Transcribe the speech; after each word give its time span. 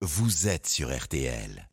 vous 0.00 0.46
êtes 0.46 0.68
sur 0.68 0.96
RTL. 0.96 1.67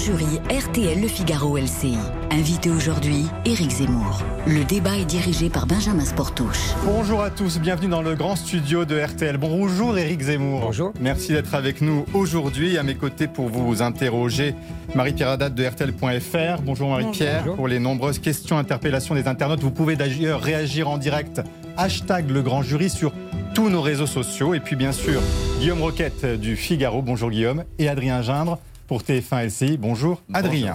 Jury 0.00 0.40
RTL 0.48 0.98
Le 0.98 1.08
Figaro 1.08 1.58
LCI. 1.58 1.98
Invité 2.30 2.70
aujourd'hui, 2.70 3.26
Éric 3.44 3.70
Zemmour. 3.70 4.22
Le 4.46 4.64
débat 4.64 4.96
est 4.96 5.04
dirigé 5.04 5.50
par 5.50 5.66
Benjamin 5.66 6.06
Sportouche. 6.06 6.70
Bonjour 6.86 7.22
à 7.22 7.28
tous, 7.28 7.58
bienvenue 7.58 7.90
dans 7.90 8.00
le 8.00 8.14
grand 8.14 8.34
studio 8.34 8.86
de 8.86 8.98
RTL. 8.98 9.36
Bonjour 9.36 9.98
Éric 9.98 10.22
Zemmour. 10.22 10.60
Bonjour. 10.60 10.92
Merci 11.00 11.32
d'être 11.32 11.54
avec 11.54 11.82
nous 11.82 12.06
aujourd'hui. 12.14 12.78
À 12.78 12.82
mes 12.82 12.94
côtés 12.94 13.26
pour 13.26 13.48
vous 13.48 13.82
interroger, 13.82 14.54
Marie-Pierre 14.94 15.28
Haddad 15.28 15.54
de 15.54 15.64
RTL.fr. 15.64 16.62
Bonjour 16.62 16.88
Marie-Pierre. 16.88 17.52
Pour 17.54 17.68
les 17.68 17.78
nombreuses 17.78 18.20
questions, 18.20 18.56
interpellations 18.56 19.14
des 19.14 19.28
internautes, 19.28 19.60
vous 19.60 19.70
pouvez 19.70 19.96
d'ailleurs 19.96 20.40
réagir 20.40 20.88
en 20.88 20.96
direct. 20.96 21.42
Hashtag 21.76 22.30
le 22.30 22.40
grand 22.40 22.62
jury 22.62 22.88
sur 22.88 23.12
tous 23.54 23.68
nos 23.68 23.82
réseaux 23.82 24.06
sociaux. 24.06 24.54
Et 24.54 24.60
puis 24.60 24.76
bien 24.76 24.92
sûr, 24.92 25.20
Guillaume 25.58 25.82
Roquette 25.82 26.24
du 26.24 26.56
Figaro. 26.56 27.02
Bonjour 27.02 27.30
Guillaume. 27.30 27.64
Et 27.78 27.88
Adrien 27.88 28.22
Gindre 28.22 28.58
pour 28.90 29.02
TF1 29.04 29.46
LCI. 29.46 29.76
Bonjour 29.78 30.20
Adrien. 30.34 30.74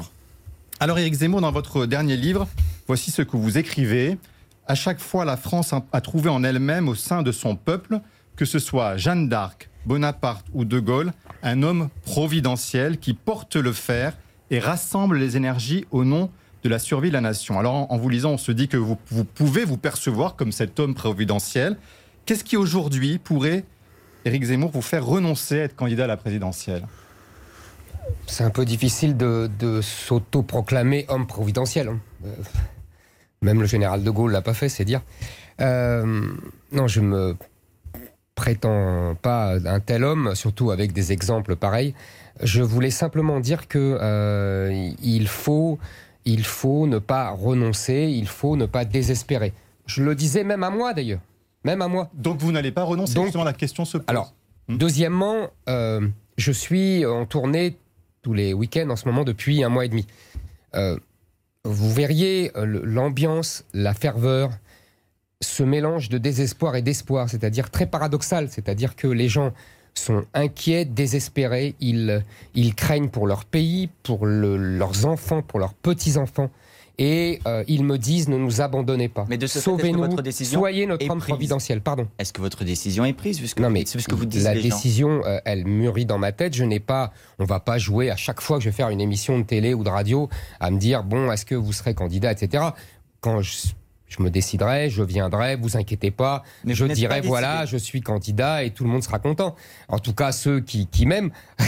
Alors 0.80 0.98
Éric 0.98 1.16
Zemmour, 1.16 1.42
dans 1.42 1.52
votre 1.52 1.86
dernier 1.86 2.16
livre, 2.16 2.48
voici 2.88 3.12
ce 3.12 3.22
que 3.22 3.36
vous 3.36 3.58
écrivez. 3.58 4.18
À 4.68 4.74
chaque 4.74 5.02
fois, 5.02 5.26
la 5.26 5.36
France 5.36 5.74
a- 5.92 6.00
trouvé 6.00 6.30
en 6.30 6.42
elle-même, 6.46 6.88
au 6.88 6.96
sein 6.96 7.24
de 7.24 7.34
son 7.34 7.58
peuple, 7.58 8.00
que 8.38 8.46
ce 8.46 8.58
soit 8.58 8.96
Jeanne 8.96 9.28
d'Arc, 9.28 9.70
Bonaparte 9.86 10.46
ou 10.54 10.64
De 10.64 10.80
Gaulle, 10.80 11.12
un 11.44 11.62
homme 11.62 11.90
providentiel 12.06 13.00
qui 13.00 13.14
porte 13.14 13.58
le 13.58 13.74
fer 13.74 14.14
et 14.50 14.60
rassemble 14.60 15.18
les 15.18 15.36
énergies 15.36 15.84
au 15.92 16.06
nom 16.06 16.32
de 16.64 16.70
la 16.70 16.80
survie 16.80 17.10
de 17.10 17.16
la 17.16 17.22
nation. 17.22 17.60
Alors 17.60 17.74
en, 17.76 17.88
en 17.90 17.98
vous 17.98 18.08
lisant, 18.08 18.32
on 18.32 18.38
se 18.38 18.54
dit 18.54 18.70
que 18.70 18.78
vous, 18.78 18.98
vous 19.12 19.26
pouvez 19.26 19.66
vous 19.66 19.76
percevoir 19.78 20.38
comme 20.38 20.54
cet 20.54 20.80
homme 20.80 20.96
providentiel. 20.96 21.76
Qu'est-ce 22.26 22.46
qui 22.46 22.56
aujourd'hui 22.56 23.18
pourrait, 23.20 23.66
Éric 24.24 24.46
Zemmour, 24.46 24.72
vous 24.72 24.82
faire 24.82 25.06
renoncer 25.06 25.60
à 25.60 25.64
être 25.66 25.76
candidat 25.76 26.06
à 26.06 26.08
la 26.08 26.16
présidentielle? 26.16 26.86
C'est 28.28 28.44
un 28.44 28.50
peu 28.50 28.66
difficile 28.66 29.18
de, 29.18 29.50
de 29.60 29.82
s'auto-proclamer 29.82 31.06
homme 31.10 31.28
providentiel. 31.28 31.88
hein. 31.90 32.00
Euh, 32.26 32.30
même 33.42 33.60
le 33.62 33.68
général 33.68 34.04
de 34.04 34.10
Gaulle 34.10 34.32
l'a 34.32 34.42
pas 34.42 34.54
fait, 34.54 34.70
c'est 34.70 34.86
dire. 34.86 35.02
Euh, 35.62 36.22
non, 36.72 36.88
je 36.88 37.02
me 37.02 37.36
prétends 38.34 39.16
pas 39.22 39.56
un 39.66 39.80
tel 39.80 40.04
homme, 40.04 40.36
surtout 40.36 40.72
avec 40.72 40.92
des 40.94 41.12
exemples 41.12 41.56
pareils. 41.56 41.94
Je 42.42 42.62
voulais 42.62 42.90
simplement 42.92 43.40
dire 43.40 43.68
que 43.68 43.98
euh, 44.02 44.90
il 45.02 45.28
faut, 45.28 45.80
il 46.26 46.46
faut 46.46 46.86
ne 46.88 47.00
pas 47.00 47.30
renoncer, 47.30 48.08
il 48.12 48.28
faut 48.28 48.58
ne 48.58 48.66
pas 48.66 48.84
désespérer. 48.84 49.54
Je 49.86 50.04
le 50.04 50.16
disais 50.16 50.44
même 50.44 50.64
à 50.64 50.70
moi 50.70 50.94
d'ailleurs, 50.94 51.22
même 51.64 51.82
à 51.82 51.88
moi. 51.88 52.10
Donc 52.14 52.40
vous 52.40 52.52
n'allez 52.52 52.72
pas 52.72 52.84
renoncer, 52.84 53.14
Donc- 53.14 53.26
justement 53.26 53.44
la 53.46 53.54
question 53.54 53.86
se 53.86 53.98
pose. 53.98 54.06
Alors, 54.08 54.34
Hmm. 54.68 54.78
deuxièmement, 54.78 55.52
euh, 55.70 56.02
je 56.38 56.52
suis 56.52 57.06
en 57.06 57.26
tournée 57.28 57.78
tous 58.26 58.34
les 58.34 58.54
week-ends 58.56 58.90
en 58.90 58.96
ce 58.96 59.06
moment 59.06 59.24
depuis 59.24 59.64
un 59.64 59.70
mois 59.70 59.86
et 59.86 59.88
demi. 59.90 60.08
Euh, 60.74 60.98
vous 61.64 61.94
verriez 61.94 62.52
euh, 62.58 62.66
l'ambiance, 62.84 63.66
la 63.76 63.94
ferveur, 63.94 64.50
ce 65.42 65.62
mélange 65.62 66.10
de 66.10 66.18
désespoir 66.18 66.76
et 66.76 66.82
d'espoir, 66.82 67.30
c'est-à-dire 67.30 67.70
très 67.70 67.86
paradoxal, 67.86 68.50
c'est-à-dire 68.50 68.96
que 68.96 69.06
les 69.08 69.30
gens 69.30 69.52
sont 69.94 70.26
inquiets, 70.34 70.86
désespérés, 70.86 71.76
ils, 71.80 72.24
ils 72.56 72.74
craignent 72.74 73.10
pour 73.10 73.28
leur 73.28 73.46
pays, 73.46 73.90
pour 74.02 74.26
le- 74.26 74.58
leurs 74.58 75.06
enfants, 75.06 75.44
pour 75.44 75.60
leurs 75.60 75.76
petits-enfants. 75.76 76.50
Et 76.98 77.40
euh, 77.48 77.64
ils 77.68 77.84
me 77.84 77.98
disent 77.98 78.30
ne 78.30 78.38
nous 78.38 78.62
abandonnez 78.62 79.10
pas. 79.10 79.26
Mais 79.30 79.38
de 79.38 79.48
ce 79.48 79.60
Sauvez-nous, 79.60 80.00
votre 80.00 80.22
décision 80.22 80.60
soyez 80.60 80.86
notre 80.86 81.10
homme 81.10 81.20
providentiel. 81.20 81.82
Pardon. 81.82 82.08
Est-ce 82.20 82.34
que 82.34 82.42
votre 82.42 82.64
décision 82.64 83.06
est 83.06 83.14
prise 83.14 83.40
Non 83.58 83.68
vous 83.68 83.74
mais 83.74 83.86
ce 83.86 83.98
que 84.08 84.16
vous 84.16 84.26
dites 84.26 84.44
la 84.44 84.54
les 84.54 84.62
gens 84.62 84.76
décision, 84.76 85.22
euh, 85.26 85.40
elle 85.46 85.66
mûrit 85.66 86.06
dans 86.06 86.18
ma 86.18 86.32
tête. 86.32 86.54
Je 86.54 86.64
n'ai 86.64 86.80
pas, 86.80 87.12
on 87.40 87.46
va 87.46 87.60
pas 87.60 87.78
jouer 87.78 88.12
à 88.12 88.16
chaque 88.16 88.42
fois 88.42 88.58
que 88.58 88.64
je 88.64 88.70
vais 88.70 88.76
faire 88.76 88.90
une 88.90 89.02
émission 89.02 89.38
de 89.40 89.44
télé 89.44 89.74
ou 89.74 89.84
de 89.84 89.90
radio 89.90 90.30
à 90.60 90.72
me 90.72 90.78
dire 90.78 91.04
bon, 91.04 91.32
est-ce 91.32 91.46
que 91.46 91.56
vous 91.56 91.74
serez 91.74 91.94
candidat, 91.94 92.32
etc. 92.32 92.64
Quand 93.22 93.42
je, 93.42 93.52
je 94.18 94.24
me 94.24 94.30
déciderai, 94.30 94.90
je 94.90 95.04
viendrai, 95.04 95.56
vous 95.56 95.78
inquiétez 95.78 96.12
pas. 96.12 96.44
Mais 96.64 96.74
je 96.74 96.86
dirai 96.86 97.22
voilà, 97.22 97.66
je 97.66 97.78
suis 97.78 98.02
candidat 98.02 98.64
et 98.64 98.72
tout 98.72 98.84
le 98.84 98.90
monde 98.90 99.04
sera 99.04 99.20
content. 99.20 99.56
En 99.88 100.00
tout 100.00 100.14
cas, 100.14 100.32
ceux 100.32 100.60
qui, 100.60 100.88
qui 100.88 101.06
m'aiment, 101.06 101.32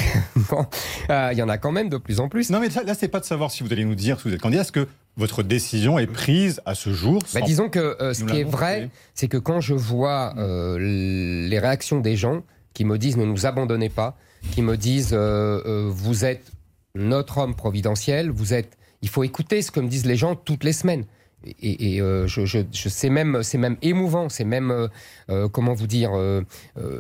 euh, 1.10 1.30
il 1.32 1.38
y 1.38 1.42
en 1.42 1.50
a 1.50 1.58
quand 1.58 1.72
même 1.72 1.90
de 1.90 1.98
plus 1.98 2.20
en 2.20 2.30
plus. 2.30 2.50
Non, 2.50 2.60
mais 2.60 2.70
là, 2.70 2.84
là, 2.84 2.94
c'est 2.94 3.08
pas 3.08 3.20
de 3.20 3.26
savoir 3.26 3.52
si 3.52 3.64
vous 3.64 3.72
allez 3.72 3.86
nous 3.86 3.96
dire 3.96 4.20
si 4.20 4.28
vous 4.28 4.34
êtes 4.34 4.42
candidat. 4.42 4.62
Est-ce 4.62 4.72
que 4.72 4.88
votre 5.18 5.44
décision 5.44 6.00
est 6.00 6.08
prise 6.08 6.62
à 6.66 6.76
ce 6.76 6.94
jour 6.94 7.22
Bah, 7.34 7.42
disons 7.42 7.70
que 7.70 7.98
euh, 8.02 8.14
ce 8.14 8.22
nous 8.22 8.28
qui 8.28 8.40
est 8.40 8.44
vrai, 8.44 8.90
c'est 9.14 9.28
que 9.28 9.38
quand 9.38 9.62
je 9.62 9.74
vois 9.74 10.34
euh, 10.38 10.78
les 10.80 11.60
réactions 11.60 12.00
des 12.00 12.16
gens 12.16 12.44
qui 12.74 12.86
me 12.86 12.98
disent 12.98 13.18
ne 13.18 13.26
nous 13.26 13.46
abandonnez 13.46 13.90
pas, 13.90 14.16
qui 14.52 14.62
me 14.62 14.78
disent 14.78 15.14
vous 15.14 16.26
êtes 16.26 16.52
notre 16.96 17.40
homme 17.40 17.56
providentiel, 17.56 18.30
vous 18.30 18.54
êtes, 18.54 18.78
il 19.02 19.10
faut 19.10 19.24
écouter 19.24 19.62
ce 19.62 19.72
que 19.72 19.80
me 19.80 19.88
disent 19.88 20.06
les 20.06 20.16
gens 20.16 20.36
toutes 20.36 20.64
les 20.64 20.74
semaines. 20.74 21.06
Et, 21.46 21.96
et, 21.96 22.02
euh, 22.02 22.26
je, 22.28 22.46
je, 22.46 22.60
je- 22.74 22.90
c'est 22.90 23.10
même, 23.12 23.44
c'est 23.44 23.60
même 23.60 23.78
émouvant, 23.84 24.28
c'est 24.28 24.44
même, 24.44 24.72
euh, 24.72 24.88
euh, 25.30 25.48
comment 25.48 25.74
vous 25.76 25.86
dire, 25.88 26.12
euh, 26.16 26.42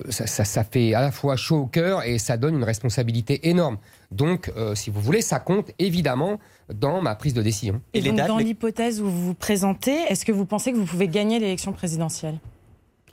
ça, 0.09 0.27
ça, 0.27 0.45
ça 0.45 0.63
fait 0.63 0.93
à 0.93 1.01
la 1.01 1.11
fois 1.11 1.35
chaud 1.35 1.57
au 1.61 1.65
cœur 1.65 2.03
et 2.03 2.19
ça 2.19 2.37
donne 2.37 2.55
une 2.55 2.63
responsabilité 2.63 3.49
énorme. 3.49 3.77
Donc, 4.11 4.51
euh, 4.55 4.75
si 4.75 4.89
vous 4.91 5.01
voulez, 5.01 5.21
ça 5.21 5.39
compte 5.39 5.71
évidemment 5.79 6.39
dans 6.73 7.01
ma 7.01 7.15
prise 7.15 7.33
de 7.33 7.41
décision. 7.41 7.81
Et 7.93 7.97
Et 7.97 8.01
les 8.01 8.09
donc, 8.09 8.17
dates, 8.19 8.27
dans 8.27 8.37
les- 8.37 8.43
l'hypothèse 8.45 9.01
où 9.01 9.05
vous 9.09 9.25
vous 9.25 9.33
présentez, 9.33 9.95
est-ce 10.07 10.23
que 10.23 10.31
vous 10.31 10.45
pensez 10.45 10.71
que 10.71 10.77
vous 10.77 10.85
pouvez 10.85 11.07
gagner 11.07 11.39
l'élection 11.39 11.73
présidentielle? 11.73 12.39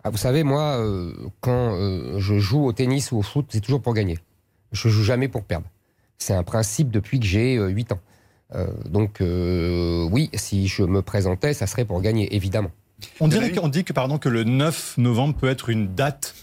Ah, 0.05 0.11
vous 0.11 0.19
savez, 0.19 0.43
moi, 0.45 0.77
euh, 0.79 1.13
quand 1.41 1.73
euh, 1.75 2.19
je 2.19 2.39
joue 2.39 2.67
au 2.67 2.73
tennis 2.75 3.11
ou 3.13 3.17
au 3.19 3.23
foot, 3.23 3.47
c'est 3.49 3.61
toujours 3.61 3.81
pour 3.81 3.95
gagner. 3.95 4.19
Je 4.73 4.89
joue 4.91 5.03
jamais 5.03 5.29
pour 5.29 5.43
perdre. 5.45 5.67
C'est 6.19 6.35
un 6.35 6.43
principe 6.43 6.91
depuis 6.91 7.19
que 7.19 7.27
j'ai 7.27 7.57
euh, 7.57 7.69
8 7.69 7.93
ans. 7.93 8.01
Euh, 8.55 8.67
donc, 8.89 9.21
euh, 9.21 10.07
oui, 10.11 10.31
si 10.35 10.69
je 10.69 10.83
me 10.83 11.03
présentais, 11.03 11.55
ça 11.55 11.67
serait 11.67 11.85
pour 11.85 12.01
gagner, 12.01 12.35
évidemment. 12.35 12.71
On, 13.21 13.29
dirait 13.29 13.51
que- 13.51 13.61
on 13.61 13.69
dit 13.69 13.85
que, 13.85 13.93
pardon, 13.93 14.19
que 14.19 14.29
le 14.29 14.45
9 14.45 14.95
novembre 14.99 15.35
peut 15.35 15.49
être 15.49 15.69
une 15.71 15.95
date 15.95 16.35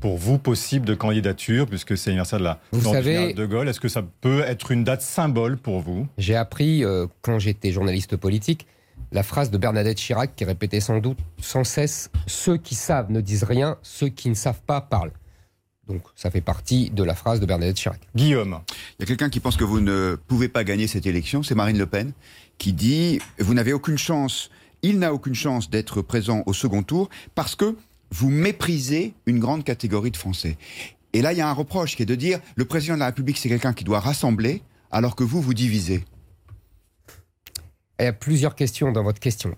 pour 0.00 0.16
vous 0.16 0.38
possible 0.38 0.86
de 0.86 0.94
candidature, 0.94 1.66
puisque 1.66 1.96
c'est 1.96 2.10
l'anniversaire 2.10 2.38
de 2.38 2.44
la 2.44 2.60
Vous 2.72 2.92
savez- 2.92 3.34
de 3.34 3.46
Gaulle. 3.46 3.68
Est-ce 3.68 3.80
que 3.80 3.88
ça 3.88 4.02
peut 4.20 4.40
être 4.42 4.70
une 4.70 4.84
date 4.84 5.02
symbole 5.02 5.56
pour 5.56 5.80
vous? 5.80 6.06
J'ai 6.18 6.36
appris, 6.36 6.84
euh, 6.84 7.06
quand 7.22 7.38
j'étais 7.40 7.72
journaliste 7.72 8.16
politique, 8.16 8.66
la 9.10 9.22
phrase 9.22 9.50
de 9.50 9.58
Bernadette 9.58 9.98
Chirac 9.98 10.36
qui 10.36 10.44
répétait 10.44 10.80
sans 10.80 10.98
doute 10.98 11.18
sans 11.40 11.64
cesse 11.64 12.10
Ceux 12.26 12.56
qui 12.58 12.74
savent 12.74 13.10
ne 13.10 13.20
disent 13.20 13.44
rien, 13.44 13.76
ceux 13.82 14.08
qui 14.08 14.28
ne 14.28 14.34
savent 14.34 14.60
pas 14.66 14.80
parlent. 14.80 15.12
Donc, 15.88 16.02
ça 16.14 16.30
fait 16.30 16.40
partie 16.40 16.90
de 16.90 17.02
la 17.02 17.14
phrase 17.14 17.40
de 17.40 17.46
Bernadette 17.46 17.76
Chirac. 17.76 18.00
Guillaume, 18.14 18.60
Il 18.98 19.02
y 19.02 19.02
a 19.04 19.06
quelqu'un 19.06 19.30
qui 19.30 19.40
pense 19.40 19.56
que 19.56 19.64
vous 19.64 19.80
ne 19.80 20.16
pouvez 20.28 20.48
pas 20.48 20.62
gagner 20.64 20.86
cette 20.86 21.06
élection, 21.06 21.42
c'est 21.42 21.54
Marine 21.54 21.78
Le 21.78 21.86
Pen, 21.86 22.12
qui 22.58 22.72
dit 22.72 23.20
vous 23.38 23.54
n'avez 23.54 23.72
aucune 23.72 23.98
chance, 23.98 24.50
il 24.82 24.98
n'a 24.98 25.14
aucune 25.14 25.34
chance 25.34 25.70
d'être 25.70 26.02
présent 26.02 26.42
au 26.46 26.52
second 26.52 26.82
tour 26.82 27.08
parce 27.34 27.56
que 27.56 27.76
vous 28.10 28.28
méprisez 28.30 29.14
une 29.26 29.38
grande 29.38 29.64
catégorie 29.64 30.10
de 30.10 30.16
Français. 30.16 30.56
Et 31.12 31.22
là, 31.22 31.32
il 31.32 31.38
y 31.38 31.40
a 31.40 31.48
un 31.48 31.52
reproche 31.54 31.96
qui 31.96 32.02
est 32.02 32.06
de 32.06 32.14
dire 32.14 32.40
le 32.56 32.64
président 32.64 32.94
de 32.94 33.00
la 33.00 33.06
République, 33.06 33.38
c'est 33.38 33.48
quelqu'un 33.48 33.72
qui 33.72 33.84
doit 33.84 34.00
rassembler, 34.00 34.62
alors 34.90 35.16
que 35.16 35.24
vous, 35.24 35.40
vous 35.40 35.54
divisez. 35.54 36.04
Il 37.98 38.04
y 38.04 38.06
a 38.06 38.12
plusieurs 38.12 38.54
questions 38.54 38.92
dans 38.92 39.02
votre 39.02 39.20
question. 39.20 39.56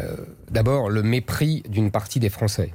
Euh, 0.00 0.16
D'abord, 0.50 0.90
le 0.90 1.02
mépris 1.02 1.62
d'une 1.68 1.90
partie 1.90 2.20
des 2.20 2.28
Français. 2.28 2.72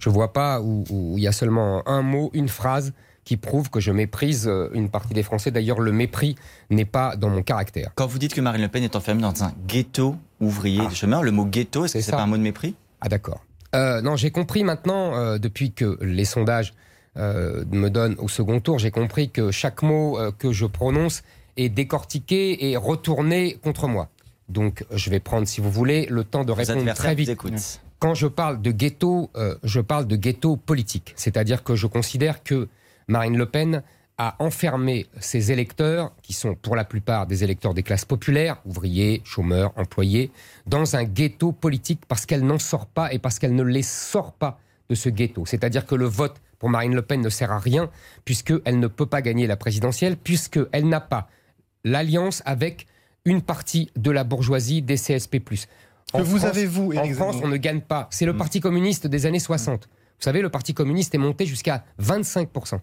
Je 0.00 0.08
ne 0.08 0.14
vois 0.14 0.32
pas 0.32 0.60
où, 0.60 0.84
il 1.16 1.22
y 1.22 1.28
a 1.28 1.32
seulement 1.32 1.86
un 1.88 2.02
mot, 2.02 2.30
une 2.32 2.48
phrase 2.48 2.92
qui 3.24 3.36
prouve 3.36 3.70
que 3.70 3.78
je 3.80 3.92
méprise 3.92 4.48
euh, 4.48 4.68
une 4.72 4.88
partie 4.88 5.14
des 5.14 5.22
Français. 5.22 5.50
D'ailleurs, 5.52 5.78
le 5.78 5.92
mépris 5.92 6.34
n'est 6.70 6.84
pas 6.86 7.14
dans 7.16 7.28
mon 7.28 7.42
caractère. 7.42 7.92
Quand 7.94 8.06
vous 8.06 8.18
dites 8.18 8.34
que 8.34 8.40
Marine 8.40 8.62
Le 8.62 8.68
Pen 8.68 8.82
est 8.82 8.96
enfermée 8.96 9.22
dans 9.22 9.44
un 9.44 9.52
ghetto 9.68 10.16
ouvrier 10.40 10.80
Ah. 10.84 10.88
de 10.90 10.94
chômeurs, 10.94 11.22
le 11.22 11.30
mot 11.30 11.44
ghetto, 11.44 11.84
est-ce 11.84 11.92
que 11.94 12.00
C'est 12.00 12.10
pas 12.12 12.22
un 12.22 12.26
mot 12.26 12.36
de 12.38 12.42
mépris? 12.42 12.74
Ah 13.00 13.08
d'accord. 13.08 13.44
Euh, 13.76 14.00
non, 14.00 14.16
j'ai 14.16 14.30
compris 14.32 14.64
maintenant, 14.64 15.14
euh, 15.14 15.38
depuis 15.38 15.70
que 15.72 15.96
les 16.02 16.24
sondages 16.24 16.72
euh, 17.18 17.64
me 17.70 17.88
donnent 17.88 18.16
au 18.18 18.26
second 18.28 18.58
tour, 18.60 18.78
j'ai 18.78 18.90
compris 18.90 19.30
que 19.30 19.50
chaque 19.50 19.82
mot 19.82 20.18
que 20.38 20.50
je 20.52 20.64
prononce 20.66 21.22
est 21.56 21.68
décortiqué 21.68 22.70
et 22.70 22.76
retourné 22.76 23.58
contre 23.62 23.86
moi. 23.86 24.08
Donc, 24.48 24.84
je 24.92 25.10
vais 25.10 25.20
prendre, 25.20 25.46
si 25.46 25.60
vous 25.60 25.70
voulez, 25.70 26.06
le 26.10 26.24
temps 26.24 26.44
de 26.44 26.52
répondre 26.52 26.92
très 26.94 27.10
vous 27.10 27.16
vite. 27.18 27.28
écoutent. 27.28 27.80
Quand 28.00 28.14
je 28.14 28.26
parle 28.26 28.62
de 28.62 28.70
ghetto, 28.70 29.30
euh, 29.36 29.56
je 29.62 29.78
parle 29.78 30.06
de 30.06 30.16
ghetto 30.16 30.56
politique. 30.56 31.12
C'est-à-dire 31.16 31.62
que 31.62 31.76
je 31.76 31.86
considère 31.86 32.42
que 32.42 32.66
Marine 33.08 33.36
Le 33.36 33.44
Pen 33.44 33.82
a 34.16 34.36
enfermé 34.38 35.06
ses 35.18 35.52
électeurs, 35.52 36.10
qui 36.22 36.32
sont 36.32 36.54
pour 36.54 36.76
la 36.76 36.84
plupart 36.84 37.26
des 37.26 37.44
électeurs 37.44 37.74
des 37.74 37.82
classes 37.82 38.06
populaires, 38.06 38.56
ouvriers, 38.64 39.20
chômeurs, 39.24 39.72
employés, 39.76 40.30
dans 40.66 40.96
un 40.96 41.04
ghetto 41.04 41.52
politique 41.52 42.00
parce 42.08 42.24
qu'elle 42.24 42.44
n'en 42.44 42.58
sort 42.58 42.86
pas 42.86 43.12
et 43.12 43.18
parce 43.18 43.38
qu'elle 43.38 43.54
ne 43.54 43.62
les 43.62 43.82
sort 43.82 44.32
pas 44.32 44.58
de 44.88 44.94
ce 44.94 45.10
ghetto. 45.10 45.44
C'est-à-dire 45.44 45.84
que 45.84 45.94
le 45.94 46.06
vote 46.06 46.40
pour 46.58 46.70
Marine 46.70 46.94
Le 46.94 47.02
Pen 47.02 47.20
ne 47.20 47.28
sert 47.28 47.52
à 47.52 47.58
rien 47.58 47.90
puisqu'elle 48.24 48.78
ne 48.78 48.86
peut 48.86 49.06
pas 49.06 49.20
gagner 49.20 49.46
la 49.46 49.56
présidentielle, 49.56 50.16
puisqu'elle 50.16 50.88
n'a 50.88 51.00
pas 51.00 51.28
l'alliance 51.84 52.42
avec 52.46 52.86
une 53.26 53.42
partie 53.42 53.90
de 53.96 54.10
la 54.10 54.24
bourgeoisie 54.24 54.80
des 54.80 54.96
CSP+. 54.96 55.42
Que 56.12 56.18
En 56.18 56.22
vous 56.22 56.38
France- 56.38 56.50
avez, 56.50 56.66
vous, 56.66 56.92
En 56.96 57.04
France, 57.12 57.36
on 57.42 57.48
ne 57.48 57.56
gagne 57.56 57.80
pas. 57.80 58.08
C'est 58.10 58.26
le 58.26 58.36
Parti 58.36 58.60
communiste 58.60 59.06
des 59.06 59.26
années 59.26 59.38
60. 59.40 59.88
Vous 59.88 60.24
savez, 60.24 60.42
le 60.42 60.48
Parti 60.50 60.74
communiste 60.74 61.14
est 61.14 61.18
monté 61.18 61.46
jusqu'à 61.46 61.84
25%. 62.02 62.80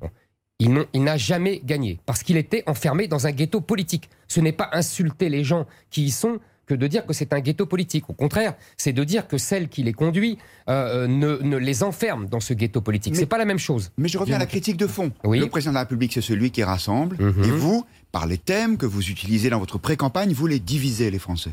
Bon. 0.00 0.10
Il 0.58 1.02
n'a 1.04 1.16
jamais 1.16 1.60
gagné 1.64 1.98
parce 2.06 2.22
qu'il 2.22 2.36
était 2.36 2.62
enfermé 2.66 3.08
dans 3.08 3.26
un 3.26 3.32
ghetto 3.32 3.60
politique. 3.60 4.10
Ce 4.28 4.40
n'est 4.40 4.52
pas 4.52 4.68
insulter 4.72 5.28
les 5.28 5.44
gens 5.44 5.66
qui 5.90 6.04
y 6.04 6.10
sont 6.10 6.38
que 6.66 6.74
de 6.74 6.86
dire 6.86 7.04
que 7.06 7.12
c'est 7.12 7.32
un 7.32 7.40
ghetto 7.40 7.66
politique. 7.66 8.08
Au 8.10 8.12
contraire, 8.12 8.54
c'est 8.76 8.92
de 8.92 9.02
dire 9.02 9.26
que 9.26 9.38
celle 9.38 9.68
qui 9.68 9.82
les 9.82 9.92
conduit 9.92 10.38
euh, 10.68 11.04
euh, 11.04 11.06
ne, 11.08 11.38
ne 11.38 11.56
les 11.56 11.82
enferme 11.82 12.26
dans 12.26 12.38
ce 12.38 12.54
ghetto 12.54 12.80
politique. 12.80 13.16
C'est 13.16 13.26
pas 13.26 13.38
la 13.38 13.44
même 13.44 13.58
chose. 13.58 13.90
Mais 13.96 14.06
je 14.08 14.18
reviens 14.18 14.36
à 14.36 14.38
la 14.38 14.46
critique 14.46 14.76
de 14.76 14.86
fond. 14.86 15.10
Oui. 15.24 15.40
Le 15.40 15.48
président 15.48 15.72
de 15.72 15.74
la 15.76 15.80
République, 15.80 16.12
c'est 16.12 16.20
celui 16.20 16.50
qui 16.52 16.62
rassemble. 16.62 17.16
Mhm. 17.18 17.44
Et 17.44 17.50
vous, 17.50 17.84
par 18.12 18.26
les 18.26 18.38
thèmes 18.38 18.76
que 18.76 18.86
vous 18.86 19.10
utilisez 19.10 19.50
dans 19.50 19.58
votre 19.58 19.78
pré-campagne, 19.78 20.32
vous 20.32 20.46
les 20.46 20.60
divisez, 20.60 21.10
les 21.10 21.18
Français. 21.18 21.50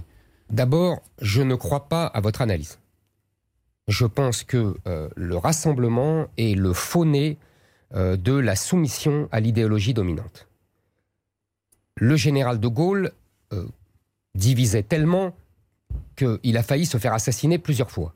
D'abord, 0.50 1.02
je 1.22 1.42
ne 1.42 1.56
crois 1.56 1.90
pas 1.90 2.06
à 2.06 2.22
votre 2.22 2.42
analyse. 2.42 2.80
Je 3.88 4.06
pense 4.06 4.44
que 4.44 4.76
euh, 4.86 5.10
le 5.16 5.38
rassemblement 5.38 6.28
est 6.38 6.56
le 6.56 6.74
faux-nez 6.74 7.38
euh, 7.94 8.18
de 8.18 8.34
la 8.34 8.56
soumission 8.56 9.30
à 9.32 9.40
l'idéologie 9.40 9.94
dominante. 9.94 10.48
Le 11.96 12.16
général 12.16 12.60
de 12.60 12.68
Gaulle 12.68 13.12
euh, 13.54 13.66
divisait 14.36 14.84
tellement 14.84 15.34
qu'il 16.16 16.58
a 16.58 16.64
failli 16.64 16.86
se 16.86 16.98
faire 16.98 17.14
assassiner 17.14 17.60
plusieurs 17.60 17.92
fois. 17.92 18.14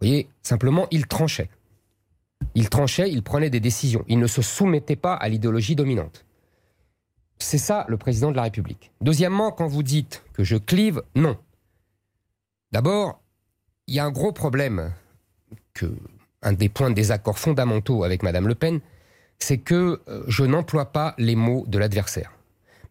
Vous 0.00 0.08
voyez, 0.08 0.28
simplement, 0.42 0.86
il 0.90 1.06
tranchait. 1.06 1.48
Il 2.54 2.68
tranchait, 2.68 3.10
il 3.10 3.22
prenait 3.22 3.48
des 3.48 3.60
décisions. 3.60 4.04
Il 4.08 4.18
ne 4.18 4.26
se 4.26 4.42
soumettait 4.42 4.96
pas 4.96 5.14
à 5.14 5.28
l'idéologie 5.28 5.74
dominante. 5.74 6.25
C'est 7.38 7.58
ça 7.58 7.84
le 7.88 7.96
président 7.96 8.30
de 8.30 8.36
la 8.36 8.42
République. 8.42 8.90
Deuxièmement, 9.00 9.52
quand 9.52 9.66
vous 9.66 9.82
dites 9.82 10.24
que 10.32 10.44
je 10.44 10.56
clive, 10.56 11.02
non. 11.14 11.36
D'abord, 12.72 13.20
il 13.86 13.94
y 13.94 13.98
a 13.98 14.04
un 14.04 14.10
gros 14.10 14.32
problème, 14.32 14.92
que, 15.74 15.86
un 16.42 16.52
des 16.52 16.68
points 16.68 16.90
de 16.90 16.94
désaccord 16.94 17.38
fondamentaux 17.38 18.04
avec 18.04 18.22
Madame 18.22 18.48
Le 18.48 18.54
Pen, 18.54 18.80
c'est 19.38 19.58
que 19.58 20.00
euh, 20.08 20.24
je 20.28 20.44
n'emploie 20.44 20.92
pas 20.92 21.14
les 21.18 21.36
mots 21.36 21.64
de 21.66 21.78
l'adversaire. 21.78 22.32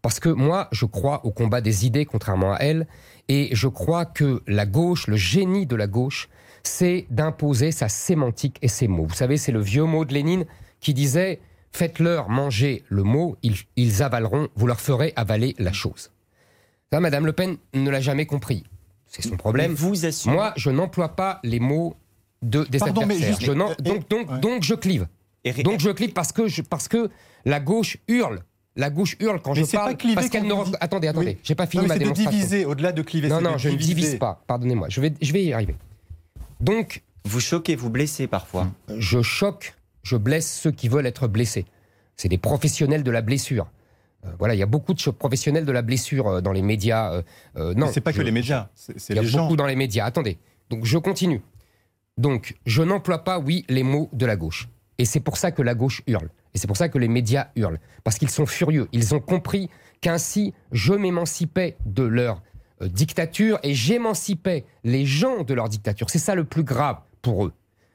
Parce 0.02 0.20
que 0.20 0.28
moi, 0.28 0.68
je 0.70 0.84
crois 0.84 1.24
au 1.24 1.32
combat 1.32 1.60
des 1.60 1.86
idées, 1.86 2.04
contrairement 2.04 2.52
à 2.52 2.58
elle, 2.58 2.86
et 3.28 3.48
je 3.52 3.66
crois 3.66 4.04
que 4.04 4.42
la 4.46 4.64
gauche, 4.64 5.08
le 5.08 5.16
génie 5.16 5.66
de 5.66 5.74
la 5.74 5.88
gauche, 5.88 6.28
c'est 6.62 7.06
d'imposer 7.10 7.72
sa 7.72 7.88
sémantique 7.88 8.58
et 8.62 8.68
ses 8.68 8.88
mots. 8.88 9.06
Vous 9.06 9.14
savez, 9.14 9.36
c'est 9.36 9.52
le 9.52 9.60
vieux 9.60 9.84
mot 9.84 10.04
de 10.04 10.14
Lénine 10.14 10.46
qui 10.80 10.94
disait 10.94 11.40
Faites-leur 11.72 12.28
manger 12.28 12.84
le 12.88 13.02
mot, 13.02 13.36
ils, 13.42 13.56
ils 13.76 14.02
avaleront, 14.02 14.48
vous 14.56 14.66
leur 14.66 14.80
ferez 14.80 15.12
avaler 15.16 15.54
la 15.58 15.72
chose. 15.72 16.10
Ça, 16.92 17.00
Madame 17.00 17.26
Le 17.26 17.32
Pen 17.32 17.56
ne 17.74 17.90
l'a 17.90 18.00
jamais 18.00 18.26
compris. 18.26 18.64
C'est 19.08 19.22
son 19.22 19.36
problème. 19.36 19.72
Mais 19.72 19.76
vous 19.76 20.06
assumez. 20.06 20.34
Moi, 20.34 20.52
je 20.56 20.70
n'emploie 20.70 21.14
pas 21.16 21.40
les 21.42 21.60
mots 21.60 21.96
de, 22.42 22.64
des 22.64 22.78
Pardon, 22.78 23.04
mais 23.06 23.14
adversaires. 23.14 23.40
juste- 23.40 23.46
Je 23.46 23.52
donc, 23.52 24.08
donc, 24.08 24.30
ouais. 24.30 24.38
donc, 24.40 24.62
je 24.62 24.74
clive. 24.74 25.06
Donc, 25.64 25.80
je 25.80 25.90
clive 25.90 26.12
parce 26.12 26.32
que, 26.32 26.48
je, 26.48 26.62
parce 26.62 26.88
que 26.88 27.10
la 27.44 27.60
gauche 27.60 27.98
hurle. 28.08 28.40
La 28.74 28.90
gauche 28.90 29.16
hurle 29.20 29.40
quand 29.40 29.54
Mais 29.54 29.64
je 29.64 29.70
parle. 29.72 29.96
pas 29.96 30.14
parce 30.14 30.28
qu'elle 30.28 30.46
quand 30.48 30.58
ne. 30.60 30.64
dites- 30.66 30.76
Attendez, 30.80 31.08
attendez. 31.08 31.26
Oui. 31.28 31.38
J'ai 31.42 31.54
pas 31.54 31.64
Non, 31.64 31.70
fini 31.70 31.82
mais 31.84 31.88
ma 31.88 31.94
c'est 31.94 31.98
de 32.00 32.04
démonstration. 32.04 32.30
diviser, 32.38 32.64
au-delà 32.66 32.92
de 32.92 33.02
cliver. 33.02 33.28
Non, 33.28 33.40
non, 33.40 33.52
de 33.54 33.58
je 33.58 33.68
ne 33.70 33.76
divise 33.76 34.16
pas. 34.18 34.42
Pardonnez-moi. 34.46 34.88
Je 34.90 35.00
vais, 35.00 35.14
je 35.22 35.32
vais 35.32 35.44
y 35.44 35.52
arriver. 35.52 35.76
Donc, 36.60 37.02
Vous 37.24 37.40
choquez, 37.40 37.74
vous 37.76 37.90
blessez 37.90 38.26
parfois. 38.26 38.68
je 38.98 39.22
choque, 39.22 39.74
je 40.06 40.16
blesse 40.16 40.48
ceux 40.48 40.70
qui 40.70 40.88
veulent 40.88 41.06
être 41.06 41.26
blessés. 41.26 41.66
C'est 42.14 42.28
des 42.28 42.38
professionnels 42.38 43.02
de 43.02 43.10
la 43.10 43.22
blessure. 43.22 43.66
Euh, 44.24 44.30
voilà, 44.38 44.54
il 44.54 44.58
y 44.58 44.62
a 44.62 44.66
beaucoup 44.66 44.94
de 44.94 45.10
professionnels 45.10 45.64
de 45.64 45.72
la 45.72 45.82
blessure 45.82 46.28
euh, 46.28 46.40
dans 46.40 46.52
les 46.52 46.62
médias. 46.62 47.12
euh, 47.12 47.22
euh, 47.56 47.74
non, 47.74 47.88
c'est 47.92 48.00
pas 48.00 48.12
que 48.12 48.22
les 48.22 48.30
médias, 48.30 48.68
c'est 48.74 49.10
Il 49.10 49.16
y 49.16 49.18
a 49.18 49.38
beaucoup 49.38 49.56
dans 49.56 49.66
les 49.66 49.74
médias. 49.74 50.04
Attendez. 50.04 50.38
Donc 50.70 50.84
je 50.84 50.96
continue. 50.98 51.42
Donc 52.18 52.54
je 52.66 52.82
n'emploie 52.82 53.24
pas, 53.24 53.40
oui, 53.40 53.64
les 53.68 53.82
mots 53.82 54.08
de 54.12 54.26
la 54.26 54.36
gauche. 54.36 54.68
Et 54.98 55.04
c'est 55.04 55.18
pour 55.18 55.36
ça 55.38 55.50
que 55.50 55.60
la 55.60 55.74
gauche 55.74 56.02
hurle. 56.06 56.30
Et 56.54 56.58
c'est 56.58 56.68
pour 56.68 56.76
ça 56.76 56.88
que 56.88 56.98
les 56.98 57.08
médias 57.08 57.48
hurlent. 57.56 57.80
Parce 58.04 58.16
qu'ils 58.16 58.30
sont 58.30 58.46
furieux. 58.46 58.86
Ils 58.92 59.12
ont 59.12 59.20
compris 59.20 59.68
qu'ainsi 60.00 60.54
je 60.70 60.94
m'émancipais 60.94 61.76
de 61.84 62.04
leur 62.04 62.42
dictature 62.80 63.58
et 63.64 63.74
j'émancipais 63.74 64.64
les 64.84 65.04
gens 65.04 65.42
de 65.42 65.52
leur 65.52 65.68
dictature. 65.68 66.10
C'est 66.10 66.20
ça 66.20 66.36
le 66.36 66.44
plus 66.44 66.62
grave 66.62 66.98
pour 67.22 67.44
eux. 67.44 67.52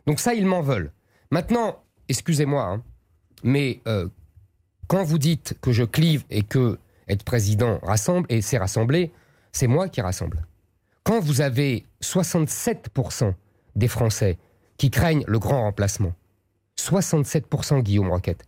Donc 0.07 0.19
ça, 0.19 0.33
ils 0.33 0.45
m'en 0.45 0.61
veulent. 0.61 0.91
Maintenant, 1.31 1.77
excusez-moi, 2.11 2.63
hein, 2.63 2.83
mais 3.43 3.81
euh, 3.87 4.07
quand 4.87 5.03
vous 5.03 5.17
dites 5.17 5.55
que 5.61 5.71
je 5.71 5.83
clive 5.83 6.23
et 6.29 6.43
que 6.43 6.77
être 7.07 7.23
président 7.23 7.79
rassemble 7.81 8.27
et 8.29 8.41
c'est 8.41 8.57
rassembler, 8.57 9.11
c'est 9.51 9.67
moi 9.67 9.89
qui 9.89 10.01
rassemble. 10.01 10.45
Quand 11.03 11.19
vous 11.19 11.41
avez 11.41 11.85
67% 12.03 13.33
des 13.75 13.87
Français 13.87 14.37
qui 14.77 14.91
craignent 14.91 15.23
le 15.27 15.39
grand 15.39 15.61
remplacement, 15.61 16.13
67% 16.77 17.81
Guillaume 17.81 18.09
Roquette, 18.09 18.43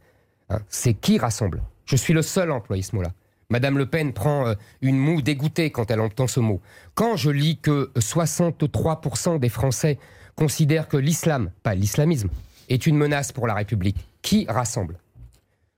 hein, 0.50 0.59
c'est 0.69 0.94
qui 0.94 1.18
rassemble? 1.18 1.63
Je 1.86 1.95
suis 1.95 2.13
le 2.13 2.21
seul 2.21 2.51
à 2.51 2.56
employer 2.56 2.83
ce 2.83 2.95
mot-là. 2.95 3.12
Madame 3.50 3.77
Le 3.77 3.86
Pen 3.86 4.13
prend 4.13 4.48
euh, 4.48 4.56
une 4.81 4.98
moue 4.98 5.21
dégoûtée 5.21 5.71
quand 5.71 5.92
elle 5.92 6.01
entend 6.01 6.27
ce 6.27 6.39
mot. 6.39 6.62
Quand 6.95 7.16
je 7.16 7.30
lis 7.30 7.57
que 7.57 7.92
63% 7.95 9.39
des 9.39 9.50
Français 9.50 9.98
considèrent 10.36 10.88
que 10.88 10.98
l'islam, 10.98 11.51
pas 11.62 11.75
l'islamisme, 11.75 12.30
est 12.69 12.86
une 12.88 12.98
menace 12.98 13.31
pour 13.31 13.48
la 13.48 13.54
République, 13.54 13.98
qui 14.21 14.45
rassemble 14.48 14.98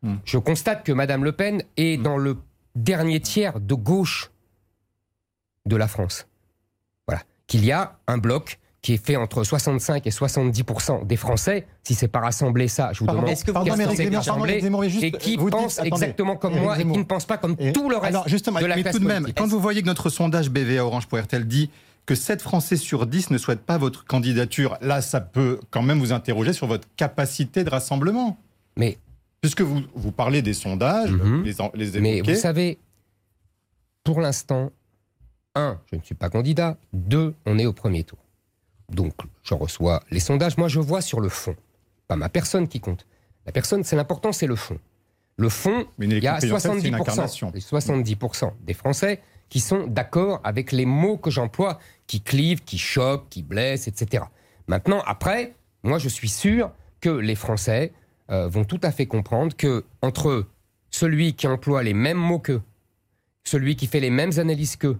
Hmm. 0.02 0.18
Je 0.26 0.38
constate 0.38 0.84
que 0.86 0.92
Madame 0.92 1.24
Le 1.24 1.32
Pen 1.32 1.64
est 1.78 1.98
dans 1.98 2.18
le 2.18 2.38
dernier 2.76 3.20
tiers 3.22 3.60
de 3.60 3.74
gauche 3.74 4.30
de 5.66 5.76
la 5.76 5.88
France. 5.88 6.28
Voilà. 7.08 7.24
Qu'il 7.48 7.66
y 7.66 7.72
a 7.72 7.98
un 8.08 8.18
bloc 8.20 8.60
qui 8.84 8.94
est 8.94 9.04
fait 9.04 9.16
entre 9.16 9.44
65 9.44 10.06
et 10.06 10.12
70% 10.12 11.08
des 11.08 11.16
Français, 11.16 11.66
si 11.82 11.96
c'est 11.96 12.08
pas 12.08 12.20
rassembler 12.20 12.68
ça, 12.68 12.92
je 12.94 13.00
vous 13.00 13.06
Pardon, 13.06 13.22
demande 13.22 13.32
est-ce 13.34 13.46
que 13.46 13.50
vous- 13.52 13.58
Éric 14.84 15.04
et 15.04 15.12
qui 15.12 15.38
vous 15.38 15.46
dites- 15.46 15.54
pense 15.60 15.80
attendez, 15.80 15.88
exactement 15.88 16.36
comme 16.36 16.54
Éric 16.54 16.64
moi 16.66 16.80
et 16.80 16.84
qui 16.84 16.98
ne 17.00 17.04
pense 17.04 17.26
pas 17.26 17.38
comme 17.38 17.56
Et- 17.58 17.74
tout 17.74 17.90
le 17.90 17.96
reste 17.98 18.14
Alors 18.14 18.28
justement, 18.28 18.60
de 18.60 18.66
la 18.68 18.76
mais 18.76 18.84
classe 18.84 18.96
tout 18.96 19.02
de 19.02 19.08
même, 19.08 19.24
politique. 19.24 19.38
quand 19.40 19.48
vous 19.48 19.60
voyez 19.60 19.82
que 19.82 19.88
notre 19.88 20.10
sondage 20.10 20.52
BVA 20.52 20.86
Orange 20.86 21.08
pour 21.08 21.18
RTL 21.18 21.48
dit 21.48 21.72
que 22.06 22.16
7 22.16 22.42
Français 22.42 22.76
sur 22.78 23.08
10 23.08 23.32
ne 23.32 23.38
souhaitent 23.38 23.66
pas 23.66 23.78
votre 23.78 24.06
candidature, 24.06 24.78
là, 24.82 25.02
ça 25.02 25.22
peut 25.22 25.60
quand 25.72 25.82
même 25.82 26.00
vous 26.00 26.12
interroger 26.14 26.54
sur 26.54 26.68
votre 26.68 26.88
capacité 26.96 27.64
de 27.64 27.70
rassemblement. 27.70 28.38
Mais 28.78 28.98
Puisque 29.42 29.62
vous, 29.62 29.82
vous 29.94 30.12
parlez 30.12 30.42
des 30.42 30.54
sondages, 30.54 31.12
Mhm. 31.12 31.44
les, 31.76 31.92
les 31.92 32.02
Mais 32.02 32.22
vous 32.22 32.34
savez, 32.36 32.80
pour 34.04 34.20
l'instant, 34.22 34.72
un, 35.56 35.80
je 35.92 35.98
ne 35.98 36.02
suis 36.04 36.16
pas 36.16 36.30
candidat. 36.30 36.78
Deux, 36.94 37.34
on 37.46 37.58
est 37.60 37.66
au 37.66 37.74
premier 37.74 38.04
tour. 38.04 38.20
Donc, 38.92 39.14
je 39.44 39.54
reçois 39.54 40.04
les 40.12 40.20
sondages. 40.20 40.58
Moi, 40.58 40.68
je 40.68 40.80
vois 40.80 41.02
sur 41.02 41.22
le 41.22 41.30
fond. 41.30 41.56
Pas 42.08 42.16
ma 42.16 42.30
personne 42.30 42.68
qui 42.68 42.80
compte. 42.80 43.06
La 43.46 43.52
personne, 43.52 43.84
c'est 43.84 43.96
l'important, 43.96 44.32
c'est 44.32 44.48
le 44.48 44.56
fond. 44.56 44.78
Le 45.38 45.50
fond, 45.50 45.86
Mais 45.98 46.06
il 46.08 46.24
y 46.24 46.28
a 46.28 46.38
élection 46.38 46.56
présidentielle, 46.56 46.82
c'est 46.82 46.88
une 46.88 46.96
70%, 46.96 47.02
incarnation. 47.02 47.52
les 47.54 47.60
70% 47.62 48.52
des 48.64 48.74
Français 48.74 49.22
qui 49.56 49.62
sont 49.62 49.88
d'accord 49.88 50.42
avec 50.44 50.74
les 50.74 50.86
mots 50.86 51.16
que 51.16 51.32
j'emploie, 51.32 51.80
qui 52.08 52.20
clivent, 52.20 52.66
qui 52.66 52.78
choquent, 52.78 53.30
qui 53.30 53.42
blessent, 53.42 53.88
etc. 53.88 54.26
Maintenant, 54.68 55.02
après, 55.06 55.56
moi, 55.82 55.98
je 55.98 56.10
suis 56.10 56.28
sûr 56.28 56.74
que 57.00 57.08
les 57.10 57.36
Français 57.36 57.94
euh, 58.32 58.50
vont 58.50 58.66
tout 58.66 58.82
à 58.84 58.92
fait 58.92 59.06
comprendre 59.06 59.56
que 59.56 59.86
entre 60.02 60.46
celui 60.92 61.36
qui 61.36 61.48
emploie 61.48 61.84
les 61.84 61.94
mêmes 61.94 62.18
mots 62.18 62.40
qu'eux, 62.40 62.62
celui 63.46 63.78
qui 63.78 63.88
fait 63.88 64.02
les 64.02 64.10
mêmes 64.10 64.38
analyses 64.40 64.76
qu'eux, 64.76 64.98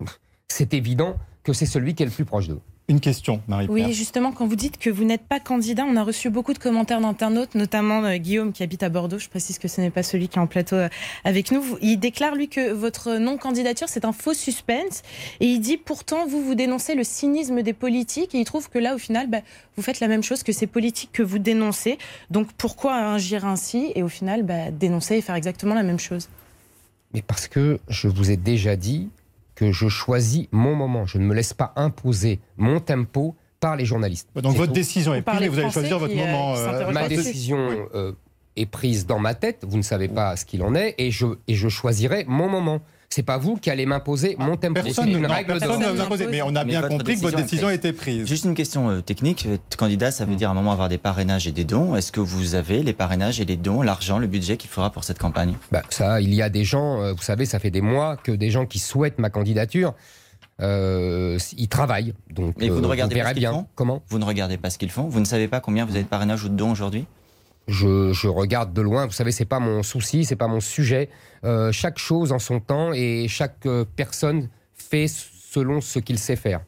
c'est 0.48 0.74
évident 0.74 1.16
que 1.44 1.52
c'est 1.52 1.64
celui 1.64 1.94
qui 1.94 2.02
est 2.02 2.06
le 2.06 2.10
plus 2.10 2.24
proche 2.24 2.48
d'eux. 2.48 2.60
Une 2.90 3.00
question, 3.00 3.42
Marie-Pierre. 3.48 3.88
Oui, 3.88 3.92
justement, 3.92 4.32
quand 4.32 4.46
vous 4.46 4.56
dites 4.56 4.78
que 4.78 4.88
vous 4.88 5.04
n'êtes 5.04 5.20
pas 5.20 5.40
candidat, 5.40 5.84
on 5.86 5.94
a 5.96 6.02
reçu 6.02 6.30
beaucoup 6.30 6.54
de 6.54 6.58
commentaires 6.58 7.02
d'internautes, 7.02 7.54
notamment 7.54 8.02
euh, 8.02 8.16
Guillaume 8.16 8.50
qui 8.50 8.62
habite 8.62 8.82
à 8.82 8.88
Bordeaux. 8.88 9.18
Je 9.18 9.28
précise 9.28 9.58
que 9.58 9.68
ce 9.68 9.82
n'est 9.82 9.90
pas 9.90 10.02
celui 10.02 10.28
qui 10.28 10.38
est 10.38 10.40
en 10.40 10.46
plateau 10.46 10.76
euh, 10.76 10.88
avec 11.22 11.52
nous. 11.52 11.62
Il 11.82 11.98
déclare, 11.98 12.34
lui, 12.34 12.48
que 12.48 12.72
votre 12.72 13.18
non-candidature, 13.18 13.90
c'est 13.90 14.06
un 14.06 14.12
faux 14.12 14.32
suspense. 14.32 15.02
Et 15.40 15.46
il 15.48 15.60
dit, 15.60 15.76
pourtant, 15.76 16.26
vous, 16.26 16.42
vous 16.42 16.54
dénoncez 16.54 16.94
le 16.94 17.04
cynisme 17.04 17.60
des 17.60 17.74
politiques. 17.74 18.34
Et 18.34 18.38
il 18.38 18.44
trouve 18.46 18.70
que 18.70 18.78
là, 18.78 18.94
au 18.94 18.98
final, 18.98 19.28
bah, 19.28 19.42
vous 19.76 19.82
faites 19.82 20.00
la 20.00 20.08
même 20.08 20.22
chose 20.22 20.42
que 20.42 20.52
ces 20.52 20.66
politiques 20.66 21.10
que 21.12 21.22
vous 21.22 21.38
dénoncez. 21.38 21.98
Donc, 22.30 22.48
pourquoi 22.56 22.94
agir 22.94 23.44
ainsi 23.44 23.92
et 23.96 24.02
au 24.02 24.08
final, 24.08 24.44
bah, 24.44 24.70
dénoncer 24.70 25.16
et 25.16 25.20
faire 25.20 25.34
exactement 25.34 25.74
la 25.74 25.82
même 25.82 26.00
chose? 26.00 26.30
Mais 27.12 27.20
parce 27.20 27.48
que 27.48 27.80
je 27.90 28.08
vous 28.08 28.30
ai 28.30 28.38
déjà 28.38 28.76
dit 28.76 29.10
que 29.58 29.72
je 29.72 29.88
choisis 29.88 30.46
mon 30.52 30.76
moment. 30.76 31.04
Je 31.04 31.18
ne 31.18 31.24
me 31.24 31.34
laisse 31.34 31.52
pas 31.52 31.72
imposer 31.74 32.38
mon 32.58 32.78
tempo 32.78 33.34
par 33.58 33.74
les 33.74 33.84
journalistes. 33.84 34.28
Donc 34.36 34.54
votre 34.54 34.68
tout. 34.68 34.72
décision 34.72 35.14
est 35.14 35.22
prise, 35.22 35.48
vous 35.48 35.58
allez 35.58 35.70
choisir 35.70 35.98
votre 35.98 36.14
euh, 36.14 36.16
moment. 36.16 36.54
euh, 36.56 36.92
Ma 36.92 37.08
décision 37.08 37.88
euh, 37.92 38.12
est 38.54 38.66
prise 38.66 39.04
dans 39.04 39.18
ma 39.18 39.34
tête. 39.34 39.64
Vous 39.66 39.76
ne 39.76 39.82
savez 39.82 40.06
pas 40.06 40.36
ce 40.36 40.44
qu'il 40.44 40.62
en 40.62 40.76
est 40.76 40.94
et 40.98 41.10
je, 41.10 41.26
et 41.48 41.54
je 41.56 41.68
choisirai 41.68 42.24
mon 42.28 42.48
moment. 42.48 42.80
C'est 43.10 43.22
pas 43.22 43.38
vous 43.38 43.56
qui 43.56 43.70
allez 43.70 43.86
m'imposer 43.86 44.36
mon 44.38 44.56
tempo. 44.56 44.74
Personne 44.82 45.10
ne 45.10 45.18
vous 45.18 46.00
a 46.00 46.04
imposé. 46.04 46.26
Mais 46.26 46.42
on 46.42 46.54
a 46.54 46.64
bien 46.64 46.82
compris 46.82 47.16
que 47.16 47.20
votre 47.22 47.36
décision 47.38 47.70
été 47.70 47.92
prise. 47.92 48.26
Juste 48.26 48.44
une 48.44 48.54
question 48.54 48.90
euh, 48.90 49.00
technique. 49.00 49.48
Candidat, 49.78 50.10
ça 50.10 50.26
veut 50.26 50.36
dire 50.36 50.50
à 50.50 50.52
un 50.52 50.54
moment 50.54 50.72
avoir 50.72 50.88
des 50.90 50.98
parrainages 50.98 51.46
et 51.46 51.52
des 51.52 51.64
dons. 51.64 51.96
Est-ce 51.96 52.12
que 52.12 52.20
vous 52.20 52.54
avez 52.54 52.82
les 52.82 52.92
parrainages 52.92 53.40
et 53.40 53.44
les 53.46 53.56
dons, 53.56 53.80
l'argent, 53.80 54.18
le 54.18 54.26
budget 54.26 54.58
qu'il 54.58 54.68
faudra 54.68 54.90
pour 54.90 55.04
cette 55.04 55.18
campagne? 55.18 55.54
Bah, 55.72 55.82
ça, 55.88 56.20
il 56.20 56.34
y 56.34 56.42
a 56.42 56.50
des 56.50 56.64
gens, 56.64 57.00
euh, 57.00 57.12
vous 57.12 57.22
savez, 57.22 57.46
ça 57.46 57.58
fait 57.58 57.70
des 57.70 57.80
mois 57.80 58.16
que 58.16 58.32
des 58.32 58.50
gens 58.50 58.66
qui 58.66 58.78
souhaitent 58.78 59.18
ma 59.18 59.30
candidature, 59.30 59.94
euh, 60.60 61.38
ils 61.56 61.68
travaillent. 61.68 62.14
Donc, 62.30 62.56
Mais 62.58 62.68
vous 62.68 62.80
ne 62.80 62.84
euh, 62.86 62.88
regardez 62.88 63.20
pas 63.20 63.28
ce 63.28 63.32
qu'ils 63.32 63.40
bien. 63.40 63.52
font? 63.52 63.66
Comment? 63.74 64.02
Vous 64.08 64.18
ne 64.18 64.24
regardez 64.24 64.58
pas 64.58 64.70
ce 64.70 64.76
qu'ils 64.78 64.90
font? 64.90 65.04
Vous 65.08 65.20
ne 65.20 65.24
savez 65.24 65.48
pas 65.48 65.60
combien 65.60 65.84
vous 65.84 65.94
avez 65.94 66.02
de 66.02 66.08
parrainages 66.08 66.44
ou 66.44 66.48
de 66.48 66.54
dons 66.56 66.72
aujourd'hui? 66.72 67.06
Je, 67.68 68.28
regarde 68.28 68.72
de 68.72 68.82
loin. 68.82 69.06
Vous 69.06 69.12
savez, 69.12 69.32
c'est 69.32 69.44
pas 69.44 69.60
mon 69.60 69.82
souci, 69.82 70.24
c'est 70.24 70.36
pas 70.36 70.48
mon 70.48 70.60
sujet. 70.60 71.08
Euh, 71.44 71.70
chaque 71.70 71.98
chose 71.98 72.32
en 72.32 72.38
son 72.38 72.60
temps 72.60 72.92
et 72.92 73.28
chaque 73.28 73.66
euh, 73.66 73.84
personne 73.96 74.48
fait 74.74 75.06
selon 75.08 75.80
ce 75.80 75.98
qu'il 75.98 76.18
sait 76.18 76.36
faire. 76.36 76.60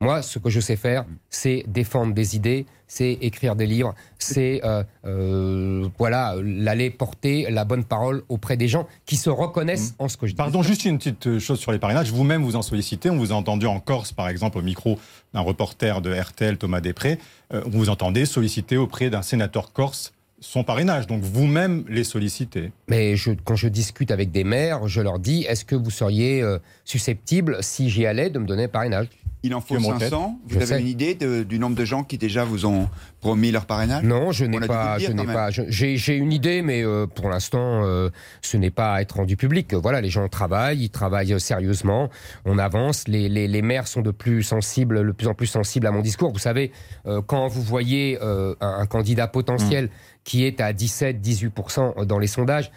Moi, 0.00 0.22
ce 0.22 0.38
que 0.38 0.48
je 0.48 0.60
sais 0.60 0.76
faire, 0.76 1.04
c'est 1.28 1.64
défendre 1.66 2.14
des 2.14 2.36
idées, 2.36 2.66
c'est 2.86 3.18
écrire 3.20 3.56
des 3.56 3.66
livres, 3.66 3.96
c'est 4.20 4.60
euh, 4.64 4.84
euh, 5.04 5.88
voilà, 5.98 6.36
l'aller 6.40 6.90
porter 6.90 7.50
la 7.50 7.64
bonne 7.64 7.82
parole 7.82 8.22
auprès 8.28 8.56
des 8.56 8.68
gens 8.68 8.86
qui 9.06 9.16
se 9.16 9.28
reconnaissent 9.28 9.96
en 9.98 10.06
ce 10.06 10.16
que 10.16 10.28
je 10.28 10.32
dis. 10.32 10.36
Pardon, 10.36 10.62
juste 10.62 10.84
une 10.84 10.98
petite 10.98 11.40
chose 11.40 11.58
sur 11.58 11.72
les 11.72 11.80
parrainages. 11.80 12.12
Vous-même, 12.12 12.44
vous 12.44 12.54
en 12.54 12.62
sollicitez. 12.62 13.10
On 13.10 13.16
vous 13.16 13.32
a 13.32 13.34
entendu 13.34 13.66
en 13.66 13.80
Corse, 13.80 14.12
par 14.12 14.28
exemple, 14.28 14.58
au 14.58 14.62
micro 14.62 15.00
d'un 15.34 15.40
reporter 15.40 16.00
de 16.00 16.14
RTL, 16.14 16.58
Thomas 16.58 16.80
Després. 16.80 17.18
Vous 17.50 17.78
vous 17.80 17.88
entendez 17.88 18.24
solliciter 18.24 18.76
auprès 18.76 19.10
d'un 19.10 19.22
sénateur 19.22 19.72
corse 19.72 20.12
son 20.40 20.64
parrainage. 20.64 21.06
Donc 21.06 21.22
vous-même 21.22 21.84
les 21.88 22.04
sollicitez. 22.04 22.72
Mais 22.88 23.16
je, 23.16 23.32
quand 23.44 23.56
je 23.56 23.68
discute 23.68 24.10
avec 24.10 24.30
des 24.30 24.44
maires, 24.44 24.86
je 24.88 25.00
leur 25.00 25.18
dis 25.18 25.42
est-ce 25.48 25.64
que 25.64 25.74
vous 25.74 25.90
seriez 25.90 26.42
euh, 26.42 26.58
susceptible, 26.84 27.58
si 27.60 27.90
j'y 27.90 28.06
allais, 28.06 28.30
de 28.30 28.38
me 28.38 28.46
donner 28.46 28.64
un 28.64 28.68
parrainage? 28.68 29.08
Il 29.44 29.54
en 29.54 29.60
faut 29.60 29.74
Roquette. 29.76 30.10
500. 30.10 30.40
Vous 30.48 30.54
Je 30.54 30.56
avez 30.56 30.66
sais. 30.66 30.80
une 30.80 30.88
idée 30.88 31.14
de- 31.14 31.44
du 31.44 31.60
nombre 31.60 31.76
de 31.76 31.84
gens 31.84 32.02
qui 32.02 32.18
déjà 32.18 32.44
vous 32.44 32.66
ont 32.66 32.88
promis 33.20 33.52
leur 33.52 33.66
parrainage? 33.66 34.02
Non, 34.02 34.32
je 34.32 34.44
n'ai 34.44 34.58
pas. 34.58 34.98
Je 34.98 35.12
n'ai 35.12 35.96
J'ai 35.96 36.16
une 36.16 36.32
idée, 36.32 36.60
mais 36.60 36.82
euh, 36.84 37.06
pour 37.06 37.28
l'instant, 37.30 37.84
euh, 37.84 38.10
ce 38.42 38.56
n'est 38.56 38.72
pas 38.72 38.94
à 38.94 39.00
être 39.00 39.12
rendu 39.14 39.36
public. 39.36 39.74
Voilà, 39.74 40.00
les 40.00 40.10
gens 40.10 40.26
travaillent, 40.28 40.82
ils 40.82 40.90
travaillent 40.90 41.38
sérieusement. 41.40 42.10
On 42.46 42.58
avance. 42.58 43.06
Les, 43.06 43.28
les, 43.28 43.46
les 43.46 43.62
maires 43.62 43.86
sont 43.86 44.00
de 44.02 44.10
plus 44.10 44.42
sensibles, 44.42 45.06
de 45.06 45.12
plus 45.12 45.28
en 45.28 45.34
plus 45.34 45.46
sensibles 45.46 45.86
à 45.86 45.92
mon 45.92 46.00
discours. 46.02 46.32
Vous 46.32 46.40
savez, 46.40 46.72
euh, 47.06 47.22
quand 47.24 47.46
vous 47.46 47.62
voyez 47.62 48.18
euh, 48.20 48.56
un, 48.60 48.78
un 48.80 48.86
candidat 48.86 49.28
potentiel 49.28 49.84
Mmh. 49.86 49.88
Qui 50.28 50.44
est 50.44 50.60
à 50.60 50.74
17-18% 50.74 52.04
dans 52.04 52.18
les 52.18 52.26
sondages, 52.26 52.70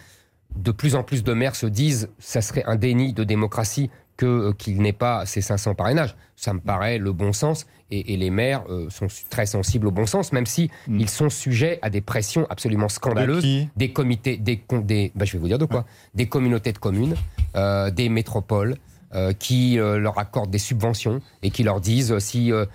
de 0.55 0.72
plus 0.72 0.96
en 0.96 1.03
plus 1.03 1.22
de 1.22 1.34
maires 1.34 1.58
se 1.58 1.65
disent, 1.65 2.08
ça 2.17 2.41
serait 2.41 2.63
un 2.65 2.77
déni 2.77 3.12
de 3.12 3.25
démocratie 3.25 3.89
que 4.15 4.25
euh, 4.25 4.53
qu'il 4.53 4.81
n'ait 4.81 4.93
pas 4.93 5.25
ces 5.25 5.41
500 5.41 5.75
parrainages. 5.75 6.15
Ça 6.38 6.53
me 6.53 6.62
paraît 6.62 6.98
le 6.98 7.12
bon 7.12 7.34
sens 7.34 7.67
et, 7.89 8.13
et 8.13 8.17
les 8.17 8.29
maires 8.29 8.63
euh, 8.70 8.89
sont 8.89 9.08
très 9.29 9.46
sensibles 9.46 9.88
au 9.88 9.91
bon 9.91 10.05
sens, 10.05 10.31
même 10.31 10.46
si 10.46 10.72
Mm. 10.88 11.00
ils 11.01 11.10
sont 11.10 11.29
sujets 11.29 11.77
à 11.81 11.89
des 11.89 12.00
pressions 12.00 12.48
absolument 12.50 12.88
scandaleuses 12.88 13.46
des 13.75 13.91
comités, 13.91 14.38
des, 14.38 14.63
des 14.84 15.12
bah, 15.13 15.25
je 15.25 15.34
vais 15.34 15.39
vous 15.39 15.48
dire 15.50 15.60
de 15.60 15.65
quoi, 15.65 15.86
des 16.15 16.27
communautés 16.27 16.72
de 16.72 16.77
communes, 16.77 17.15
euh, 17.58 17.91
des 17.91 18.08
métropoles. 18.08 18.77
Euh, 19.13 19.34
qui 19.34 19.80
euh, 19.80 19.98
leur 19.98 20.18
accordent 20.20 20.51
des 20.51 20.60
subventions 20.60 21.20
et 21.41 21.50
qui 21.51 21.63
leur 21.63 21.82
disent 21.82 22.18
si 22.20 22.51
euh, 22.51 22.65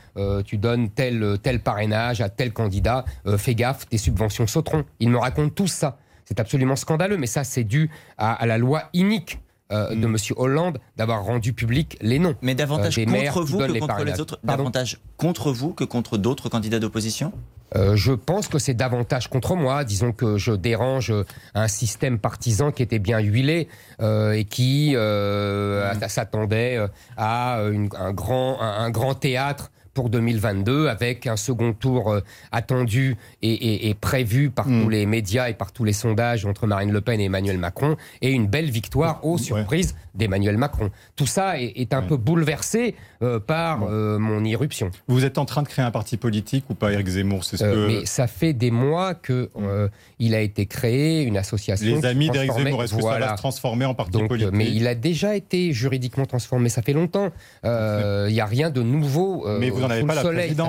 tu 0.43 0.59
donnes 0.59 0.91
tel 0.91 1.39
tel 1.43 1.61
parrainage 1.61 2.21
à 2.21 2.29
tel 2.29 2.53
candidat, 2.53 3.05
fais 3.37 3.55
gaffe, 3.55 3.89
tes 3.89 3.99
subventions 3.99 4.47
sauteront. 4.47 4.85
Ils 5.01 5.11
me 5.11 5.19
racontent 5.19 5.53
tout 5.55 5.67
ça. 5.67 5.99
C'est 6.25 6.41
absolument 6.41 6.77
scandaleux, 6.77 7.17
mais 7.17 7.27
ça 7.29 7.45
c'est 7.45 7.65
dû 7.65 7.91
à, 8.19 8.33
à 8.33 8.47
la 8.47 8.59
loi 8.59 8.85
inique 8.93 9.39
euh, 9.73 9.95
de 9.95 10.07
Monsieur 10.07 10.35
Hollande 10.39 10.79
d'avoir 10.97 11.25
rendu 11.25 11.53
public 11.53 11.97
les 12.01 12.19
noms. 12.19 12.35
Mais 12.43 12.55
davantage 12.55 12.99
Euh, 12.99 13.05
contre 13.05 13.43
vous 13.45 13.59
que 13.59 13.79
contre 13.79 14.05
les 14.05 14.21
autres 14.21 14.39
Pardon? 14.45 14.63
Davantage 14.65 15.01
contre 15.17 15.53
vous 15.53 15.73
que 15.73 15.85
contre 15.85 16.19
d'autres 16.19 16.49
candidats 16.49 16.79
d'opposition? 16.79 17.33
Euh, 17.75 17.97
je 17.97 18.13
pense 18.13 18.47
que 18.47 18.59
c'est 18.61 18.75
davantage 18.75 19.29
contre 19.29 19.57
moi. 19.57 19.83
Disons 19.83 20.13
que 20.13 20.39
je 20.39 20.53
dérange 20.53 21.13
un 21.55 21.67
système 21.69 22.19
partisan 22.19 22.71
qui 22.71 22.83
était 22.85 23.01
bien 23.01 23.19
huilé 23.19 23.67
euh, 24.01 24.33
et 24.33 24.45
qui 24.45 24.93
euh, 24.95 25.93
Mmh. 25.95 26.03
à- 26.03 26.09
s'attendait 26.09 26.77
euh, 26.77 26.87
à 27.17 27.59
une- 27.73 27.89
un, 27.99 28.13
grand, 28.13 28.61
un, 28.61 28.85
un 28.85 28.91
grand 28.91 29.15
théâtre 29.15 29.71
pour 29.97 30.11
2022 30.11 30.89
avec 30.89 31.27
un 31.27 31.37
second 31.37 31.73
tour 31.73 32.13
euh, 32.13 32.21
attendu 32.53 33.17
et, 33.43 33.51
et- 33.51 33.89
et 33.89 33.95
prévu 33.95 34.51
par 34.51 34.69
Mm. 34.69 34.83
tous 34.83 34.89
les 34.91 35.07
médias 35.07 35.49
et 35.49 35.55
par 35.55 35.73
tous 35.73 35.85
les 35.85 35.95
sondages 35.95 36.45
entre 36.45 36.67
Marine 36.67 36.93
Le 36.93 37.01
Pen 37.01 37.19
et 37.19 37.25
Emmanuel 37.25 37.57
Macron 37.59 37.97
et 38.21 38.31
une 38.31 38.47
belle 38.47 38.71
victoire 38.71 39.25
aux 39.25 39.37
Ouais. 39.37 39.43
surprises 39.43 39.95
d'Emmanuel 40.15 40.59
Macron. 40.59 40.91
Tout 41.17 41.27
ça 41.27 41.59
est, 41.61 41.73
est 41.77 41.95
un 41.95 42.03
Ouais. 42.03 42.09
peu 42.09 42.17
bouleversé 42.19 42.95
euh, 43.23 43.41
par 43.41 43.85
euh, 43.85 44.19
mon 44.19 44.45
irruption. 44.45 44.91
Vous 45.09 45.25
êtes 45.25 45.39
en 45.39 45.47
train 45.47 45.63
de 45.63 45.69
créer 45.69 45.85
un 45.85 45.91
parti 45.91 46.19
politique 46.19 46.65
ou 46.69 46.75
pas, 46.75 46.93
Eric 46.93 47.07
Zemmour? 47.09 47.45
Ce 47.45 47.57
Euh, 47.65 47.73
que 47.73 47.87
mais 48.01 48.07
ça 48.07 48.27
fait 48.27 48.53
des 48.53 48.71
mois 48.71 49.15
que 49.15 49.49
euh, 49.59 49.89
il 50.19 50.35
a 50.35 50.41
été 50.43 50.67
créé 50.67 51.23
une 51.23 51.39
association. 51.39 51.97
les 51.97 52.05
amis 52.05 52.29
d'Eric 52.29 52.53
Zemmour, 52.53 52.85
est-ce 52.85 52.95
que 52.95 53.01
ça 53.01 53.09
va 53.09 53.17
Voilà. 53.17 53.37
se 53.37 53.41
transformer 53.41 53.87
en 53.87 53.95
parti 53.95 54.13
Donc, 54.13 54.29
politique? 54.29 54.53
mais 54.53 54.71
il 54.71 54.87
a 54.87 54.95
déjà 54.95 55.35
été 55.35 55.73
juridiquement 55.73 56.27
transformé. 56.27 56.69
Ça 56.69 56.83
fait 56.83 56.93
longtemps. 56.93 57.31
Il 57.65 58.33
n'y 58.33 58.41
a 58.41 58.47
rien 58.47 58.69
de 58.71 58.83
nouveau. 58.83 59.47
Mais 59.59 59.71
vous 59.71 59.83
n'en 59.89 59.95
avez 59.95 60.03
pas 60.07 60.15
la 60.15 60.21
présidence. 60.39 60.69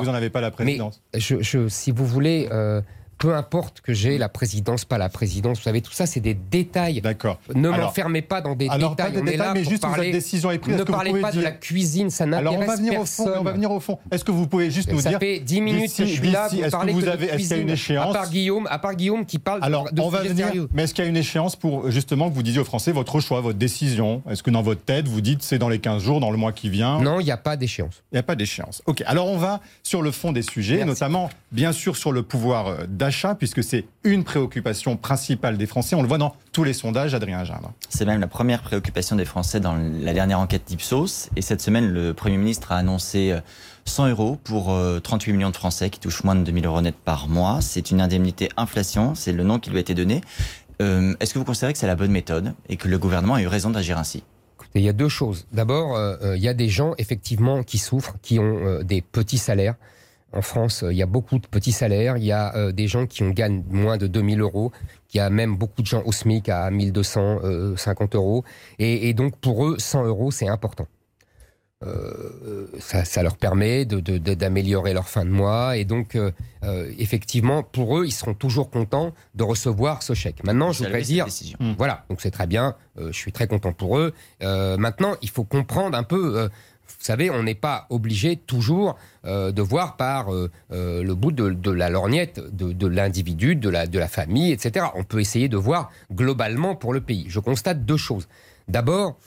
Vous 0.00 0.06
n'en 0.10 0.14
avez 0.14 0.30
pas 0.30 0.40
la 0.40 0.50
présidence. 0.50 1.02
Je, 1.14 1.36
je- 1.42 1.68
si 1.68 1.90
vous 1.90 2.06
voulez, 2.06 2.48
euh, 2.52 2.80
peu 3.18 3.34
importe 3.34 3.80
que 3.80 3.92
j'ai 3.92 4.16
la 4.16 4.28
présidence, 4.28 4.84
pas 4.84 4.96
la 4.98 5.08
présidence. 5.08 5.58
Vous 5.58 5.64
savez, 5.64 5.80
tout 5.82 5.92
ça, 5.92 6.06
c'est 6.06 6.20
des 6.20 6.34
détails. 6.34 7.00
D'accord. 7.00 7.38
Ne 7.54 7.68
m'enfermez 7.68 8.22
pas 8.22 8.40
dans 8.40 8.54
des 8.54 8.68
Alors, 8.68 8.94
pas 8.96 9.10
détails. 9.10 9.12
des 9.12 9.18
On 9.18 9.26
est 9.26 9.30
détails, 9.32 9.46
là 9.48 9.54
mais 9.54 9.62
pour 9.62 9.70
juste 9.70 9.82
parler. 9.82 9.96
votre 9.98 10.12
décision 10.12 10.50
est 10.50 10.58
prise. 10.58 10.76
Ne 10.76 10.82
que 10.82 10.86
vous 10.86 10.92
parlez 10.92 11.20
pas 11.20 11.32
de 11.32 11.40
la 11.40 11.50
cuisine, 11.50 12.10
ça 12.10 12.24
Alors 12.24 12.52
on 12.54 12.58
va 12.58 12.66
n'intéresse 12.66 12.78
venir 12.80 12.92
au 13.00 13.04
fond. 13.04 13.24
personne. 13.24 13.40
On 13.40 13.44
va 13.44 13.52
venir 13.52 13.70
au 13.72 13.80
fond. 13.80 13.98
Est-ce 14.10 14.24
que 14.24 14.30
vous 14.30 14.46
pouvez 14.46 14.70
juste 14.70 14.92
nous 14.92 15.00
ça 15.00 15.08
dire 15.10 15.18
fait 15.18 15.40
10 15.40 15.60
minutes 15.60 15.94
que 15.96 16.04
je 16.06 16.12
suis 16.12 16.30
là. 16.30 16.48
Vous 16.48 16.56
que 16.58 16.90
vous 16.92 17.00
de 17.02 17.08
avez- 17.08 17.26
est-ce 17.26 17.36
qu'il 17.38 17.50
y 17.50 17.52
a 17.54 17.56
une 17.56 17.70
échéance 17.70 18.14
À 18.14 18.18
part 18.20 18.30
Guillaume, 18.30 18.66
à 18.70 18.78
part 18.78 18.94
Guillaume 18.94 19.26
qui 19.26 19.38
parle 19.38 19.60
Alors, 19.62 19.92
de 19.92 20.00
on 20.00 20.08
va 20.08 20.22
venir. 20.22 20.46
sérieux. 20.46 20.68
Mais 20.72 20.84
est-ce 20.84 20.94
qu'il 20.94 21.04
y 21.04 21.06
a 21.06 21.10
une 21.10 21.16
échéance 21.16 21.56
pour 21.56 21.90
justement 21.90 22.28
que 22.30 22.34
vous 22.34 22.42
disiez 22.42 22.60
aux 22.60 22.64
Français 22.64 22.92
votre 22.92 23.20
choix, 23.20 23.40
votre 23.40 23.58
décision? 23.58 24.22
Est-ce 24.30 24.42
que 24.42 24.50
dans 24.50 24.62
votre 24.62 24.82
tête, 24.82 25.08
vous 25.08 25.20
dites 25.20 25.42
c'est 25.42 25.58
dans 25.58 25.68
les 25.68 25.80
15 25.80 26.02
jours, 26.02 26.20
dans 26.20 26.30
le 26.30 26.36
mois 26.36 26.52
qui 26.52 26.70
vient? 26.70 27.00
Non, 27.00 27.18
il 27.20 27.24
n'y 27.24 27.30
a 27.32 27.36
pas 27.36 27.56
d'échéance. 27.56 28.02
Il 28.12 28.14
n'y 28.14 28.20
a 28.20 28.22
pas 28.22 28.36
d'échéance. 28.36 28.80
Ok, 28.86 29.02
alors 29.06 29.26
on 29.26 29.38
va 29.38 29.60
sur 29.82 30.02
le 30.02 30.10
fond 30.12 30.30
des 30.32 30.42
sujets, 30.42 30.84
notamment 30.84 31.30
bien 31.52 31.72
sûr 31.72 31.96
sur 31.96 32.12
le 32.12 32.22
pouvoir 32.22 32.66
euh, 32.68 32.76
d'achat, 33.08 33.34
puisque 33.34 33.64
c'est 33.64 33.86
une 34.04 34.22
préoccupation 34.22 34.98
principale 34.98 35.56
des 35.56 35.66
Français. 35.66 35.96
On 35.96 36.02
le 36.02 36.08
voit 36.08 36.18
dans 36.18 36.36
tous 36.52 36.62
les 36.62 36.74
sondages, 36.74 37.14
Adrien 37.14 37.42
Gindre. 37.42 37.72
C'est 37.88 38.04
même 38.04 38.20
la 38.20 38.26
première 38.26 38.60
préoccupation 38.60 39.16
des 39.16 39.24
Français 39.24 39.60
dans 39.60 39.76
la 39.76 40.12
dernière 40.12 40.38
enquête 40.38 40.64
d'Ipsos. 40.66 41.30
Et 41.34 41.40
cette 41.40 41.62
semaine, 41.62 41.88
le 41.88 42.12
Premier 42.12 42.36
ministre 42.36 42.70
a 42.70 42.76
annoncé 42.76 43.32
euh, 43.32 43.40
100 43.86 44.08
euros 44.10 44.38
pour 44.44 44.74
euh, 44.74 45.00
38 45.00 45.32
millions 45.32 45.48
de 45.48 45.56
Français 45.56 45.88
qui 45.88 46.00
touchent 46.00 46.22
moins 46.22 46.34
de 46.34 46.44
2000 46.44 46.66
euros 46.66 46.82
net 46.82 46.96
par 47.02 47.28
mois. 47.28 47.60
C'est 47.62 47.90
une 47.90 48.02
indemnité 48.02 48.50
inflation, 48.58 49.14
c'est 49.14 49.32
le 49.32 49.42
nom 49.42 49.58
qui 49.58 49.70
lui 49.70 49.78
a 49.78 49.80
été 49.80 49.94
donné. 49.94 50.20
Euh, 50.82 51.14
Est-ce 51.18 51.32
que 51.32 51.38
vous 51.38 51.46
considérez 51.46 51.72
que 51.72 51.78
c'est 51.78 51.86
la 51.86 51.96
bonne 51.96 52.12
méthode 52.12 52.52
et 52.68 52.76
que 52.76 52.88
le 52.88 52.98
gouvernement 52.98 53.36
a 53.36 53.42
eu 53.42 53.46
raison 53.46 53.70
d'agir 53.70 53.96
ainsi? 53.96 54.22
Écoutez, 54.56 54.80
il 54.80 54.84
y 54.84 54.88
a 54.90 54.92
deux 54.92 55.08
choses. 55.08 55.46
D'abord, 55.50 55.96
euh, 55.96 56.16
euh, 56.22 56.36
il 56.36 56.42
y 56.42 56.48
a 56.48 56.52
des 56.54 56.68
gens 56.68 56.92
effectivement 56.98 57.62
qui 57.62 57.78
souffrent, 57.78 58.16
qui 58.20 58.38
ont 58.38 58.58
euh, 58.66 58.82
des 58.82 59.00
petits 59.00 59.38
salaires. 59.38 59.76
En 60.32 60.42
France, 60.42 60.82
euh, 60.82 60.92
il 60.92 60.98
y 60.98 61.02
a 61.02 61.06
beaucoup 61.06 61.38
de 61.38 61.46
petits 61.46 61.72
salaires. 61.72 62.16
Il 62.18 62.24
y 62.24 62.32
a 62.32 62.54
euh, 62.54 62.70
des 62.72 62.86
gens 62.86 63.06
qui 63.06 63.22
ont 63.22 63.30
gagnent 63.30 63.62
moins 63.70 63.96
de 63.96 64.06
2000 64.06 64.40
euros. 64.40 64.72
Il 65.14 65.16
y 65.16 65.20
a 65.20 65.30
même 65.30 65.56
beaucoup 65.56 65.80
de 65.82 65.86
gens 65.86 66.02
au 66.04 66.12
SMIC 66.12 66.48
à 66.50 66.70
1250 66.70 68.14
euros. 68.14 68.44
Et, 68.78 69.08
et 69.08 69.14
donc 69.14 69.36
pour 69.38 69.66
eux, 69.66 69.76
100 69.78 70.04
euros, 70.04 70.30
c'est 70.30 70.48
important. 70.48 70.86
Euh, 71.86 72.66
ça, 72.80 73.04
ça 73.04 73.22
leur 73.22 73.36
permet 73.36 73.84
de- 73.84 74.00
de- 74.00 74.18
de- 74.18 74.34
d'améliorer 74.34 74.92
leur 74.94 75.08
fin 75.08 75.24
de 75.24 75.30
mois. 75.30 75.76
Et 75.76 75.84
donc, 75.84 76.16
euh, 76.16 76.32
euh, 76.64 76.90
effectivement, 76.98 77.62
pour 77.62 77.96
eux, 77.98 78.04
ils 78.04 78.10
seront 78.10 78.34
toujours 78.34 78.68
contents 78.68 79.14
de 79.36 79.44
recevoir 79.44 80.02
ce 80.02 80.12
chèque. 80.12 80.42
Maintenant, 80.42 80.72
je 80.72 80.78
voudrais 80.78 81.02
dire, 81.02 81.26
voilà, 81.78 82.04
donc 82.10 82.20
c'est 82.20 82.32
très 82.32 82.48
bien, 82.48 82.74
euh, 82.98 83.12
je 83.12 83.16
suis 83.16 83.30
très 83.30 83.46
content 83.46 83.72
pour 83.72 83.96
eux. 83.96 84.12
Euh, 84.42 84.76
maintenant, 84.76 85.14
il 85.22 85.30
faut 85.30 85.44
comprendre 85.44 85.96
un 85.96 86.02
peu, 86.02 86.36
euh, 86.36 86.48
vous 86.88 87.04
savez, 87.04 87.30
on 87.30 87.42
n'est 87.42 87.54
pas 87.54 87.86
obligé 87.90 88.36
toujours 88.36 88.96
euh, 89.24 89.52
de 89.52 89.62
voir 89.62 89.96
par 89.96 90.32
euh, 90.32 90.50
euh, 90.72 91.02
le 91.02 91.14
bout 91.14 91.32
de, 91.32 91.70
la 91.70 91.90
lorgnette 91.90 92.40
de, 92.40 92.86
l'individu, 92.86 93.56
de 93.56 93.68
la, 93.68 93.86
de 93.86 93.98
la 93.98 94.08
famille, 94.08 94.52
etc. 94.52 94.86
On 94.94 95.04
peut 95.04 95.20
essayer 95.20 95.48
de 95.48 95.56
voir 95.56 95.90
globalement 96.12 96.74
pour 96.74 96.92
le 96.92 97.00
pays. 97.00 97.26
Je 97.28 97.40
constate 97.40 97.84
deux 97.84 97.96
choses. 97.96 98.28
D'abord, 98.68 99.18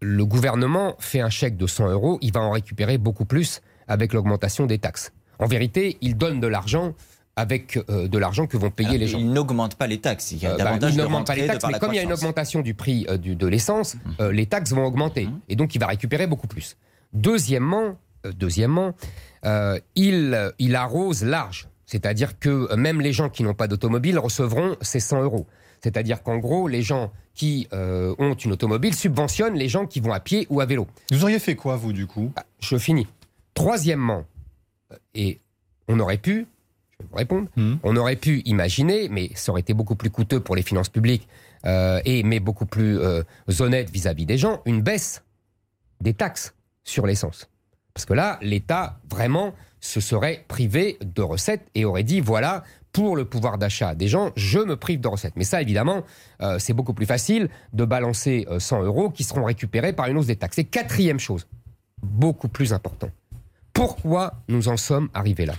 le 0.00 0.26
gouvernement 0.26 0.96
fait 0.98 1.20
un 1.20 1.30
chèque 1.30 1.56
de 1.56 1.66
100 1.66 1.90
euros, 1.90 2.18
il 2.20 2.32
va 2.32 2.40
en 2.40 2.50
récupérer 2.50 2.98
beaucoup 2.98 3.24
plus 3.24 3.62
avec 3.88 4.12
l'augmentation 4.12 4.66
des 4.66 4.78
taxes. 4.78 5.12
En 5.38 5.46
vérité, 5.46 5.96
il 6.00 6.16
donne 6.16 6.40
de 6.40 6.46
l'argent 6.46 6.94
avec 7.36 7.76
euh, 7.90 8.06
de 8.08 8.18
l'argent 8.18 8.46
que 8.46 8.56
vont 8.56 8.70
payer 8.70 8.90
Alors, 8.90 9.00
les 9.00 9.06
gens. 9.08 9.18
Il 9.18 9.32
n'augmente 9.32 9.74
pas 9.74 9.86
les 9.86 9.98
taxes. 10.00 10.32
Il 10.32 10.38
y 10.42 10.46
a 10.46 10.50
Euh, 10.50 10.56
bah, 10.56 10.64
davantage 10.64 10.92
il 10.92 10.96
de 10.96 11.02
n'augmente 11.02 11.26
pas 11.26 11.34
les 11.34 11.46
taxes, 11.46 11.64
mais 11.70 11.78
comme 11.78 11.92
il 11.92 11.96
y 11.96 11.98
a 11.98 12.02
une 12.02 12.12
augmentation 12.12 12.60
du 12.60 12.74
prix 12.74 13.06
euh, 13.08 13.16
du- 13.16 13.34
de 13.36 13.46
l'essence, 13.46 13.96
euh, 14.20 14.30
les 14.32 14.46
taxes 14.46 14.72
vont 14.72 14.84
augmenter. 14.84 15.26
Mhm. 15.26 15.40
Et 15.48 15.56
donc, 15.56 15.74
il 15.74 15.78
va 15.80 15.86
récupérer 15.88 16.26
beaucoup 16.26 16.46
plus. 16.46 16.76
Deuxièmement, 17.12 17.96
euh, 18.26 18.32
deuxièmement 18.32 18.94
euh, 19.44 19.78
il, 19.96 20.52
il 20.58 20.74
arrose 20.76 21.24
large. 21.24 21.68
C'est-à-dire 21.86 22.38
que 22.38 22.74
même 22.76 23.00
les 23.00 23.12
gens 23.12 23.28
qui 23.28 23.42
n'ont 23.42 23.52
pas 23.54 23.68
d'automobile 23.68 24.18
recevront 24.18 24.76
ces 24.80 25.00
100 25.00 25.22
euros. 25.22 25.46
C'est-à-dire 25.82 26.22
qu'en 26.22 26.38
gros, 26.38 26.66
les 26.66 26.80
gens 26.82 27.12
qui 27.34 27.68
euh, 27.74 28.14
ont 28.18 28.32
une 28.34 28.52
automobile 28.52 28.94
subventionnent 28.94 29.54
les 29.54 29.68
gens 29.68 29.86
qui 29.86 30.00
vont 30.00 30.12
à 30.12 30.20
pied 30.20 30.46
ou 30.50 30.60
à 30.60 30.66
vélo. 30.66 30.86
Vous 31.10 31.22
auriez 31.24 31.38
fait 31.38 31.56
quoi, 31.56 31.76
vous, 31.76 31.92
du 31.92 32.06
coup? 32.06 32.32
Ah, 32.36 32.44
Je 32.60 32.78
finis. 32.78 33.06
Troisièmement, 33.54 34.24
et 35.14 35.40
on 35.88 36.00
aurait 36.00 36.16
pu, 36.18 36.46
je 36.98 37.04
vais 37.04 37.08
vous 37.10 37.16
répondre, 37.16 37.48
Hmm. 37.56 37.76
on 37.82 37.96
aurait 37.96 38.16
pu 38.16 38.40
imaginer, 38.44 39.08
mais 39.08 39.30
ça 39.34 39.52
aurait 39.52 39.60
été 39.60 39.74
beaucoup 39.74 39.96
plus 39.96 40.10
coûteux 40.10 40.40
pour 40.40 40.56
les 40.56 40.62
finances 40.62 40.88
publiques, 40.88 41.28
euh, 41.66 42.00
et 42.04 42.22
mais 42.22 42.40
beaucoup 42.40 42.66
plus 42.66 42.98
euh, 42.98 43.22
honnête 43.60 43.90
vis-à-vis 43.90 44.26
des 44.26 44.38
gens, 44.38 44.60
une 44.64 44.82
baisse 44.82 45.22
des 46.00 46.14
taxes 46.14 46.54
sur 46.84 47.06
l'essence. 47.06 47.48
Parce 47.94 48.04
que 48.06 48.14
là, 48.14 48.38
l'État, 48.42 48.98
vraiment, 49.08 49.54
se 49.80 50.00
serait 50.00 50.44
privé 50.48 50.98
de 51.04 51.22
recettes 51.22 51.66
et 51.74 51.84
aurait 51.84 52.02
dit, 52.02 52.20
voilà, 52.20 52.64
pour 52.92 53.16
le 53.16 53.24
pouvoir 53.24 53.58
d'achat 53.58 53.94
des 53.94 54.08
gens, 54.08 54.30
je 54.36 54.58
me 54.58 54.76
prive 54.76 55.00
de 55.00 55.08
recettes. 55.08 55.34
Mais 55.36 55.44
ça, 55.44 55.60
évidemment, 55.60 56.04
euh, 56.42 56.58
c'est 56.58 56.72
beaucoup 56.72 56.94
plus 56.94 57.06
facile 57.06 57.48
de 57.72 57.84
balancer 57.84 58.46
euh, 58.50 58.58
100 58.58 58.82
euros 58.84 59.10
qui 59.10 59.24
seront 59.24 59.44
récupérés 59.44 59.92
par 59.92 60.06
une 60.06 60.16
hausse 60.16 60.26
des 60.26 60.36
taxes. 60.36 60.58
Et 60.58 60.64
quatrième 60.64 61.18
chose, 61.18 61.46
beaucoup 62.02 62.48
plus 62.48 62.72
important, 62.72 63.10
pourquoi 63.72 64.34
nous 64.48 64.68
en 64.68 64.76
sommes 64.76 65.08
arrivés 65.12 65.46
là? 65.46 65.54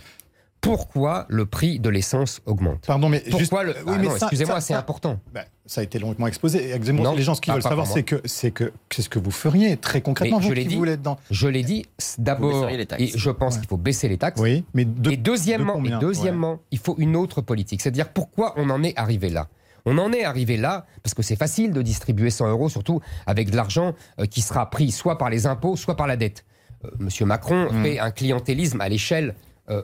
Pourquoi 0.66 1.26
le 1.30 1.46
prix 1.46 1.80
de 1.80 1.90
l'essence 1.90 2.42
augmente 2.46 2.86
Pardon, 2.86 3.08
mais 3.10 3.20
Pourquoi 3.30 3.66
juste. 3.66 3.78
le... 3.78 3.84
oui, 3.86 3.94
Ah 3.96 3.98
mais 4.00 4.04
non, 4.08 4.10
ça- 4.18 4.26
excusez-moi, 4.26 4.56
ça- 4.56 4.62
c'est 4.68 4.74
important. 4.74 5.20
Ben, 5.34 5.44
ça 5.66 5.82
a 5.82 5.84
été 5.84 6.00
longuement 6.00 6.28
exposé. 6.28 6.72
Exactement. 6.74 7.04
Non, 7.12 7.16
les 7.16 7.22
gens, 7.24 7.36
ce 7.36 7.42
qu'ils 7.42 7.54
veulent 7.54 7.62
savoir, 7.62 7.88
c'est 7.88 8.04
que 8.04 8.22
c'est 8.26 8.52
que 8.52 8.72
c'est 8.92 9.02
ce 9.02 9.10
que 9.10 9.20
vous 9.20 9.32
feriez 9.32 9.78
très 9.78 10.02
concrètement. 10.02 10.38
Mais 10.38 10.44
je 10.44 10.48
vous 10.50 10.54
l'ai 10.54 10.66
dit. 10.66 10.76
voulez 10.76 10.94
être 10.94 11.02
dans. 11.02 11.18
Je 11.32 11.48
l'ai 11.48 11.64
dit, 11.64 11.86
Vous 12.18 12.24
d'abord, 12.24 12.70
je 12.70 13.30
pense 13.32 13.54
Ouais. 13.56 13.60
qu'il 13.62 13.70
faut 13.70 13.78
baisser 13.78 14.08
les 14.08 14.18
taxes. 14.18 14.40
Oui, 14.42 14.64
mais 14.74 14.86
de, 14.86 15.12
et 15.12 15.18
deuxièmement, 15.18 15.74
de 15.74 15.78
combien? 15.78 15.98
et 15.98 16.02
deuxièmement 16.02 16.60
il 16.72 16.80
faut 16.80 16.96
une 16.98 17.16
autre 17.16 17.42
politique. 17.42 17.82
C'est-à-dire 17.82 18.10
pourquoi 18.10 18.54
on 18.58 18.70
en 18.70 18.84
est 18.84 18.98
arrivé 18.98 19.30
là? 19.30 19.48
On 19.86 20.00
en 20.00 20.12
est 20.14 20.24
arrivé 20.24 20.58
là 20.58 20.86
parce 21.04 21.14
que 21.14 21.22
c'est 21.22 21.36
facile 21.36 21.72
de 21.72 21.82
distribuer 21.84 22.32
100 22.32 22.48
euros, 22.50 22.70
surtout 22.70 23.02
avec 23.28 23.52
de 23.52 23.56
l'argent 23.56 23.94
euh, 24.20 24.26
qui 24.26 24.42
sera 24.42 24.68
pris 24.72 24.90
soit 24.92 25.18
par 25.20 25.30
les 25.30 25.46
impôts, 25.46 25.76
soit 25.76 25.96
par 25.96 26.08
la 26.08 26.18
dette. 26.18 26.44
Euh, 26.84 26.90
Monsieur 26.98 27.26
Macron 27.26 27.68
Mm. 27.72 27.84
fait 27.84 28.00
un 28.00 28.10
clientélisme 28.10 28.82
à 28.82 28.90
l'échelle 28.90 29.36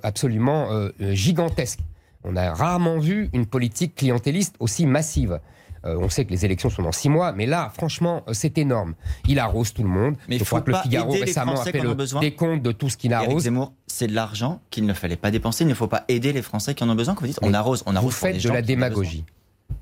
absolument 0.04 0.72
euh, 0.72 0.90
euh, 1.02 1.14
gigantesque. 1.14 1.80
On 2.24 2.36
a 2.36 2.54
rarement 2.54 3.00
vu 3.00 3.30
une 3.34 3.46
politique 3.46 3.96
clientéliste 3.96 4.56
aussi 4.60 4.86
massive. 4.86 5.40
Euh, 5.84 5.98
on 6.00 6.10
sait 6.10 6.26
que 6.26 6.32
les 6.32 6.46
élections 6.46 6.70
sont 6.70 6.84
dans 6.84 6.92
six 6.92 7.10
mois, 7.10 7.32
mais 7.32 7.48
là, 7.48 7.72
franchement, 7.74 8.24
euh, 8.28 8.34
c'est 8.34 8.58
énorme. 8.60 8.94
Il 9.28 9.40
arrose 9.40 9.74
tout 9.74 9.82
le 9.82 9.90
monde. 9.90 10.16
Mais 10.30 10.38
Je 10.38 10.44
crois 10.44 10.62
que 10.62 10.72
le 10.72 10.78
Figaro 10.78 11.12
récemment 11.12 11.60
a 11.60 11.66
fait 11.66 11.80
le 11.80 11.96
décompte 12.20 12.62
de 12.62 12.72
tout 12.72 12.90
ce 12.90 12.98
qu'il 12.98 13.14
arrose. 13.14 13.50
C'est 13.88 14.08
de 14.08 14.14
l'argent 14.14 14.62
qu'il 14.70 14.86
ne 14.86 14.94
fallait 14.94 15.16
pas 15.16 15.32
dépenser. 15.32 15.64
Il 15.64 15.68
ne 15.68 15.74
faut 15.74 15.88
pas 15.88 16.06
aider 16.08 16.34
les 16.34 16.42
Français 16.42 16.76
qui 16.76 16.84
en 16.84 16.90
ont 16.90 16.96
besoin. 16.96 17.16
Vous 17.20 17.26
dites, 17.26 17.40
on 17.42 17.54
arrose, 17.54 17.84
on 17.86 17.96
arrose 17.96 18.14
vous 18.14 18.20
pour 18.20 18.28
faites 18.28 18.36
de 18.36 18.42
gens 18.42 18.54
la 18.54 18.62
démagogie. 18.62 19.26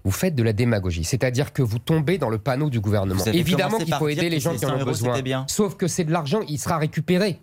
Vous 0.04 0.12
faites 0.12 0.36
de 0.36 0.44
la 0.44 0.54
démagogie, 0.54 1.04
c'est-à-dire 1.04 1.52
que 1.52 1.62
vous 1.62 1.80
tombez 1.80 2.18
dans 2.18 2.30
le 2.30 2.38
panneau 2.38 2.70
du 2.70 2.80
gouvernement. 2.80 3.24
Évidemment 3.26 3.80
qu'il 3.80 3.94
faut 3.94 4.08
aider 4.08 4.30
les 4.30 4.40
gens 4.40 4.56
qui 4.56 4.66
en 4.66 4.70
100 4.70 4.76
ont 4.76 4.78
euros, 4.78 4.86
besoin. 4.86 5.22
bien. 5.22 5.46
Sauf 5.48 5.76
que 5.76 5.88
c'est 5.88 6.06
de 6.06 6.12
l'argent, 6.12 6.40
il 6.48 6.58
sera 6.58 6.78
récupéré. 6.78 7.42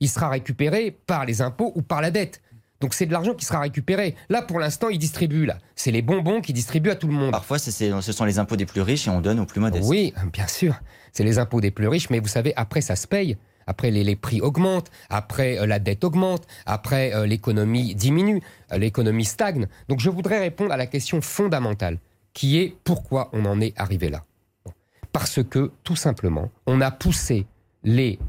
Il 0.00 0.08
sera 0.08 0.28
récupéré 0.28 0.96
par 1.06 1.24
les 1.24 1.42
impôts 1.42 1.72
ou 1.74 1.82
par 1.82 2.00
la 2.00 2.10
dette. 2.10 2.42
Donc 2.80 2.92
c'est 2.92 3.06
de 3.06 3.12
l'argent 3.12 3.34
qui 3.34 3.44
sera 3.44 3.60
récupéré. 3.60 4.14
Là, 4.28 4.42
pour 4.42 4.60
l'instant, 4.60 4.88
il 4.88 4.98
distribue. 4.98 5.46
Là, 5.46 5.58
c'est 5.74 5.90
les 5.90 6.02
bonbons 6.02 6.40
qui 6.40 6.52
distribuent 6.52 6.90
à 6.90 6.96
tout 6.96 7.06
le 7.06 7.14
monde. 7.14 7.30
Parfois, 7.30 7.58
ce 7.58 7.70
sont 8.12 8.24
les 8.24 8.38
impôts 8.38 8.56
des 8.56 8.66
plus 8.66 8.82
riches 8.82 9.06
et 9.08 9.10
on 9.10 9.20
donne 9.20 9.40
aux 9.40 9.46
plus 9.46 9.60
modestes. 9.60 9.88
Oui, 9.88 10.12
bien 10.32 10.46
sûr. 10.46 10.74
C'est 11.12 11.24
les 11.24 11.38
impôts 11.38 11.62
des 11.62 11.70
plus 11.70 11.88
riches, 11.88 12.10
mais 12.10 12.20
vous 12.20 12.28
savez, 12.28 12.52
après, 12.56 12.82
ça 12.82 12.94
se 12.96 13.06
paye. 13.06 13.38
Après, 13.66 13.90
les, 13.90 14.04
les 14.04 14.14
prix 14.14 14.40
augmentent, 14.40 14.90
après, 15.08 15.58
euh, 15.58 15.66
la 15.66 15.78
dette 15.78 16.04
augmente, 16.04 16.46
après, 16.66 17.14
euh, 17.14 17.26
l'économie 17.26 17.94
diminue, 17.94 18.40
euh, 18.72 18.78
l'économie 18.78 19.24
stagne. 19.24 19.66
Donc, 19.88 19.98
je 19.98 20.10
voudrais 20.10 20.38
répondre 20.38 20.72
à 20.72 20.76
la 20.76 20.86
question 20.86 21.20
fondamentale, 21.20 21.98
qui 22.32 22.58
est 22.58 22.76
pourquoi 22.84 23.28
on 23.32 23.44
en 23.44 23.60
est 23.60 23.72
arrivé 23.76 24.08
là? 24.08 24.24
Parce 25.12 25.42
que, 25.42 25.72
tout 25.82 25.96
simplement, 25.96 26.50
on 26.66 26.80
a 26.80 26.90
poussé 26.90 27.46
les 27.82 28.20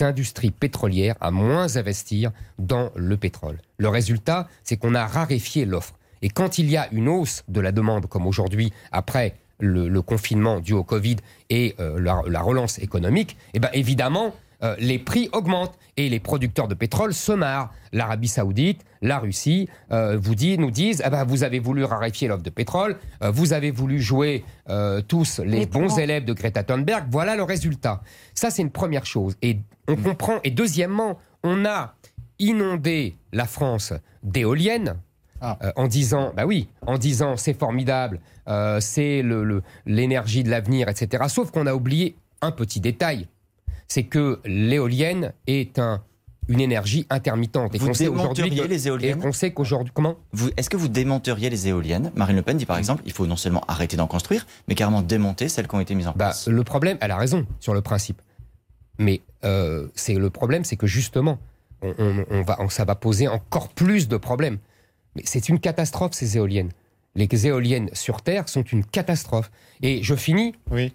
industries 0.00 0.50
pétrolières 0.50 1.16
à 1.20 1.30
moins 1.30 1.76
investir 1.76 2.30
dans 2.58 2.90
le 2.96 3.16
pétrole. 3.16 3.58
Le 3.78 3.88
résultat, 3.88 4.48
c'est 4.62 4.76
qu'on 4.76 4.94
a 4.94 5.06
raréfié 5.06 5.64
l'offre. 5.64 5.94
Et 6.22 6.30
quand 6.30 6.58
il 6.58 6.70
y 6.70 6.76
a 6.76 6.88
une 6.92 7.08
hausse 7.08 7.44
de 7.48 7.60
la 7.60 7.72
demande, 7.72 8.06
comme 8.06 8.26
aujourd'hui, 8.26 8.72
après 8.92 9.34
le, 9.60 9.88
le 9.88 10.02
confinement 10.02 10.60
dû 10.60 10.72
au 10.72 10.82
Covid 10.82 11.16
et 11.50 11.74
euh, 11.80 12.00
la, 12.00 12.22
la 12.26 12.40
relance 12.40 12.78
économique, 12.78 13.36
eh 13.52 13.60
ben 13.60 13.68
évidemment, 13.72 14.34
euh, 14.62 14.74
les 14.78 14.98
prix 14.98 15.28
augmentent 15.32 15.76
et 15.96 16.08
les 16.08 16.20
producteurs 16.20 16.68
de 16.68 16.74
pétrole 16.74 17.12
se 17.12 17.32
marrent. 17.32 17.70
L'Arabie 17.92 18.28
Saoudite, 18.28 18.84
la 19.02 19.18
Russie 19.18 19.68
euh, 19.92 20.16
vous 20.20 20.34
dit, 20.34 20.56
nous 20.58 20.70
disent 20.70 21.02
ah 21.04 21.10
ben, 21.10 21.24
vous 21.24 21.44
avez 21.44 21.58
voulu 21.58 21.84
raréfier 21.84 22.28
l'offre 22.28 22.42
de 22.42 22.50
pétrole, 22.50 22.96
euh, 23.22 23.30
vous 23.30 23.52
avez 23.52 23.70
voulu 23.70 24.00
jouer 24.00 24.44
tous 25.08 25.40
les 25.40 25.58
Mais 25.58 25.66
bons 25.66 25.98
élèves 25.98 26.24
de 26.24 26.32
Greta 26.32 26.62
Thunberg, 26.62 27.04
voilà 27.10 27.36
le 27.36 27.42
résultat. 27.42 28.02
Ça, 28.34 28.50
c'est 28.50 28.62
une 28.62 28.70
première 28.70 29.04
chose. 29.04 29.36
Et 29.42 29.58
on 29.88 29.96
comprend. 29.96 30.38
Et 30.44 30.50
deuxièmement, 30.50 31.18
on 31.42 31.64
a 31.64 31.94
inondé 32.38 33.16
la 33.32 33.46
France 33.46 33.92
d'éoliennes. 34.22 34.96
Ah. 35.40 35.58
euh, 35.62 35.72
en 35.76 35.88
disant, 35.88 36.32
bah 36.34 36.46
oui, 36.46 36.68
en 36.86 36.96
disant 36.96 37.36
c'est 37.36 37.52
formidable, 37.58 38.18
euh, 38.48 38.80
c'est 38.80 39.20
le- 39.20 39.44
le- 39.44 39.62
l'énergie 39.84 40.42
de 40.42 40.48
l'avenir, 40.48 40.88
etc. 40.88 41.24
Sauf 41.28 41.50
qu'on 41.50 41.66
a 41.66 41.74
oublié 41.74 42.16
un 42.40 42.50
petit 42.50 42.80
détail, 42.80 43.28
c'est 43.86 44.04
que 44.04 44.40
l'éolienne 44.46 45.34
est 45.46 45.78
un, 45.78 46.02
une 46.48 46.60
énergie 46.62 47.06
intermittente 47.10 47.74
et 47.74 47.78
Vous 47.78 47.92
sait 47.92 48.06
aujourd'hui 48.08 48.44
démonteriez 48.44 48.62
que- 48.62 48.68
les 48.68 48.84
et 48.86 48.88
éoliennes 48.88 49.18
qu'on 49.20 49.32
sait 49.32 49.52
qu'aujourd'hui 49.52 49.90
comment? 49.92 50.14
Vous- 50.32 50.48
Est-ce 50.56 50.70
que 50.70 50.78
vous 50.78 50.88
démonteriez 50.88 51.50
les 51.50 51.68
éoliennes? 51.68 52.10
Marine 52.14 52.36
Le 52.36 52.42
Pen 52.42 52.56
dit 52.56 52.64
par 52.64 52.78
exemple 52.78 53.02
il 53.04 53.12
faut 53.12 53.26
non 53.26 53.36
seulement 53.36 53.64
arrêter 53.68 53.98
d'en 53.98 54.06
construire, 54.06 54.46
mais 54.66 54.74
carrément 54.74 55.02
démonter 55.02 55.50
celles 55.50 55.68
qui 55.68 55.74
ont 55.74 55.80
été 55.80 55.94
mises 55.94 56.06
en 56.06 56.12
Bah, 56.12 56.26
place. 56.26 56.48
le 56.48 56.64
problème, 56.64 56.96
elle 57.02 57.10
a 57.10 57.18
raison 57.18 57.44
sur 57.60 57.74
le 57.74 57.82
principe. 57.82 58.22
Mais 58.98 59.20
euh, 59.44 59.88
c'est 59.94 60.14
le 60.14 60.30
problème, 60.30 60.64
c'est 60.64 60.76
que 60.76 60.86
justement, 60.86 61.38
on, 61.82 61.94
on- 61.98 62.24
on 62.30 62.42
va, 62.42 62.58
ça 62.68 62.84
va 62.84 62.94
poser 62.94 63.28
encore 63.28 63.68
plus 63.68 64.08
de 64.08 64.16
problèmes. 64.16 64.58
Mais 65.16 65.22
c'est 65.24 65.48
une 65.48 65.60
catastrophe 65.60 66.12
ces 66.14 66.36
éoliennes. 66.36 66.70
Les 67.16 67.28
éoliennes 67.46 67.90
sur 67.92 68.22
Terre 68.22 68.48
sont 68.48 68.62
une 68.62 68.84
catastrophe. 68.84 69.50
Et 69.82 70.02
je 70.02 70.14
finis. 70.14 70.54
Oui. 70.70 70.92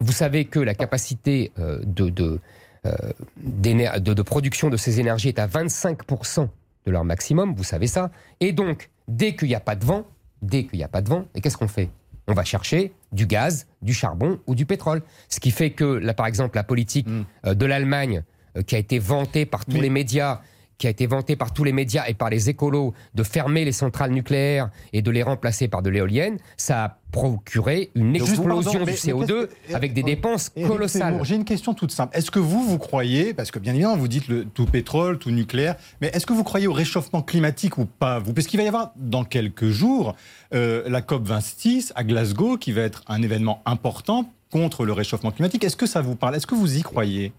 Vous 0.00 0.12
savez 0.12 0.44
que 0.46 0.58
la 0.58 0.74
capacité 0.74 1.52
euh, 1.60 1.80
de, 1.84 2.08
de, 2.10 2.40
euh, 2.86 2.96
de 3.36 4.22
production 4.22 4.68
de 4.70 4.76
ces 4.76 4.98
énergies 4.98 5.28
est 5.28 5.38
à 5.38 5.46
25% 5.46 6.48
de 6.86 6.90
leur 6.90 7.04
maximum, 7.04 7.54
vous 7.54 7.62
savez 7.62 7.86
ça. 7.86 8.10
Et 8.40 8.50
donc, 8.52 8.90
dès 9.06 9.36
qu'il 9.36 9.46
n'y 9.48 9.54
a 9.54 9.60
pas 9.60 9.76
de 9.76 9.84
vent, 9.84 10.04
dès 10.42 10.64
qu'il 10.64 10.78
n'y 10.78 10.84
a 10.84 10.88
pas 10.88 11.00
de 11.02 11.08
vent, 11.08 11.26
et 11.36 11.40
qu'est-ce 11.40 11.56
qu'on 11.56 11.68
fait? 11.68 11.90
On 12.26 12.34
va 12.34 12.42
chercher 12.44 12.92
du 13.12 13.26
gaz, 13.26 13.66
du 13.82 13.92
charbon 13.94 14.38
ou 14.46 14.54
du 14.54 14.66
pétrole. 14.66 15.02
Ce 15.28 15.38
qui 15.40 15.50
fait 15.50 15.70
que, 15.70 15.84
là, 15.84 16.14
par 16.14 16.26
exemple, 16.26 16.56
la 16.56 16.64
politique 16.64 17.06
Mm. 17.08 17.24
euh, 17.46 17.54
de 17.54 17.66
l'Allemagne, 17.66 18.22
euh, 18.56 18.62
qui 18.62 18.74
a 18.74 18.78
été 18.78 18.98
vantée 18.98 19.46
par 19.46 19.64
tous 19.64 19.72
Mais- 19.76 19.82
les 19.82 19.90
médias, 19.90 20.40
qui 20.78 20.86
a 20.86 20.90
été 20.90 21.06
vantée 21.06 21.36
par 21.36 21.52
tous 21.52 21.64
les 21.64 21.72
médias 21.72 22.04
et 22.08 22.14
par 22.14 22.30
les 22.30 22.50
écolos 22.50 22.92
de 23.14 23.22
fermer 23.22 23.64
les 23.64 23.72
centrales 23.72 24.10
nucléaires 24.10 24.70
et 24.92 25.02
de 25.02 25.10
les 25.10 25.22
remplacer 25.22 25.68
par 25.68 25.82
de 25.82 25.90
l'éolienne, 25.90 26.38
ça 26.56 26.84
a 26.84 26.98
procuré 27.12 27.90
une 27.94 28.16
explosion 28.16 28.44
pardon, 28.72 28.84
du 28.84 28.90
mais 28.90 28.92
CO2 28.94 29.26
qu'est-ce 29.48 29.70
que- 29.70 29.74
avec 29.76 29.92
des 29.92 30.02
dépenses 30.02 30.48
colossales. 30.48 31.20
J'ai 31.24 31.36
une 31.36 31.44
question 31.44 31.74
toute 31.74 31.92
simple. 31.92 32.16
Est-ce 32.16 32.30
que 32.30 32.38
vous, 32.38 32.62
vous 32.64 32.78
croyez, 32.78 33.34
parce 33.34 33.50
que 33.50 33.58
bien 33.58 33.74
évidemment, 33.74 33.96
vous 33.96 34.08
dites 34.08 34.28
le, 34.28 34.44
tout 34.46 34.64
pétrole, 34.66 35.18
tout 35.18 35.30
nucléaire, 35.30 35.76
mais 36.00 36.08
est-ce 36.14 36.24
que 36.26 36.32
vous 36.32 36.42
croyez 36.44 36.66
au 36.66 36.72
réchauffement 36.72 37.22
climatique 37.22 37.76
ou 37.78 37.84
pas 37.84 38.18
vous? 38.18 38.32
Parce 38.32 38.46
qu'il 38.46 38.58
va 38.58 38.64
y 38.64 38.68
avoir 38.68 38.92
dans 38.96 39.24
quelques 39.24 39.68
jours 39.68 40.16
euh, 40.54 40.82
la 40.88 41.02
COP 41.02 41.26
26 41.28 41.92
à 41.96 42.02
Glasgow, 42.04 42.56
qui 42.56 42.72
va 42.72 42.82
être 42.82 43.02
un 43.08 43.22
événement 43.22 43.62
important 43.66 44.30
contre 44.50 44.84
le 44.84 44.92
réchauffement 44.92 45.30
climatique. 45.30 45.64
Est-ce 45.64 45.76
que 45.76 45.86
ça 45.86 46.00
vous 46.00 46.16
parle? 46.16 46.36
Est-ce 46.36 46.46
que 46.46 46.54
vous 46.54 46.76
y 46.78 46.82
croyez? 46.82 47.32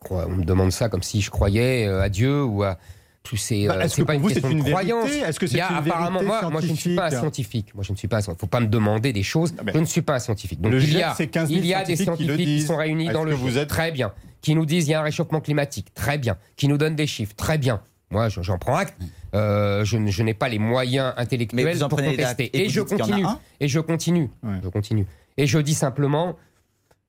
Crois. 0.00 0.26
On 0.28 0.36
me 0.36 0.44
demande 0.44 0.72
ça 0.72 0.88
comme 0.88 1.02
si 1.02 1.20
je 1.20 1.30
croyais 1.30 1.86
euh, 1.86 2.02
à 2.02 2.08
Dieu 2.08 2.42
ou 2.44 2.62
à. 2.62 2.78
Tout 3.22 3.36
c'est 3.36 3.66
Bah, 3.66 3.74
euh, 3.76 3.86
c'est 3.86 4.00
que 4.00 4.06
pas 4.06 4.14
pour 4.14 4.14
une 4.14 4.20
vous, 4.22 4.28
c'est 4.30 4.34
question 4.36 4.50
une 4.50 4.64
de 4.64 4.70
croyance. 4.70 5.10
Est-ce 5.10 5.38
que 5.38 5.44
Il 5.44 5.50
c'est 5.50 5.58
y 5.58 5.60
a 5.60 5.70
une 5.70 5.76
apparemment 5.76 6.22
moi, 6.22 6.48
moi 6.50 6.60
je 6.62 6.68
ne 6.68 6.74
suis 6.76 6.96
pas 6.96 7.08
un 7.08 7.10
scientifique. 7.10 7.74
Moi 7.74 7.84
je 7.84 7.92
ne 7.92 7.96
suis 7.98 8.08
pas. 8.08 8.22
Faut 8.22 8.46
pas 8.46 8.60
me 8.60 8.66
demander 8.66 9.12
des 9.12 9.22
choses. 9.22 9.54
Ah 9.58 9.62
ben. 9.62 9.72
je 9.74 9.80
ne 9.80 9.84
suis 9.84 10.00
pas 10.00 10.14
un 10.14 10.18
scientifique. 10.18 10.60
Donc 10.62 10.72
Le 10.72 10.82
il 10.82 10.96
y 10.96 11.02
a, 11.02 11.14
c'est 11.14 11.26
15 11.26 11.48
000 11.48 11.60
il 11.60 11.66
y 11.66 11.74
a 11.74 11.84
des 11.84 11.96
scientifiques 11.96 12.36
qui 12.36 12.62
sont 12.62 12.76
réunis 12.76 13.08
dans 13.10 13.24
le 13.24 13.34
vous 13.34 13.58
êtes- 13.58 13.68
Très 13.68 13.92
bien. 13.92 14.12
Qui 14.40 14.54
nous 14.54 14.64
disent 14.64 14.88
il 14.88 14.92
y 14.92 14.94
a 14.94 15.00
un 15.00 15.04
réchauffement 15.04 15.42
climatique. 15.42 15.92
Très 15.92 16.16
bien. 16.16 16.38
Qui 16.56 16.66
nous 16.66 16.78
donnent 16.78 16.96
des 16.96 17.06
chiffres. 17.06 17.34
Très 17.36 17.58
bien. 17.58 17.82
Moi 18.10 18.30
je- 18.30 18.40
j'en 18.40 18.56
prends 18.56 18.76
acte. 18.76 18.96
Euh, 19.34 19.84
je, 19.84 20.22
n'ai 20.22 20.34
pas 20.34 20.48
les 20.48 20.58
moyens 20.58 21.12
intellectuels 21.18 21.78
pour 21.78 21.98
contester. 22.00 22.44
et 22.56 22.64
Et 22.64 22.68
je 22.70 22.80
continue. 22.80 23.24
Et 23.60 23.68
je 23.68 23.80
continue. 23.80 24.30
Ouais. 24.42 24.54
Je 24.64 24.68
continue. 24.70 25.06
Et 25.36 25.46
je 25.46 25.58
dis 25.58 25.74
simplement, 25.74 26.36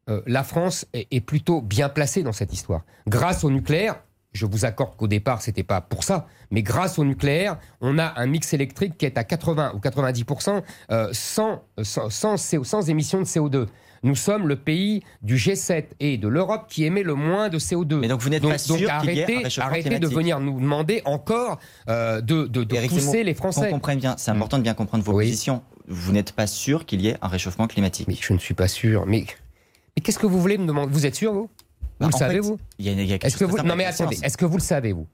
euh, 0.09 0.21
la 0.25 0.43
France 0.43 0.85
est, 0.93 1.07
est 1.11 1.21
plutôt 1.21 1.61
bien 1.61 1.89
placée 1.89 2.23
dans 2.23 2.31
cette 2.31 2.53
histoire. 2.53 2.81
Grâce 3.07 3.43
au 3.43 3.51
nucléaire, 3.51 4.01
je 4.33 4.45
vous 4.45 4.65
accorde 4.65 4.95
qu'au 4.95 5.07
départ, 5.07 5.41
c'était 5.41 5.63
pas 5.63 5.81
pour 5.81 6.03
ça, 6.03 6.25
mais 6.51 6.63
grâce 6.63 6.97
au 6.97 7.03
nucléaire, 7.03 7.57
on 7.81 7.99
a 7.99 8.13
un 8.15 8.25
mix 8.27 8.53
électrique 8.53 8.97
qui 8.97 9.05
est 9.05 9.17
à 9.17 9.23
80 9.23 9.73
ou 9.75 9.79
90% 9.79 10.61
euh, 10.91 11.09
sans, 11.11 11.63
sans, 11.83 12.09
sans, 12.09 12.37
sans 12.37 12.89
émissions 12.89 13.19
de 13.19 13.25
CO2 13.25 13.67
nous 14.03 14.15
sommes 14.15 14.47
le 14.47 14.55
pays 14.55 15.03
du 15.21 15.35
G7 15.35 15.85
et 15.99 16.17
de 16.17 16.27
l'Europe 16.27 16.65
qui 16.67 16.85
émet 16.85 17.03
le 17.03 17.13
moins 17.13 17.49
de 17.49 17.59
CO2. 17.59 17.99
Mais 17.99 18.07
donc 18.07 18.21
vous 18.21 18.29
n'êtes 18.29 18.41
pas 18.41 18.57
sûr 18.57 18.77
donc 18.77 18.89
arrêtez, 18.89 19.43
arrêtez 19.59 19.99
de 19.99 20.07
venir 20.07 20.39
nous 20.39 20.59
demander 20.59 21.01
encore 21.05 21.59
euh, 21.87 22.19
de, 22.21 22.47
de, 22.47 22.63
de 22.63 22.87
pousser 22.87 23.23
les 23.23 23.33
Français. 23.35 23.67
On 23.67 23.73
comprenne 23.73 23.99
bien, 23.99 24.15
c'est 24.17 24.31
important 24.31 24.57
de 24.57 24.63
bien 24.63 24.73
comprendre 24.73 25.03
vos 25.03 25.13
Oui. 25.13 25.25
positions. 25.25 25.61
Vous 25.87 26.11
n'êtes 26.13 26.31
pas 26.31 26.47
sûr 26.47 26.85
qu'il 26.85 27.01
y 27.01 27.09
ait 27.09 27.17
un 27.21 27.27
réchauffement 27.27 27.67
climatique. 27.67 28.07
Mais 28.07 28.15
je 28.19 28.33
ne 28.33 28.39
suis 28.39 28.53
pas 28.53 28.67
sûr. 28.67 29.05
Mais 29.05 29.25
qu'est-ce 30.01 30.19
que 30.19 30.27
vous 30.27 30.39
voulez 30.41 30.57
me 30.57 30.65
demander? 30.65 30.91
Vous 30.91 31.05
êtes 31.05 31.15
sûr, 31.15 31.33
vous? 31.33 31.41
Vous 31.41 31.47
Bah, 31.99 32.07
le 32.09 32.15
en 32.15 32.17
savez, 32.17 32.33
fait, 32.35 32.39
vous 32.41 32.57
Il 32.79 32.85
y 32.85 32.89
a, 32.89 32.91
il 32.93 32.99
y 33.05 33.13
a 33.13 33.17
quelque 33.17 33.27
Est-ce 33.27 33.37
que 33.37 33.45
vous 33.45 33.57
Non, 33.57 33.75
mais 33.75 33.83
la 33.83 33.89
attendez, 33.89 34.17
est-ce 34.23 34.37
que 34.37 34.45
vous 34.45 34.57
le 34.57 34.63
savez, 34.63 34.91
vous 34.91 35.05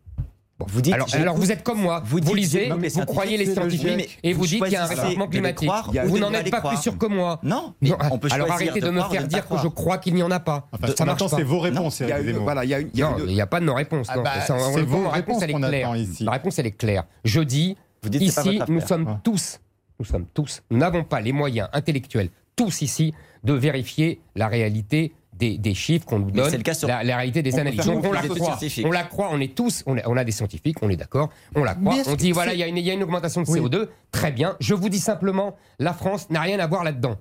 Vous 0.68 0.82
dites, 0.82 0.94
alors, 0.94 1.36
vous 1.36 1.52
êtes 1.52 1.62
comme 1.64 1.82
moi, 1.82 2.02
Vous 2.06 2.20
vous, 2.24 2.34
lisez, 2.34 2.70
non, 2.70 2.78
vous 2.78 3.06
croyez 3.06 3.38
les 3.38 3.46
scientifique, 3.46 3.82
scientifiques 3.82 4.10
mais 4.24 4.30
et 4.30 4.34
vous 4.34 4.40
vous 4.40 4.48
dites 4.48 4.64
qu'il 4.64 4.74
y 4.74 4.76
a 4.76 4.84
un 4.84 4.88
réchauffement 4.88 5.28
climatique. 5.28 5.68
croire 5.68 5.92
Vous 6.06 6.18
n'en 6.18 6.32
pas 6.32 6.40
êtes 6.40 6.50
pas 6.50 6.62
plus 6.62 6.78
sûr 6.78 6.98
que 6.98 7.06
moi. 7.06 7.40
Non, 7.44 7.74
mais 7.82 7.90
Non, 7.90 7.98
on 8.12 8.18
peut 8.18 8.30
alors 8.32 8.52
arrêtez 8.52 8.80
de, 8.80 8.90
me 8.90 9.02
faire 9.04 9.28
dire 9.28 9.48
que 9.48 9.58
je 9.62 9.68
crois 9.68 9.98
qu'il 10.00 10.16
n'y 10.16 10.24
en 10.24 10.32
a 10.32 10.40
pas. 10.40 10.68
Enfin, 10.72 10.88
ça 10.88 11.06
marche 11.06 11.22
maintenant, 11.22 11.30
pas. 11.30 11.38
c'est 11.38 11.44
vos 11.44 11.60
réponses, 11.60 12.00
Il 12.00 12.12
a 12.12 12.20
voilà, 12.40 12.62
a 12.62 12.80
une- 12.80 12.90
a 13.04 13.20
n'y 13.28 13.42
a 13.42 13.48
pas 13.48 13.60
de 13.60 13.66
non-réponse. 13.66 14.08
Ah 14.10 14.16
non. 14.16 14.24
bah, 14.24 14.32
c'est 14.42 14.54
le 14.80 14.86
vos 14.86 15.10
réponses 15.10 15.44
elle 15.44 15.50
est 15.50 15.54
qu'on 15.54 15.60
claire. 15.62 15.88
attend 15.90 15.96
ici. 15.96 16.24
Ma 16.24 16.32
réponse, 16.32 16.58
elle 16.58 16.68
est 16.68 16.72
claire. 16.72 17.04
Je 17.24 17.42
dis, 17.42 17.76
Vous 18.02 18.10
ici, 18.10 18.60
nous 18.68 18.82
sommes 18.82 19.20
tous, 19.24 19.60
nous 20.00 20.06
sommes 20.06 20.26
tous, 20.34 20.64
nous 20.72 20.78
n'avons 20.78 21.04
pas 21.04 21.22
les 21.22 21.34
moyens 21.34 21.68
intellectuels, 21.74 22.30
tous 22.56 22.82
ici, 22.82 23.14
de 23.48 23.54
vérifier 23.54 24.20
la 24.36 24.48
réalité 24.48 25.14
des, 25.34 25.58
des 25.58 25.74
chiffres 25.76 26.06
qu'on 26.06 26.20
nous 26.20 26.32
donne, 26.32 26.50
c'est 26.50 26.58
le 26.58 26.64
cas 26.64 26.74
sur- 26.74 26.88
la, 26.88 27.04
la 27.04 27.16
réalité 27.18 27.42
des 27.44 27.54
On 27.56 27.60
analyses. 27.60 27.86
Donc 27.86 28.04
on 28.06 28.12
la 28.12 28.22
croit, 28.24 28.58
on 28.84 28.92
la 28.92 29.04
croit, 29.04 29.30
on 29.32 29.40
est 29.40 29.56
tous, 29.56 29.84
on 29.86 29.96
a, 29.98 30.02
on 30.08 30.18
a 30.18 30.24
des 30.24 30.32
scientifiques, 30.32 30.78
on 30.82 30.90
est 30.90 30.96
d'accord, 30.98 31.30
on 31.56 31.64
la 31.64 31.76
croit, 31.76 31.94
on 32.08 32.16
dit 32.16 32.32
voilà, 32.32 32.54
il 32.54 32.60
y, 32.60 32.64
a 32.64 32.68
une- 32.68 32.78
il 32.78 32.84
y 32.86 32.90
a 32.90 32.94
une 32.94 33.04
augmentation 33.04 33.44
de 33.44 33.48
Oui. 33.50 33.60
CO2, 33.60 33.88
très 34.12 34.32
bien. 34.32 34.56
Je 34.60 34.74
vous 34.74 34.90
dis 34.90 35.00
simplement, 35.00 35.56
la 35.80 35.94
France 35.94 36.30
n'a 36.32 36.42
rien 36.42 36.60
à 36.60 36.66
voir 36.68 36.84
là-dedans. 36.84 37.18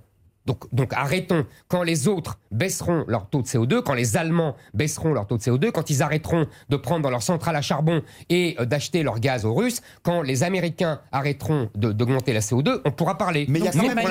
Donc, 0.46 0.64
donc 0.72 0.92
arrêtons. 0.92 1.44
Quand 1.68 1.82
les 1.82 2.08
autres 2.08 2.38
baisseront 2.50 3.04
leur 3.08 3.28
taux 3.28 3.42
de 3.42 3.46
CO2, 3.46 3.82
quand 3.82 3.94
les 3.94 4.16
Allemands 4.16 4.56
baisseront 4.74 5.12
leur 5.12 5.26
taux 5.26 5.36
de 5.36 5.42
CO2, 5.42 5.72
quand 5.72 5.90
ils 5.90 6.02
arrêteront 6.02 6.46
de 6.68 6.76
prendre 6.76 7.02
dans 7.02 7.10
leur 7.10 7.22
centrale 7.22 7.56
à 7.56 7.62
charbon 7.62 8.02
et 8.30 8.56
euh, 8.60 8.64
d'acheter 8.64 9.02
leur 9.02 9.18
gaz 9.20 9.44
aux 9.44 9.54
Russes, 9.54 9.82
quand 10.02 10.22
les 10.22 10.42
Américains 10.44 11.00
arrêteront 11.12 11.68
de- 11.74 11.92
d'augmenter 11.92 12.32
la 12.32 12.40
CO2, 12.40 12.80
on 12.84 12.90
pourra 12.92 13.18
parler. 13.18 13.46
Mais 13.48 13.58
il 13.58 13.64
y 13.64 13.68
a 13.68 13.72
nous, 13.72 13.80
quand 13.80 13.86
même 13.88 13.98
pour 13.98 14.08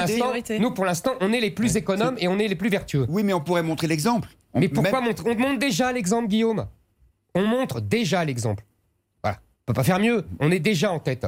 nous, 0.59 0.71
pour 0.71 0.85
l'instant, 0.85 1.11
on 1.21 1.31
est 1.33 1.39
les 1.39 1.51
plus 1.51 1.77
économes 1.77 2.15
et 2.19 2.27
on 2.27 2.37
est 2.37 2.47
les 2.47 2.55
plus 2.55 2.69
vertueux. 2.69 3.05
Oui, 3.09 3.23
mais 3.23 3.33
on 3.33 3.41
pourrait 3.41 3.63
montrer 3.63 3.87
l'exemple. 3.87 4.29
Mais 4.53 4.67
pourquoi 4.69 4.99
même- 4.99 5.09
montrer 5.09 5.29
On 5.31 5.39
montre 5.39 5.59
déjà 5.59 5.91
l'exemple, 5.91 6.27
Guillaume? 6.27 6.67
On 7.33 7.45
montre 7.45 7.81
déjà 7.81 8.23
l'exemple. 8.23 8.63
Voilà. 9.23 9.39
On 9.63 9.73
peut 9.73 9.73
pas 9.73 9.83
faire 9.83 9.99
mieux. 9.99 10.25
On 10.39 10.51
est 10.51 10.59
déjà 10.59 10.91
en 10.91 10.99
tête. 10.99 11.25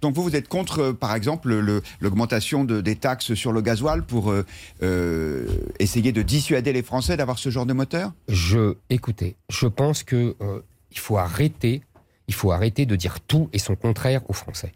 Donc 0.00 0.14
vous, 0.14 0.22
vous 0.22 0.34
êtes 0.36 0.48
contre, 0.48 0.78
euh, 0.80 0.92
par 0.92 1.14
exemple, 1.14 1.48
le- 1.54 1.82
l'augmentation 2.00 2.64
de- 2.64 2.80
des 2.80 2.96
taxes 2.96 3.34
sur 3.34 3.52
le 3.52 3.60
gasoil 3.60 4.02
pour 4.02 4.30
euh, 4.30 4.46
euh, 4.82 5.46
essayer 5.78 6.12
de 6.12 6.22
dissuader 6.22 6.72
les 6.72 6.82
Français 6.82 7.16
d'avoir 7.16 7.38
ce 7.38 7.50
genre 7.50 7.66
de 7.66 7.72
moteur? 7.74 8.12
Je, 8.28 8.74
écoutez, 8.88 9.36
je 9.50 9.66
pense 9.66 10.02
que 10.02 10.36
euh, 10.40 10.60
il 10.90 10.98
faut 10.98 11.18
arrêter, 11.18 11.82
il 12.28 12.34
faut 12.34 12.50
arrêter 12.52 12.86
de 12.86 12.96
dire 12.96 13.20
tout 13.20 13.50
et 13.52 13.58
son 13.58 13.76
contraire 13.76 14.22
aux 14.30 14.32
Français. 14.32 14.72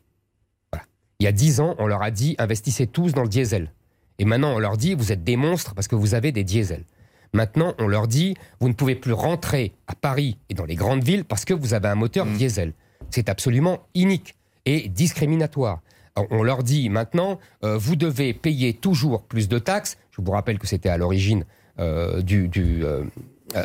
Voilà. 0.72 0.84
Il 1.20 1.24
y 1.24 1.26
a 1.26 1.32
dix 1.32 1.60
ans, 1.60 1.74
on 1.78 1.86
leur 1.86 2.02
a 2.02 2.10
dit 2.10 2.34
investissez 2.38 2.86
tous 2.86 3.12
dans 3.12 3.22
le 3.22 3.28
diesel. 3.28 3.70
Et 4.18 4.24
maintenant, 4.24 4.54
on 4.54 4.58
leur 4.58 4.76
dit 4.76 4.94
vous 4.94 5.10
êtes 5.10 5.24
des 5.24 5.36
monstres 5.36 5.74
parce 5.74 5.88
que 5.88 5.96
vous 5.96 6.14
avez 6.14 6.32
des 6.32 6.44
diesels. 6.44 6.84
Maintenant, 7.32 7.74
on 7.78 7.88
leur 7.88 8.06
dit 8.08 8.36
vous 8.60 8.68
ne 8.68 8.74
pouvez 8.74 8.94
plus 8.94 9.12
rentrer 9.14 9.72
à 9.86 9.94
Paris 9.94 10.36
et 10.50 10.54
dans 10.54 10.66
les 10.66 10.76
grandes 10.76 11.02
villes 11.02 11.24
parce 11.24 11.44
que 11.44 11.54
vous 11.54 11.72
avez 11.74 11.88
un 11.88 11.94
moteur 11.96 12.26
diesel. 12.26 12.74
C'est 13.10 13.28
absolument 13.28 13.86
inique 13.94 14.34
et 14.66 14.88
discriminatoire. 14.88 15.80
Alors, 16.16 16.28
On 16.30 16.42
leur 16.42 16.62
dit 16.62 16.88
maintenant, 16.88 17.38
euh, 17.64 17.76
vous 17.76 17.96
devez 17.96 18.32
payer 18.34 18.72
toujours 18.74 19.22
plus 19.24 19.48
de 19.48 19.58
taxes. 19.58 19.96
Je 20.12 20.22
vous 20.22 20.30
rappelle 20.30 20.58
que 20.58 20.66
c'était 20.66 20.88
à 20.88 20.96
l'origine 20.96 21.44
euh, 21.80 22.22
du, 22.22 22.46
du, 22.48 22.84
euh, 22.84 23.02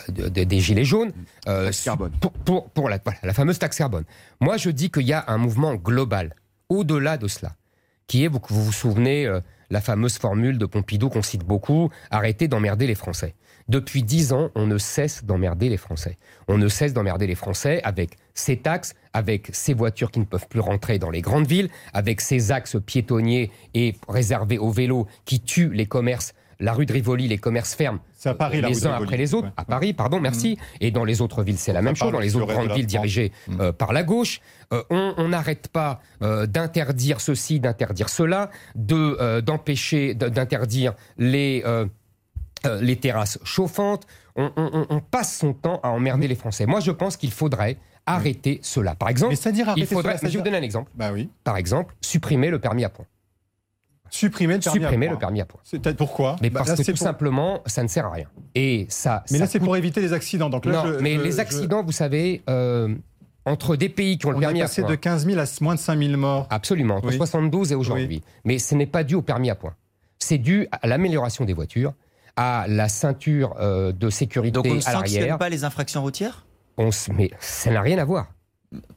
de- 0.10 0.30
de- 0.30 0.44
des 0.44 0.60
gilets 0.60 0.84
jaunes. 0.86 1.12
euh. 1.48 1.72
Pour, 2.20 2.32
pour, 2.32 2.70
pour 2.72 2.90
la, 2.90 3.00
voilà, 3.04 3.20
la 3.24 3.34
fameuse 3.34 3.60
taxe 3.60 3.78
carbone. 3.78 4.04
Moi, 4.42 4.58
je 4.58 4.70
dis 4.72 4.90
qu'il 4.90 5.04
y 5.08 5.14
a 5.14 5.24
un 5.28 5.38
mouvement 5.38 5.76
global, 5.76 6.34
au-delà 6.70 7.18
de 7.18 7.28
cela, 7.28 7.56
qui 8.08 8.24
est, 8.24 8.28
vous 8.28 8.40
vous, 8.50 8.64
vous 8.66 8.72
souvenez, 8.74 9.28
euh, 9.28 9.42
la 9.70 9.82
fameuse 9.82 10.18
formule 10.18 10.58
de 10.58 10.66
Pompidou 10.66 11.10
qu'on 11.10 11.22
cite 11.22 11.44
beaucoup, 11.44 11.92
arrêtez 12.10 12.48
d'emmerder 12.48 12.88
les 12.88 12.96
Français. 12.96 13.36
Depuis 13.70 14.04
dix 14.04 14.34
ans, 14.34 14.50
on 14.56 14.66
ne 14.68 14.78
cesse 14.78 15.24
d'emmerder 15.24 15.70
les 15.70 15.78
Français. 15.78 16.18
On 16.48 16.58
ne 16.58 16.68
cesse 16.68 16.92
d'emmerder 16.94 17.28
les 17.28 17.36
Français 17.36 17.80
avec 17.84 18.18
ces 18.34 18.58
taxes, 18.58 18.96
avec 19.14 19.50
ces 19.54 19.74
voitures 19.74 20.10
qui 20.12 20.20
ne 20.20 20.26
peuvent 20.26 20.48
plus 20.50 20.60
rentrer 20.60 20.98
dans 21.00 21.12
les 21.12 21.22
grandes 21.22 21.48
villes, 21.48 21.70
avec 21.94 22.20
ces 22.20 22.52
axes 22.52 22.78
piétonniers 22.84 23.52
et 23.76 23.96
réservés 24.08 24.58
aux 24.58 24.72
vélos 24.72 25.08
qui 25.26 25.40
tuent 25.40 25.72
les 25.74 25.86
commerces. 25.86 26.34
La 26.62 26.74
rue 26.74 26.86
de 26.86 26.92
Rivoli, 26.92 27.30
les 27.30 27.38
commerces 27.38 27.74
ferment 27.74 28.00
à 28.26 28.34
Paris, 28.34 28.62
les 28.62 28.86
uns 28.86 28.90
Rivoli. 28.92 29.04
après 29.06 29.16
les 29.18 29.34
autres. 29.34 29.48
Ouais. 29.48 29.54
À 29.56 29.64
Paris, 29.64 29.94
pardon, 29.94 30.20
merci. 30.20 30.58
Et 30.82 30.92
dans 30.92 31.06
les 31.06 31.22
autres 31.22 31.42
villes, 31.42 31.58
c'est 31.58 31.72
la 31.72 31.82
même 31.82 31.96
chose. 31.96 32.12
Dans 32.12 32.20
les 32.20 32.36
autres 32.36 32.48
grandes 32.52 32.74
villes 32.74 32.86
dirigées 32.86 33.32
euh, 33.62 33.72
par 33.72 33.94
la 33.94 34.04
gauche, 34.04 34.42
Euh, 34.72 34.84
on 34.92 35.28
n'arrête 35.30 35.68
pas 35.70 36.00
euh, 36.22 36.46
d'interdire 36.46 37.22
ceci, 37.22 37.60
d'interdire 37.60 38.08
cela, 38.08 38.52
de 38.76 39.40
d'empêcher, 39.42 40.14
de- 40.14 40.30
d'interdire 40.30 40.94
les 41.18 41.64
euh, 42.66 42.82
les 42.82 42.96
terrasses 42.98 43.40
chauffantes. 43.44 44.06
On, 44.36 44.52
on- 44.56 44.70
on- 44.74 44.86
on 44.90 45.00
passe 45.02 45.38
son 45.38 45.54
temps 45.54 45.80
à 45.84 45.90
emmerder 45.90 46.28
les 46.28 46.36
Français. 46.36 46.66
Moi, 46.66 46.80
je 46.80 46.92
pense 46.92 47.18
qu'il 47.18 47.32
faudrait 47.32 47.78
arrêter 48.06 48.60
cela. 48.64 48.96
Par 48.96 49.10
exemple, 49.10 49.36
c'est-à-dire 49.36 49.66
il 49.66 49.70
arrêter 49.72 49.86
faudrait. 49.94 50.18
cela, 50.18 50.30
je 50.30 50.34
vais 50.34 50.40
vous 50.40 50.46
donner 50.46 50.58
un 50.58 50.62
exemple. 50.64 50.92
Bah 50.96 51.12
oui. 51.14 51.30
Par 51.44 51.58
exemple, 51.58 51.96
supprimer 52.02 52.50
le 52.50 52.60
permis 52.60 52.84
à 52.86 52.90
points. 52.90 53.06
Supprimer 54.12 54.56
le 54.56 54.60
permis 54.60 54.80
à 54.80 54.88
Supprimer 54.88 55.08
point. 55.10 55.18
permis 55.18 55.42
à. 55.42 55.48
C'est 55.64 55.96
pourquoi 55.96 56.36
Mais 56.42 56.50
Bah, 56.50 56.60
parce 56.60 56.70
là, 56.72 56.76
que 56.78 56.82
tout 56.84 56.92
pour- 56.98 56.98
simplement, 56.98 57.62
ça 57.68 57.84
ne 57.84 57.88
sert 57.88 58.06
à 58.08 58.12
rien. 58.12 58.26
Et 58.56 58.88
ça. 58.90 59.24
Mais 59.30 59.38
ça 59.38 59.44
là, 59.44 59.50
c'est 59.50 59.60
pour 59.60 59.78
éviter 59.78 60.02
les 60.02 60.14
accidents. 60.14 60.50
Donc 60.50 60.66
là, 60.66 60.72
non, 60.84 60.94
je- 60.94 61.00
mais 61.00 61.16
je- 61.18 61.22
les 61.22 61.32
je- 61.34 61.40
accidents, 61.40 61.84
vous 61.84 61.92
savez, 61.92 62.42
euh, 62.50 62.96
entre 63.46 63.76
des 63.76 63.90
pays 63.90 64.18
qui 64.18 64.26
ont 64.26 64.32
le 64.32 64.38
On 64.38 64.40
est 64.40 64.46
permis 64.46 64.62
à 64.62 64.66
passé 64.66 64.82
point. 64.82 64.90
de 64.92 64.96
15 64.96 65.26
000 65.28 65.40
à 65.40 65.46
moins 65.62 65.76
de 65.76 65.80
5 65.80 66.00
000 66.00 66.18
morts. 66.18 66.48
Absolument, 66.50 66.96
entre 66.96 67.10
Oui. 67.10 67.18
72 67.18 67.72
et 67.72 67.76
aujourd'hui. 67.76 68.24
Mais 68.46 68.58
ce 68.58 68.74
n'est 68.74 68.88
pas 68.88 69.04
dû 69.04 69.14
au 69.14 69.22
permis 69.22 69.52
à 69.52 69.56
point. 69.56 69.76
C'est 70.18 70.40
dû 70.40 70.68
à 70.72 70.88
l'amélioration 70.88 71.46
des 71.46 71.54
voitures, 71.54 71.94
à 72.42 72.66
la 72.70 72.88
ceinture 72.88 73.56
euh, 73.60 73.92
de 73.92 74.10
sécurité 74.10 74.52
Donc 74.54 74.66
on 74.66 74.74
ne 74.76 74.80
à 74.80 74.82
sanctionne 74.82 75.38
pas 75.38 75.50
les 75.50 75.66
infractions 75.66 76.02
routières 76.02 76.46
On 76.78 76.90
se- 76.92 77.12
Mais 77.12 77.30
ça 77.40 77.70
n'a 77.70 77.82
rien 77.82 77.98
à 77.98 78.06
voir. 78.06 78.28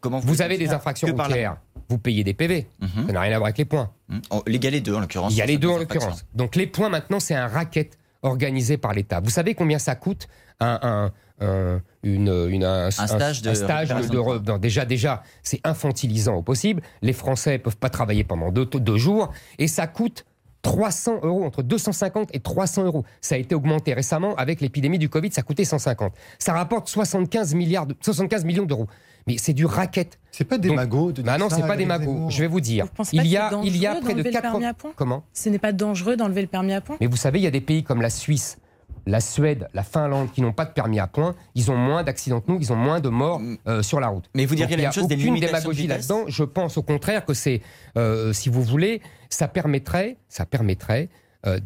Comment 0.00 0.20
Vous 0.20 0.42
avez 0.42 0.58
des 0.58 0.70
infractions 0.70 1.08
la- 1.08 1.24
routières, 1.24 1.56
vous 1.88 1.98
payez 1.98 2.22
des 2.22 2.34
PV. 2.34 2.68
Mhm. 2.80 3.06
Ça 3.08 3.12
n'a 3.12 3.20
rien 3.22 3.32
à 3.34 3.38
voir 3.38 3.46
avec 3.46 3.58
les 3.58 3.64
points. 3.64 3.90
Oh, 4.30 4.42
Les 4.46 4.58
gars, 4.60 4.70
les 4.70 4.80
deux 4.80 4.94
en 4.94 5.00
l'occurrence. 5.00 5.32
Il 5.32 5.38
y 5.38 5.42
a 5.42 5.46
les 5.46 5.58
deux 5.58 5.68
en 5.68 5.78
l'occurrence. 5.78 6.24
Donc 6.34 6.54
les 6.56 6.66
points 6.68 6.88
maintenant, 6.88 7.18
c'est 7.20 7.34
un 7.34 7.48
racket 7.48 7.98
organisé 8.22 8.76
par 8.76 8.92
l'État. 8.92 9.18
Vous 9.20 9.30
savez 9.30 9.54
combien 9.56 9.80
ça 9.80 9.96
coûte 9.96 10.28
un, 10.60 10.78
un- 10.82 11.12
un- 11.44 11.80
une, 12.04 12.28
une- 12.50 12.64
un, 12.64 12.90
stage 12.92 13.42
de 13.42 13.52
stage 13.54 13.88
de, 13.88 13.94
récupération 13.94 14.12
de 14.12 14.38
de 14.38 14.44
re- 14.44 14.46
non, 14.46 14.58
déjà 14.58 14.84
déjà 14.84 15.24
c'est 15.42 15.60
infantilisant 15.64 16.34
au 16.36 16.42
possible. 16.42 16.82
Les 17.00 17.12
Français 17.12 17.58
peuvent 17.58 17.76
pas 17.78 17.90
travailler 17.90 18.22
pendant 18.22 18.52
deux, 18.52 18.66
deux 18.66 18.98
jours 18.98 19.32
et 19.58 19.66
ça 19.66 19.88
coûte 19.88 20.24
300 20.62 21.20
euros, 21.22 21.44
entre 21.44 21.62
250 21.62 22.30
et 22.34 22.40
300 22.40 22.84
euros. 22.84 23.04
Ça 23.20 23.34
a 23.34 23.38
été 23.38 23.54
augmenté 23.54 23.94
récemment 23.94 24.34
avec 24.36 24.60
l'épidémie 24.60 24.98
du 24.98 25.08
Covid, 25.08 25.30
ça 25.32 25.42
coûtait 25.42 25.64
150. 25.64 26.12
Ça 26.38 26.52
rapporte 26.52 26.88
75, 26.88 27.54
milliards 27.54 27.86
de- 27.86 27.96
75 28.00 28.44
millions 28.44 28.64
d'euros. 28.64 28.86
Mais 29.26 29.36
c'est 29.38 29.52
du 29.52 29.66
racket. 29.66 30.18
C'est 30.32 30.44
pas 30.44 30.58
des 30.58 30.68
Donc- 30.68 30.76
magots 30.76 31.12
de 31.12 31.22
Bah 31.22 31.38
non, 31.38 31.48
c'est 31.48 31.62
pas 31.66 31.76
des 31.76 31.86
magots. 31.86 32.28
Je 32.28 32.40
vais 32.40 32.48
vous 32.48 32.60
dire. 32.60 32.86
Vous 32.86 32.90
pensez 32.96 33.16
pas 33.16 33.22
Il 33.22 33.30
y 33.30 33.36
a, 33.36 33.50
il 33.62 33.76
y 33.76 33.86
a 33.86 33.92
près 33.96 34.00
de 34.00 34.06
d'enlever 34.08 34.22
le 34.24 34.30
4 34.32 34.42
permis 34.42 34.64
à 34.64 34.74
point? 34.74 34.92
Comment? 34.96 35.22
Ce 35.32 35.48
n'est 35.48 35.58
pas 35.60 35.72
dangereux 35.72 36.16
d'enlever 36.16 36.42
le 36.42 36.48
permis 36.48 36.72
à 36.72 36.80
point? 36.80 36.96
Mais 37.00 37.06
vous 37.06 37.16
savez, 37.16 37.38
il 37.38 37.42
y 37.42 37.46
a 37.46 37.50
des 37.52 37.60
pays 37.60 37.84
comme 37.84 38.02
la 38.02 38.10
Suisse, 38.10 38.56
la 39.06 39.20
Suède, 39.20 39.68
la 39.74 39.82
Finlande 39.82 40.30
qui 40.32 40.42
n'ont 40.42 40.52
pas 40.52 40.64
de 40.64 40.72
permis 40.72 41.00
à 41.00 41.06
point. 41.06 41.34
Ils 41.54 41.70
ont 41.70 41.76
moins 41.76 42.02
d'accidents 42.02 42.40
que 42.40 42.50
nous, 42.50 42.58
ils 42.60 42.72
ont 42.72 42.76
moins 42.76 43.00
de 43.00 43.08
morts 43.08 43.40
euh, 43.66 43.82
sur 43.82 44.00
la 44.00 44.08
route. 44.08 44.28
Mais 44.34 44.46
vous 44.46 44.54
diriez 44.54 44.76
la 44.76 44.84
même 44.84 44.92
chose 44.92 45.08
des 45.08 45.14
Il 45.14 45.18
n'y 45.18 45.24
a 45.24 45.26
aucune 45.26 45.34
limitations 45.34 45.70
démagogie 45.70 45.86
là-dedans. 45.86 46.24
Je 46.28 46.44
pense 46.44 46.76
au 46.78 46.82
contraire 46.82 47.24
que 47.24 47.34
c'est, 47.34 47.62
euh, 47.96 48.32
si 48.32 48.48
vous 48.48 48.62
voulez, 48.62 49.00
ça 49.30 49.48
permettrait, 49.48 50.16
ça 50.28 50.46
permettrait 50.46 51.08
euh, 51.46 51.58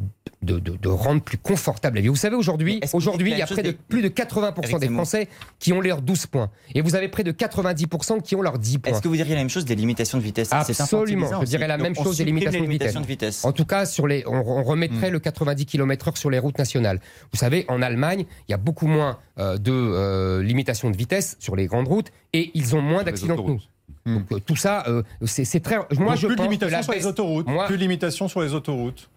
de, 0.42 0.58
de- 0.58 0.76
de 0.76 0.88
rendre 0.88 1.22
plus 1.22 1.38
confortable 1.38 1.96
la 1.96 2.02
vie. 2.02 2.08
Vous 2.08 2.16
savez, 2.16 2.36
aujourd'hui, 2.36 2.80
il 2.82 3.38
y 3.38 3.42
a 3.42 3.46
près 3.46 3.62
de 3.62 3.70
des- 3.70 3.76
plus 3.76 4.00
de 4.02 4.08
80% 4.08 4.62
Éric 4.62 4.78
des 4.78 4.86
Zemmour. 4.86 4.96
Français 4.98 5.28
qui 5.58 5.72
ont 5.72 5.80
leurs 5.80 6.02
12 6.02 6.26
points. 6.26 6.50
Et 6.74 6.80
vous 6.82 6.94
avez 6.94 7.08
près 7.08 7.24
de 7.24 7.32
90% 7.32 8.20
qui 8.22 8.36
ont 8.36 8.42
leurs 8.42 8.58
10 8.58 8.78
points. 8.78 8.92
Est-ce 8.92 9.02
que 9.02 9.08
vous 9.08 9.16
diriez 9.16 9.34
la 9.34 9.40
même 9.40 9.50
chose 9.50 9.64
des 9.64 9.74
limitations 9.74 10.18
de 10.18 10.22
vitesse? 10.22 10.48
Absolument, 10.52 11.40
je 11.40 11.46
dirais 11.46 11.66
la 11.66 11.76
Donc, 11.76 11.84
même 11.84 11.94
chose 11.96 12.16
des 12.18 12.24
limitations 12.24 12.62
de 12.62 13.06
vitesse. 13.06 13.42
de. 13.42 13.46
En 13.48 13.52
tout 13.52 13.64
cas, 13.64 13.86
sur 13.86 14.06
les, 14.06 14.24
on, 14.26 14.32
on 14.36 14.60
Hmm. 14.60 14.64
remettrait 14.64 15.10
le 15.10 15.18
90 15.18 15.66
km/h 15.66 16.16
sur 16.16 16.30
les 16.30 16.38
routes 16.38 16.58
nationales. 16.58 17.00
Vous 17.32 17.38
savez, 17.38 17.64
en 17.68 17.82
Allemagne, 17.82 18.24
il 18.48 18.52
y 18.52 18.54
a 18.54 18.58
beaucoup 18.58 18.86
moins 18.86 19.18
euh, 19.38 19.58
de 19.58 19.72
euh, 19.72 20.42
limitations 20.42 20.90
de 20.90 20.96
vitesse 20.96 21.36
sur 21.40 21.56
les 21.56 21.66
grandes 21.66 21.88
routes 21.88 22.10
et 22.32 22.50
ils 22.54 22.74
ont 22.76 22.80
moins 22.80 23.02
d'accidents 23.02 23.34
que 23.36 23.40
nous. 23.40 23.44
autoroutes. 23.44 23.68
Donc 24.06 24.32
euh, 24.32 24.38
tout 24.38 24.56
ça, 24.56 24.84
euh, 24.88 25.02
c'est 25.24 25.60
très. 25.60 25.76
Moi, 25.76 25.86
Donc, 25.90 26.16
je 26.16 26.26
plus 26.28 26.36
de 26.36 26.40
pense 26.42 26.46
que 26.46 26.50
limitations 26.50 26.76
la 26.76 26.82
sur 26.82 26.92
les 26.92 27.06
autoroutes. 27.06 27.46
Moi- 27.48 27.66
Plus 27.66 27.76
de 27.76 27.80
limitations 27.82 28.28
sur 28.28 28.40
les 28.40 28.54
autoroutes. 28.54 29.08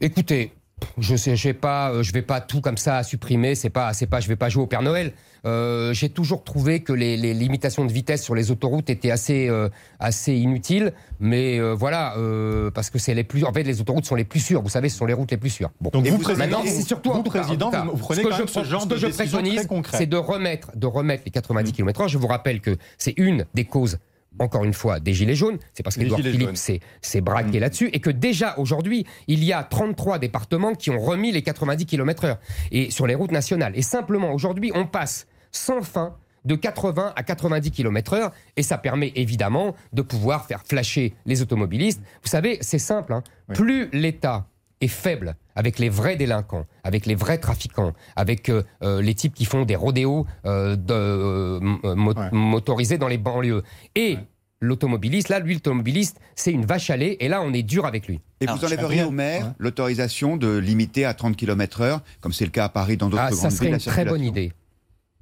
Écoutez, 0.00 0.52
je 0.98 1.16
sais, 1.16 1.36
je 1.36 1.48
vais 1.48 1.54
pas, 1.54 1.90
euh, 1.90 2.02
je 2.02 2.12
vais 2.12 2.22
pas 2.22 2.40
tout 2.40 2.60
comme 2.60 2.76
ça 2.76 3.02
supprimer. 3.02 3.54
C'est 3.54 3.70
pas, 3.70 3.92
c'est 3.92 4.06
pas, 4.06 4.20
je 4.20 4.28
vais 4.28 4.36
pas 4.36 4.48
jouer 4.48 4.62
au 4.62 4.66
Père 4.66 4.82
Noël. 4.82 5.12
Euh, 5.46 5.92
j'ai 5.92 6.08
toujours 6.08 6.42
trouvé 6.42 6.80
que 6.80 6.92
les, 6.92 7.16
les, 7.16 7.32
limitations 7.32 7.84
de 7.84 7.92
vitesse 7.92 8.24
sur 8.24 8.34
les 8.34 8.50
autoroutes 8.50 8.90
étaient 8.90 9.10
assez, 9.10 9.48
euh, 9.48 9.68
assez 10.00 10.34
inutiles. 10.34 10.92
Mais 11.20 11.58
euh, 11.58 11.74
voilà, 11.74 12.16
euh, 12.16 12.70
parce 12.70 12.90
que 12.90 12.98
c'est 12.98 13.14
les 13.14 13.24
plus, 13.24 13.44
en 13.44 13.52
fait, 13.52 13.62
les 13.62 13.80
autoroutes 13.80 14.04
sont 14.04 14.16
les 14.16 14.24
plus 14.24 14.40
sûres. 14.40 14.62
Vous 14.62 14.68
savez, 14.68 14.88
ce 14.88 14.96
sont 14.98 15.06
les 15.06 15.14
routes 15.14 15.30
les 15.30 15.36
plus 15.36 15.50
sûres. 15.50 15.70
Bon. 15.80 15.90
Donc 15.90 16.06
Et 16.06 16.10
vous, 16.10 16.18
vous- 16.18 16.34
Maintenant, 16.36 16.62
c'est 16.64 16.82
surtout 16.82 17.12
vous, 17.12 17.22
cas- 17.22 17.40
président, 17.42 17.70
vous, 17.70 17.92
vous 17.92 17.96
prenez 17.98 18.22
ce 18.22 18.26
que 18.26 18.32
quand 18.32 18.46
je, 18.46 18.52
ce 18.52 18.64
genre 18.64 18.82
ce 18.82 18.88
de 18.88 18.94
que 18.94 19.00
je 19.00 19.06
préconise, 19.08 19.66
c'est 19.92 20.06
de 20.06 20.16
remettre, 20.16 20.76
de 20.76 20.86
remettre 20.86 21.22
les 21.24 21.30
90 21.30 21.72
km/h. 21.72 22.08
Je 22.08 22.18
vous 22.18 22.26
rappelle 22.26 22.60
que 22.60 22.76
c'est 22.98 23.14
une 23.16 23.46
des 23.54 23.64
causes. 23.64 23.98
Encore 24.38 24.64
une 24.64 24.72
fois, 24.74 25.00
des 25.00 25.14
gilets 25.14 25.34
jaunes, 25.34 25.58
c'est 25.74 25.82
parce 25.82 25.96
qu'Edouard 26.04 26.20
Philippe 26.32 26.56
s'est 27.02 27.20
braqué 27.20 27.58
là-dessus 27.60 27.88
et 27.92 28.00
que 28.00 28.10
déjà 28.10 28.54
aujourd'hui, 28.58 29.04
il 29.26 29.42
y 29.44 29.52
a 29.52 29.62
33 29.62 30.18
départements 30.18 30.74
qui 30.74 30.90
ont 30.90 31.00
remis 31.00 31.32
les 31.32 31.42
90 31.42 31.86
km/h 31.86 32.36
et 32.70 32.90
sur 32.90 33.06
les 33.06 33.14
routes 33.14 33.32
nationales. 33.32 33.72
Et 33.76 33.82
simplement 33.82 34.32
aujourd'hui, 34.32 34.70
on 34.74 34.86
passe 34.86 35.26
sans 35.50 35.82
fin 35.82 36.14
de 36.44 36.54
80 36.54 37.12
à 37.16 37.22
90 37.24 37.70
km/h 37.72 38.30
et 38.56 38.62
ça 38.62 38.78
permet 38.78 39.12
évidemment 39.16 39.74
de 39.92 40.02
pouvoir 40.02 40.46
faire 40.46 40.62
flasher 40.64 41.14
les 41.26 41.42
automobilistes. 41.42 42.00
Vous 42.22 42.28
savez, 42.28 42.58
c'est 42.60 42.78
simple. 42.78 43.12
hein. 43.12 43.22
Oui. 43.48 43.54
Plus 43.56 43.88
l'État 43.92 44.46
est 44.80 44.88
faible 44.88 45.34
avec 45.54 45.78
les 45.78 45.88
vrais 45.88 46.16
délinquants, 46.16 46.66
avec 46.84 47.04
les 47.06 47.14
vrais 47.16 47.38
trafiquants, 47.38 47.92
avec 48.16 48.48
euh, 48.48 48.62
euh, 48.82 49.02
les 49.02 49.14
types 49.14 49.34
qui 49.34 49.44
font 49.44 49.64
des 49.64 49.74
rodéos 49.76 50.26
euh, 50.46 50.76
de, 50.76 51.58
m- 51.60 51.78
mo- 51.96 52.14
Ouais. 52.14 52.28
motorisés 52.32 52.96
dans 52.98 53.08
les 53.08 53.18
banlieues. 53.18 53.62
Et 53.96 54.18
l'automobiliste, 54.60 55.28
là, 55.28 55.38
lui, 55.40 55.54
l'automobiliste, 55.54 56.18
c'est 56.36 56.52
une 56.52 56.64
vache 56.64 56.90
à 56.90 56.96
lait, 56.96 57.16
et 57.20 57.28
là, 57.28 57.42
on 57.42 57.52
est 57.52 57.62
dur 57.62 57.86
avec 57.86 58.06
lui. 58.08 58.20
Et 58.40 58.46
Alors, 58.46 58.58
vous 58.58 58.64
enlèveriez 58.64 59.02
au 59.04 59.10
maire 59.10 59.46
ouais. 59.46 59.52
l'autorisation 59.58 60.36
de 60.36 60.56
limiter 60.58 61.04
à 61.04 61.14
30 61.14 61.36
km/h, 61.36 62.00
comme 62.20 62.32
c'est 62.32 62.44
le 62.44 62.50
cas 62.50 62.64
à 62.64 62.68
Paris, 62.68 62.96
dans 62.96 63.08
d'autres 63.08 63.22
Ah, 63.26 63.30
grandes 63.30 63.40
ça 63.40 63.48
villes. 63.48 63.56
serait 63.58 63.70
la 63.70 63.76
une 63.76 63.82
très 63.82 64.04
bonne 64.04 64.22
idée, 64.24 64.52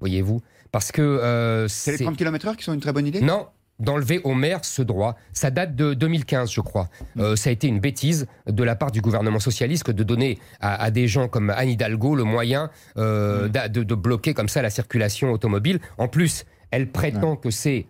voyez-vous, 0.01 0.40
parce 0.73 0.92
que 0.92 1.03
euh, 1.03 1.69
C'est 1.69 1.92
les 1.92 1.97
c'est 1.99 2.05
30 2.05 2.16
km/h 2.16 2.57
qui 2.57 2.64
sont 2.64 2.73
une 2.75 2.81
très 2.81 2.92
bonne 2.92 3.07
idée? 3.07 3.21
Non 3.21 3.47
d'enlever 3.79 4.21
au 4.25 4.35
maire 4.35 4.65
ce 4.65 4.83
droit. 4.83 5.17
Ça 5.33 5.51
date 5.51 5.77
de 5.77 5.93
2015, 5.95 6.51
je 6.51 6.61
crois. 6.61 6.89
Euh, 7.19 7.37
ça 7.37 7.51
a 7.51 7.53
été 7.53 7.67
une 7.69 7.79
bêtise 7.81 8.27
de 8.47 8.62
la 8.62 8.75
part 8.77 8.91
du 8.91 9.01
gouvernement 9.01 9.39
socialiste 9.41 9.85
que 9.85 9.93
de 9.93 10.03
donner 10.03 10.39
à, 10.61 10.83
à 10.83 10.91
des 10.91 11.09
gens 11.09 11.29
comme 11.29 11.51
Anne 11.51 11.69
Hidalgo 11.69 12.15
le 12.15 12.25
moyen 12.25 12.71
euh, 12.97 13.49
de, 13.49 13.83
de 13.83 13.95
bloquer 13.95 14.33
comme 14.35 14.49
ça 14.49 14.62
la 14.62 14.71
circulation 14.71 15.31
automobile. 15.33 15.79
En 15.99 16.09
plus, 16.09 16.45
elle 16.71 16.91
prétend 16.91 17.37
que 17.37 17.51
c'est 17.51 17.87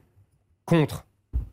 contre 0.64 1.05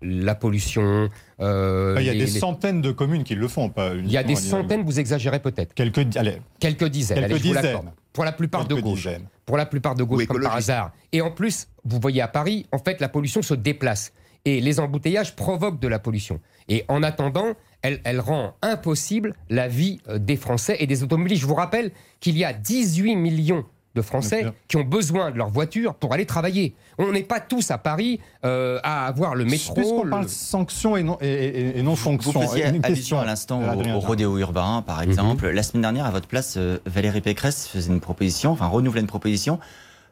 la 0.02 0.36
pollution. 0.36 1.10
euh, 1.40 1.96
Ah, 1.98 2.02
Il 2.02 2.08
y 2.08 2.10
a 2.10 2.14
les- 2.14 2.20
des 2.20 2.26
les- 2.26 2.40
centaines 2.40 2.82
de 2.82 2.92
communes 2.92 3.24
qui 3.24 3.36
le 3.36 3.48
font. 3.48 3.70
Pas 3.70 3.94
il 3.94 4.12
y 4.12 4.18
a 4.18 4.24
des 4.24 4.36
centaines, 4.36 4.84
vous 4.84 5.00
exagérez 5.00 5.40
peut-être. 5.40 5.74
Quelques, 5.74 6.18
allez, 6.18 6.42
Quelques 6.60 6.86
dizaines. 6.86 7.18
Quelques 7.20 7.32
allez, 7.32 7.40
je 7.44 7.48
vous 7.50 7.56
dizaines. 7.56 7.92
Pour 8.12 8.26
la 8.26 8.32
plupart 8.32 8.66
de 8.68 8.76
gauche. 8.76 9.04
dizaines. 9.04 9.28
Pour 9.46 9.58
la 9.58 9.66
plupart 9.66 9.96
de 9.96 10.04
gauche, 10.04 10.26
comme 10.26 10.42
par 10.42 10.56
hasard. 10.56 10.92
Et 11.12 11.22
en 11.22 11.32
plus, 11.32 11.68
vous 11.86 12.00
voyez 12.00 12.22
à 12.22 12.28
Paris, 12.28 12.66
en 12.72 12.78
fait, 12.80 13.00
la 13.02 13.10
pollution 13.10 13.42
se 13.42 13.54
déplace. 13.54 14.14
Et 14.46 14.60
les 14.60 14.80
embouteillages 14.80 15.36
provoquent 15.36 15.80
de 15.80 15.88
la 15.88 16.00
pollution. 16.00 16.40
Et 16.68 16.84
en 16.90 17.02
attendant, 17.02 17.54
elle, 17.82 18.02
elle 18.04 18.20
rend 18.20 18.54
impossible 18.62 19.36
la 19.50 19.68
vie 19.70 20.00
euh, 20.10 20.18
des 20.18 20.36
Français 20.36 20.76
et 20.80 20.88
des 20.88 21.02
automobilistes. 21.04 21.42
Je 21.42 21.48
vous 21.48 21.56
rappelle 21.56 21.92
qu'il 22.20 22.38
y 22.38 22.44
a 22.44 22.52
18 22.52 23.16
millions 23.16 23.64
de 23.96 24.02
Français 24.02 24.48
qui 24.68 24.76
ont 24.78 24.84
besoin 24.84 25.30
de 25.32 25.38
leur 25.38 25.50
voiture 25.50 25.94
pour 25.94 26.14
aller 26.14 26.26
travailler. 26.26 26.74
On 26.98 27.12
n'est 27.12 27.22
pas 27.24 27.40
tous 27.40 27.70
à 27.70 27.78
Paris 27.78 28.20
euh, 28.44 28.80
à 28.84 29.06
avoir 29.06 29.36
le 29.36 29.46
métro. 29.46 29.76
Puisqu'on 29.76 30.04
le- 30.06 30.10
parle 30.10 30.28
sanction 30.28 30.98
et 30.98 31.04
non, 31.04 31.18
et, 31.22 31.28
et- 31.28 31.78
et 31.80 31.84
non 31.84 31.92
Vous 31.92 31.98
fonction. 31.98 32.42
faisiez 32.42 32.64
une 32.64 32.84
allusion 32.84 32.96
question 32.96 33.20
à 33.20 33.26
l'instant 33.26 33.62
au, 33.62 34.00
rodéo 34.00 34.40
urbain, 34.40 34.84
par 34.86 34.98
Mhm. 35.04 35.10
exemple. 35.10 35.48
La 35.50 35.62
semaine 35.64 35.84
dernière, 35.84 36.06
à 36.08 36.12
votre 36.12 36.28
place, 36.28 36.56
euh, 36.58 36.80
Valérie 36.88 37.22
Pécresse 37.22 37.68
faisait 37.68 37.94
une 37.94 38.00
proposition, 38.02 38.52
enfin 38.52 38.66
renouvelait 38.66 39.02
une 39.02 39.08
proposition, 39.08 39.60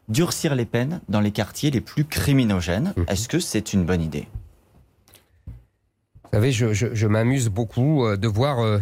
durcir 0.08 0.54
les 0.54 0.64
peines 0.64 1.00
dans 1.08 1.20
les 1.20 1.30
quartiers 1.30 1.70
les 1.70 1.80
plus 1.80 2.04
criminogènes. 2.04 2.92
Mhm. 2.96 3.04
Est-ce 3.08 3.28
que 3.28 3.38
c'est 3.40 3.72
une 3.72 3.84
bonne 3.84 4.02
idée? 4.02 4.26
Vous 6.24 6.30
savez, 6.38 6.52
je, 6.52 6.72
je- 6.72 6.94
je 6.94 7.06
m'amuse 7.06 7.48
beaucoup 7.48 8.04
euh, 8.06 8.16
de 8.16 8.26
voir 8.28 8.60
euh, 8.60 8.78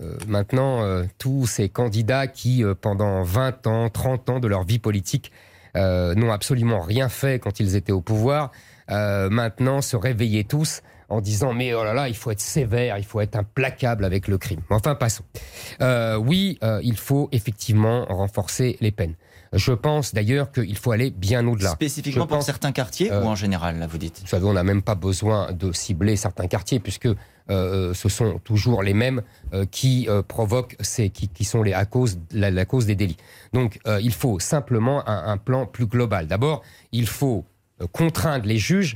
euh, 0.00 0.16
maintenant 0.28 0.82
euh, 0.82 1.04
tous 1.18 1.46
ces 1.46 1.68
candidats 1.68 2.26
qui, 2.26 2.62
pendant 2.80 3.22
20 3.22 3.66
ans, 3.66 3.88
30 3.88 4.30
ans 4.30 4.40
de 4.40 4.48
leur 4.48 4.64
vie 4.64 4.78
politique, 4.78 5.32
n'ont 5.76 6.32
absolument 6.32 6.80
rien 6.80 7.08
fait 7.08 7.38
quand 7.38 7.60
ils 7.60 7.76
étaient 7.76 7.92
au 7.92 8.00
pouvoir, 8.00 8.50
maintenant 8.88 9.80
se 9.82 9.96
réveiller 9.96 10.42
tous 10.42 10.82
en 11.08 11.20
disant 11.20 11.52
mais 11.52 11.74
oh 11.74 11.84
là 11.84 11.94
là, 11.94 12.08
il 12.08 12.16
faut 12.16 12.32
être 12.32 12.40
sévère, 12.40 12.98
il 12.98 13.04
faut 13.04 13.20
être 13.20 13.36
implacable 13.36 14.04
avec 14.04 14.26
le 14.26 14.36
crime. 14.36 14.60
Enfin, 14.70 14.96
passons. 14.96 15.22
Oui, 15.80 16.58
il 16.82 16.96
faut 16.96 17.28
effectivement 17.30 18.04
renforcer 18.06 18.78
les 18.80 18.90
peines. 18.90 19.14
Je 19.52 19.72
pense 19.72 20.14
d'ailleurs 20.14 20.52
qu'il 20.52 20.76
faut 20.76 20.92
aller 20.92 21.10
bien 21.10 21.44
au-delà. 21.46 21.70
Spécifiquement 21.70 22.24
Je 22.24 22.28
pour 22.28 22.36
pense- 22.38 22.46
certains 22.46 22.70
quartiers 22.70 23.10
Euh, 23.10 23.24
ou 23.24 23.26
en 23.26 23.34
général, 23.34 23.78
là, 23.80 23.86
vous 23.88 23.98
dites? 23.98 24.20
Vous 24.20 24.28
savez, 24.28 24.44
on 24.46 24.52
n'a 24.52 24.62
même 24.62 24.82
pas 24.82 24.94
besoin 24.94 25.50
de 25.52 25.72
cibler 25.72 26.14
certains 26.16 26.46
quartiers 26.46 26.78
puisque 26.78 27.08
euh, 27.50 27.92
ce 27.94 28.08
sont 28.08 28.38
toujours 28.44 28.84
les 28.84 28.94
mêmes 28.94 29.22
euh, 29.52 29.66
qui 29.68 30.06
euh, 30.08 30.22
provoquent 30.22 30.76
ces, 30.78 31.10
qui, 31.10 31.26
qui 31.26 31.42
sont 31.44 31.64
les 31.64 31.72
à 31.72 31.84
cause 31.84 32.20
la, 32.30 32.52
la 32.52 32.64
cause 32.64 32.86
des 32.86 32.94
délits. 32.94 33.16
Donc, 33.52 33.80
euh, 33.88 33.98
il 34.00 34.12
faut 34.12 34.38
simplement 34.38 35.08
un, 35.08 35.32
un 35.32 35.36
plan 35.36 35.66
plus 35.66 35.86
global. 35.86 36.28
D'abord, 36.28 36.62
il 36.92 37.08
faut 37.08 37.44
euh, 37.82 37.88
contraindre 37.92 38.46
les 38.46 38.58
juges 38.58 38.94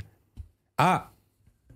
à 0.77 1.11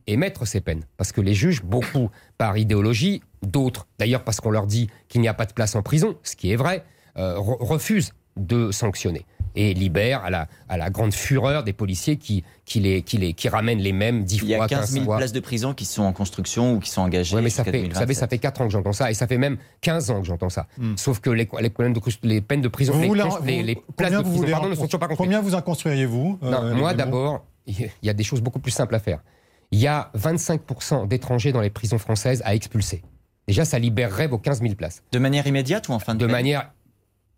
émettre 0.07 0.47
ces 0.47 0.61
peines, 0.61 0.85
parce 0.95 1.11
que 1.11 1.19
les 1.21 1.33
juges, 1.33 1.61
beaucoup 1.63 2.09
par 2.37 2.57
idéologie, 2.57 3.21
d'autres, 3.41 3.87
d'ailleurs 3.99 4.23
parce 4.23 4.39
qu'on 4.39 4.49
leur 4.51 4.65
dit 4.65 4.89
qu'il 5.09 5.19
n'y 5.21 5.27
a 5.27 5.33
pas 5.33 5.45
de 5.45 5.53
place 5.53 5.75
en 5.75 5.81
prison, 5.83 6.15
ce 6.23 6.35
qui 6.37 6.49
est 6.51 6.55
vrai, 6.55 6.83
euh, 7.17 7.35
re- 7.35 7.61
refusent 7.63 8.11
de 8.39 8.71
sanctionner 8.71 9.25
et 9.55 9.73
libèrent 9.73 10.23
à 10.23 10.29
la, 10.29 10.47
à 10.69 10.77
la 10.77 10.89
grande 10.91 11.11
fureur 11.13 11.63
des 11.63 11.73
policiers 11.73 12.17
qui, 12.17 12.43
qui, 12.65 12.79
les, 12.79 13.01
qui, 13.01 13.17
les, 13.17 13.33
qui 13.33 13.49
ramènent 13.49 13.79
les 13.79 13.91
mêmes 13.93 14.23
10 14.23 14.37
Il 14.43 14.49
y 14.49 14.55
fois, 14.55 14.65
a 14.65 14.67
15 14.67 14.79
15 14.81 14.89
000 14.91 15.05
fois. 15.05 15.17
places 15.17 15.31
de 15.33 15.39
prison 15.39 15.73
qui 15.73 15.85
sont 15.85 16.03
en 16.03 16.13
construction 16.13 16.73
ou 16.75 16.79
qui 16.79 16.89
sont 16.91 17.01
engagées. 17.01 17.35
Ouais, 17.35 17.41
mais 17.41 17.49
ça 17.49 17.63
fait, 17.63 17.71
vous 17.71 17.93
savez, 17.95 18.13
ça 18.13 18.27
2027. 18.27 18.29
fait 18.29 18.37
4 18.37 18.61
ans 18.61 18.65
que 18.67 18.71
j'entends 18.71 18.93
ça, 18.93 19.09
et 19.09 19.15
ça 19.15 19.25
fait 19.25 19.39
même 19.39 19.57
15 19.81 20.11
ans 20.11 20.21
que 20.21 20.27
j'entends 20.27 20.49
ça. 20.49 20.67
Hmm. 20.77 20.95
Sauf 20.97 21.19
que 21.19 21.31
les, 21.31 21.49
les, 21.61 21.69
problèmes 21.71 21.93
de, 21.93 21.99
les 22.23 22.41
peines 22.41 22.61
de 22.61 22.67
prison, 22.67 22.93
Vous 22.93 23.01
les, 23.01 23.07
voulez- 23.07 23.23
les- 23.45 23.63
les 23.63 23.73
vous- 23.75 23.81
places 23.97 24.11
de 24.11 24.17
combien 24.17 24.29
vous 24.31 24.37
prison 24.41 24.51
pardon, 24.55 24.69
ne 24.69 24.75
sont 24.75 24.85
toujours 24.85 24.99
pas 24.99 25.07
construites. 25.07 25.27
Combien 25.29 25.41
vous 25.41 25.55
en 25.55 25.61
construiriez-vous 25.61 26.39
euh, 26.43 26.75
moi 26.75 26.93
d'abord, 26.93 27.43
il 27.65 27.89
y 28.03 28.09
a 28.09 28.13
des 28.13 28.23
choses 28.23 28.41
beaucoup 28.41 28.59
plus 28.59 28.71
simples 28.71 28.93
à 28.95 28.99
faire. 28.99 29.19
Il 29.71 29.79
y 29.79 29.87
a 29.87 30.11
25% 30.17 31.07
d'étrangers 31.07 31.51
dans 31.51 31.61
les 31.61 31.69
prisons 31.69 31.97
françaises 31.97 32.41
à 32.45 32.55
expulser. 32.55 33.01
Déjà, 33.47 33.65
ça 33.65 33.79
libérerait 33.79 34.27
vos 34.27 34.37
15 34.37 34.61
000 34.61 34.75
places. 34.75 35.01
De 35.11 35.17
manière 35.19 35.45
immédiate 35.47 35.89
ou 35.89 35.93
en 35.93 35.99
fin 35.99 36.13
de, 36.13 36.19
De 36.19 36.25
peine 36.25 36.31
manière. 36.33 36.71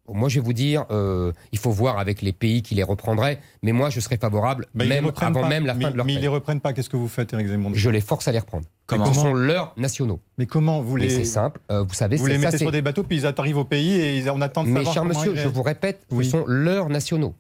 Moi, 0.10 0.28
je 0.30 0.40
vais 0.40 0.46
vous 0.46 0.54
dire, 0.54 0.86
euh, 0.92 1.32
il 1.52 1.60
faut 1.60 1.72
voir 1.72 1.98
avec 2.00 2.22
les 2.22 2.34
pays 2.34 2.62
qui 2.64 2.76
les 2.76 2.84
reprendraient, 2.84 3.40
mais 3.62 3.72
moi, 3.72 3.90
je 3.90 4.00
serais 4.00 4.18
favorable, 4.18 4.66
Bah, 4.74 4.84
même 4.86 5.06
avant 5.16 5.42
pas. 5.42 5.48
même 5.48 5.66
la 5.66 5.74
mais, 5.74 5.86
fin 5.86 5.92
de 5.92 5.96
leur 5.98 6.06
Mais 6.06 6.14
ils 6.14 6.16
peine. 6.16 6.22
les 6.24 6.28
reprennent 6.28 6.60
pas. 6.60 6.74
Qu'est-ce 6.74 6.90
que 6.90 6.98
vous 6.98 7.08
faites, 7.08 7.32
Éric 7.34 7.48
Zemmour 7.48 7.72
Je 7.74 7.90
les 7.90 8.02
force 8.02 8.28
à 8.28 8.32
les 8.32 8.40
reprendre. 8.40 8.66
Comment 8.88 9.06
Ce 9.06 9.14
sont 9.22 9.34
leurs 9.34 9.74
nationaux. 9.78 10.20
Mais 10.38 10.48
comment 10.48 10.82
vous 10.82 10.96
Mais 10.98 11.04
les 11.04 11.10
c'est 11.10 11.24
simple, 11.24 11.62
euh, 11.72 11.84
vous 11.84 11.94
savez, 11.94 12.18
vous 12.18 12.26
les 12.26 12.38
mettez 12.40 12.58
sur 12.58 12.72
des 12.72 12.82
bateaux 12.82 13.04
puis 13.04 13.18
ils 13.18 13.26
arrivent 13.26 13.58
au 13.60 13.64
pays 13.64 13.94
et 13.94 14.18
ils- 14.18 14.30
on 14.30 14.42
attend 14.42 14.64
de 14.64 14.70
Mais 14.70 14.80
savoir 14.80 14.94
cher 14.94 15.06
monsieur, 15.06 15.32
ils 15.34 15.40
je 15.40 15.48
vous 15.48 15.64
répète, 15.64 16.02
Oui. 16.12 16.26
ce 16.26 16.32
sont 16.32 16.44
leurs 16.46 16.90
nationaux. 16.90 17.34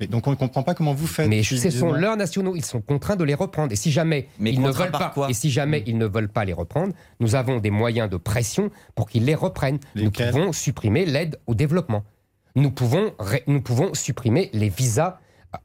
Mais 0.00 0.06
donc 0.08 0.26
on 0.26 0.30
ne 0.32 0.36
comprend 0.36 0.62
pas 0.64 0.74
comment 0.74 0.92
vous 0.92 1.06
faites. 1.06 1.28
Mais 1.28 1.42
ce 1.44 1.70
sont 1.70 1.92
leurs 1.92 2.16
nationaux, 2.16 2.56
ils 2.56 2.64
sont 2.64 2.80
contraints 2.80 3.14
de 3.16 3.22
les 3.22 3.34
reprendre. 3.34 3.72
Et 3.72 3.76
si 3.76 3.92
jamais 3.92 4.28
Mais 4.40 4.52
ils 4.52 4.60
ne 4.60 4.70
veulent 4.70 4.90
par 4.90 5.00
pas, 5.00 5.10
quoi 5.10 5.30
et 5.30 5.34
si 5.34 5.50
jamais 5.50 5.84
ils 5.86 5.96
ne 5.96 6.06
veulent 6.06 6.28
pas 6.28 6.44
les 6.44 6.52
reprendre, 6.52 6.92
nous 7.20 7.36
avons 7.36 7.58
des 7.60 7.70
moyens 7.70 8.10
de 8.10 8.16
pression 8.16 8.70
pour 8.96 9.08
qu'ils 9.08 9.24
les 9.24 9.36
reprennent. 9.36 9.78
Lesquels 9.94 10.26
nous 10.34 10.40
pouvons 10.40 10.52
supprimer 10.52 11.04
l'aide 11.06 11.38
au 11.46 11.54
développement. 11.54 12.02
Nous 12.56 12.70
pouvons, 12.72 13.12
ré- 13.20 13.44
nous 13.46 13.60
pouvons 13.60 13.94
supprimer 13.94 14.50
les 14.52 14.68
visas 14.68 15.18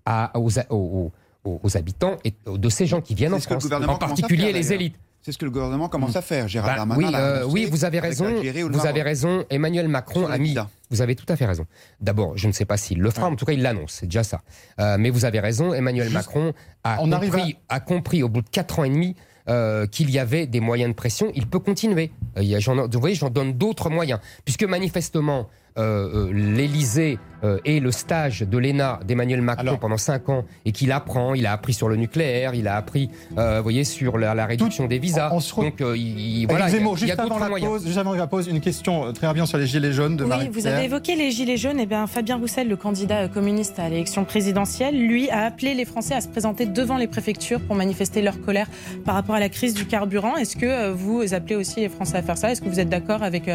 à- 0.05 0.31
aux, 0.37 0.49
aux- 0.69 1.11
aux- 1.43 1.59
aux 1.63 1.77
habitants 1.77 2.17
et 2.23 2.33
de 2.45 2.69
ces 2.69 2.85
gens 2.85 3.01
qui 3.01 3.15
viennent 3.15 3.33
en 3.33 3.39
France, 3.39 3.65
en 3.65 3.97
particulier 3.97 4.45
faire, 4.45 4.53
les 4.53 4.73
élites. 4.73 4.95
C'est 5.29 5.33
ce 5.33 5.37
que 5.37 5.45
le 5.45 5.51
gouvernement 5.51 5.89
commence 5.89 6.15
à 6.15 6.23
faire. 6.23 6.47
Gérard 6.47 6.71
Bah, 6.71 6.75
Darmanin 6.77 7.07
oui, 7.07 7.13
euh, 7.15 7.45
oui, 7.47 7.67
vous 7.69 7.85
avez 7.85 7.99
raison. 7.99 8.41
Vous 8.71 8.85
avez 8.87 9.03
raison. 9.03 9.45
Emmanuel 9.51 9.87
Macron 9.87 10.25
a 10.25 10.39
mis. 10.39 10.55
Vous 10.89 11.03
avez 11.03 11.15
tout 11.15 11.27
à 11.29 11.35
fait 11.35 11.45
raison. 11.45 11.67
D'abord, 12.01 12.35
je 12.35 12.47
ne 12.47 12.51
sais 12.51 12.65
pas 12.65 12.77
s'il 12.77 12.99
le 12.99 13.11
fera, 13.11 13.27
en 13.27 13.35
tout 13.35 13.45
cas, 13.45 13.51
il 13.53 13.61
l'annonce, 13.61 13.91
c'est 13.99 14.07
déjà 14.07 14.23
ça. 14.23 14.41
Euh, 14.79 14.97
mais 14.99 15.11
vous 15.11 15.25
avez 15.25 15.39
raison, 15.39 15.71
Emmanuel 15.71 16.05
Juste- 16.05 16.15
Macron 16.15 16.53
a 16.83 16.95
compris, 16.97 17.57
a 17.69 17.79
compris 17.79 18.23
au 18.23 18.29
bout 18.29 18.41
de 18.41 18.49
4 18.49 18.79
ans 18.79 18.85
et 18.85 18.89
demi 18.89 19.15
euh, 19.49 19.85
qu'il 19.85 20.09
y 20.09 20.17
avait 20.17 20.47
des 20.47 20.61
moyens 20.61 20.89
de 20.89 20.95
pression. 20.95 21.31
Il 21.35 21.45
peut 21.45 21.59
continuer. 21.59 22.09
Euh, 22.37 22.41
y 22.41 22.55
a- 22.55 22.59
vous 22.59 22.99
voyez, 22.99 23.13
j'en 23.15 23.29
donne 23.29 23.53
d'autres 23.53 23.91
moyens. 23.91 24.19
Puisque 24.45 24.63
manifestement, 24.63 25.47
euh, 25.77 26.31
l'Élysée 26.33 27.19
et 27.63 27.79
le 27.79 27.93
stage 27.93 28.41
de 28.41 28.57
l'ENA 28.57 28.99
d'Emmanuel 29.07 29.41
Macron 29.41 29.77
pendant 29.77 29.95
cinq 29.95 30.27
ans 30.27 30.43
et 30.65 30.73
qu'il 30.73 30.91
apprend, 30.91 31.35
il 31.35 31.45
a 31.45 31.53
appris 31.53 31.71
sur 31.71 31.87
le 31.87 31.95
nucléaire, 31.95 32.53
il 32.53 32.67
a 32.67 32.75
appris, 32.75 33.09
vous 33.31 33.63
voyez, 33.63 33.85
sur 33.85 34.17
la, 34.17 34.45
réduction 34.45 34.87
des 34.87 34.99
visas. 34.99 35.29
Donc, 35.29 35.79
il, 35.79 36.45
voilà, 36.49 36.67
juste, 36.67 37.17
avant 37.17 37.39
la 37.39 37.47
pause, 37.47 37.85
juste 37.85 37.97
avant 37.97 38.13
la 38.13 38.27
pause, 38.27 38.47
une 38.47 38.59
question 38.59 39.13
très 39.13 39.33
bien 39.33 39.45
sur 39.45 39.57
les 39.57 39.67
gilets 39.67 39.93
jaunes 39.93 40.17
de 40.17 40.25
Oui, 40.25 40.49
vous 40.51 40.67
avez 40.67 40.83
évoqué 40.83 41.15
les 41.15 41.31
gilets 41.31 41.55
jaunes. 41.55 41.79
Et 41.79 41.83
eh 41.83 41.85
bien, 41.85 42.07
Fabien 42.07 42.35
Roussel, 42.35 42.67
le 42.67 42.75
candidat 42.75 43.29
communiste 43.29 43.79
à 43.79 43.87
l'élection 43.87 44.25
présidentielle, 44.25 44.99
lui 44.99 45.29
a 45.29 45.45
appelé 45.45 45.75
les 45.75 45.85
Français 45.85 46.15
à 46.15 46.21
se 46.21 46.27
présenter 46.27 46.65
devant 46.65 46.97
les 46.97 47.07
préfectures 47.07 47.61
pour 47.61 47.75
manifester 47.75 48.21
leur 48.21 48.41
colère 48.41 48.67
par 49.05 49.15
rapport 49.15 49.35
à 49.35 49.39
la 49.39 49.49
crise 49.49 49.73
du 49.73 49.85
carburant. 49.85 50.35
Est-ce 50.35 50.57
que 50.57 50.91
vous 50.91 51.33
appelez 51.33 51.55
aussi 51.55 51.79
les 51.79 51.89
Français 51.89 52.17
à 52.17 52.21
faire 52.21 52.37
ça? 52.37 52.51
Est-ce 52.51 52.61
que 52.61 52.69
vous 52.69 52.79
êtes 52.79 52.89
d'accord 52.89 53.23
avec 53.23 53.49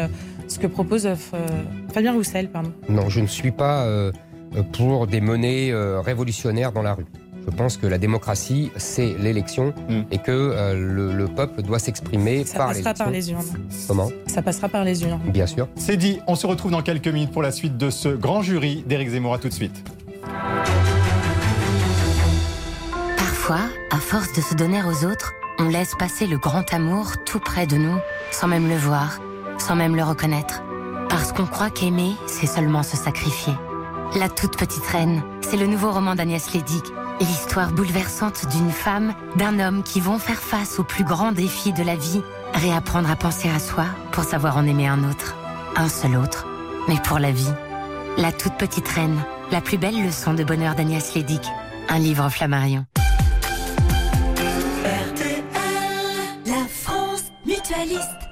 ce 0.47 0.59
que 0.59 0.67
propose 0.67 1.07
Fabien 1.95 2.11
Roussel, 2.11 2.49
pardon. 2.49 2.73
Non, 2.89 3.07
je 3.07 3.21
ne 3.21 3.25
suis 3.25 3.51
pas 3.51 3.83
euh, 3.83 4.11
pour 4.73 5.07
des 5.07 5.21
menées 5.21 5.71
euh, 5.71 6.01
révolutionnaires 6.01 6.73
dans 6.73 6.81
la 6.81 6.93
rue. 6.93 7.05
Je 7.45 7.51
pense 7.55 7.77
que 7.77 7.87
la 7.87 7.97
démocratie, 7.97 8.69
c'est 8.75 9.15
l'élection 9.17 9.73
hmm. 9.87 10.01
et 10.11 10.17
que 10.17 10.31
euh, 10.31 10.73
le, 10.75 11.27
peuple 11.29 11.61
doit 11.61 11.79
s'exprimer 11.79 12.43
par 12.53 12.73
l'élection. 12.73 12.83
Ça 12.83 12.91
passera 12.91 12.93
par 13.05 13.11
les 13.11 13.31
urnes. 13.31 13.45
Comment? 13.87 14.09
Ça 14.27 14.41
passera 14.41 14.67
par 14.67 14.83
les 14.83 15.03
urnes. 15.03 15.21
Bien 15.27 15.47
sûr. 15.47 15.69
C'est 15.77 15.95
dit. 15.95 16.19
On 16.27 16.35
se 16.35 16.45
retrouve 16.45 16.71
dans 16.71 16.81
quelques 16.81 17.07
minutes 17.07 17.31
pour 17.31 17.41
la 17.41 17.51
suite 17.51 17.77
de 17.77 17.89
ce 17.89 18.09
grand 18.09 18.41
jury 18.41 18.83
d'Éric 18.85 19.11
Zemmour. 19.11 19.33
À 19.33 19.37
tout 19.37 19.47
de 19.47 19.53
suite. 19.53 19.89
Parfois, 23.15 23.69
à 23.89 23.97
force 23.99 24.33
de 24.33 24.41
se 24.41 24.53
donner 24.53 24.81
aux 24.83 25.05
autres, 25.05 25.31
on 25.59 25.69
laisse 25.69 25.93
passer 25.97 26.27
le 26.27 26.37
grand 26.37 26.73
amour 26.73 27.13
tout 27.25 27.39
près 27.39 27.67
de 27.67 27.77
nous, 27.77 27.95
sans 28.31 28.49
même 28.49 28.67
le 28.67 28.75
voir, 28.75 29.21
sans 29.59 29.77
même 29.77 29.95
le 29.95 30.03
reconnaître. 30.03 30.64
Parce 31.15 31.31
qu'on 31.31 31.45
croit 31.45 31.69
qu'aimer, 31.69 32.11
c'est 32.27 32.45
seulement 32.45 32.83
se 32.83 32.97
sacrifier. 32.97 33.53
La 34.19 34.27
toute 34.27 34.57
petite 34.57 34.85
reine, 34.85 35.23
c'est 35.39 35.55
le 35.55 35.65
nouveau 35.65 35.89
roman 35.89 36.13
d'Agnès 36.13 36.53
Lédic. 36.53 36.83
L'histoire 37.21 37.71
bouleversante 37.71 38.49
d'une 38.49 38.69
femme, 38.69 39.13
d'un 39.37 39.59
homme 39.59 39.81
qui 39.81 40.01
vont 40.01 40.19
faire 40.19 40.41
face 40.41 40.77
aux 40.77 40.83
plus 40.83 41.05
grands 41.05 41.31
défis 41.31 41.71
de 41.71 41.83
la 41.83 41.95
vie, 41.95 42.21
réapprendre 42.53 43.09
à 43.09 43.15
penser 43.15 43.47
à 43.47 43.59
soi 43.59 43.85
pour 44.11 44.25
savoir 44.25 44.57
en 44.57 44.65
aimer 44.65 44.89
un 44.89 45.09
autre. 45.09 45.37
Un 45.77 45.87
seul 45.87 46.17
autre, 46.17 46.47
mais 46.89 46.97
pour 47.01 47.17
la 47.17 47.31
vie. 47.31 47.53
La 48.17 48.33
toute 48.33 48.55
petite 48.55 48.89
reine, 48.89 49.23
la 49.51 49.61
plus 49.61 49.77
belle 49.77 50.05
leçon 50.05 50.33
de 50.33 50.43
bonheur 50.43 50.75
d'Agnès 50.75 51.15
Lédic. 51.15 51.43
Un 51.87 51.99
livre 51.99 52.27
Flammarion. 52.27 52.85
la 56.45 56.67
France 56.67 57.23
mutualiste 57.45 58.24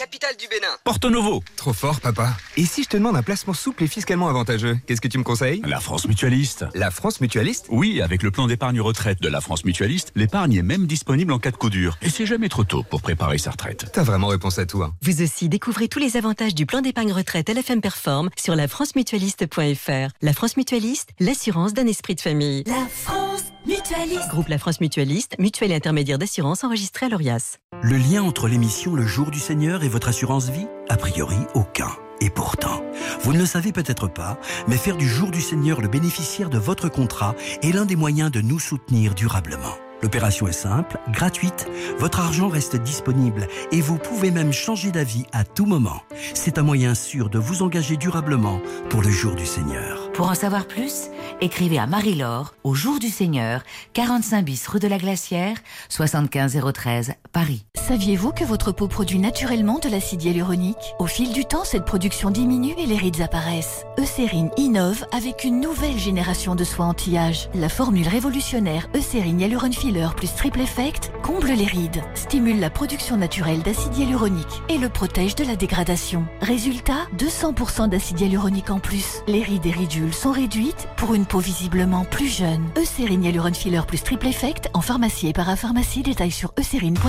capitale 0.00 0.34
du 0.38 0.48
Bénin 0.48 0.66
Porto 0.82 1.10
Novo. 1.10 1.42
Trop 1.56 1.74
fort, 1.74 2.00
papa. 2.00 2.34
Et 2.56 2.64
si 2.64 2.84
je 2.84 2.88
te 2.88 2.96
demande 2.96 3.16
un 3.16 3.22
placement 3.22 3.52
souple 3.52 3.84
et 3.84 3.86
fiscalement 3.86 4.30
avantageux, 4.30 4.78
qu'est-ce 4.86 5.02
que 5.02 5.08
tu 5.08 5.18
me 5.18 5.24
conseilles? 5.24 5.60
La 5.66 5.78
France 5.78 6.08
Mutualiste. 6.08 6.64
La 6.72 6.90
France 6.90 7.20
Mutualiste? 7.20 7.66
Oui, 7.68 8.00
avec 8.00 8.22
le 8.22 8.30
plan 8.30 8.46
d'épargne 8.46 8.80
retraite 8.80 9.20
de 9.20 9.28
la 9.28 9.42
France 9.42 9.62
Mutualiste, 9.66 10.10
l'épargne 10.14 10.54
est 10.54 10.62
même 10.62 10.86
disponible 10.86 11.34
en 11.34 11.38
cas 11.38 11.50
de 11.50 11.58
coup 11.58 11.68
dur. 11.68 11.98
Et 12.00 12.08
c'est 12.08 12.24
jamais 12.24 12.48
trop 12.48 12.64
tôt 12.64 12.82
pour 12.82 13.02
préparer 13.02 13.36
sa 13.36 13.50
retraite. 13.50 13.90
T'as 13.92 14.02
vraiment 14.02 14.28
réponse 14.28 14.58
à 14.58 14.64
tout. 14.64 14.82
Hein. 14.82 14.94
Vous 15.02 15.20
aussi, 15.20 15.50
découvrez 15.50 15.88
tous 15.88 15.98
les 15.98 16.16
avantages 16.16 16.54
du 16.54 16.64
plan 16.64 16.80
d'épargne 16.80 17.12
retraite 17.12 17.50
LFM 17.50 17.82
Perform 17.82 18.30
sur 18.38 18.56
lafrancemutualiste.fr. 18.56 20.14
La 20.22 20.32
France 20.32 20.56
Mutualiste, 20.56 21.10
l'assurance 21.20 21.74
d'un 21.74 21.86
esprit 21.86 22.14
de 22.14 22.22
famille. 22.22 22.64
La 22.66 22.86
France 22.86 23.49
Mutualiste. 23.66 24.28
Groupe 24.30 24.48
La 24.48 24.56
France 24.56 24.80
Mutualiste, 24.80 25.36
mutuelle 25.38 25.72
et 25.72 25.74
intermédiaire 25.74 26.18
d'assurance 26.18 26.64
enregistré 26.64 27.06
à 27.06 27.08
l'ORIAS. 27.10 27.58
Le 27.82 27.98
lien 27.98 28.22
entre 28.22 28.48
l'émission 28.48 28.94
Le 28.94 29.06
Jour 29.06 29.30
du 29.30 29.38
Seigneur 29.38 29.84
et 29.84 29.88
votre 29.88 30.08
assurance 30.08 30.48
vie 30.48 30.66
A 30.88 30.96
priori, 30.96 31.36
aucun. 31.54 31.90
Et 32.22 32.30
pourtant, 32.30 32.82
vous 33.22 33.34
ne 33.34 33.38
le 33.38 33.44
savez 33.44 33.72
peut-être 33.72 34.08
pas, 34.08 34.38
mais 34.66 34.78
faire 34.78 34.96
du 34.96 35.06
Jour 35.06 35.30
du 35.30 35.42
Seigneur 35.42 35.82
le 35.82 35.88
bénéficiaire 35.88 36.48
de 36.48 36.56
votre 36.56 36.88
contrat 36.88 37.34
est 37.62 37.72
l'un 37.72 37.84
des 37.84 37.96
moyens 37.96 38.30
de 38.30 38.40
nous 38.40 38.58
soutenir 38.58 39.14
durablement. 39.14 39.76
L'opération 40.02 40.48
est 40.48 40.52
simple, 40.52 40.98
gratuite, 41.12 41.68
votre 41.98 42.20
argent 42.20 42.48
reste 42.48 42.76
disponible 42.76 43.46
et 43.72 43.82
vous 43.82 43.98
pouvez 43.98 44.30
même 44.30 44.52
changer 44.52 44.90
d'avis 44.90 45.26
à 45.32 45.44
tout 45.44 45.66
moment. 45.66 46.00
C'est 46.32 46.56
un 46.56 46.62
moyen 46.62 46.94
sûr 46.94 47.28
de 47.28 47.38
vous 47.38 47.62
engager 47.62 47.98
durablement 47.98 48.60
pour 48.88 49.02
le 49.02 49.10
jour 49.10 49.34
du 49.34 49.44
Seigneur. 49.44 50.09
Pour 50.14 50.28
en 50.28 50.34
savoir 50.34 50.66
plus, 50.66 51.08
écrivez 51.40 51.78
à 51.78 51.86
Marie-Laure 51.86 52.54
au 52.64 52.74
jour 52.74 52.98
du 52.98 53.08
Seigneur, 53.08 53.62
45 53.94 54.44
bis 54.44 54.66
rue 54.66 54.80
de 54.80 54.88
la 54.88 54.98
Glacière, 54.98 55.56
75013 55.88 57.14
Paris. 57.32 57.64
Saviez-vous 57.76 58.32
que 58.32 58.44
votre 58.44 58.72
peau 58.72 58.86
produit 58.86 59.18
naturellement 59.18 59.78
de 59.78 59.88
l'acide 59.88 60.22
hyaluronique? 60.22 60.94
Au 60.98 61.06
fil 61.06 61.32
du 61.32 61.44
temps, 61.44 61.64
cette 61.64 61.84
production 61.84 62.30
diminue 62.30 62.74
et 62.76 62.86
les 62.86 62.96
rides 62.96 63.20
apparaissent. 63.20 63.84
Eucérine 63.98 64.50
innove 64.56 65.06
avec 65.12 65.44
une 65.44 65.60
nouvelle 65.60 65.98
génération 65.98 66.54
de 66.54 66.64
soins 66.64 66.88
anti-âge. 66.88 67.48
La 67.54 67.68
formule 67.68 68.08
révolutionnaire 68.08 68.88
Eucérine 68.94 69.40
Hyaluron 69.40 69.72
Filler 69.72 70.08
plus 70.16 70.34
Triple 70.34 70.60
Effect 70.60 71.12
comble 71.22 71.52
les 71.52 71.64
rides, 71.64 72.02
stimule 72.14 72.60
la 72.60 72.70
production 72.70 73.16
naturelle 73.16 73.62
d'acide 73.62 73.96
hyaluronique 73.96 74.62
et 74.68 74.78
le 74.78 74.88
protège 74.88 75.34
de 75.34 75.44
la 75.44 75.56
dégradation. 75.56 76.26
Résultat, 76.42 77.06
200% 77.16 77.88
d'acide 77.88 78.20
hyaluronique 78.20 78.70
en 78.70 78.80
plus. 78.80 79.22
Les 79.26 79.42
rides 79.42 79.66
et 79.66 79.72
sont 80.12 80.32
réduites 80.32 80.88
pour 80.96 81.14
une 81.14 81.26
peau 81.26 81.38
visiblement 81.38 82.04
plus 82.04 82.28
jeune. 82.28 82.64
Eucérine 82.78 83.24
Hyaluron 83.24 83.52
Filler 83.52 83.82
plus 83.86 84.02
Triple 84.02 84.28
Effect 84.28 84.68
en 84.74 84.80
pharmacie 84.80 85.28
et 85.28 85.32
parapharmacie. 85.32 86.02
Détail 86.02 86.30
sur 86.30 86.52
eucérine.fr. 86.58 87.02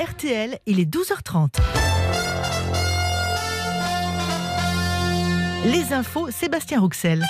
RTL, 0.00 0.58
il 0.66 0.80
est 0.80 0.92
12h30. 0.92 1.58
Les 5.66 5.92
infos, 5.92 6.30
Sébastien 6.30 6.80
Rouxel. 6.80 7.24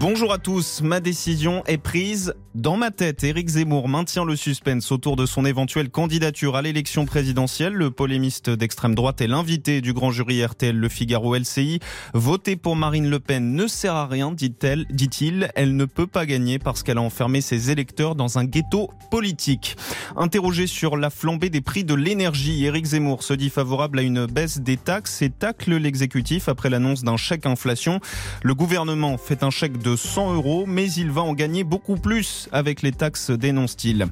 Bonjour 0.00 0.32
à 0.32 0.38
tous, 0.38 0.80
ma 0.80 1.00
décision 1.00 1.62
est 1.66 1.76
prise 1.76 2.34
dans 2.54 2.76
ma 2.76 2.90
tête. 2.90 3.24
Éric 3.24 3.48
Zemmour 3.48 3.88
maintient 3.88 4.24
le 4.24 4.36
suspense 4.36 4.90
autour 4.90 5.16
de 5.16 5.26
son 5.26 5.44
éventuelle 5.44 5.90
candidature 5.90 6.56
à 6.56 6.62
l'élection 6.62 7.04
présidentielle. 7.04 7.74
Le 7.74 7.90
polémiste 7.90 8.50
d'extrême 8.50 8.94
droite 8.94 9.20
est 9.20 9.26
l'invité 9.26 9.80
du 9.80 9.92
grand 9.92 10.10
jury 10.10 10.44
RTL 10.44 10.76
Le 10.76 10.88
Figaro 10.88 11.36
LCI. 11.36 11.80
Voter 12.14 12.56
pour 12.56 12.74
Marine 12.74 13.08
Le 13.08 13.20
Pen 13.20 13.54
ne 13.54 13.66
sert 13.66 13.94
à 13.94 14.06
rien, 14.06 14.32
dit-elle, 14.32 14.86
dit-il. 14.90 15.50
Elle 15.54 15.76
ne 15.76 15.84
peut 15.84 16.06
pas 16.06 16.26
gagner 16.26 16.58
parce 16.58 16.82
qu'elle 16.82 16.98
a 16.98 17.02
enfermé 17.02 17.40
ses 17.40 17.70
électeurs 17.70 18.14
dans 18.14 18.38
un 18.38 18.44
ghetto 18.44 18.90
politique. 19.10 19.76
Interrogé 20.16 20.66
sur 20.66 20.96
la 20.96 21.10
flambée 21.10 21.50
des 21.50 21.60
prix 21.60 21.84
de 21.84 21.94
l'énergie, 21.94 22.64
Éric 22.64 22.86
Zemmour 22.86 23.22
se 23.22 23.34
dit 23.34 23.50
favorable 23.50 23.98
à 23.98 24.02
une 24.02 24.26
baisse 24.26 24.60
des 24.60 24.78
taxes 24.78 25.22
et 25.22 25.30
tacle 25.30 25.76
l'exécutif 25.76 26.48
après 26.48 26.70
l'annonce 26.70 27.02
d'un 27.02 27.16
chèque 27.16 27.46
inflation. 27.46 28.00
Le 28.42 28.54
gouvernement 28.54 29.18
fait 29.18 29.42
un 29.42 29.50
chèque 29.50 29.81
de 29.82 29.96
100 29.96 30.34
euros, 30.34 30.64
mais 30.66 30.90
il 30.92 31.10
va 31.10 31.22
en 31.22 31.34
gagner 31.34 31.64
beaucoup 31.64 31.96
plus 31.96 32.48
avec 32.52 32.82
les 32.82 32.92
taxes, 32.92 33.30
dénonce-t-il. 33.30 34.06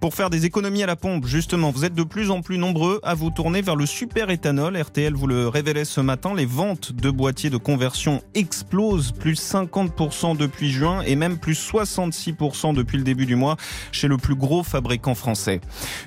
Pour 0.00 0.14
faire 0.14 0.30
des 0.30 0.44
économies 0.44 0.82
à 0.82 0.86
la 0.86 0.96
pompe, 0.96 1.26
justement, 1.26 1.70
vous 1.70 1.84
êtes 1.84 1.94
de 1.94 2.02
plus 2.02 2.30
en 2.30 2.42
plus 2.42 2.58
nombreux 2.58 3.00
à 3.02 3.14
vous 3.14 3.30
tourner 3.30 3.62
vers 3.62 3.76
le 3.76 3.86
super 3.86 4.30
éthanol. 4.30 4.80
RTL 4.80 5.14
vous 5.14 5.26
le 5.26 5.48
révélait 5.48 5.84
ce 5.84 6.00
matin, 6.00 6.34
les 6.34 6.46
ventes 6.46 6.92
de 6.92 7.10
boîtiers 7.10 7.50
de 7.50 7.56
conversion 7.56 8.22
explosent, 8.34 9.12
plus 9.12 9.40
50% 9.40 10.36
depuis 10.36 10.70
juin 10.70 11.00
et 11.02 11.16
même 11.16 11.38
plus 11.38 11.54
66% 11.54 12.74
depuis 12.74 12.98
le 12.98 13.04
début 13.04 13.26
du 13.26 13.36
mois 13.36 13.56
chez 13.92 14.08
le 14.08 14.16
plus 14.16 14.34
gros 14.34 14.62
fabricant 14.62 15.14
français. 15.14 15.60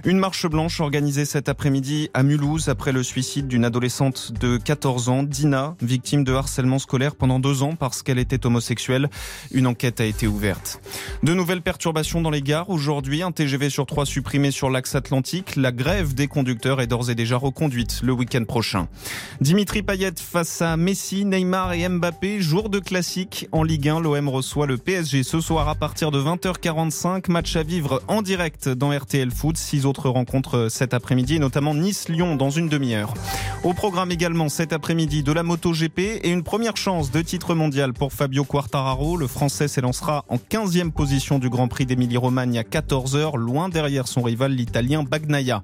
Une 0.06 0.20
marche 0.20 0.46
blanche 0.48 0.80
organisée 0.80 1.26
cet 1.26 1.50
après-midi 1.50 2.10
à 2.14 2.24
Mulhouse 2.24 2.70
après 2.70 2.92
le 2.92 3.04
suicide 3.04 3.48
d'une 3.48 3.66
adolescente 3.66 4.34
de 4.40 4.58
14 4.58 5.10
ans, 5.10 5.24
Dina, 5.24 5.76
victime 5.82 6.24
de 6.24 6.34
harcèlement 6.34 6.80
scolaire 6.80 7.16
pendant 7.16 7.40
deux 7.40 7.64
ans 7.64 7.76
parce 7.76 8.04
qu'elle 8.04 8.20
était 8.20 8.46
homosexuelle. 8.46 9.07
Une 9.52 9.68
enquête 9.68 10.02
a 10.02 10.06
été 10.06 10.28
ouverte. 10.28 10.82
De 11.24 11.34
nouvelles 11.34 11.62
perturbations 11.62 12.22
dans 12.22 12.30
les 12.30 12.42
gares. 12.42 12.70
Aujourd'hui, 12.70 13.22
un 13.22 13.32
TGV 13.32 13.70
sur 13.70 13.86
trois 13.86 14.06
supprimé 14.06 14.52
sur 14.52 14.70
l'axe 14.70 14.96
Atlantique. 14.96 15.56
La 15.56 15.72
grève 15.72 16.14
des 16.14 16.28
conducteurs 16.28 16.82
est 16.82 16.88
d'ores 16.88 17.10
et 17.10 17.16
déjà 17.16 17.38
reconduite 17.38 18.02
le 18.04 18.14
week-end 18.14 18.44
prochain. 18.46 18.88
Dimitri 19.42 19.84
Payet 19.84 20.14
face 20.18 20.62
à 20.62 20.78
Messi, 20.78 21.26
Neymar 21.26 21.74
et 21.74 21.88
Mbappé. 21.88 22.42
Jour 22.42 22.70
de 22.70 22.80
classique 22.80 23.48
en 23.52 23.64
Ligue 23.64 23.90
1. 23.90 24.00
L'OM 24.00 24.30
reçoit 24.30 24.66
le 24.66 24.78
PSG 24.78 25.24
ce 25.24 25.40
soir 25.40 25.70
à 25.70 25.76
partir 25.76 26.12
de 26.12 26.20
20h45. 26.20 27.32
Match 27.32 27.56
à 27.56 27.64
vivre 27.64 28.02
en 28.08 28.22
direct 28.22 28.70
dans 28.70 28.98
RTL 28.98 29.32
Foot. 29.32 29.58
Six 29.58 29.86
autres 29.86 30.10
rencontres 30.10 30.68
cet 30.70 30.94
après-midi, 30.94 31.40
notamment 31.40 31.76
Nice-Lyon 31.76 32.36
dans 32.36 32.50
une 32.50 32.70
demi-heure. 32.70 33.14
Au 33.64 33.74
programme 33.74 34.12
également 34.12 34.50
cet 34.50 34.74
après-midi 34.74 35.24
de 35.24 35.32
la 35.32 35.44
MotoGP 35.44 36.00
et 36.00 36.30
une 36.30 36.44
première 36.44 36.78
chance 36.78 37.12
de 37.12 37.22
titre 37.22 37.54
mondial 37.54 37.94
pour 37.94 38.14
Fabio 38.14 38.44
Quartararo 38.44 38.97
Le 39.00 39.28
Français 39.28 39.68
s'élancera 39.68 40.26
en 40.28 40.38
15e 40.38 40.92
position 40.92 41.38
du 41.38 41.50
Grand 41.50 41.68
Prix 41.68 41.86
d'Émilie-Romagne 41.86 42.58
à 42.58 42.64
14h, 42.64 43.38
loin 43.38 43.70
derrière 43.70 44.08
son 44.08 44.24
rival 44.24 44.54
l'Italien 44.54 45.04
Bagnaia. 45.04 45.62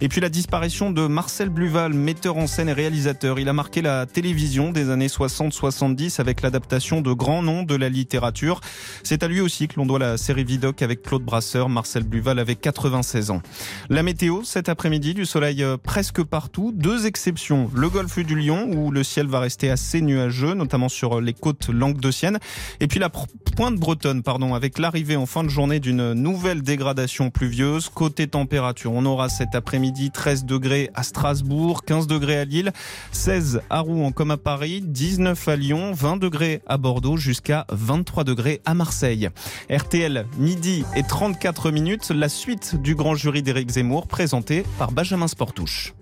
Et 0.00 0.08
puis 0.08 0.20
la 0.20 0.28
disparition 0.28 0.92
de 0.92 1.08
Marcel 1.08 1.48
Bluval, 1.48 1.94
metteur 1.94 2.36
en 2.36 2.46
scène 2.46 2.68
et 2.68 2.72
réalisateur. 2.72 3.40
Il 3.40 3.48
a 3.48 3.52
marqué 3.52 3.82
la 3.82 4.06
télévision 4.06 4.70
des 4.70 4.90
années 4.90 5.08
60-70 5.08 6.20
avec 6.20 6.42
l'adaptation 6.42 7.00
de 7.00 7.12
grands 7.12 7.42
noms 7.42 7.64
de 7.64 7.74
la 7.74 7.88
littérature. 7.88 8.60
C'est 9.02 9.24
à 9.24 9.28
lui 9.28 9.40
aussi 9.40 9.66
que 9.66 9.80
l'on 9.80 9.86
doit 9.86 9.98
la 9.98 10.16
série 10.16 10.44
Vidoc 10.44 10.80
avec 10.80 11.02
Claude 11.02 11.24
Brasseur. 11.24 11.68
Marcel 11.68 12.04
Bluval 12.04 12.38
avait 12.38 12.54
96 12.54 13.32
ans. 13.32 13.42
La 13.90 14.04
météo 14.04 14.44
cet 14.44 14.68
après-midi, 14.68 15.12
du 15.12 15.26
soleil 15.26 15.64
euh, 15.64 15.76
presque 15.76 16.22
partout. 16.22 16.70
Deux 16.72 17.06
exceptions. 17.06 17.68
Le 17.74 17.88
golfe 17.88 18.20
du 18.20 18.36
Lion 18.36 18.70
où 18.72 18.92
le 18.92 19.02
ciel 19.02 19.26
va 19.26 19.40
rester 19.40 19.70
assez 19.70 20.00
nuageux, 20.00 20.54
notamment 20.54 20.88
sur 20.88 21.20
les 21.20 21.32
côtes 21.32 21.68
languedociennes. 21.68 22.38
Et 22.80 22.86
puis 22.86 22.98
la 22.98 23.08
pointe 23.08 23.76
bretonne, 23.76 24.22
pardon, 24.22 24.54
avec 24.54 24.78
l'arrivée 24.78 25.16
en 25.16 25.26
fin 25.26 25.44
de 25.44 25.48
journée 25.48 25.80
d'une 25.80 26.12
nouvelle 26.12 26.62
dégradation 26.62 27.30
pluvieuse. 27.30 27.88
Côté 27.88 28.26
température, 28.26 28.92
on 28.92 29.04
aura 29.06 29.28
cet 29.28 29.54
après-midi 29.54 30.10
13 30.10 30.44
degrés 30.44 30.90
à 30.94 31.02
Strasbourg, 31.02 31.84
15 31.84 32.06
degrés 32.06 32.38
à 32.38 32.44
Lille, 32.44 32.72
16 33.12 33.62
à 33.70 33.80
Rouen 33.80 34.12
comme 34.12 34.30
à 34.30 34.36
Paris, 34.36 34.82
19 34.82 35.48
à 35.48 35.56
Lyon, 35.56 35.92
20 35.92 36.18
degrés 36.18 36.62
à 36.66 36.76
Bordeaux 36.76 37.16
jusqu'à 37.16 37.66
23 37.70 38.24
degrés 38.24 38.60
à 38.64 38.74
Marseille. 38.74 39.30
RTL, 39.70 40.26
midi 40.38 40.84
et 40.94 41.02
34 41.02 41.70
minutes, 41.70 42.10
la 42.10 42.28
suite 42.28 42.76
du 42.80 42.94
grand 42.94 43.14
jury 43.14 43.42
d'Éric 43.42 43.70
Zemmour 43.70 44.06
présenté 44.06 44.64
par 44.78 44.92
Benjamin 44.92 45.28
Sportouche. 45.28 45.94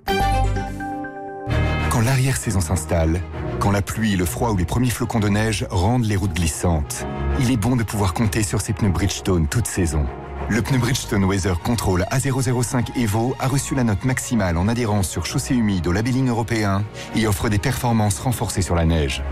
Quand 1.91 2.01
l'arrière-saison 2.01 2.61
s'installe, 2.61 3.21
quand 3.59 3.71
la 3.71 3.83
pluie, 3.83 4.17
le 4.17 4.25
froid 4.25 4.51
ou 4.51 4.57
les 4.57 4.65
premiers 4.65 4.91
flocons 4.91 5.21
de 5.21 5.29
neige 5.29 5.67
rendent 5.71 6.05
les 6.05 6.17
routes 6.17 6.35
glissantes, 6.35 7.07
il 7.41 7.51
est 7.51 7.57
bon 7.57 7.77
de 7.77 7.83
pouvoir 7.83 8.15
compter 8.15 8.43
sur 8.43 8.61
ses 8.61 8.73
pneus 8.73 8.91
Bridgestone 8.91 9.47
toute 9.47 9.67
saison. 9.67 10.07
Le 10.49 10.61
pneu 10.61 10.79
Bridgestone 10.79 11.25
Weather 11.25 11.59
Control 11.61 12.07
A005 12.11 12.97
Evo 12.97 13.35
a 13.39 13.49
reçu 13.49 13.75
la 13.75 13.85
note 13.85 14.05
maximale 14.05 14.57
en 14.57 14.69
adhérence 14.69 15.09
sur 15.09 15.25
chaussée 15.25 15.55
humide 15.55 15.87
au 15.87 15.93
labelling 15.93 16.29
européen 16.29 16.85
et 17.17 17.27
offre 17.27 17.49
des 17.49 17.59
performances 17.59 18.19
renforcées 18.19 18.63
sur 18.63 18.75
la 18.75 18.85
neige. 18.85 19.23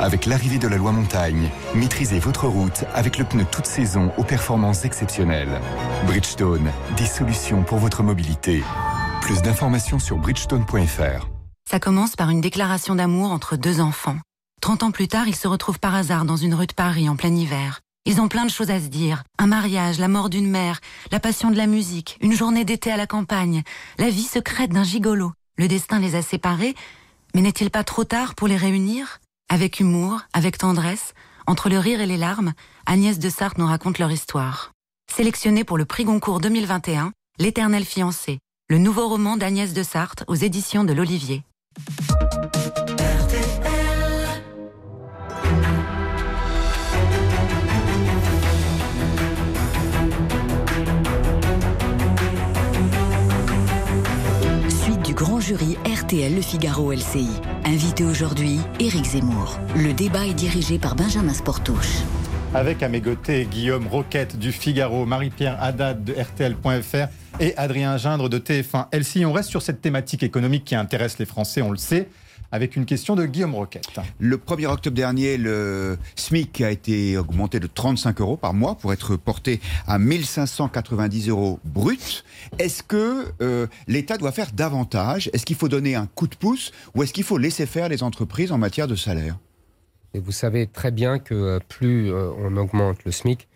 Avec 0.00 0.26
l'arrivée 0.26 0.58
de 0.58 0.68
la 0.68 0.76
loi 0.76 0.92
montagne, 0.92 1.48
maîtrisez 1.74 2.18
votre 2.18 2.46
route 2.46 2.84
avec 2.94 3.18
le 3.18 3.24
pneu 3.24 3.44
toute 3.50 3.66
saison 3.66 4.12
aux 4.16 4.24
performances 4.24 4.84
exceptionnelles. 4.84 5.60
Bridgestone, 6.06 6.70
des 6.96 7.06
solutions 7.06 7.62
pour 7.62 7.78
votre 7.78 8.02
mobilité. 8.02 8.62
Plus 9.20 9.42
d'informations 9.42 9.98
sur 9.98 10.18
bridgestone.fr. 10.18 11.33
Ça 11.70 11.80
commence 11.80 12.14
par 12.14 12.30
une 12.30 12.40
déclaration 12.40 12.94
d'amour 12.94 13.32
entre 13.32 13.56
deux 13.56 13.80
enfants. 13.80 14.18
Trente 14.60 14.82
ans 14.82 14.90
plus 14.90 15.08
tard, 15.08 15.28
ils 15.28 15.36
se 15.36 15.48
retrouvent 15.48 15.80
par 15.80 15.94
hasard 15.94 16.24
dans 16.24 16.36
une 16.36 16.54
rue 16.54 16.66
de 16.66 16.74
Paris 16.74 17.08
en 17.08 17.16
plein 17.16 17.34
hiver. 17.34 17.80
Ils 18.06 18.20
ont 18.20 18.28
plein 18.28 18.44
de 18.44 18.50
choses 18.50 18.70
à 18.70 18.80
se 18.80 18.88
dire. 18.88 19.24
Un 19.38 19.46
mariage, 19.46 19.98
la 19.98 20.08
mort 20.08 20.28
d'une 20.28 20.48
mère, 20.48 20.80
la 21.10 21.20
passion 21.20 21.50
de 21.50 21.56
la 21.56 21.66
musique, 21.66 22.18
une 22.20 22.34
journée 22.34 22.64
d'été 22.64 22.92
à 22.92 22.96
la 22.96 23.06
campagne, 23.06 23.62
la 23.98 24.10
vie 24.10 24.24
secrète 24.24 24.70
d'un 24.72 24.84
gigolo. 24.84 25.32
Le 25.56 25.68
destin 25.68 25.98
les 25.98 26.14
a 26.14 26.22
séparés, 26.22 26.74
mais 27.34 27.40
n'est-il 27.40 27.70
pas 27.70 27.84
trop 27.84 28.04
tard 28.04 28.34
pour 28.34 28.46
les 28.46 28.56
réunir? 28.56 29.20
Avec 29.48 29.80
humour, 29.80 30.20
avec 30.32 30.58
tendresse, 30.58 31.14
entre 31.46 31.68
le 31.68 31.78
rire 31.78 32.00
et 32.00 32.06
les 32.06 32.16
larmes, 32.16 32.52
Agnès 32.86 33.18
de 33.18 33.30
Sarthe 33.30 33.58
nous 33.58 33.66
raconte 33.66 33.98
leur 33.98 34.10
histoire. 34.10 34.72
Sélectionné 35.10 35.64
pour 35.64 35.78
le 35.78 35.84
prix 35.84 36.04
Goncourt 36.04 36.40
2021, 36.40 37.12
L'éternel 37.38 37.84
fiancé, 37.84 38.38
le 38.68 38.78
nouveau 38.78 39.08
roman 39.08 39.36
d'Agnès 39.36 39.72
de 39.72 39.82
Sarthe 39.82 40.24
aux 40.28 40.34
éditions 40.34 40.84
de 40.84 40.92
l'Olivier. 40.92 41.42
Suite 54.68 55.02
du 55.02 55.14
grand 55.14 55.40
jury 55.40 55.76
RTL 55.84 56.34
Le 56.34 56.40
Figaro 56.40 56.92
LCI. 56.92 57.28
Invité 57.64 58.04
aujourd'hui, 58.04 58.60
Éric 58.78 59.04
Zemmour. 59.04 59.58
Le 59.74 59.92
débat 59.92 60.26
est 60.26 60.34
dirigé 60.34 60.78
par 60.78 60.94
Benjamin 60.94 61.34
Sportouche. 61.34 62.02
Avec 62.54 62.84
à 62.84 62.88
mes 62.88 63.00
côtés 63.00 63.46
Guillaume 63.50 63.88
Roquette 63.88 64.38
du 64.38 64.52
Figaro, 64.52 65.06
Marie-Pierre 65.06 65.60
Haddad 65.60 66.04
de 66.04 66.12
RTL.fr 66.12 67.08
et 67.40 67.56
Adrien 67.56 67.96
Gindre 67.96 68.28
de 68.28 68.38
TF1 68.38 68.86
LCI. 68.92 69.24
On 69.24 69.32
reste 69.32 69.50
sur 69.50 69.62
cette 69.62 69.80
thématique 69.80 70.22
économique 70.22 70.64
qui 70.64 70.74
intéresse 70.74 71.18
les 71.18 71.26
Français, 71.26 71.62
on 71.62 71.70
le 71.70 71.76
sait 71.76 72.08
avec 72.52 72.76
une 72.76 72.86
question 72.86 73.16
de 73.16 73.26
Guillaume 73.26 73.56
Roquette. 73.56 73.98
Le 74.20 74.36
1er 74.36 74.66
octobre 74.66 74.94
dernier, 74.94 75.36
le 75.36 75.98
SMIC 76.14 76.60
a 76.60 76.70
été 76.70 77.18
augmenté 77.18 77.58
de 77.58 77.66
35 77.66 78.20
euros 78.20 78.36
par 78.36 78.54
mois 78.54 78.76
pour 78.76 78.92
être 78.92 79.16
porté 79.16 79.60
à 79.88 79.98
1590 79.98 81.30
euros 81.30 81.58
brut. 81.64 82.24
Est-ce 82.60 82.84
que 82.84 83.26
euh, 83.40 83.66
l'État 83.88 84.18
doit 84.18 84.30
faire 84.30 84.52
davantage? 84.52 85.30
Est-ce 85.32 85.44
qu'il 85.44 85.56
faut 85.56 85.68
donner 85.68 85.96
un 85.96 86.06
coup 86.06 86.28
de 86.28 86.36
pouce 86.36 86.70
ou 86.94 87.02
est-ce 87.02 87.12
qu'il 87.12 87.24
faut 87.24 87.38
laisser 87.38 87.66
faire 87.66 87.88
les 87.88 88.04
entreprises 88.04 88.52
en 88.52 88.58
matière 88.58 88.86
de 88.86 88.94
salaire? 88.94 89.36
Et 90.14 90.20
vous 90.20 90.30
savez 90.30 90.68
très 90.68 90.92
bien 90.92 91.18
que 91.18 91.34
euh, 91.34 91.58
plus 91.68 92.12
euh, 92.12 92.30
on 92.38 92.56
augmente 92.56 93.04
le 93.04 93.10
SMIC, 93.10 93.48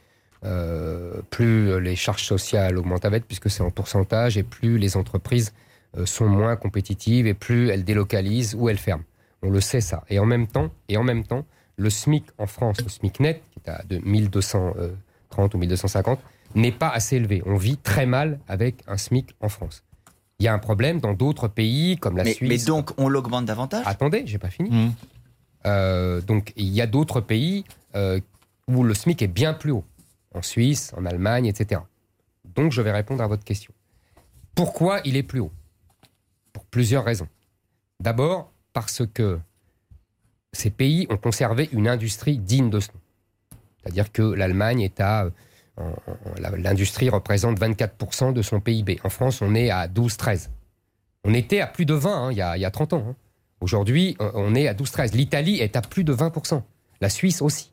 euh, 0.44 1.20
plus 1.30 1.80
les 1.80 1.96
charges 1.96 2.24
sociales 2.24 2.78
augmentent 2.78 3.04
avec, 3.04 3.26
puisque 3.26 3.50
c'est 3.50 3.62
en 3.62 3.70
pourcentage, 3.70 4.38
et 4.38 4.42
plus 4.42 4.78
les 4.78 4.96
entreprises 4.96 5.52
euh, 5.96 6.06
sont 6.06 6.28
moins 6.28 6.56
compétitives 6.56 7.26
et 7.26 7.34
plus 7.34 7.70
elles 7.70 7.84
délocalisent 7.84 8.54
ou 8.54 8.68
elles 8.68 8.78
ferment. 8.78 9.04
On 9.42 9.50
le 9.50 9.60
sait 9.60 9.80
ça. 9.80 10.04
Et 10.10 10.18
en 10.18 10.26
même 10.26 10.46
temps, 10.46 10.70
et 10.88 10.96
en 10.96 11.02
même 11.02 11.24
temps, 11.24 11.44
le 11.76 11.90
SMIC 11.90 12.24
en 12.38 12.46
France, 12.46 12.78
le 12.82 12.88
SMIC 12.88 13.20
net, 13.20 13.42
qui 13.52 13.60
est 13.64 13.70
à 13.70 13.82
de 13.88 13.98
1230 13.98 15.54
ou 15.54 15.58
1250, 15.58 16.20
n'est 16.54 16.72
pas 16.72 16.88
assez 16.88 17.16
élevé. 17.16 17.42
On 17.46 17.56
vit 17.56 17.76
très 17.76 18.06
mal 18.06 18.38
avec 18.48 18.82
un 18.86 18.96
SMIC 18.96 19.34
en 19.40 19.48
France. 19.48 19.82
Il 20.40 20.44
y 20.44 20.48
a 20.48 20.54
un 20.54 20.58
problème 20.58 21.00
dans 21.00 21.14
d'autres 21.14 21.48
pays 21.48 21.96
comme 21.96 22.16
la 22.16 22.24
mais, 22.24 22.34
Suisse. 22.34 22.48
Mais 22.48 22.58
donc 22.66 22.90
on 22.96 23.08
l'augmente 23.08 23.44
davantage? 23.46 23.84
Attendez, 23.86 24.22
j'ai 24.26 24.38
pas 24.38 24.50
fini. 24.50 24.70
Mmh. 24.70 24.92
Euh, 25.66 26.20
donc 26.20 26.52
il 26.56 26.68
y 26.68 26.80
a 26.80 26.86
d'autres 26.86 27.20
pays 27.20 27.64
euh, 27.96 28.20
où 28.68 28.84
le 28.84 28.94
SMIC 28.94 29.22
est 29.22 29.26
bien 29.26 29.54
plus 29.54 29.72
haut, 29.72 29.84
en 30.34 30.42
Suisse, 30.42 30.92
en 30.96 31.04
Allemagne, 31.04 31.46
etc. 31.46 31.80
Donc 32.44 32.72
je 32.72 32.82
vais 32.82 32.92
répondre 32.92 33.22
à 33.22 33.26
votre 33.26 33.44
question. 33.44 33.72
Pourquoi 34.54 35.00
il 35.04 35.16
est 35.16 35.22
plus 35.22 35.40
haut? 35.40 35.52
Pour 36.52 36.64
plusieurs 36.64 37.04
raisons. 37.04 37.28
D'abord, 38.00 38.52
parce 38.72 39.02
que 39.06 39.38
ces 40.52 40.70
pays 40.70 41.06
ont 41.10 41.16
conservé 41.16 41.68
une 41.72 41.88
industrie 41.88 42.38
digne 42.38 42.70
de 42.70 42.80
ce 42.80 42.88
nom. 42.88 43.00
C'est-à-dire 43.82 44.10
que 44.12 44.22
l'Allemagne 44.22 44.80
est 44.80 45.00
à. 45.00 45.30
L'industrie 46.40 47.08
représente 47.08 47.60
24% 47.60 48.32
de 48.32 48.42
son 48.42 48.60
PIB. 48.60 48.98
En 49.04 49.10
France, 49.10 49.42
on 49.42 49.54
est 49.54 49.70
à 49.70 49.86
12-13. 49.86 50.48
On 51.22 51.32
était 51.34 51.60
à 51.60 51.68
plus 51.68 51.86
de 51.86 51.94
20 51.94 52.10
hein, 52.10 52.32
il, 52.32 52.38
y 52.38 52.42
a, 52.42 52.56
il, 52.56 52.60
y 52.60 52.64
a, 52.64 52.70
30 52.72 52.94
ans. 52.94 53.04
Hein. 53.10 53.16
Aujourd'hui, 53.60 54.16
on 54.18 54.56
est 54.56 54.66
à 54.66 54.74
12-13. 54.74 55.14
L'Italie 55.14 55.60
est 55.60 55.76
à 55.76 55.82
plus 55.82 56.02
de 56.02 56.12
20%. 56.12 56.62
La 57.00 57.08
Suisse 57.08 57.42
aussi. 57.42 57.70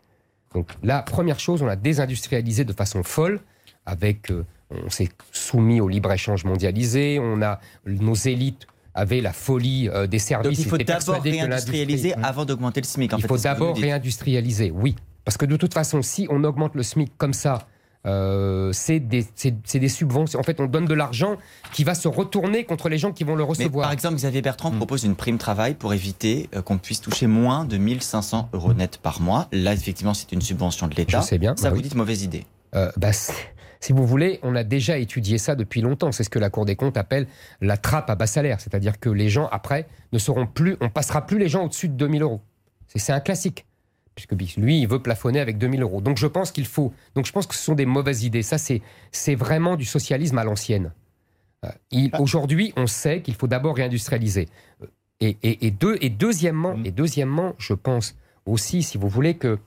Donc, 0.56 0.70
la 0.84 1.04
première 1.04 1.38
chose, 1.38 1.62
on 1.62 1.68
a 1.68 1.76
désindustrialisé 1.76 2.64
de 2.64 2.72
façon 2.72 3.04
folle 3.04 3.42
avec. 3.86 4.32
Euh, 4.32 4.46
on 4.72 4.90
s'est 4.90 5.10
soumis 5.32 5.80
au 5.80 5.88
libre-échange 5.88 6.44
mondialisé, 6.44 7.20
on 7.22 7.42
a 7.44 7.60
nos 7.86 8.16
élites 8.16 8.66
avaient 8.96 9.22
la 9.22 9.34
folie 9.34 9.90
euh, 9.90 10.08
des 10.08 10.20
services. 10.20 10.58
Donc 10.58 10.66
il 10.66 10.70
faut 10.70 10.78
d'abord 10.78 11.22
réindustrialiser 11.22 12.14
avant 12.16 12.46
d'augmenter 12.46 12.82
le 12.82 12.88
SMIC. 12.88 13.14
En 13.14 13.18
il 13.18 13.22
fait, 13.22 13.28
faut 13.28 13.38
d'abord 13.38 13.78
réindustrialiser, 13.78 14.72
oui. 14.72 14.96
Parce 15.26 15.38
que 15.38 15.46
de 15.46 15.58
toute 15.58 15.74
façon, 15.74 16.02
si 16.02 16.28
on 16.32 16.44
augmente 16.46 16.76
le 16.76 16.84
SMIC 16.84 17.12
comme 17.18 17.34
ça, 17.34 17.68
euh, 18.06 18.72
c'est 18.72 19.00
des, 19.00 19.26
des, 19.74 19.90
subventions. 19.90 20.40
En 20.40 20.44
fait, 20.44 20.60
on 20.60 20.68
donne 20.68 20.86
de 20.86 20.94
l'argent 20.94 21.38
qui 21.74 21.84
va 21.84 21.96
se 21.96 22.08
retourner 22.08 22.64
contre 22.64 22.90
les 22.90 22.98
gens 22.98 23.12
qui 23.12 23.24
vont 23.24 23.36
le 23.36 23.44
recevoir. 23.44 23.72
Mais 23.72 23.82
par 23.82 23.92
exemple, 23.92 24.16
Xavier 24.16 24.42
Bertrand 24.42 24.72
mmh. 24.72 24.78
propose 24.78 25.04
une 25.04 25.16
prime 25.16 25.38
travail 25.38 25.74
pour 25.74 25.94
éviter 25.94 26.50
euh, 26.56 26.62
qu'on 26.62 26.78
puisse 26.78 27.02
toucher 27.02 27.28
moins 27.28 27.66
de 27.66 27.78
1500 27.78 28.50
euros 28.54 28.74
net 28.74 28.98
par 28.98 29.22
mois. 29.22 29.48
Là, 29.52 29.74
effectivement, 29.74 30.14
c'est 30.14 30.32
une 30.32 30.42
subvention 30.42 30.88
de 30.88 30.96
l'État. 30.96 31.22
Je 31.22 31.26
sais 31.26 31.38
bien. 31.38 31.56
Ça, 31.56 31.64
bah 31.64 31.70
vous 31.72 31.78
oui. 31.78 31.84
dites 31.84 31.96
mauvaise 31.96 32.24
idée. 32.24 32.46
Euh, 32.76 32.92
bah, 32.98 33.12
si 33.12 33.94
vous 33.94 34.06
voulez, 34.06 34.40
on 34.44 34.56
a 34.56 34.64
déjà 34.64 34.98
étudié 34.98 35.38
ça 35.38 35.56
depuis 35.56 35.82
longtemps. 35.82 36.12
C'est 36.12 36.24
ce 36.24 36.30
que 36.30 36.40
la 36.40 36.50
Cour 36.50 36.66
des 36.66 36.76
comptes 36.76 36.98
appelle 36.98 37.28
la 37.62 37.78
trappe 37.78 38.10
à 38.10 38.16
bas 38.16 38.28
salaire. 38.28 38.60
C'est-à-dire 38.60 39.00
que 39.00 39.10
les 39.10 39.30
gens, 39.30 39.48
après, 39.52 39.88
ne 40.12 40.20
seront 40.20 40.46
plus, 40.46 40.78
on 40.82 40.90
passera 40.90 41.26
plus 41.26 41.40
les 41.40 41.50
gens 41.50 41.66
au-dessus 41.66 41.90
de 41.90 41.94
2000 41.94 42.22
euros. 42.22 42.42
C'est 42.96 43.14
un 43.14 43.20
classique. 43.20 43.66
Puisque 44.16 44.32
lui, 44.58 44.80
il 44.80 44.88
veut 44.88 45.02
plafonner 45.02 45.40
avec 45.40 45.58
2000 45.58 45.82
euros. 45.82 46.02
Donc 46.02 46.18
je 46.18 46.28
pense 46.28 46.52
qu'il 46.52 46.66
faut. 46.66 46.94
Donc 47.16 47.26
je 47.26 47.32
pense 47.32 47.48
que 47.48 47.56
ce 47.56 47.62
sont 47.62 47.76
des 47.76 47.86
mauvaises 47.86 48.24
idées. 48.24 48.44
Ça, 48.44 48.58
c'est 48.58 49.36
vraiment 49.36 49.76
du 49.76 49.86
socialisme 49.86 50.38
à 50.38 50.44
l'ancienne. 50.44 50.94
Euh, 51.66 52.10
Aujourd'hui, 52.20 52.74
on 52.78 52.88
sait 52.88 53.22
qu'il 53.22 53.36
faut 53.36 53.48
d'abord 53.48 53.76
réindustrialiser. 53.76 54.48
Et, 55.20 55.38
et, 55.44 55.68
et, 55.68 55.72
deux, 55.72 55.98
et, 56.02 56.10
deuxièmement, 56.10 56.76
et 56.84 56.92
deuxièmement, 56.92 57.56
je 57.58 57.74
pense 57.74 58.16
aussi, 58.46 58.84
si 58.84 58.98
vous 58.98 59.10
voulez, 59.10 59.36
que 59.36 59.58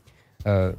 euh, 0.46 0.72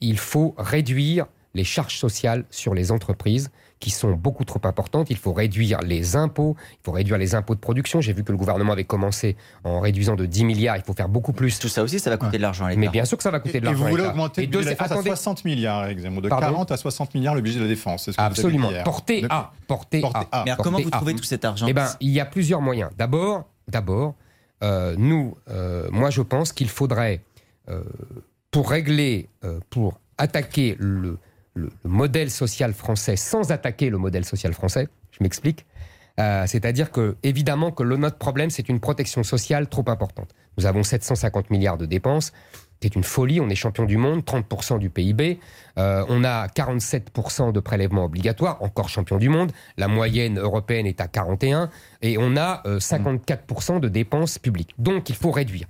il 0.00 0.18
faut 0.18 0.54
réduire 0.58 1.26
les 1.54 1.64
charges 1.64 1.98
sociales 1.98 2.44
sur 2.50 2.74
les 2.74 2.90
entreprises 2.92 3.50
qui 3.82 3.90
sont 3.90 4.12
beaucoup 4.12 4.44
trop 4.44 4.60
importantes. 4.62 5.10
Il 5.10 5.16
faut 5.16 5.32
réduire 5.32 5.80
les 5.80 6.14
impôts, 6.14 6.54
il 6.70 6.84
faut 6.84 6.92
réduire 6.92 7.18
les 7.18 7.34
impôts 7.34 7.56
de 7.56 7.60
production. 7.60 8.00
J'ai 8.00 8.12
vu 8.12 8.22
que 8.22 8.30
le 8.30 8.38
gouvernement 8.38 8.72
avait 8.72 8.84
commencé 8.84 9.36
en 9.64 9.80
réduisant 9.80 10.14
de 10.14 10.24
10 10.24 10.44
milliards. 10.44 10.76
Il 10.76 10.84
faut 10.84 10.92
faire 10.92 11.08
beaucoup 11.08 11.32
plus. 11.32 11.58
Tout 11.58 11.66
ça 11.66 11.82
aussi, 11.82 11.98
ça 11.98 12.08
va 12.08 12.16
coûter 12.16 12.36
de 12.36 12.42
l'argent 12.42 12.66
à 12.66 12.68
l'État. 12.68 12.80
Mais 12.80 12.88
bien 12.88 13.04
sûr 13.04 13.16
que 13.16 13.24
ça 13.24 13.32
va 13.32 13.40
coûter 13.40 13.58
de 13.58 13.64
Et 13.64 13.66
l'argent. 13.66 13.80
vous 13.80 13.86
à 13.86 13.90
voulez 13.90 14.06
augmenter 14.06 14.42
Et 14.44 14.46
le 14.46 14.52
budget 14.52 14.64
de 14.66 14.68
la 14.68 14.74
défense 14.74 14.92
attendez. 14.92 15.10
à 15.10 15.16
60 15.16 15.44
milliards, 15.44 15.88
Zemmour, 15.98 16.22
de 16.22 16.28
Pardon 16.28 16.46
40 16.46 16.70
à 16.70 16.76
60 16.76 17.14
milliards 17.16 17.34
le 17.34 17.40
budget 17.40 17.58
de 17.58 17.64
la 17.64 17.68
défense. 17.68 18.04
c'est 18.04 18.12
ce 18.12 18.16
que 18.16 18.22
vous 18.22 18.26
Absolument. 18.28 18.70
Porté 18.84 19.24
à. 19.28 19.50
Porté, 19.66 20.00
à. 20.14 20.20
à. 20.30 20.44
Mais 20.44 20.52
alors, 20.52 20.64
comment 20.64 20.78
vous 20.78 20.88
à. 20.92 20.96
trouvez 20.98 21.16
tout 21.16 21.24
cet 21.24 21.44
argent 21.44 21.66
Eh 21.68 21.72
ben, 21.72 21.88
il 22.00 22.10
y 22.10 22.20
a 22.20 22.24
plusieurs 22.24 22.60
moyens. 22.60 22.90
D'abord, 22.96 23.48
d'abord, 23.66 24.14
euh, 24.62 24.94
nous, 24.96 25.36
euh, 25.50 25.88
moi, 25.90 26.10
je 26.10 26.22
pense 26.22 26.52
qu'il 26.52 26.68
faudrait, 26.68 27.24
euh, 27.68 27.82
pour 28.52 28.70
régler, 28.70 29.28
euh, 29.44 29.58
pour 29.70 29.98
attaquer 30.18 30.76
le, 30.78 31.18
le- 31.54 31.70
le 31.84 31.90
modèle 31.90 32.30
social 32.30 32.72
français 32.72 33.16
sans 33.16 33.50
attaquer 33.52 33.90
le 33.90 33.98
modèle 33.98 34.24
social 34.24 34.52
français, 34.54 34.88
je 35.10 35.18
m'explique. 35.22 35.66
Euh, 36.20 36.44
C'est-à-dire 36.46 36.90
que, 36.90 37.16
évidemment, 37.22 37.70
que 37.72 37.82
le, 37.82 37.96
notre 37.96 38.18
problème, 38.18 38.50
c'est 38.50 38.68
une 38.68 38.80
protection 38.80 39.22
sociale 39.22 39.66
trop 39.68 39.84
importante. 39.88 40.34
Nous 40.58 40.66
avons 40.66 40.82
750 40.82 41.48
milliards 41.50 41.78
de 41.78 41.86
dépenses. 41.86 42.32
C'est 42.82 42.94
une 42.96 43.04
folie. 43.04 43.40
On 43.40 43.48
est 43.48 43.54
champion 43.54 43.84
du 43.84 43.96
monde, 43.96 44.22
30% 44.24 44.78
du 44.78 44.90
PIB. 44.90 45.38
Euh, 45.78 46.04
on 46.08 46.22
a 46.24 46.48
47% 46.48 47.52
de 47.52 47.60
prélèvements 47.60 48.04
obligatoires, 48.04 48.60
encore 48.62 48.88
champion 48.90 49.16
du 49.16 49.28
monde. 49.30 49.52
La 49.78 49.88
moyenne 49.88 50.38
européenne 50.38 50.84
est 50.86 51.00
à 51.00 51.06
41. 51.08 51.70
Et 52.02 52.18
on 52.18 52.36
a 52.36 52.60
euh, 52.66 52.78
54% 52.78 53.80
de 53.80 53.88
dépenses 53.88 54.38
publiques. 54.38 54.74
Donc, 54.78 55.08
il 55.08 55.14
faut 55.14 55.30
réduire. 55.30 55.66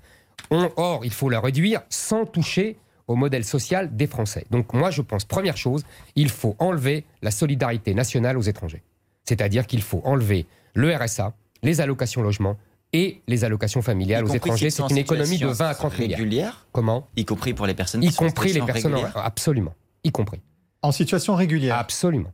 Or, 0.50 1.04
il 1.04 1.12
faut 1.12 1.28
la 1.30 1.40
réduire 1.40 1.82
sans 1.88 2.24
toucher 2.26 2.78
au 3.12 3.16
modèle 3.16 3.44
social 3.44 3.94
des 3.94 4.06
Français. 4.06 4.46
Donc, 4.50 4.72
moi, 4.72 4.90
je 4.90 5.02
pense, 5.02 5.24
première 5.24 5.56
chose, 5.56 5.84
il 6.16 6.30
faut 6.30 6.56
enlever 6.58 7.04
la 7.20 7.30
solidarité 7.30 7.94
nationale 7.94 8.38
aux 8.38 8.42
étrangers. 8.42 8.82
C'est-à-dire 9.24 9.66
qu'il 9.66 9.82
faut 9.82 10.00
enlever 10.04 10.46
le 10.74 10.96
RSA, 10.96 11.34
les 11.62 11.80
allocations 11.80 12.22
logement 12.22 12.56
et 12.94 13.20
les 13.28 13.44
allocations 13.44 13.82
familiales 13.82 14.24
Y 14.24 14.30
aux 14.30 14.34
étrangers. 14.34 14.70
C'est 14.70 14.82
en 14.82 14.88
une 14.88 14.98
économie 14.98 15.38
de 15.38 15.46
situation 15.46 15.64
20 15.64 15.68
à 15.68 15.74
30 15.74 15.98
milliards. 15.98 16.18
régulière 16.18 16.66
Comment? 16.72 17.06
Y 17.16 17.24
compris 17.24 17.54
pour 17.54 17.66
les 17.66 17.74
personnes 17.74 18.02
Y 18.02 18.08
qui 18.08 18.12
sont 18.12 18.24
en 18.24 18.28
compris 18.28 18.48
les 18.48 18.60
situation 18.60 18.72
personnes... 18.72 18.94
régulière 18.94 19.24
Absolument. 19.24 19.74
Y 20.04 20.10
compris. 20.10 20.40
En 20.80 20.90
situation 20.90 21.34
régulière. 21.34 21.76
Absolument. 21.76 22.32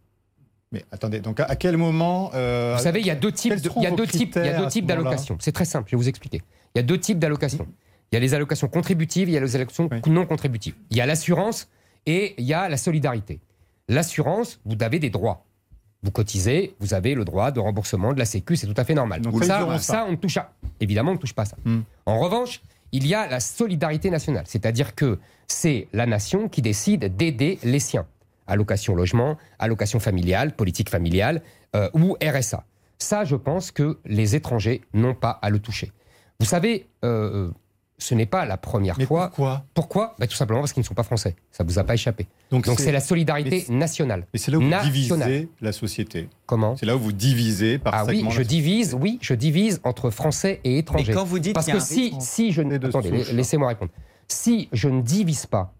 Mais 0.71 0.85
attendez, 0.93 1.21
donc 1.21 1.41
à, 1.41 1.57
quel 1.57 1.77
moment 1.77 2.31
euh, 2.35 2.75
Vous 2.77 2.83
savez, 2.83 3.01
il 3.01 3.07
y 3.07 3.11
a 3.11 3.15
deux 3.15 3.33
types, 3.33 3.55
il 3.77 3.83
y 3.83 3.87
a 3.87 3.91
vos 3.91 3.97
deux 3.97 4.07
types, 4.07 4.37
il 4.37 4.45
y 4.45 4.49
a 4.49 4.53
critères 4.53 4.61
deux 4.61 4.67
à 4.67 4.71
ce 4.71 4.73
types 4.73 4.89
moment-là? 4.89 5.05
d'allocations. 5.05 5.37
C'est 5.41 5.53
très 5.53 5.65
simple, 5.65 5.89
je 5.91 5.97
vais 5.97 6.03
vous 6.03 6.09
expliquer. 6.09 6.43
Il 6.75 6.79
y 6.79 6.81
a 6.81 6.83
deux 6.83 6.99
types 6.99 7.19
d'allocations. 7.19 7.67
Il 8.11 8.15
y 8.15 8.17
a 8.17 8.21
les 8.21 8.35
allocations 8.35 8.69
contributives, 8.69 9.29
il 9.29 9.33
y 9.33 9.37
a 9.37 9.41
les 9.41 9.57
allocations 9.57 9.89
non 10.07 10.27
contributives. 10.27 10.75
Il 10.91 10.97
y 10.97 11.01
a 11.01 11.07
l'assurance 11.07 11.69
et 12.07 12.35
il 12.39 12.45
y 12.45 12.55
a 12.55 12.69
la 12.69 12.77
solidarité. 12.77 13.41
L'assurance, 13.89 14.61
vous 14.65 14.77
avez 14.81 14.99
des 14.99 15.11
droits. 15.11 15.45
Vous 16.03 16.11
cotisez, 16.11 16.75
vous 16.79 16.95
avez 16.95 17.15
le 17.15 17.25
droit 17.25 17.51
de 17.51 17.59
remboursement 17.59 18.13
de 18.13 18.19
la 18.19 18.25
Sécu, 18.25 18.57
c'est 18.57 18.67
tout 18.67 18.81
à 18.81 18.85
fait 18.85 18.95
normal. 18.95 19.21
Donc, 19.21 19.43
ça, 19.45 19.65
auront 19.65 19.79
ça, 19.79 20.07
on 20.09 20.13
ne 20.13 20.17
touche 20.17 20.37
à. 20.37 20.53
Évidemment, 20.81 21.11
on 21.11 21.15
ne 21.15 21.19
touche 21.19 21.35
pas 21.35 21.43
à 21.43 21.47
ça. 21.47 21.57
Hmm. 21.65 21.81
En 22.07 22.19
revanche, 22.21 22.63
il 22.93 23.07
y 23.07 23.15
a 23.15 23.27
la 23.27 23.41
solidarité 23.41 24.09
nationale, 24.09 24.45
c'est-à-dire 24.47 24.95
que 24.95 25.19
c'est 25.49 25.89
la 25.93 26.07
nation 26.07 26.49
qui 26.49 26.63
décide 26.63 27.17
d'aider 27.17 27.59
les 27.65 27.81
siens. 27.81 28.07
Allocation 28.47 28.95
logement, 28.95 29.37
allocation 29.59 29.99
familiale, 29.99 30.55
politique 30.55 30.89
familiale 30.89 31.43
euh, 31.75 31.91
ou 31.95 32.17
RSA. 32.23 32.65
Ça, 32.99 33.25
je 33.25 33.37
pense 33.37 33.71
que 33.71 33.99
les 34.05 34.37
étrangers 34.37 34.83
n'ont 34.95 35.15
pas 35.15 35.39
à 35.43 35.51
le 35.51 35.59
toucher. 35.59 35.93
Vous 36.41 36.47
savez, 36.47 36.89
euh, 37.05 37.51
ce 37.99 38.15
n'est 38.15 38.27
pas 38.27 38.45
la 38.45 38.57
première 38.57 38.97
Mais 38.97 39.07
fois. 39.07 39.27
pourquoi? 39.27 39.65
Pourquoi? 39.75 40.15
Bah, 40.19 40.27
Tout 40.27 40.37
simplement 40.37 40.61
parce 40.61 40.73
qu'ils 40.73 40.83
ne 40.83 40.87
sont 40.87 40.95
pas 40.95 41.03
français. 41.03 41.35
Ça 41.51 41.65
vous 41.65 41.79
a 41.79 41.85
pas 41.85 41.95
échappé. 41.95 42.27
Donc 42.51 42.67
c'est- 42.67 42.93
la 42.93 43.01
solidarité 43.01 43.67
mais 43.69 43.75
nationale. 43.77 44.27
Et 44.33 44.39
c'est 44.39 44.51
là 44.53 44.59
où 44.59 44.63
vous 44.63 44.69
Nationale. 44.69 45.29
divisez 45.29 45.49
la 45.61 45.73
société. 45.73 46.29
Comment? 46.47 46.77
C'est 46.77 46.87
là 46.87 46.97
où 46.97 47.01
vous 47.01 47.13
divisez 47.13 47.79
par 47.79 47.95
Ah 47.95 48.05
oui, 48.07 48.25
je 48.31 48.43
divise, 48.43 48.95
oui, 48.99 49.19
je 49.21 49.35
divise 49.35 49.81
entre 49.85 50.11
français 50.11 50.61
et 50.65 50.79
étrangers. 50.79 51.13
quand 51.13 51.25
vous 51.25 51.39
dites 51.41 51.55
Parce 51.55 51.67
que 51.67 51.81
si, 51.81 52.15
si 52.21 52.53
je 52.53 52.63
ne... 52.63 52.79
de 52.79 52.87
Attendez, 52.89 53.25
laissez-moi 53.33 53.69
répondre. 53.69 53.91
Si 54.29 54.69
je 54.73 54.89
ne 54.89 55.01
divise 55.03 55.47
pas, 55.47 55.73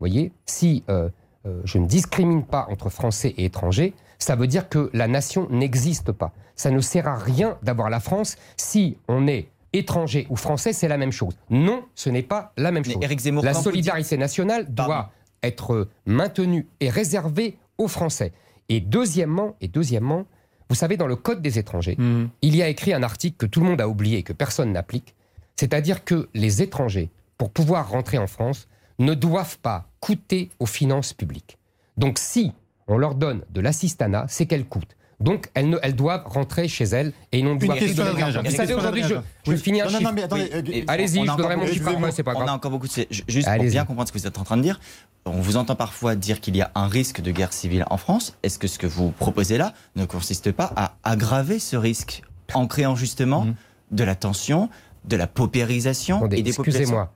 vous 0.00 0.08
voyez, 0.08 0.32
si 0.46 0.82
euh, 0.88 1.08
euh, 1.46 1.60
je 1.64 1.78
ne 1.78 1.86
discrimine 1.86 2.44
pas 2.44 2.66
entre 2.70 2.88
français 2.88 3.34
et 3.36 3.44
étrangers, 3.44 3.92
ça 4.18 4.36
veut 4.36 4.46
dire 4.46 4.68
que 4.68 4.88
la 4.92 5.08
nation 5.08 5.48
n'existe 5.50 6.12
pas. 6.12 6.32
Ça 6.54 6.70
ne 6.70 6.80
sert 6.80 7.08
à 7.08 7.16
rien 7.16 7.58
d'avoir 7.62 7.90
la 7.90 7.98
France 8.00 8.36
si 8.56 8.96
on 9.08 9.26
est 9.26 9.48
étranger 9.72 10.26
ou 10.30 10.36
français, 10.36 10.72
c'est 10.72 10.88
la 10.88 10.98
même 10.98 11.12
chose. 11.12 11.34
Non, 11.50 11.84
ce 11.94 12.10
n'est 12.10 12.22
pas 12.22 12.52
la 12.56 12.70
même 12.70 12.82
Mais 12.86 12.94
chose. 12.94 13.02
Éric 13.02 13.20
Zemmour, 13.20 13.44
la 13.44 13.54
solidarité 13.54 14.16
nationale 14.16 14.72
doit 14.72 15.10
être 15.42 15.88
maintenue 16.06 16.66
et 16.80 16.88
réservée 16.88 17.56
aux 17.78 17.88
Français. 17.88 18.32
Et 18.68 18.80
deuxièmement, 18.80 19.56
et 19.60 19.68
deuxièmement, 19.68 20.26
vous 20.68 20.76
savez, 20.76 20.96
dans 20.96 21.06
le 21.06 21.16
Code 21.16 21.42
des 21.42 21.58
étrangers, 21.58 21.96
Hmm. 21.98 22.26
il 22.42 22.56
y 22.56 22.62
a 22.62 22.68
écrit 22.68 22.92
un 22.92 23.02
article 23.02 23.36
que 23.36 23.46
tout 23.46 23.60
le 23.60 23.66
monde 23.66 23.80
a 23.80 23.88
oublié 23.88 24.18
et 24.18 24.22
que 24.22 24.32
personne 24.32 24.72
n'applique. 24.72 25.14
C'est-à-dire 25.56 26.04
que 26.04 26.28
les 26.34 26.62
étrangers, 26.62 27.10
pour 27.38 27.50
pouvoir 27.50 27.90
rentrer 27.90 28.18
en 28.18 28.26
France, 28.26 28.68
ne 28.98 29.14
doivent 29.14 29.58
pas 29.58 29.88
coûter 30.00 30.50
aux 30.60 30.66
finances 30.66 31.12
publiques. 31.12 31.58
Donc 31.96 32.18
si 32.18 32.52
on 32.88 32.96
leur 32.96 33.14
donne 33.14 33.42
de 33.50 33.60
l'assistanat, 33.60 34.26
c'est 34.28 34.46
qu'elles 34.46 34.64
coûtent. 34.66 34.96
Donc 35.22 35.48
elles, 35.54 35.68
ne- 35.70 35.78
elles 35.82 35.94
doivent 35.94 36.24
rentrer 36.26 36.68
chez 36.68 36.84
elles 36.84 37.12
et 37.30 37.38
ils 37.38 37.44
n'ont 37.44 37.52
Une 37.52 37.58
doivent 37.58 37.78
plus 37.78 37.94
donner. 37.94 38.30
Jean. 38.32 38.42
Vous 38.42 38.50
savez, 38.50 38.74
aujourd'hui, 38.74 39.02
je, 39.04 39.14
je 39.50 39.56
finis 39.56 39.80
un 39.80 39.84
Non, 39.86 39.90
non, 39.92 39.98
chiffre. 39.98 40.10
non, 40.10 40.14
mais 40.16 40.22
attendez, 40.24 40.50
Oui, 40.52 40.80
euh, 40.80 40.84
Allez-y, 40.88 41.26
je 41.26 41.36
donnerai 41.36 41.56
mon 41.56 41.66
chiffre 41.66 41.88
après, 41.88 42.10
c'est 42.12 42.22
pas 42.22 42.32
On 42.34 42.40
a 42.40 42.44
grave. 42.44 42.56
encore 42.56 42.70
beaucoup 42.72 42.88
de... 42.88 42.92
Juste 43.28 43.48
pour 43.54 43.64
bien 43.64 43.84
comprendre 43.84 44.08
ce 44.08 44.12
que 44.12 44.18
vous 44.18 44.26
êtes 44.26 44.38
en 44.38 44.44
train 44.44 44.56
de 44.56 44.62
dire, 44.62 44.80
on 45.24 45.40
vous 45.40 45.56
entend 45.56 45.76
parfois 45.76 46.14
dire 46.16 46.40
qu'il 46.40 46.56
y 46.56 46.60
a 46.62 46.70
un 46.74 46.88
risque 46.88 47.20
de 47.20 47.30
guerre 47.30 47.52
civile 47.52 47.84
en 47.90 47.96
France. 47.96 48.36
Est-ce 48.42 48.58
que 48.58 48.66
ce 48.66 48.78
que 48.78 48.86
vous 48.86 49.10
proposez 49.12 49.58
là 49.58 49.72
ne 49.96 50.04
consiste 50.04 50.50
pas 50.52 50.72
à 50.76 50.96
aggraver 51.04 51.58
ce 51.58 51.76
risque 51.76 52.22
en 52.54 52.66
créant 52.66 52.96
justement 52.96 53.44
Mhm. 53.44 53.54
de 53.92 54.04
la 54.04 54.14
tension, 54.14 54.68
de 55.04 55.16
la 55.16 55.26
paupérisation 55.26 56.16
Attendez, 56.18 56.38
et 56.38 56.42
des 56.42 56.50
excusez-moi. 56.50 57.12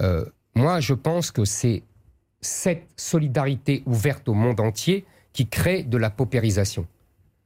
Euh, 0.00 0.24
moi, 0.54 0.80
je 0.80 0.94
pense 0.94 1.30
que 1.30 1.44
c'est 1.44 1.82
cette 2.40 2.88
solidarité 2.96 3.82
ouverte 3.86 4.28
au 4.28 4.34
monde 4.34 4.58
entier 4.60 5.04
qui 5.32 5.46
crée 5.46 5.82
de 5.82 5.96
la 5.96 6.10
paupérisation. 6.10 6.86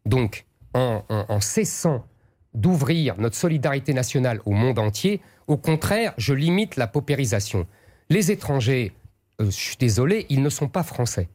Donc, 0.06 0.46
en, 0.72 1.02
en- 1.10 1.26
en 1.28 1.40
cessant 1.40 2.06
d'ouvrir 2.54 3.16
notre 3.18 3.36
solidarité 3.36 3.92
nationale 3.92 4.40
au 4.46 4.52
monde 4.52 4.78
entier, 4.78 5.20
au 5.46 5.56
contraire, 5.58 6.14
je 6.16 6.32
limite 6.32 6.76
la 6.76 6.86
paupérisation. 6.86 7.66
Les 8.08 8.30
étrangers, 8.30 8.92
euh, 9.40 9.46
je 9.46 9.50
suis 9.50 9.76
désolé, 9.76 10.24
ils 10.30 10.42
ne 10.42 10.48
sont 10.48 10.68
pas 10.68 10.82
français. 10.82 11.28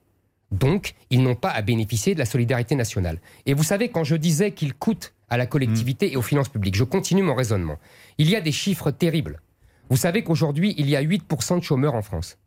Donc, 0.52 0.96
ils 1.10 1.22
n'ont 1.22 1.36
pas 1.36 1.52
à 1.52 1.62
bénéficier 1.62 2.14
de 2.14 2.20
la 2.20 2.26
solidarité 2.26 2.76
nationale. 2.76 3.20
Et 3.46 3.54
vous 3.54 3.64
savez, 3.64 3.90
quand 3.90 4.04
je 4.04 4.16
disais 4.16 4.52
qu'ils 4.52 4.74
coûtent 4.74 5.14
à 5.30 5.38
la 5.38 5.46
collectivité 5.46 6.12
et 6.12 6.18
aux 6.18 6.22
finances 6.22 6.50
publiques, 6.50 6.76
je 6.76 6.84
continue 6.84 7.22
mon 7.24 7.36
raisonnement. 7.36 7.78
Il 8.18 8.30
y 8.30 8.36
a 8.36 8.42
des 8.42 8.52
chiffres 8.52 8.92
terribles. 8.92 9.42
Vous 9.90 9.96
savez 9.98 10.24
qu'aujourd'hui, 10.24 10.74
il 10.78 10.90
y 10.90 10.96
a 10.96 11.02
8% 11.04 11.58
de 11.60 11.64
chômeurs 11.64 11.96
en 11.96 12.02
France. 12.02 12.38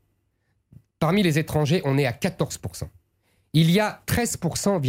Parmi 0.99 1.23
les 1.23 1.39
étrangers, 1.39 1.81
on 1.85 1.97
est 1.97 2.07
à 2.07 2.13
14%. 2.13 2.85
Il 3.55 3.71
y 3.71 3.81
a 3.81 4.01
13,4% 4.07 4.81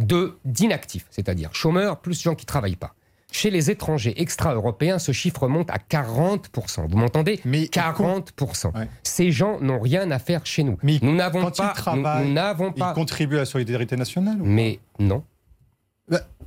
de 0.00 0.38
d'inactifs, 0.44 1.06
c'est-à-dire 1.10 1.50
chômeurs 1.54 2.00
plus 2.00 2.20
gens 2.22 2.34
qui 2.34 2.44
ne 2.44 2.48
travaillent 2.48 2.76
pas. 2.76 2.94
Chez 3.30 3.50
les 3.50 3.70
étrangers 3.70 4.20
extra-européens, 4.22 4.98
ce 4.98 5.12
chiffre 5.12 5.48
monte 5.48 5.70
à 5.70 5.76
40%. 5.76 6.88
Vous 6.88 6.96
m'entendez? 6.96 7.40
40%. 7.44 8.72
Ces 9.02 9.30
gens 9.32 9.60
n'ont 9.60 9.80
rien 9.80 10.10
à 10.10 10.18
faire 10.18 10.46
chez 10.46 10.64
nous. 10.64 10.78
nous 10.82 11.14
n'avons 11.14 11.42
Quand 11.42 11.56
pas. 11.56 11.72
ils 11.76 11.78
travaillent, 11.78 12.22
nous- 12.22 12.28
nous 12.28 12.34
n'avons 12.34 12.72
pas. 12.72 12.92
ils 12.92 12.94
contribuent 12.94 13.36
à 13.36 13.40
la 13.40 13.44
solidarité 13.46 13.96
nationale 13.96 14.40
ou 14.40 14.44
Mais 14.46 14.80
non. 14.98 15.22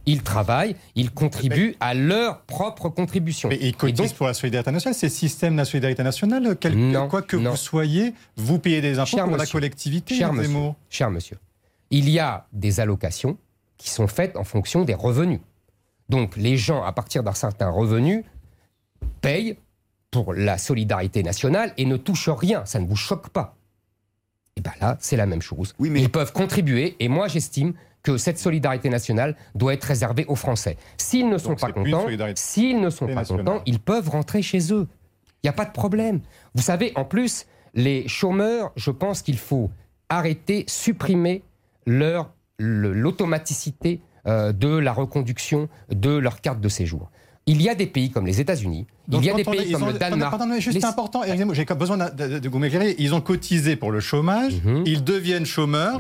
Ils 0.08 0.24
travaillent, 0.24 0.76
ils 0.96 1.12
contribuent 1.12 1.76
à 1.80 1.94
leur 1.94 2.42
propre 2.42 2.90
contribution. 2.90 3.50
Mais 3.50 3.60
ils 3.62 3.76
cotisent 3.76 4.14
pour 4.14 4.26
la 4.26 4.34
solidarité 4.34 4.72
nationale. 4.72 4.96
C'est 4.96 5.06
le 5.08 5.12
système 5.12 5.54
de 5.54 5.58
la 5.60 5.66
solidarité 5.66 6.02
nationale. 6.02 6.58
Quel- 6.60 6.76
Non, 6.76 7.08
quoi 7.08 7.22
que 7.22 7.38
non. 7.38 7.52
vous 7.52 7.56
soyez, 7.58 8.16
vous 8.36 8.58
payez 8.58 8.82
des 8.82 8.98
impôts 8.98 9.06
Cher 9.18 9.26
pour 9.28 9.38
la 9.38 9.46
collectivité. 9.46 10.16
cher 10.16 10.34
monsieur, 10.34 10.58
cher 10.90 11.12
monsieur, 11.12 11.38
il 11.92 12.10
y 12.10 12.18
a 12.18 12.48
des 12.52 12.80
allocations 12.80 13.38
qui 13.78 13.92
sont 13.92 14.08
faites 14.08 14.36
en 14.38 14.44
fonction 14.44 14.86
des 14.86 14.96
revenus. 14.96 15.40
Donc 16.10 16.36
les 16.36 16.58
gens, 16.58 16.82
à 16.84 16.92
partir 16.94 17.22
d'un 17.22 17.34
certain 17.36 17.70
revenu, 17.70 18.26
payent 19.22 19.58
pour 20.10 20.34
la 20.34 20.58
solidarité 20.58 21.22
nationale 21.22 21.74
et 21.78 21.86
ne 21.86 21.96
touchent 21.96 22.30
rien. 22.30 22.66
Ça 22.66 22.80
ne 22.80 22.88
vous 22.88 22.96
choque 22.96 23.30
pas. 23.30 23.56
Et 24.58 24.62
bien 24.62 24.74
là, 24.82 24.98
c'est 25.00 25.16
la 25.16 25.28
même 25.28 25.42
chose. 25.44 25.76
Ils 25.80 26.10
peuvent 26.10 26.34
contribuer 26.34 26.96
et 27.00 27.08
moi 27.08 27.28
j'estime 27.28 27.74
que 28.04 28.18
cette 28.18 28.38
solidarité 28.40 28.90
nationale 28.90 29.36
doit 29.56 29.74
être 29.74 29.84
réservée 29.84 30.26
aux 30.28 30.36
Français. 30.36 30.78
S'ils 30.98 31.30
ne 31.30 31.38
sont 31.38 31.56
pas 31.56 31.72
contents, 31.72 32.06
s'ils 32.36 32.80
ne 32.82 32.90
sont 32.90 33.06
pas 33.08 33.14
nationale. 33.16 33.46
contents, 33.46 33.62
ils 33.66 33.80
peuvent 33.80 34.10
rentrer 34.10 34.42
chez 34.42 34.74
eux. 34.74 34.88
Il 35.44 35.48
n'y 35.48 35.50
a 35.50 35.54
pas 35.54 35.66
de 35.66 35.72
problème. 35.72 36.22
Vous 36.56 36.62
savez, 36.64 36.92
en 36.96 37.06
plus, 37.06 37.46
les 37.74 38.08
chômeurs, 38.08 38.72
je 38.76 38.92
pense 38.92 39.22
qu'il 39.22 39.38
faut 39.38 39.70
arrêter, 40.10 40.66
supprimer 40.68 41.44
leur 41.86 42.32
le- 42.58 42.94
l'automaticité 42.94 44.02
euh, 44.28 44.52
de 44.52 44.68
la 44.78 44.94
reconduction 44.94 45.68
de 45.90 46.12
leur 46.16 46.42
carte 46.42 46.60
de 46.62 46.70
séjour. 46.70 47.10
Il 47.48 47.62
y 47.62 47.70
a 47.70 47.76
des 47.76 47.88
pays 47.88 48.12
comme 48.12 48.28
les 48.28 48.40
États-Unis, 48.40 48.86
il 49.12 49.26
y 49.26 49.30
a 49.30 49.34
des 49.34 49.44
pays 49.44 49.72
comme 49.72 49.84
ont- 49.84 49.88
le 49.88 49.94
Danemark. 49.98 50.32
Pardon, 50.32 50.46
mais 50.46 50.62
juste 50.62 50.76
Les- 50.76 50.82
c'est 50.82 50.86
important. 50.88 51.24
J'ai 51.54 51.66
besoin 51.66 51.98
de, 51.98 52.28
de, 52.28 52.40
de 52.40 52.50
vous 52.50 52.60
m'éclairer. 52.60 52.96
Ils 53.00 53.16
ont 53.16 53.22
cotisé 53.22 53.76
pour 53.76 53.92
le 53.92 54.00
chômage. 54.00 54.62
Mhm. 54.64 54.84
Ils 54.86 55.04
deviennent 55.04 55.46
chômeurs. 55.46 56.00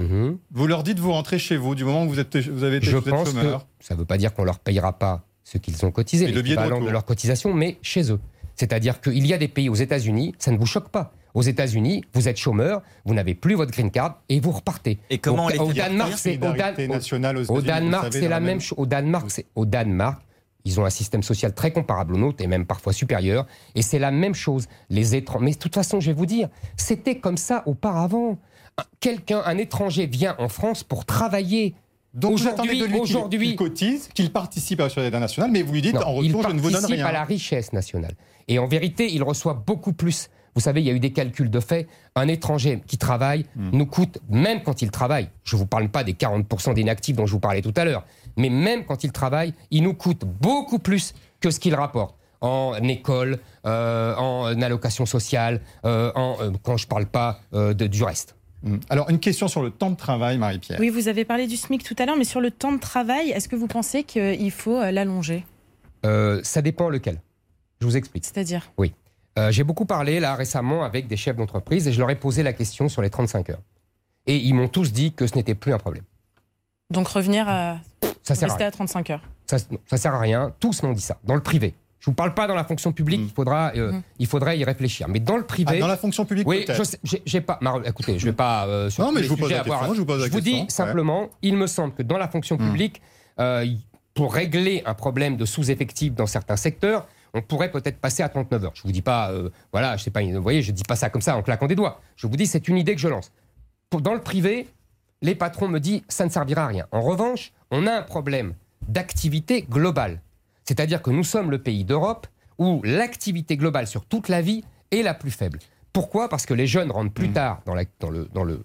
Vous 0.51 0.67
leur 0.67 0.83
dites 0.83 0.99
vous 0.99 1.11
rentrez 1.11 1.39
chez 1.39 1.57
vous 1.57 1.73
du 1.75 1.83
moment 1.83 2.03
où 2.05 2.09
vous, 2.09 2.19
êtes, 2.19 2.37
vous 2.37 2.63
avez 2.63 2.77
été 2.77 2.85
Je 2.85 2.91
vous 2.97 3.03
êtes 3.07 3.09
pense 3.09 3.29
que 3.33 3.39
chômeur. 3.39 3.65
ça 3.79 3.95
ne 3.95 3.99
veut 3.99 4.05
pas 4.05 4.17
dire 4.17 4.33
qu'on 4.33 4.43
leur 4.43 4.59
payera 4.59 4.93
pas 4.97 5.23
ce 5.43 5.57
qu'ils 5.57 5.83
ont 5.85 5.91
cotisé, 5.91 6.27
le 6.27 6.31
de 6.33 6.39
l'équivalent 6.41 6.79
de, 6.79 6.89
leur 6.89 7.03
cotisation, 7.05 7.53
mais 7.53 7.77
chez 7.81 8.11
eux. 8.11 8.19
C'est-à-dire 8.55 9.01
qu'il 9.01 9.25
y 9.25 9.33
a 9.33 9.37
des 9.37 9.47
pays 9.47 9.67
aux 9.69 9.75
États-Unis, 9.75 10.35
ça 10.37 10.51
ne 10.51 10.57
vous 10.57 10.67
choque 10.67 10.89
pas. 10.89 11.11
Aux 11.33 11.41
États-Unis, 11.41 12.03
vous 12.13 12.27
êtes 12.27 12.37
chômeur, 12.37 12.81
vous 13.05 13.13
n'avez 13.13 13.33
plus 13.33 13.55
votre 13.55 13.71
green 13.71 13.89
card 13.89 14.19
et 14.29 14.39
vous 14.39 14.51
repartez. 14.51 14.99
Et 15.09 15.17
comment 15.17 15.47
les 15.49 15.57
au 15.57 15.73
Danemark, 15.73 16.13
c'est 16.17 16.37
au, 16.37 16.53
Dan- 16.53 16.75
au 17.49 17.61
Danemark, 17.61 18.07
c'est 18.13 18.21
la 18.21 18.29
la 18.29 18.39
même 18.41 18.45
même- 18.45 18.59
chose. 18.61 18.77
Au 18.77 18.85
Danemark, 18.85 19.25
c'est 19.31 19.45
au 19.55 19.65
Danemark, 19.65 20.21
ils 20.65 20.79
ont 20.79 20.85
un 20.85 20.89
système 20.89 21.23
social 21.23 21.53
très 21.53 21.71
comparable 21.71 22.13
au 22.15 22.17
nôtre 22.17 22.43
et 22.43 22.47
même 22.47 22.65
parfois 22.65 22.93
supérieur. 22.93 23.45
Et 23.75 23.81
c'est 23.81 23.99
la 23.99 24.11
même 24.11 24.33
chose. 24.35 24.67
Les 24.89 25.15
étrangers. 25.15 25.45
Mais 25.45 25.51
de 25.51 25.57
toute 25.57 25.75
façon, 25.75 25.99
je 25.99 26.07
vais 26.07 26.13
vous 26.17 26.25
dire, 26.25 26.49
c'était 26.77 27.15
comme 27.19 27.37
ça 27.37 27.63
auparavant. 27.65 28.37
Un- 28.77 28.83
Quelqu'un, 28.99 29.41
un 29.45 29.57
étranger 29.57 30.05
vient 30.07 30.35
en 30.39 30.47
France 30.49 30.83
pour 30.83 31.05
travailler. 31.05 31.75
Donc 32.13 32.37
vous 32.39 32.47
attendez 32.47 32.69
de 32.69 32.73
Aujourd'hui, 32.83 32.87
lui 32.87 32.93
qu'il- 32.93 33.15
aujourd'hui, 33.15 33.47
qu'il 33.47 33.55
cotise, 33.55 34.09
qu'il 34.13 34.31
participe 34.33 34.79
à 34.81 34.83
la 34.83 34.89
solidarité 34.89 35.19
nationale, 35.19 35.51
mais 35.51 35.61
vous 35.61 35.71
lui 35.73 35.81
dites 35.81 35.93
non, 35.95 36.01
en 36.01 36.21
il 36.21 36.35
retour 36.35 36.49
je 36.49 36.55
ne 36.55 36.59
vous 36.61 36.69
donne 36.69 36.73
participe 36.81 36.95
rien. 36.97 37.05
à 37.05 37.11
la 37.13 37.23
richesse 37.23 37.71
nationale. 37.73 38.15
Et 38.49 38.59
en 38.59 38.67
vérité, 38.67 39.11
il 39.13 39.23
reçoit 39.23 39.53
beaucoup 39.53 39.93
plus. 39.93 40.29
Vous 40.53 40.59
savez, 40.59 40.81
il 40.81 40.87
y 40.87 40.89
a 40.89 40.93
eu 40.93 40.99
des 40.99 41.13
calculs 41.13 41.49
de 41.49 41.59
fait. 41.61 41.87
Un 42.15 42.27
étranger 42.27 42.81
qui 42.85 42.97
travaille 42.97 43.45
Hmm. 43.55 43.69
nous 43.71 43.85
coûte, 43.85 44.19
même 44.29 44.61
quand 44.61 44.81
il 44.81 44.91
travaille, 44.91 45.29
je 45.45 45.55
ne 45.55 45.61
vous 45.61 45.65
parle 45.65 45.87
pas 45.87 46.03
des 46.03 46.11
40% 46.13 46.73
d'inactifs 46.73 47.15
dont 47.15 47.25
je 47.25 47.31
vous 47.31 47.39
parlais 47.39 47.61
tout 47.61 47.73
à 47.77 47.85
l'heure, 47.85 48.05
mais 48.37 48.49
même 48.49 48.85
quand 48.85 49.03
il 49.03 49.11
travaille, 49.11 49.53
il 49.71 49.83
nous 49.83 49.93
coûte 49.93 50.23
beaucoup 50.25 50.79
plus 50.79 51.13
que 51.39 51.51
ce 51.51 51.59
qu'il 51.59 51.75
rapporte 51.75 52.15
en 52.41 52.73
école, 52.83 53.37
euh, 53.67 54.15
en 54.15 54.59
allocation 54.61 55.05
sociale, 55.05 55.61
euh, 55.85 56.11
en, 56.15 56.37
euh, 56.41 56.49
quand 56.63 56.75
je 56.77 56.85
ne 56.85 56.89
parle 56.89 57.05
pas 57.05 57.39
euh, 57.53 57.73
de, 57.75 57.85
du 57.85 58.03
reste. 58.03 58.35
Hmm. 58.63 58.77
Alors 58.89 59.09
une 59.09 59.19
question 59.19 59.47
sur 59.47 59.61
le 59.61 59.69
temps 59.69 59.91
de 59.91 59.95
travail, 59.95 60.37
Marie-Pierre. 60.39 60.79
Oui, 60.79 60.89
vous 60.89 61.07
avez 61.07 61.23
parlé 61.23 61.45
du 61.47 61.55
SMIC 61.55 61.83
tout 61.83 61.95
à 61.99 62.05
l'heure, 62.05 62.17
mais 62.17 62.23
sur 62.23 62.41
le 62.41 62.49
temps 62.49 62.71
de 62.71 62.79
travail, 62.79 63.29
est-ce 63.29 63.47
que 63.47 63.55
vous 63.55 63.67
pensez 63.67 64.03
qu'il 64.03 64.51
faut 64.51 64.79
l'allonger? 64.81 65.45
Euh, 66.05 66.41
ça 66.43 66.61
dépend 66.61 66.89
lequel. 66.89 67.21
Je 67.79 67.85
vous 67.85 67.97
explique. 67.97 68.25
C'est-à-dire? 68.25 68.71
Oui. 68.77 68.93
Euh, 69.37 69.51
J'ai 69.51 69.63
beaucoup 69.63 69.85
parlé 69.85 70.19
là 70.19 70.35
récemment 70.35 70.83
avec 70.83 71.07
des 71.07 71.17
chefs 71.17 71.35
d'entreprise 71.35 71.87
et 71.87 71.91
je 71.91 71.99
leur 71.99 72.09
ai 72.09 72.15
posé 72.15 72.43
la 72.43 72.53
question 72.53 72.89
sur 72.89 73.01
les 73.01 73.09
35 73.09 73.49
heures. 73.51 73.61
Et 74.27 74.37
ils 74.37 74.53
m'ont 74.53 74.67
tous 74.67 74.91
dit 74.91 75.13
que 75.13 75.25
ce 75.25 75.35
n'était 75.35 75.55
plus 75.55 75.73
un 75.73 75.77
problème. 75.79 76.03
Donc 76.91 77.07
revenir 77.07 77.47
à 77.47 77.77
Ça 78.23 78.35
sert 78.35 78.49
à 78.49 78.51
rester 78.53 78.65
à 78.65 78.71
35 78.71 79.09
heures. 79.09 79.21
Ça, 79.47 79.57
non, 79.71 79.79
ça 79.89 79.97
sert 79.97 80.13
à 80.13 80.19
rien. 80.19 80.53
Tous 80.59 80.83
m'ont 80.83 80.93
dit 80.93 81.01
ça. 81.01 81.17
Dans 81.23 81.35
le 81.35 81.41
privé. 81.41 81.73
Je 81.99 82.05
vous 82.07 82.13
parle 82.15 82.33
pas 82.33 82.47
dans 82.47 82.55
la 82.55 82.63
fonction 82.63 82.91
publique. 82.91 83.21
Il 83.23 83.29
faudra, 83.31 83.71
euh, 83.75 83.91
Mm. 83.91 84.01
il 84.19 84.27
faudrait 84.27 84.57
y 84.57 84.63
réfléchir. 84.63 85.07
Mais 85.07 85.19
dans 85.19 85.37
le 85.37 85.43
privé. 85.45 85.73
Ah, 85.75 85.79
dans 85.79 85.87
la 85.87 85.97
fonction 85.97 86.25
publique 86.25 86.47
Oui, 86.47 86.65
j'ai 87.25 87.41
pas. 87.41 87.59
Mar- 87.61 87.85
écoutez, 87.85 88.17
je 88.17 88.25
vais 88.25 88.33
pas. 88.33 88.65
euh, 88.65 88.89
sur 88.89 89.03
Non, 89.03 89.11
mais 89.11 89.21
je 89.23 89.29
vous 89.29 89.37
pose 89.37 89.51
la 89.51 89.59
avoir- 89.59 89.79
question, 89.79 89.93
je 89.93 89.99
vous 89.99 90.05
pose 90.05 90.21
la 90.21 90.27
vous 90.29 90.35
question, 90.35 90.53
dis 90.53 90.61
ouais. 90.61 90.69
simplement, 90.69 91.29
il 91.43 91.55
me 91.57 91.67
semble 91.67 91.93
que 91.93 92.01
dans 92.03 92.17
la 92.17 92.27
fonction 92.27 92.55
Mm. 92.55 92.59
publique, 92.71 93.01
euh, 93.39 93.65
pour 94.15 94.33
régler 94.33 94.81
un 94.85 94.93
problème 94.95 95.37
de 95.37 95.45
sous-effectif 95.45 96.13
dans 96.15 96.25
certains 96.25 96.55
secteurs, 96.57 97.07
on 97.35 97.41
pourrait 97.41 97.71
peut-être 97.71 97.99
passer 97.99 98.23
à 98.23 98.29
39 98.29 98.65
heures. 98.65 98.73
Je 98.73 98.81
vous 98.83 98.91
dis 98.91 99.01
pas, 99.03 99.31
euh, 99.31 99.49
voilà, 99.71 99.95
je 99.95 100.03
sais 100.03 100.11
pas, 100.11 100.21
vous 100.21 100.41
voyez, 100.41 100.61
je 100.63 100.71
dis 100.71 100.83
pas 100.83 100.95
ça 100.97 101.09
comme 101.09 101.21
ça 101.21 101.37
en 101.37 101.43
claquant 101.43 101.67
des 101.67 101.75
doigts. 101.75 102.01
Je 102.17 102.25
vous 102.27 102.35
dis, 102.35 102.45
c'est 102.47 102.67
une 102.67 102.77
idée 102.77 102.95
que 102.95 102.99
je 103.01 103.07
lance. 103.07 103.31
Pour- 103.91 104.01
dans 104.01 104.13
le 104.13 104.21
privé, 104.21 104.67
les 105.21 105.35
patrons 105.35 105.67
me 105.67 105.79
disent, 105.79 106.01
ça 106.07 106.25
ne 106.25 106.29
servira 106.29 106.63
à 106.63 106.67
rien. 106.67 106.87
En 106.91 107.01
revanche, 107.01 107.51
on 107.71 107.85
a 107.87 107.91
un 107.93 108.01
problème 108.01 108.53
d'activité 108.87 109.61
globale. 109.63 110.21
C'est-à-dire 110.65 111.01
que 111.01 111.11
nous 111.11 111.23
sommes 111.23 111.51
le 111.51 111.59
pays 111.61 111.83
d'Europe 111.85 112.27
où 112.57 112.81
l'activité 112.83 113.57
globale 113.57 113.87
sur 113.87 114.05
toute 114.05 114.29
la 114.29 114.41
vie 114.41 114.63
est 114.91 115.01
la 115.03 115.13
plus 115.13 115.31
faible. 115.31 115.59
Pourquoi? 115.93 116.29
Parce 116.29 116.45
que 116.45 116.53
les 116.53 116.67
jeunes 116.67 116.91
rentrent 116.91 117.13
plus 117.13 117.31
tard 117.31 117.61
dans, 117.65 117.75
la- 117.75 117.83
dans 117.99 118.09
le, 118.09 118.27
dans 118.33 118.43
le, 118.43 118.61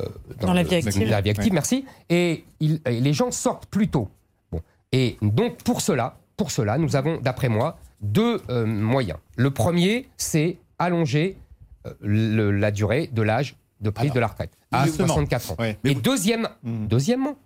euh, 0.00 0.04
Dans 0.40 0.52
la 0.54 0.62
le- 0.62 0.68
vie 0.68 0.74
active. 0.76 1.08
la 1.08 1.20
vie 1.20 1.30
active, 1.30 1.46
Ouais. 1.46 1.54
merci. 1.54 1.84
Et, 2.08 2.44
les 2.60 3.12
gens 3.12 3.30
sortent 3.30 3.66
plus 3.66 3.88
tôt. 3.88 4.08
Bon. 4.50 4.60
Et 4.92 5.16
donc, 5.22 5.62
pour 5.62 5.80
cela, 5.80 6.16
pour 6.36 6.50
cela, 6.50 6.78
nous 6.78 6.96
avons, 6.96 7.18
d'après 7.20 7.48
moi, 7.48 7.78
deux 8.00 8.40
euh, 8.48 8.64
moyens. 8.66 9.18
Le 9.36 9.50
premier, 9.50 10.08
c'est 10.16 10.58
allonger 10.78 11.36
euh, 11.86 11.92
le- 12.00 12.50
la 12.52 12.70
durée 12.70 13.08
de 13.12 13.22
l'âge 13.22 13.56
de 13.82 13.90
prise 13.90 14.12
de 14.12 14.20
la 14.20 14.28
retraite 14.28 14.52
à 14.70 14.84
justement, 14.86 15.08
64 15.08 15.52
ans. 15.52 15.56
ouais. 15.58 15.78
Et 15.84 15.94
deuxième, 15.94 16.48
Hmm. 16.62 16.86
deuxièmement, 16.86 17.36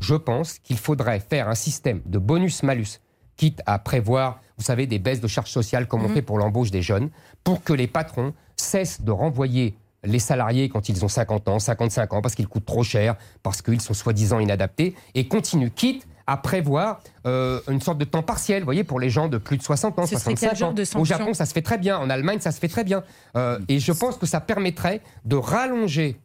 je 0.00 0.14
pense 0.14 0.58
qu'il 0.58 0.78
faudrait 0.78 1.20
faire 1.20 1.48
un 1.48 1.54
système 1.54 2.02
de 2.06 2.18
bonus-malus, 2.18 3.00
quitte 3.36 3.62
à 3.66 3.78
prévoir, 3.78 4.40
vous 4.58 4.64
savez, 4.64 4.86
des 4.86 4.98
baisses 4.98 5.20
de 5.20 5.28
charges 5.28 5.50
sociales 5.50 5.86
comme 5.88 6.04
on 6.04 6.08
Mhm. 6.08 6.14
fait 6.14 6.22
pour 6.22 6.38
l'embauche 6.38 6.70
des 6.70 6.82
jeunes, 6.82 7.10
pour 7.44 7.62
que 7.62 7.72
les 7.72 7.86
patrons 7.86 8.34
cessent 8.56 9.00
de 9.02 9.10
renvoyer 9.12 9.74
les 10.04 10.18
salariés 10.18 10.68
quand 10.68 10.88
ils 10.88 11.04
ont 11.04 11.08
50 11.08 11.48
ans, 11.48 11.58
55 11.60 12.12
ans, 12.12 12.20
parce 12.22 12.34
qu'ils 12.34 12.48
coûtent 12.48 12.64
trop 12.66 12.82
cher, 12.82 13.16
parce 13.44 13.62
qu'ils 13.62 13.80
sont 13.80 13.94
soi-disant 13.94 14.40
inadaptés, 14.40 14.94
et 15.14 15.28
continuent, 15.28 15.70
quitte 15.70 16.06
à 16.26 16.36
prévoir 16.36 17.00
euh, 17.26 17.60
une 17.68 17.80
sorte 17.80 17.98
de 17.98 18.04
temps 18.04 18.22
partiel, 18.22 18.62
vous 18.62 18.66
voyez, 18.66 18.84
pour 18.84 19.00
les 19.00 19.10
gens 19.10 19.28
de 19.28 19.38
plus 19.38 19.56
de 19.56 19.62
60 19.62 19.98
ans, 19.98 20.06
Ce 20.06 20.18
serait 20.18 20.36
65 20.36 20.48
quel 20.48 20.56
genre 20.58 20.70
ans. 20.70 21.00
Au 21.00 21.04
Japon, 21.04 21.34
ça 21.34 21.46
se 21.46 21.52
fait 21.52 21.62
très 21.62 21.78
bien. 21.78 21.98
En 21.98 22.10
Allemagne, 22.10 22.40
ça 22.40 22.52
se 22.52 22.58
fait 22.58 22.68
très 22.68 22.84
bien. 22.84 23.02
Euh, 23.36 23.58
et 23.68 23.78
je 23.78 23.92
pense 23.92 24.16
que 24.16 24.26
ça 24.26 24.40
permettrait 24.40 25.00
de 25.24 25.36
rallonger 25.36 26.16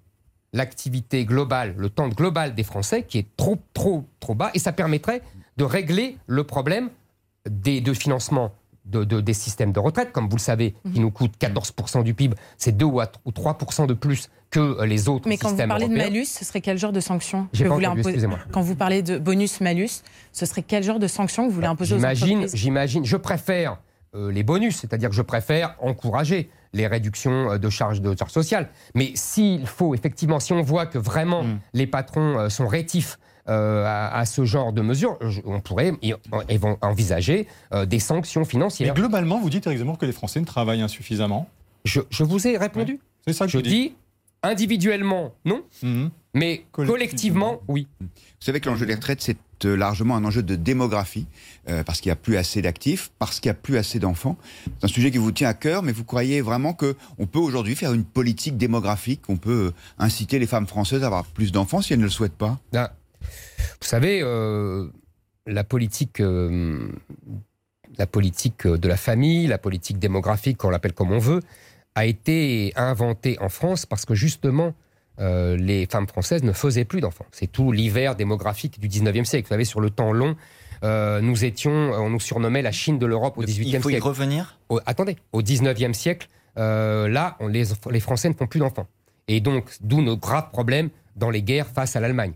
l'activité 0.53 1.25
globale, 1.25 1.75
le 1.77 1.89
temps 1.89 2.07
global 2.07 2.55
des 2.55 2.63
Français, 2.63 3.03
qui 3.03 3.19
est 3.19 3.27
trop, 3.35 3.57
trop, 3.73 4.05
trop 4.19 4.33
bas, 4.33 4.51
et 4.53 4.59
ça 4.59 4.71
permettrait 4.71 5.21
de 5.57 5.63
régler 5.63 6.17
le 6.27 6.43
problème 6.43 6.89
des, 7.49 7.81
de 7.81 7.93
financement 7.93 8.53
de, 8.87 9.03
de- 9.03 9.21
des 9.21 9.33
systèmes 9.33 9.71
de 9.71 9.79
retraite, 9.79 10.11
comme 10.11 10.29
vous 10.29 10.37
le 10.37 10.41
savez, 10.41 10.75
Mhm. 10.85 10.93
qui 10.93 10.99
nous 10.99 11.11
coûtent 11.11 11.37
14% 11.39 12.03
du 12.03 12.13
PIB, 12.13 12.35
c'est 12.57 12.75
2 12.75 12.85
ou, 12.85 12.99
à- 13.01 13.11
ou 13.25 13.31
3% 13.31 13.85
de 13.85 13.93
plus 13.93 14.29
que 14.49 14.59
euh, 14.59 14.85
les 14.85 15.09
autres 15.09 15.27
Mais 15.27 15.37
quand 15.37 15.49
vous 15.53 15.67
parlez 15.67 15.87
de 15.89 15.95
malus, 15.97 16.25
ce 16.25 16.45
serait 16.45 16.61
quel 16.61 16.77
genre 16.77 16.93
de 16.93 16.99
sanction 17.01 17.47
que 17.51 17.63
vous 17.65 17.73
voulez 17.73 17.85
imposer 17.85 18.09
excusez-moi. 18.09 18.39
Quand 18.51 18.61
vous 18.61 18.75
parlez 18.75 19.01
de 19.01 19.17
bonus-malus, 19.17 20.03
ce 20.31 20.45
serait 20.45 20.63
quel 20.63 20.83
genre 20.83 20.99
de 20.99 21.07
sanction 21.07 21.43
que 21.43 21.49
vous 21.49 21.55
voulez 21.55 21.67
imposer 21.67 21.95
aux 21.95 21.97
J'imagine, 21.97 22.37
entreprises 22.39 22.55
j'imagine, 22.55 23.05
je 23.05 23.17
préfère 23.17 23.77
euh, 24.15 24.31
les 24.31 24.43
bonus, 24.43 24.77
c'est-à-dire 24.77 25.09
que 25.09 25.15
je 25.15 25.21
préfère 25.21 25.75
encourager 25.81 26.49
les 26.73 26.87
réductions 26.87 27.51
euh, 27.51 27.57
de 27.57 27.69
charges 27.69 27.99
de 28.01 28.15
charges 28.17 28.31
sociales. 28.31 28.69
Mais 28.95 29.11
s'il 29.15 29.67
faut 29.67 29.93
effectivement, 29.93 30.39
si 30.39 30.53
on 30.53 30.61
voit 30.61 30.85
que 30.85 30.97
vraiment 30.97 31.43
Hmm. 31.43 31.57
les 31.73 31.87
patrons 31.87 32.49
sont 32.49 32.67
rétifs 32.67 33.19
euh, 33.49 33.83
à, 33.85 34.17
à 34.17 34.25
ce 34.25 34.45
genre 34.45 34.73
de 34.73 34.81
mesures, 34.81 35.17
je- 35.21 35.41
on 35.45 35.59
pourrait 35.61 35.93
envisager 36.81 37.47
euh, 37.73 37.85
des 37.85 37.99
sanctions 37.99 38.41
Mais 38.41 38.47
financières. 38.47 38.93
globalement, 38.93 39.39
vous 39.39 39.49
dites, 39.49 39.69
Zemmour, 39.69 39.97
que 39.97 40.05
les 40.05 40.11
Français 40.11 40.39
ne 40.39 40.45
travaillent 40.45 40.81
insuffisamment. 40.81 41.49
Je, 41.85 42.01
je 42.09 42.23
vous 42.23 42.47
ai 42.47 42.57
répondu. 42.57 42.99
C'est 43.25 43.33
ça 43.33 43.45
que 43.45 43.51
Je 43.51 43.57
dites. 43.59 43.71
dis 43.71 43.93
individuellement 44.43 45.33
non, 45.45 45.61
Mhm. 45.83 46.09
mais 46.33 46.63
collectivement 46.71 47.59
oui. 47.67 47.87
Vous 48.01 48.07
savez 48.39 48.59
que 48.59 48.69
l'enjeu 48.69 48.85
des 48.85 48.93
retraites, 48.95 49.21
c'est 49.21 49.37
euh, 49.65 49.75
largement 49.75 50.15
un 50.15 50.23
enjeu 50.23 50.43
de 50.43 50.55
démographie, 50.55 51.25
euh, 51.67 51.83
parce 51.83 51.99
qu'il 51.99 52.09
n'y 52.09 52.13
a 52.13 52.17
plus 52.17 52.37
assez 52.37 52.61
d'actifs, 52.61 53.09
parce 53.17 53.39
qu'il 53.39 53.49
n'y 53.49 53.57
a 53.57 53.59
plus 53.59 53.77
assez 53.77 53.97
d'enfants. 53.97 54.37
C'est 54.79 54.85
un 54.85 54.87
sujet 54.87 55.09
qui 55.09 55.17
vous 55.17 55.31
tient 55.31 55.49
à 55.49 55.55
cœur, 55.55 55.81
mais 55.81 55.91
vous 55.91 56.03
croyez 56.03 56.41
vraiment 56.41 56.73
qu'on 56.73 57.25
peut 57.25 57.39
aujourd'hui 57.39 57.75
faire 57.75 57.91
une 57.93 58.03
politique 58.05 58.55
démographique, 58.57 59.23
qu'on 59.23 59.37
peut 59.37 59.73
inciter 59.97 60.37
les 60.37 60.45
femmes 60.47 60.67
françaises 60.67 61.01
à 61.03 61.07
avoir 61.07 61.25
plus 61.25 61.51
d'enfants 61.51 61.81
si 61.81 61.93
elles 61.93 61.99
ne 61.99 62.03
le 62.05 62.11
souhaitent 62.11 62.37
pas? 62.37 62.59
Ah, 62.75 62.91
Vous 63.57 63.87
savez, 63.87 64.21
euh, 64.23 64.87
la 65.45 65.63
politique, 65.63 66.19
euh, 66.19 66.89
la 67.97 68.07
politique 68.07 68.67
de 68.67 68.87
la 68.87 68.97
famille, 68.97 69.47
la 69.47 69.57
politique 69.57 69.99
démographique, 69.99 70.57
qu'on 70.57 70.69
l'appelle 70.69 70.93
comme 70.93 71.11
on 71.11 71.19
veut, 71.19 71.41
a 71.95 72.05
été 72.05 72.73
inventée 72.75 73.37
en 73.39 73.49
France 73.49 73.85
parce 73.85 74.05
que 74.05 74.13
justement, 74.13 74.73
euh, 75.19 75.57
les 75.57 75.87
femmes 75.87 76.07
françaises 76.07 76.43
ne 76.43 76.51
faisaient 76.51 76.85
plus 76.85 77.01
d'enfants. 77.01 77.25
C'est 77.31 77.51
tout 77.51 77.71
l'hiver 77.71 78.15
démographique 78.15 78.79
du 78.79 78.87
19e 78.87 79.25
siècle. 79.25 79.45
Vous 79.47 79.53
savez, 79.53 79.65
sur 79.65 79.81
le 79.81 79.89
temps 79.89 80.11
long, 80.13 80.35
euh, 80.83 81.21
nous 81.21 81.43
étions, 81.43 81.71
on 81.71 82.09
nous 82.11 82.19
surnommait 82.19 82.61
la 82.61 82.71
Chine 82.71 82.99
de 82.99 83.05
l'Europe 83.07 83.35
au 83.37 83.43
18e 83.43 83.77
Il 83.77 83.81
faut 83.81 83.89
y 83.89 83.93
siècle. 83.93 84.07
revenir? 84.07 84.59
Au- 84.69 84.79
attendez, 84.85 85.15
au 85.33 85.41
19e 85.41 85.95
siècle, 85.95 86.27
euh, 86.59 87.07
là, 87.07 87.35
on- 87.39 87.47
les, 87.47 87.63
les 87.89 87.99
Français 87.99 88.29
ne 88.29 88.35
font 88.35 88.45
plus 88.45 88.59
d'enfants. 88.59 88.85
Et 89.27 89.39
donc, 89.41 89.65
d'où 89.81 90.01
nos 90.03 90.17
graves 90.17 90.51
problèmes 90.51 90.89
dans 91.15 91.31
les 91.31 91.41
guerres 91.41 91.67
face 91.67 91.95
à 91.95 91.99
l'Allemagne. 91.99 92.33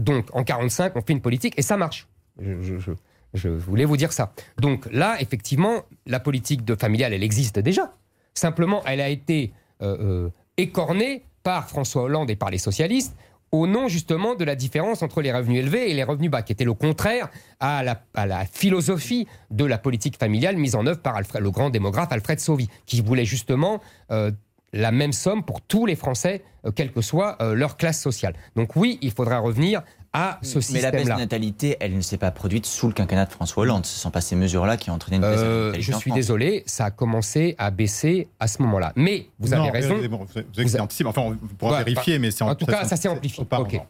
Donc, 0.00 0.26
en 0.32 0.44
45, 0.44 0.96
on 0.96 1.02
fait 1.02 1.12
une 1.12 1.20
politique 1.20 1.54
et 1.56 1.62
ça 1.62 1.76
marche. 1.76 2.08
Je, 2.38 3.48
voulais 3.48 3.84
vous 3.84 3.96
dire 3.96 4.12
ça. 4.12 4.32
Donc 4.58 4.88
là, 4.90 5.16
effectivement, 5.20 5.82
la 6.06 6.18
politique 6.18 6.64
de 6.64 6.74
familiale, 6.74 7.12
elle 7.12 7.22
existe 7.22 7.58
déjà. 7.58 7.94
Simplement, 8.34 8.82
elle 8.86 9.00
a 9.00 9.08
été 9.08 9.52
euh, 9.82 9.96
euh, 10.00 10.30
écornée 10.56 11.24
par 11.42 11.68
François 11.68 12.02
Hollande 12.02 12.30
et 12.30 12.36
par 12.36 12.50
les 12.50 12.58
socialistes 12.58 13.14
au 13.52 13.66
nom 13.66 13.88
justement 13.88 14.34
de 14.34 14.44
la 14.44 14.54
différence 14.54 15.02
entre 15.02 15.22
les 15.22 15.32
revenus 15.32 15.60
élevés 15.60 15.90
et 15.90 15.94
les 15.94 16.04
revenus 16.04 16.30
bas, 16.30 16.42
qui 16.42 16.52
était 16.52 16.64
le 16.64 16.74
contraire 16.74 17.28
à 17.58 17.82
la, 17.82 18.44
philosophie 18.44 19.26
de 19.50 19.64
la 19.64 19.78
politique 19.78 20.16
familiale 20.16 20.56
mise 20.56 20.76
en 20.76 20.86
œuvre 20.86 21.00
par 21.00 21.20
le 21.20 21.50
grand 21.50 21.70
démographe 21.70 22.12
Alfred 22.12 22.38
Sauvy, 22.38 22.68
qui 22.86 23.00
voulait 23.00 23.24
justement 23.24 23.80
euh, 24.12 24.30
la 24.72 24.92
même 24.92 25.12
somme 25.12 25.42
pour 25.44 25.60
tous 25.60 25.86
les 25.86 25.96
Français, 25.96 26.42
euh, 26.64 26.70
quelle 26.70 26.92
que 26.92 27.00
soit 27.00 27.36
euh, 27.42 27.54
leur 27.54 27.76
classe 27.76 28.00
sociale. 28.00 28.34
Donc 28.56 28.76
oui, 28.76 28.98
il 29.02 29.10
faudra 29.10 29.38
revenir 29.38 29.82
à 30.12 30.38
ce 30.42 30.58
Mais 30.72 30.80
la 30.80 30.90
baisse 30.90 30.92
de 30.92 30.98
système-là. 31.04 31.16
natalité, 31.16 31.76
elle 31.80 31.94
ne 31.94 32.00
s'est 32.00 32.18
pas 32.18 32.30
produite 32.32 32.66
sous 32.66 32.88
le 32.88 32.92
quinquennat 32.92 33.26
de 33.26 33.30
François 33.30 33.62
Hollande. 33.62 33.86
Ce 33.86 33.94
ne 33.96 34.00
sont 34.00 34.10
pas 34.10 34.20
ces 34.20 34.34
mesures-là 34.36 34.76
qui 34.76 34.90
ont 34.90 34.94
entraîné 34.94 35.16
une 35.16 35.22
baisse 35.22 35.40
de 35.40 35.44
Euh, 35.44 35.66
natalité 35.66 35.82
je 35.82 35.92
en 35.94 35.98
suis 35.98 36.10
France. 36.10 36.16
désolé, 36.18 36.62
ça 36.66 36.86
a 36.86 36.90
commencé 36.90 37.54
à 37.58 37.70
baisser 37.70 38.28
à 38.40 38.48
ce 38.48 38.60
moment-là. 38.62 38.92
Mais 38.96 39.26
vous 39.38 39.52
avez 39.54 39.66
Non, 39.66 39.70
raison. 39.72 39.98
bon, 40.08 40.16
vous 40.24 40.32
savez 40.32 40.46
que 40.64 40.68
c'est 40.68 40.80
anticipé. 40.80 41.08
Enfin, 41.08 41.22
on 41.22 41.36
pourra 41.56 41.78
Ouais, 41.78 41.84
vérifier, 41.84 42.18
mais 42.18 42.30
c'est 42.32 42.42
en 42.42 42.54
tout 42.56 42.66
cas, 42.66 42.84
ça 42.84 42.96
s'est 42.96 43.08
amplifié. 43.08 43.44
Ok. 43.56 43.80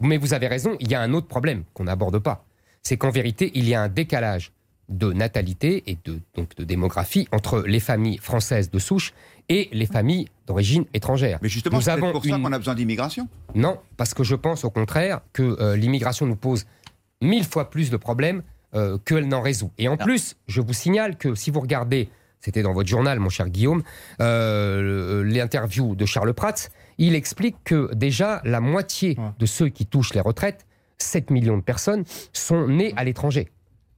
Mais 0.00 0.18
vous 0.18 0.34
avez 0.34 0.46
raison, 0.48 0.76
il 0.80 0.90
y 0.90 0.94
a 0.94 1.00
un 1.00 1.12
autre 1.14 1.26
problème 1.26 1.64
qu'on 1.74 1.84
n'aborde 1.84 2.18
pas. 2.18 2.44
C'est 2.82 2.96
qu'en 2.98 3.10
vérité, 3.10 3.50
il 3.54 3.66
y 3.68 3.74
a 3.74 3.82
un 3.82 3.88
décalage 3.88 4.52
de 4.90 5.12
natalité 5.12 5.84
et 5.86 5.96
de, 6.04 6.20
donc 6.34 6.54
de 6.56 6.64
démographie 6.64 7.26
entre 7.32 7.60
les 7.66 7.80
familles 7.80 8.18
françaises 8.18 8.70
de 8.70 8.78
souche 8.78 9.12
et 9.50 9.68
les 9.72 9.84
familles 9.86 10.26
d'origine 10.46 10.84
étrangère. 10.94 11.38
Mais 11.42 11.48
justement, 11.50 11.80
c'est 11.80 11.96
pour 11.98 12.24
ça 12.24 12.36
une- 12.36 12.42
qu'on 12.42 12.52
a 12.52 12.58
besoin 12.58 12.74
d'immigration. 12.74 13.28
Non, 13.54 13.78
parce 13.98 14.14
que 14.14 14.24
je 14.24 14.34
pense 14.36 14.64
au 14.64 14.70
contraire 14.70 15.20
que 15.34 15.42
euh, 15.60 15.76
l'immigration 15.76 16.24
nous 16.24 16.36
pose 16.36 16.64
mille 17.20 17.44
fois 17.44 17.68
plus 17.68 17.90
de 17.90 17.96
problèmes 17.98 18.42
euh, 18.74 18.96
qu'elle 19.04 19.26
n'en 19.28 19.42
résout. 19.42 19.72
Et 19.78 19.88
en 19.88 19.96
plus, 19.96 20.36
je 20.46 20.60
vous 20.60 20.72
signale 20.72 21.16
que 21.18 21.34
si 21.34 21.50
vous 21.50 21.60
regardez, 21.60 22.08
c'était 22.38 22.62
dans 22.62 22.72
votre 22.72 22.88
journal, 22.88 23.18
mon 23.18 23.28
cher 23.28 23.48
Guillaume, 23.50 23.82
euh, 24.20 25.24
l'interview 25.24 25.94
de 25.96 26.06
Charles 26.06 26.32
Prats, 26.32 26.68
il 26.98 27.14
explique 27.14 27.56
que 27.64 27.92
déjà 27.94 28.40
la 28.44 28.60
moitié 28.60 29.16
de 29.38 29.46
ceux 29.46 29.68
qui 29.68 29.84
touchent 29.86 30.14
les 30.14 30.20
retraites, 30.20 30.66
7 30.98 31.30
millions 31.30 31.56
de 31.56 31.62
personnes, 31.62 32.04
sont 32.32 32.68
nés 32.68 32.92
à 32.96 33.04
l'étranger. 33.04 33.48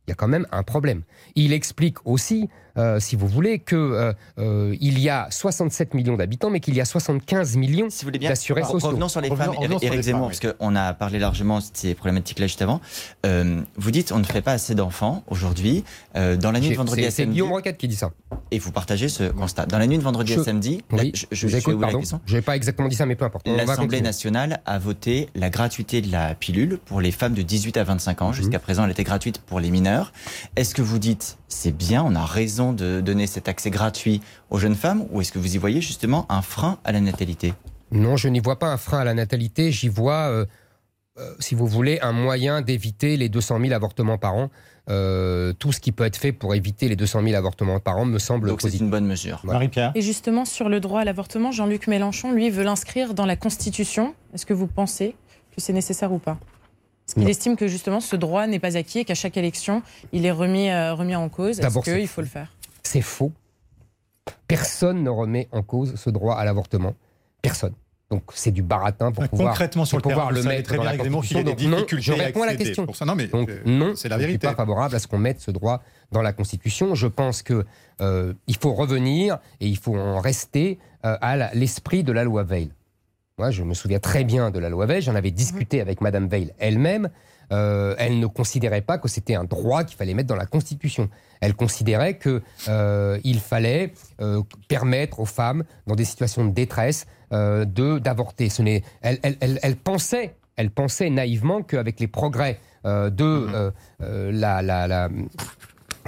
Il 0.06 0.10
y 0.10 0.12
a 0.12 0.16
quand 0.16 0.28
même 0.28 0.46
un 0.50 0.62
problème. 0.62 1.02
Il 1.36 1.52
explique 1.52 1.98
aussi, 2.06 2.48
euh, 2.76 3.00
si 3.00 3.16
vous 3.16 3.26
voulez, 3.26 3.58
que 3.58 3.76
euh, 3.76 4.12
euh, 4.38 4.76
il 4.80 4.98
y 4.98 5.08
a 5.08 5.28
67 5.30 5.94
millions 5.94 6.16
d'habitants, 6.16 6.50
mais 6.50 6.60
qu'il 6.60 6.74
y 6.74 6.80
a 6.80 6.84
75 6.84 7.56
millions 7.56 7.88
d'assurés 8.20 8.62
Re- 8.62 8.70
sociaux. 8.70 8.88
Revenons 8.88 9.08
sur 9.08 9.20
les 9.20 9.28
femmes, 9.34 9.52
Éric 9.82 10.00
Zemmour, 10.02 10.28
parce 10.28 10.40
qu'on 10.40 10.76
a 10.76 10.94
parlé 10.94 11.18
largement 11.18 11.58
de 11.58 11.64
ces 11.72 11.94
problématiques-là 11.94 12.46
juste 12.46 12.62
avant. 12.62 12.80
Euh, 13.26 13.60
vous 13.76 13.90
dites 13.90 14.12
on 14.12 14.18
ne 14.18 14.24
fait 14.24 14.42
pas 14.42 14.52
assez 14.52 14.74
d'enfants 14.74 15.22
aujourd'hui. 15.28 15.84
Euh, 16.16 16.36
dans 16.36 16.52
la 16.52 16.60
nuit 16.60 16.70
de 16.70 16.74
vendredi 16.76 17.02
c'est- 17.02 17.06
à 17.08 17.10
c'est 17.10 17.22
samedi. 17.22 17.32
Guillaume 17.34 17.52
Roquette 17.52 17.78
qui 17.78 17.88
dit 17.88 17.96
ça. 17.96 18.10
Et 18.50 18.58
vous 18.58 18.72
partagez 18.72 19.08
ce 19.08 19.24
constat. 19.30 19.66
Dans 19.66 19.78
la 19.78 19.86
nuit 19.86 19.98
de 19.98 20.02
vendredi 20.02 20.32
Je- 20.34 20.40
à 20.40 20.44
samedi, 20.44 20.82
Oui, 20.92 20.98
là, 21.12 21.18
je, 21.32 21.46
je, 21.48 21.56
écoute, 21.56 21.74
la 21.80 21.88
pardon. 21.88 22.00
Je 22.26 22.36
n'ai 22.36 22.42
pas 22.42 22.56
exactement 22.56 22.88
dit 22.88 22.96
ça, 22.96 23.06
mais 23.06 23.16
peu 23.16 23.24
importe. 23.24 23.46
L'Assemblée 23.48 24.00
nationale 24.00 24.60
a 24.66 24.78
voté 24.78 25.28
la 25.34 25.50
gratuité 25.50 26.00
de 26.00 26.10
la 26.12 26.34
pilule 26.34 26.78
pour 26.84 27.00
les 27.00 27.12
femmes 27.12 27.34
de 27.34 27.42
18 27.42 27.76
à 27.76 27.84
25 27.84 28.20
Mhm. 28.20 28.26
ans. 28.26 28.32
Jusqu'à 28.32 28.58
présent, 28.58 28.84
elle 28.84 28.90
était 28.90 29.04
gratuite 29.04 29.38
pour 29.38 29.60
les 29.60 29.70
mineurs. 29.70 30.12
Est-ce 30.56 30.74
que 30.74 30.82
vous 30.82 30.98
dites 30.98 31.38
c'est 31.48 31.76
bien, 31.76 32.02
on 32.02 32.14
a 32.14 32.24
raison 32.24 32.61
de 32.72 33.00
donner 33.00 33.26
cet 33.26 33.48
accès 33.48 33.70
gratuit 33.70 34.20
aux 34.50 34.58
jeunes 34.58 34.76
femmes, 34.76 35.06
ou 35.10 35.20
est-ce 35.20 35.32
que 35.32 35.40
vous 35.40 35.56
y 35.56 35.58
voyez 35.58 35.80
justement 35.80 36.26
un 36.28 36.42
frein 36.42 36.78
à 36.84 36.92
la 36.92 37.00
natalité? 37.00 37.54
Non, 37.90 38.16
je 38.16 38.28
n'y 38.28 38.38
vois 38.38 38.58
pas 38.58 38.68
un 38.68 38.76
frein 38.76 39.00
à 39.00 39.04
la 39.04 39.14
natalité. 39.14 39.72
J'y 39.72 39.88
vois, 39.88 40.28
euh, 40.28 40.46
euh, 41.18 41.34
si 41.40 41.54
vous 41.54 41.66
voulez, 41.66 41.98
un 42.00 42.12
moyen 42.12 42.62
d'éviter 42.62 43.16
les 43.16 43.28
200 43.28 43.60
000 43.60 43.72
avortements 43.72 44.18
par 44.18 44.34
an. 44.34 44.50
Euh, 44.90 45.52
tout 45.52 45.70
ce 45.70 45.78
qui 45.78 45.92
peut 45.92 46.04
être 46.04 46.16
fait 46.16 46.32
pour 46.32 46.54
éviter 46.54 46.88
les 46.88 46.96
200 46.96 47.22
000 47.22 47.36
avortements 47.36 47.78
par 47.78 47.98
an 47.98 48.04
me 48.04 48.18
semble 48.18 48.48
Donc 48.48 48.62
c'est 48.62 48.78
une 48.78 48.90
bonne 48.90 49.06
mesure. 49.06 49.40
Marie-Pierre? 49.44 49.92
Et 49.94 50.02
justement, 50.02 50.44
sur 50.44 50.68
le 50.68 50.80
droit 50.80 51.00
à 51.00 51.04
l'avortement, 51.04 51.52
Jean-Luc 51.52 51.86
Mélenchon, 51.86 52.32
lui, 52.32 52.50
veut 52.50 52.64
l'inscrire 52.64 53.14
dans 53.14 53.26
la 53.26 53.36
Constitution. 53.36 54.14
Est-ce 54.34 54.46
que 54.46 54.54
vous 54.54 54.66
pensez 54.66 55.14
que 55.54 55.60
c'est 55.60 55.72
nécessaire 55.72 56.12
ou 56.12 56.18
pas? 56.18 56.38
Parce 57.06 57.14
qu'il 57.14 57.28
estime 57.28 57.56
que 57.56 57.68
justement 57.68 58.00
ce 58.00 58.16
droit 58.16 58.46
n'est 58.46 58.58
pas 58.58 58.76
acquis 58.76 59.00
et 59.00 59.04
qu'à 59.04 59.14
chaque 59.14 59.36
élection, 59.36 59.82
il 60.12 60.24
est 60.24 60.30
remis, 60.30 60.70
euh, 60.70 60.94
remis 60.94 61.16
en 61.16 61.28
cause. 61.28 61.60
Est-ce 61.60 61.78
qu'il 61.80 62.08
faut 62.08 62.20
le 62.20 62.26
faire? 62.26 62.52
C'est 62.82 63.02
faux. 63.02 63.32
Personne 64.46 65.02
ne 65.02 65.10
remet 65.10 65.48
en 65.52 65.62
cause 65.62 65.94
ce 65.96 66.10
droit 66.10 66.36
à 66.36 66.44
l'avortement. 66.44 66.94
Personne. 67.42 67.74
Donc 68.12 68.24
c'est 68.34 68.50
du 68.50 68.62
baratin 68.62 69.10
pour 69.10 69.26
pouvoir, 69.26 69.52
concrètement, 69.52 69.86
sur 69.86 69.98
pour 70.02 70.10
le 70.10 70.14
pouvoir 70.14 70.32
le 70.32 70.42
mettre 70.42 70.68
très 70.68 70.76
dans 70.76 70.82
bien, 70.82 70.92
la 70.92 70.98
Constitution. 70.98 71.42
Donc 71.42 71.60
non, 71.62 71.76
difficultés 71.76 72.02
je 72.02 72.12
réponds 72.12 72.42
à 72.42 72.46
la 72.46 72.56
question. 72.56 72.84
Pour 72.84 72.94
ça, 72.94 73.06
non, 73.06 73.14
mais, 73.14 73.26
Donc 73.26 73.48
euh, 73.48 73.62
non, 73.64 73.94
c'est 73.96 74.10
la 74.10 74.16
je 74.16 74.20
ne 74.20 74.26
suis 74.26 74.32
vérité. 74.32 74.46
pas 74.48 74.54
favorable 74.54 74.94
à 74.94 74.98
ce 74.98 75.06
qu'on 75.06 75.16
mette 75.16 75.40
ce 75.40 75.50
droit 75.50 75.82
dans 76.10 76.20
la 76.20 76.34
Constitution. 76.34 76.94
Je 76.94 77.06
pense 77.06 77.42
que 77.42 77.64
euh, 78.02 78.34
il 78.46 78.56
faut 78.56 78.74
revenir 78.74 79.38
et 79.60 79.66
il 79.66 79.78
faut 79.78 79.96
en 79.96 80.20
rester 80.20 80.78
euh, 81.06 81.16
à 81.22 81.54
l'esprit 81.54 82.04
de 82.04 82.12
la 82.12 82.24
loi 82.24 82.42
Veil. 82.42 82.70
Moi, 83.38 83.50
je 83.50 83.62
me 83.62 83.72
souviens 83.74 83.98
très 83.98 84.24
bien 84.24 84.50
de 84.50 84.58
la 84.58 84.68
loi 84.68 84.86
Veil. 84.86 85.00
J'en 85.00 85.14
avais 85.14 85.30
discuté 85.30 85.80
avec 85.80 86.00
Madame 86.00 86.28
Veil 86.28 86.52
elle-même. 86.58 87.08
Euh, 87.50 87.94
elle 87.98 88.18
ne 88.18 88.26
considérait 88.26 88.82
pas 88.82 88.98
que 88.98 89.08
c'était 89.08 89.34
un 89.34 89.44
droit 89.44 89.84
qu'il 89.84 89.96
fallait 89.96 90.14
mettre 90.14 90.28
dans 90.28 90.36
la 90.36 90.46
Constitution. 90.46 91.08
Elle 91.40 91.54
considérait 91.54 92.14
que 92.18 92.42
euh, 92.68 93.18
il 93.24 93.40
fallait 93.40 93.92
euh, 94.20 94.42
permettre 94.68 95.20
aux 95.20 95.26
femmes, 95.26 95.64
dans 95.86 95.94
des 95.94 96.04
situations 96.04 96.44
de 96.44 96.50
détresse, 96.50 97.06
euh, 97.32 97.64
de 97.64 97.98
d'avorter. 97.98 98.48
Ce 98.48 98.62
n'est, 98.62 98.82
elle, 99.02 99.18
elle, 99.22 99.36
elle, 99.40 99.58
elle 99.62 99.76
pensait, 99.76 100.36
elle 100.56 100.70
pensait 100.70 101.10
naïvement 101.10 101.62
qu'avec 101.62 102.00
les 102.00 102.08
progrès 102.08 102.58
de 102.84 103.72
la, 104.00 104.60
la, 104.60 104.88
la 104.88 105.08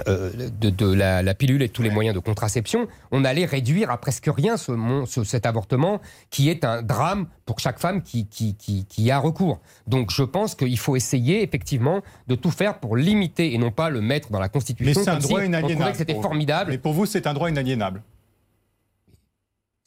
euh, 0.07 0.49
de, 0.59 0.69
de 0.69 0.93
la, 0.93 1.21
la 1.23 1.33
pilule 1.33 1.61
et 1.61 1.69
tous 1.69 1.81
les 1.81 1.89
moyens 1.89 2.13
de 2.15 2.19
contraception, 2.19 2.87
on 3.11 3.23
allait 3.25 3.45
réduire 3.45 3.89
à 3.91 3.97
presque 3.97 4.27
rien 4.27 4.57
ce, 4.57 4.71
mon- 4.71 5.05
ce- 5.05 5.23
cet 5.23 5.45
avortement 5.45 6.01
qui 6.29 6.49
est 6.49 6.63
un 6.65 6.81
drame 6.81 7.27
pour 7.45 7.59
chaque 7.59 7.79
femme 7.79 8.01
qui, 8.01 8.27
qui, 8.27 8.55
qui, 8.55 9.11
a 9.11 9.19
recours. 9.19 9.59
Donc 9.87 10.11
je 10.11 10.23
pense 10.23 10.55
qu'il 10.55 10.77
faut 10.79 10.95
essayer 10.95 11.43
effectivement 11.43 12.01
de 12.27 12.35
tout 12.35 12.51
faire 12.51 12.79
pour 12.79 12.95
limiter 12.97 13.53
et 13.53 13.57
non 13.57 13.71
pas 13.71 13.89
le 13.89 14.01
mettre 14.01 14.31
dans 14.31 14.39
la 14.39 14.45
Mais 14.45 14.49
Constitution. 14.49 15.01
c'est 15.03 15.09
un 15.09 15.19
si 15.21 15.27
droit 15.27 15.41
on 15.41 15.43
inaliénable. 15.45 15.91
que 15.91 15.97
c'était 15.97 16.21
formidable. 16.21 16.71
Mais 16.71 16.77
pour 16.77 16.93
vous, 16.93 17.05
c'est 17.05 17.27
un 17.27 17.33
droit 17.33 17.49
inaliénable. 17.49 18.01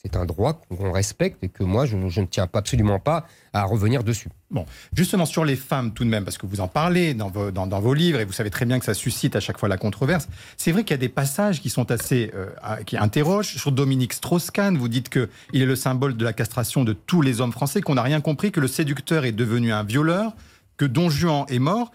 C'est 0.05 0.15
un 0.15 0.27
droit 0.27 0.61
qu'on 0.69 0.93
respecte 0.93 1.43
et 1.43 1.49
que 1.49 1.65
moi 1.65 1.85
je, 1.85 1.97
ne- 1.97 2.27
tiens 2.27 2.49
absolument 2.53 3.01
pas 3.01 3.27
à 3.53 3.65
revenir 3.65 4.05
dessus. 4.05 4.29
Bon, 4.49 4.65
justement 4.93 5.27
sur 5.27 5.45
les 5.45 5.57
femmes 5.57 5.93
tout 5.93 6.05
de 6.05 6.09
même, 6.09 6.25
parce 6.25 6.39
que 6.39 6.47
vous 6.47 6.61
en 6.61 6.69
parlez 6.69 7.15
dans 7.15 7.29
vos, 7.31 7.95
livres 7.95 8.21
et 8.21 8.25
vous 8.25 8.33
savez 8.33 8.51
très 8.51 8.65
bien 8.65 8.79
que 8.79 8.85
ça 8.85 8.95
suscite 8.95 9.35
à 9.35 9.41
chaque 9.41 9.59
fois 9.59 9.69
la 9.69 9.77
controverse. 9.77 10.29
C'est 10.57 10.71
vrai 10.71 10.85
qu'il 10.85 10.93
y 10.93 10.95
a 10.95 10.99
des 10.99 11.09
passages 11.09 11.61
qui 11.61 11.69
sont 11.69 11.91
assez, 11.91 12.31
euh, 12.35 12.47
qui 12.87 12.97
interrogent. 12.97 13.57
Sur 13.57 13.73
Dominique 13.73 14.13
Strauss-Kahn, 14.13 14.79
vous 14.79 14.89
dites 14.89 15.09
que 15.09 15.29
il 15.53 15.63
est 15.63 15.67
le 15.67 15.77
symbole 15.77 16.17
de 16.17 16.25
la 16.25 16.33
castration 16.33 16.85
de 16.85 16.93
tous 16.93 17.21
les 17.21 17.41
hommes 17.41 17.53
français, 17.53 17.81
qu'on 17.81 17.97
n'a 17.97 18.03
rien 18.03 18.21
compris, 18.21 18.53
que 18.53 18.61
le 18.61 18.69
séducteur 18.69 19.25
est 19.25 19.33
devenu 19.33 19.73
un 19.73 19.83
violeur, 19.83 20.33
que 20.77 20.85
Don 20.85 21.11
Juan 21.11 21.45
est 21.49 21.59
mort. 21.59 21.91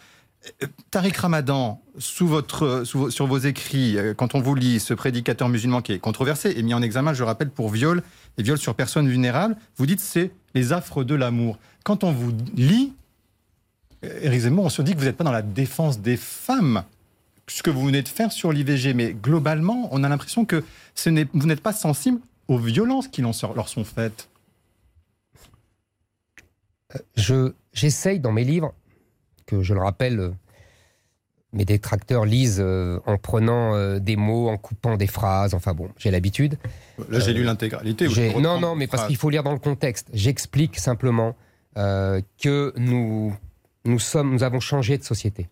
Tariq 0.92 1.18
Ramadan, 1.18 1.82
sur 2.00 3.28
vos 3.28 3.38
écrits, 3.38 3.98
euh, 3.98 4.14
quand 4.14 4.36
on 4.36 4.42
vous 4.42 4.56
lit, 4.56 4.80
ce 4.80 4.94
prédicateur 4.94 5.48
musulman 5.50 5.82
qui 5.82 5.94
est 5.94 6.00
controversé 6.00 6.50
est 6.58 6.62
mis 6.64 6.74
en 6.74 6.82
examen, 6.82 7.14
je 7.14 7.24
rappelle, 7.24 7.50
pour 7.50 7.70
viol 7.70 8.04
et 8.38 8.44
viol 8.44 8.58
sur 8.58 8.76
personnes 8.76 9.08
vulnérables. 9.08 9.56
Vous 9.78 9.86
dites 9.86 10.00
c'est 10.02 10.32
les 10.54 10.74
affres 10.74 11.04
de 11.04 11.16
l'amour. 11.16 11.58
Quand 11.84 12.04
on 12.04 12.12
vous 12.12 12.34
lit, 12.56 12.94
euh, 14.04 14.20
Éric 14.22 14.44
on 14.58 14.70
se 14.70 14.82
dit 14.82 14.94
que 14.94 15.00
vous 15.00 15.06
n'êtes 15.06 15.18
pas 15.18 15.24
dans 15.24 15.32
la 15.32 15.42
défense 15.42 16.00
des 16.00 16.18
femmes, 16.18 16.84
ce 17.48 17.64
que 17.64 17.70
vous 17.70 17.86
venez 17.86 18.02
de 18.02 18.10
faire 18.10 18.32
sur 18.32 18.52
l'IVG, 18.52 18.94
mais 18.94 19.14
globalement, 19.14 19.88
on 19.92 20.04
a 20.04 20.10
l'impression 20.10 20.46
que 20.46 20.64
vous 21.34 21.48
n'êtes 21.48 21.62
pas 21.62 21.74
sensible 21.74 22.20
aux 22.48 22.58
violences 22.58 23.08
qui 23.08 23.22
leur 23.22 23.34
sont- 23.36 23.84
faites. 23.86 24.28
je 27.16 27.54
j'essaye 27.74 28.20
dans 28.20 28.32
mes 28.32 28.44
livres 28.44 28.74
que 29.58 29.64
je 29.64 29.74
le 29.74 29.82
rappelle 29.82 30.20
euh, 30.20 30.32
mes 31.52 31.66
détracteurs 31.66 32.26
lisent 32.26 32.62
euh, 32.64 33.00
en 33.06 33.18
prenant 33.18 33.76
euh, 33.76 34.00
des 34.00 34.16
mots 34.16 34.50
en 34.50 34.58
coupant 34.58 34.98
des 34.98 35.08
phrases 35.08 35.54
enfin 35.54 35.74
bon 35.74 35.90
j'ai 35.98 36.12
l'habitude 36.12 36.58
Là, 37.10 37.20
j'ai 37.20 37.34
lu 37.34 37.44
l'intégralité. 37.44 38.08
non 38.40 38.60
non 38.60 38.76
mais 38.76 38.88
parce 38.88 39.08
qu'il 39.08 39.18
faut 39.18 39.30
lire 39.30 39.44
dans 39.44 39.54
le 39.54 39.60
contexte 39.60 40.08
j'explique 40.14 40.78
simplement 40.80 41.36
que 41.76 42.74
nous 42.78 43.36
nous 43.86 44.00
sommes 44.00 44.32
nous 44.32 44.44
avons 44.44 44.60
changé 44.60 44.98
de 44.98 45.04
société 45.04 45.50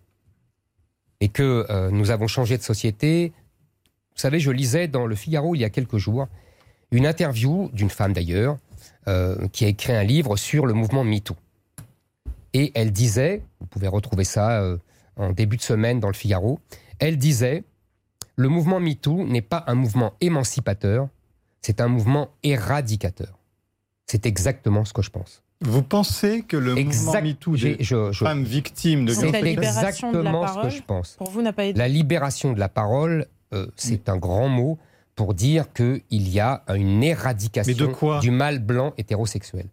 et 1.20 1.30
que 1.30 1.89
nous 1.89 2.12
avons 2.12 2.28
changé 2.28 2.58
de 2.58 2.64
société 2.64 3.34
vous 4.16 4.22
savez 4.22 4.39
je 4.39 4.52
lisais 4.52 4.88
dans 4.88 5.08
le 5.08 5.16
Figaro 5.16 5.56
il 5.56 5.60
y 5.60 5.66
a 5.66 5.70
quelques 5.70 5.97
jours 5.97 6.28
une 6.91 7.08
interview 7.08 7.70
d'une 7.74 7.89
femme 7.89 8.14
d'ailleurs 8.14 8.58
euh, 9.08 9.47
qui 9.52 9.66
a 9.66 9.68
écrit 9.68 9.93
un 9.93 10.04
livre 10.04 10.38
sur 10.38 10.68
le 10.68 10.74
mouvement 10.74 11.04
MeToo. 11.04 11.36
Et 12.54 12.72
elle 12.76 12.91
disait, 12.91 13.43
vous 13.60 13.68
pouvez 13.68 13.88
retrouver 13.88 14.24
ça 14.24 14.62
euh, 14.62 14.78
en 15.16 15.32
début 15.32 15.58
de 15.58 15.62
semaine 15.62 15.99
dans 15.99 16.08
le 16.10 16.14
Figaro, 16.14 16.60
elle 16.99 17.18
disait, 17.18 17.64
le 18.36 18.49
mouvement 18.49 18.80
MeToo 18.80 19.26
n'est 19.26 19.41
pas 19.41 19.64
un 19.68 19.76
mouvement 19.76 20.14
émancipateur, 20.22 21.08
c'est 21.62 21.80
un 21.82 21.88
mouvement 21.88 22.30
éradicateur. 22.43 23.38
C'est 24.08 24.26
exactement 24.26 24.84
ce 24.86 24.93
que 24.93 25.02
je 25.02 25.10
pense. 25.10 25.43
Vous 25.64 25.84
pensez 25.84 26.41
que 26.41 26.58
le 26.58 26.76
Exact- 26.78 27.06
mouvement 27.06 27.22
MeToo 27.22 27.56
des 27.56 27.78
je- 27.80 28.12
je- 28.12 28.24
femmes 28.26 28.43
victimes 28.43 29.06
de 29.06 29.14
C'est 29.14 29.24
Donc 29.26 29.34
la 29.34 29.41
libération 29.41 30.12
de 30.12 30.18
la 30.18 30.22
exactement 30.24 30.47
ce 30.47 30.54
parole, 30.54 30.70
que 30.70 30.76
je 30.76 30.82
pense. 30.82 31.16
Pour 31.18 31.30
vous, 31.30 31.41
n'a 31.41 31.54
pas 31.54 31.66
été. 31.66 31.78
La 31.78 31.88
libération 31.88 32.52
de 32.54 32.60
la 32.60 32.68
parole, 32.70 33.28
euh, 33.54 33.68
c'est 33.78 34.10
un 34.10 34.18
grand 34.18 34.49
mot 34.49 34.80
pour 35.16 35.34
dire 35.36 35.72
qu'il 35.72 36.02
y 36.10 36.39
a 36.39 36.64
une 36.76 37.04
éradication 37.04 37.72
Mais 37.80 37.80
de 37.80 37.86
quoi 37.86 38.20
du 38.22 38.32
mâle 38.32 38.60
blanc 38.60 38.93
hétérosexuel. 38.97 39.68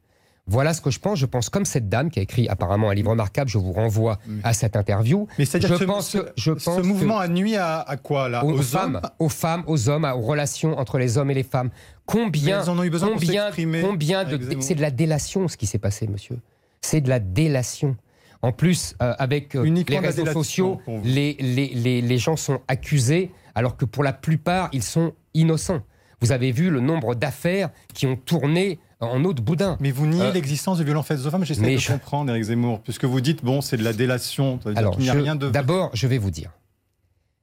Voilà 0.51 0.72
ce 0.72 0.80
que 0.80 0.90
je 0.90 0.99
pense. 0.99 1.18
Je 1.18 1.26
pense 1.26 1.51
comme 1.51 1.64
cette 1.66 1.88
dame 1.88 2.11
qui 2.11 2.18
a 2.18 2.22
écrit 2.22 2.49
apparemment 2.49 2.88
un 2.90 2.94
livre 2.94 3.11
remarquable. 3.11 3.51
Je 3.51 3.59
vous 3.59 3.72
renvoie 3.72 4.18
à 4.42 4.53
cette 4.55 4.76
interview. 4.76 5.28
Mais 5.38 5.44
c'est-à-dire 5.44 5.68
je 5.68 5.74
que 5.74 5.80
ce- 5.80 5.84
pense, 5.84 6.09
ce, 6.09 6.18
je 6.36 6.53
pense 6.53 6.82
mouvement 6.84 7.18
a 7.18 7.28
nuit 7.28 7.57
à, 7.57 7.80
à 7.80 7.96
quoi 7.99 8.28
là? 8.28 8.44
Aux, 8.44 8.53
Aux 8.59 8.62
femmes, 8.62 8.96
hommes? 8.96 9.11
aux 9.18 9.28
femmes, 9.28 9.62
aux 9.66 9.88
hommes, 9.88 10.05
aux 10.05 10.20
relations 10.20 10.78
entre 10.78 10.99
les 10.99 11.18
hommes 11.18 11.30
et 11.30 11.34
les 11.34 11.42
femmes. 11.42 11.70
Combien, 12.07 12.66
en 12.66 12.78
ont 12.78 12.82
eu 12.84 12.90
besoin 12.90 13.09
pour 13.11 13.18
combien, 13.20 13.42
s'exprimer, 13.44 13.82
combien 13.82 14.24
de, 14.24 14.42
Zemmour. 14.42 14.62
c'est 14.62 14.74
de 14.74 14.80
la 14.80 14.90
délation 14.90 15.46
ce 15.49 15.57
qui 15.59 15.66
s'est 15.66 15.78
passé, 15.78 16.07
monsieur. 16.09 16.38
C'est 16.80 17.03
de 17.03 17.09
la 17.11 17.18
délation. 17.20 17.96
En 18.40 18.53
plus, 18.53 18.94
euh, 19.03 19.14
avec 19.18 19.55
euh, 19.57 19.64
les 19.64 19.99
réseaux 19.99 20.24
sociaux, 20.26 20.80
pour 20.84 21.01
les, 21.05 21.36
les, 21.40 21.68
les, 21.74 22.01
les 22.01 22.18
gens 22.18 22.36
sont 22.36 22.61
accusés, 22.68 23.32
alors 23.55 23.76
que 23.76 23.84
pour 23.84 24.05
la 24.05 24.12
plupart, 24.12 24.70
ils 24.72 24.82
sont 24.84 25.12
innocents. 25.34 25.82
Vous 26.20 26.32
avez 26.32 26.53
vu 26.53 26.70
le 26.70 26.80
nombre 26.80 27.14
d'affaires 27.14 27.68
qui 27.92 28.07
ont 28.07 28.16
tourné 28.16 28.78
en 29.01 29.24
eau 29.24 29.32
de 29.32 29.40
boudin. 29.40 29.76
Mais 29.80 29.90
vous 29.90 30.07
niez 30.07 30.22
Euh, 30.22 30.32
l'existence 30.32 30.78
de 30.78 30.84
violences 30.84 31.07
faites 31.07 31.24
aux 31.24 31.30
femmes, 31.30 31.44
j'essaie 31.44 31.74
de 31.74 31.76
je- 31.78 31.92
comprendre, 31.92 32.30
Éric 32.32 32.44
Zemmour, 32.44 32.80
puisque 32.82 33.05
vous 33.05 33.20
dites, 33.20 33.44
bon, 33.44 33.61
c'est 33.61 33.76
de 33.76 33.84
la 33.84 33.92
délation, 33.92 34.59
Alors, 34.76 34.99
n'y 34.99 35.09
a 35.09 35.12
je- 35.14 35.18
rien 35.18 35.36
de... 35.36 35.49
d'abord, 35.51 35.90
je 35.94 36.07
vais 36.07 36.18
vous 36.18 36.30
dire. 36.30 36.51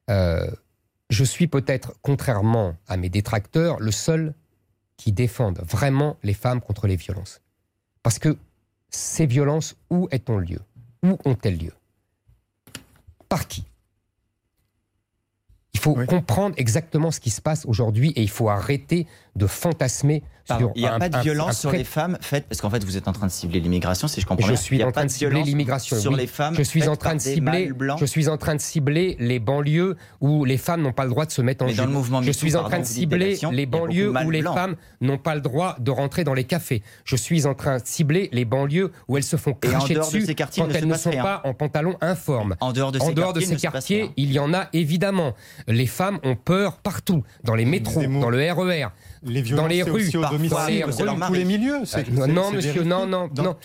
Euh, 0.10 0.50
je 1.10 1.24
suis 1.24 1.48
peut-être, 1.48 1.94
contrairement 2.02 2.76
à 2.88 2.98
mes 2.98 3.10
détracteurs, 3.10 3.80
le 3.80 3.92
seul 3.92 4.34
qui 4.98 5.12
défende 5.12 5.60
vraiment 5.64 6.18
les 6.24 6.34
femmes 6.34 6.62
contre 6.62 6.88
les 6.88 6.96
violences. 6.96 7.42
Parce 8.04 8.20
que 8.20 8.38
ces 8.90 9.26
violences, 9.26 9.76
où 9.90 10.08
est-on 10.12 10.38
lieu? 10.38 10.60
Où 11.04 11.18
ont-elles 11.26 11.58
lieu? 11.58 11.74
Par 13.30 13.48
qui? 13.48 13.66
Il 15.74 15.80
faut 15.80 15.96
comprendre 16.06 16.56
exactement 16.58 17.12
ce 17.12 17.20
qui 17.20 17.30
se 17.30 17.42
passe 17.42 17.66
aujourd'hui 17.66 18.12
et 18.12 18.22
il 18.24 18.30
faut 18.30 18.50
arrêter 18.50 19.06
de 19.36 19.48
fantasmer 19.48 20.24
Pardon, 20.48 20.68
sur 20.68 20.74
il 20.76 20.82
n'y 20.84 20.88
a 20.88 20.94
un- 20.94 21.00
pas 21.00 21.10
de 21.10 21.16
un- 21.18 21.22
violence 21.22 21.50
un 21.50 21.54
sur 21.54 21.72
les 21.72 21.84
femmes 21.84 22.18
faites 22.22 22.46
parce 22.48 22.62
qu'en 22.62 22.70
fait 22.70 22.84
vous 22.84 22.98
êtes 22.98 23.08
en 23.08 23.14
train 23.14 23.26
de 23.26 23.32
cibler 23.32 23.60
l'immigration 23.60 24.08
si 24.08 24.22
je 24.22 24.28
comprends 24.28 24.46
je 24.46 24.52
bien. 24.54 24.62
suis 24.62 24.78
y 24.78 24.84
a 24.84 24.88
en 24.88 24.92
train 24.92 25.06
de 25.06 25.10
cibler 25.10 25.42
l'immigration. 25.42 25.98
sur 26.00 26.12
oui. 26.12 26.18
les 26.20 26.28
femmes. 26.28 26.54
Je 26.56 26.62
suis 26.62 26.88
en 26.88 26.96
train 26.96 27.16
de 27.16 27.20
cibler. 27.20 27.72
Je 28.00 28.06
suis 28.06 28.30
en 28.30 28.38
train 28.38 28.54
de 28.54 28.62
cibler 28.62 29.18
les 29.20 29.40
banlieues 29.40 29.98
où 30.22 30.46
les 30.46 30.58
femmes 30.58 30.84
n'ont 30.84 30.94
pas 30.94 31.04
le 31.04 31.10
droit 31.10 31.26
de 31.26 31.32
se 31.32 31.42
mettre 31.42 31.64
en 31.64 31.68
Mais 31.68 31.74
dans 31.74 31.84
jupe. 31.84 31.88
le 31.92 31.98
mouvement 31.98 32.22
Je 32.22 32.32
suis 32.32 32.56
en 32.56 32.64
train 32.64 32.80
de 32.80 32.86
cibler 32.86 33.38
les 33.52 33.66
banlieues 33.66 34.14
où 34.26 34.30
les 34.30 34.44
femmes 34.44 34.76
n'ont 35.02 35.18
pas 35.18 35.34
le 35.34 35.42
droit 35.42 35.76
de 35.80 35.90
rentrer 35.92 36.24
dans 36.24 36.36
les 36.36 36.44
cafés. 36.44 36.84
Je 37.06 37.16
suis 37.16 37.48
en 37.48 37.56
train 37.56 37.80
de 37.80 37.86
cibler 37.86 38.30
les 38.32 38.46
banlieues 38.46 38.92
où 39.08 39.18
elles 39.18 39.24
se 39.24 39.38
font 39.38 39.54
cracher 39.54 39.96
de 39.96 40.00
dessus 40.00 40.26
ces 40.26 40.36
quartiers, 40.36 40.62
quand 40.64 40.70
ne 40.70 40.76
elles 40.76 40.88
ne 40.88 40.94
sont 40.96 41.10
rien. 41.10 41.24
pas 41.24 41.42
en 41.44 41.56
pantalon 41.56 41.98
informe. 42.02 42.56
En 42.62 42.72
dehors 42.72 42.92
de 42.92 43.00
ces 43.00 43.06
en 43.06 43.12
dehors 43.12 43.34
de 43.34 43.40
quartiers, 43.40 43.56
il 43.56 43.60
ces 43.60 43.68
quartiers, 43.68 44.12
il 44.18 44.32
y 44.32 44.38
en 44.40 44.54
a 44.54 44.68
évidemment. 44.74 45.34
Les 45.68 45.88
femmes 45.88 46.20
ont 46.24 46.36
peur 46.36 46.78
partout, 46.78 47.24
dans 47.44 47.56
les 47.56 47.66
métros, 47.66 48.02
dans 48.06 48.30
le 48.30 48.38
RER, 48.52 48.88
Les 49.26 49.42
dans 49.42 49.66
les 49.66 49.82
rues, 49.82 50.08
aussi 50.08 50.18
au 50.18 50.22
parfois, 50.22 50.38
domicile, 50.38 50.82
dans 50.86 50.92
c'est 50.92 51.28
tous 51.28 51.34
les 51.34 51.46
milieux. 51.46 51.80
non, 51.80 51.86
c'est 51.86 52.56
monsieur, 52.56 52.84
non, 52.84 53.08
non, 53.08 53.28
non. 53.36 53.56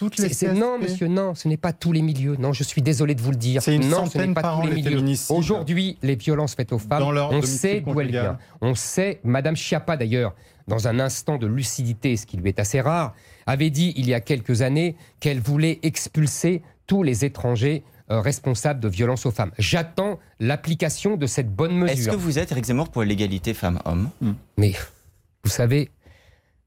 non, 0.54 0.78
monsieur, 0.78 1.06
non, 1.06 1.34
ce 1.34 1.48
n'est 1.48 1.58
pas 1.58 1.74
tous 1.74 1.92
les 1.92 2.00
milieux. 2.00 2.36
Non, 2.36 2.54
je 2.54 2.64
suis 2.64 2.80
désolé 2.80 3.14
de 3.14 3.20
vous 3.20 3.30
le 3.30 3.36
dire. 3.36 3.62
C'est 3.62 3.76
une 3.76 3.88
non, 3.88 4.06
ce 4.06 4.18
n'est 4.18 4.32
pas 4.32 4.40
par 4.40 4.60
tous 4.60 4.68
les 4.68 4.82
les 4.82 4.90
milieux. 4.96 5.16
Aujourd'hui, 5.28 5.98
les 6.02 6.16
violences 6.16 6.54
faites 6.54 6.72
aux 6.72 6.78
femmes, 6.78 7.02
on 7.30 7.42
sait 7.42 7.80
d'où 7.80 8.00
elles 8.00 8.10
viennent. 8.10 8.38
On 8.62 8.74
sait, 8.74 9.20
Madame 9.22 9.56
Schiappa 9.56 9.96
d'ailleurs, 9.96 10.34
dans 10.66 10.88
un 10.88 11.00
instant 11.00 11.36
de 11.36 11.46
lucidité, 11.46 12.16
ce 12.16 12.26
qui 12.26 12.36
lui 12.36 12.48
est 12.48 12.60
assez 12.60 12.80
rare, 12.80 13.14
avait 13.46 13.70
dit 13.70 13.92
il 13.96 14.08
y 14.08 14.14
a 14.14 14.20
quelques 14.20 14.62
années 14.62 14.96
qu'elle 15.18 15.40
voulait 15.40 15.80
expulser 15.82 16.62
tous 16.86 17.02
les 17.02 17.24
étrangers 17.24 17.82
euh, 18.10 18.20
responsables 18.20 18.80
de 18.80 18.88
violences 18.88 19.26
aux 19.26 19.30
femmes. 19.30 19.52
J'attends 19.58 20.18
l'application 20.40 21.16
de 21.16 21.26
cette 21.26 21.54
bonne 21.54 21.76
mesure. 21.76 21.92
Est-ce 21.92 22.08
que 22.08 22.16
vous 22.16 22.38
êtes 22.38 22.50
Eric 22.50 22.64
Zemmour 22.64 22.88
pour 22.88 23.02
l'égalité 23.02 23.54
femmes-hommes? 23.54 24.10
Mais 24.56 24.74
vous 25.44 25.50
savez, 25.50 25.90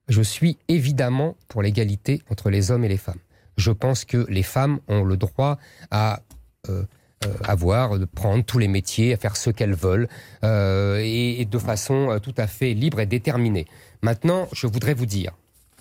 je 0.08 0.22
suis 0.22 0.58
évidemment 0.68 1.36
pour 1.48 1.62
l'égalité 1.62 2.22
entre 2.30 2.50
les 2.50 2.72
hommes 2.72 2.84
et 2.84 2.90
les 2.90 2.98
femmes. 2.98 3.20
Je 3.58 3.72
pense 3.72 4.06
que 4.06 4.26
les 4.30 4.44
femmes 4.44 4.80
ont 4.88 5.04
le 5.04 5.16
droit 5.16 5.58
à 5.92 6.22
euh, 6.70 6.84
euh, 7.26 7.34
avoir, 7.44 8.00
de 8.00 8.06
prendre 8.06 8.44
tous 8.44 8.58
les 8.58 8.68
métiers, 8.68 9.14
à 9.14 9.18
faire 9.18 9.38
ce 9.38 9.50
qu'elles 9.50 9.76
veulent, 9.76 10.08
euh, 10.44 11.00
et, 11.02 11.42
et 11.42 11.46
de 11.46 11.58
façon 11.58 12.20
tout 12.22 12.34
à 12.38 12.48
fait 12.48 12.74
libre 12.74 13.00
et 13.00 13.06
déterminée. 13.06 13.66
Maintenant, 14.02 14.48
je 14.52 14.68
voudrais 14.68 14.94
vous 14.94 15.06
dire, 15.06 15.32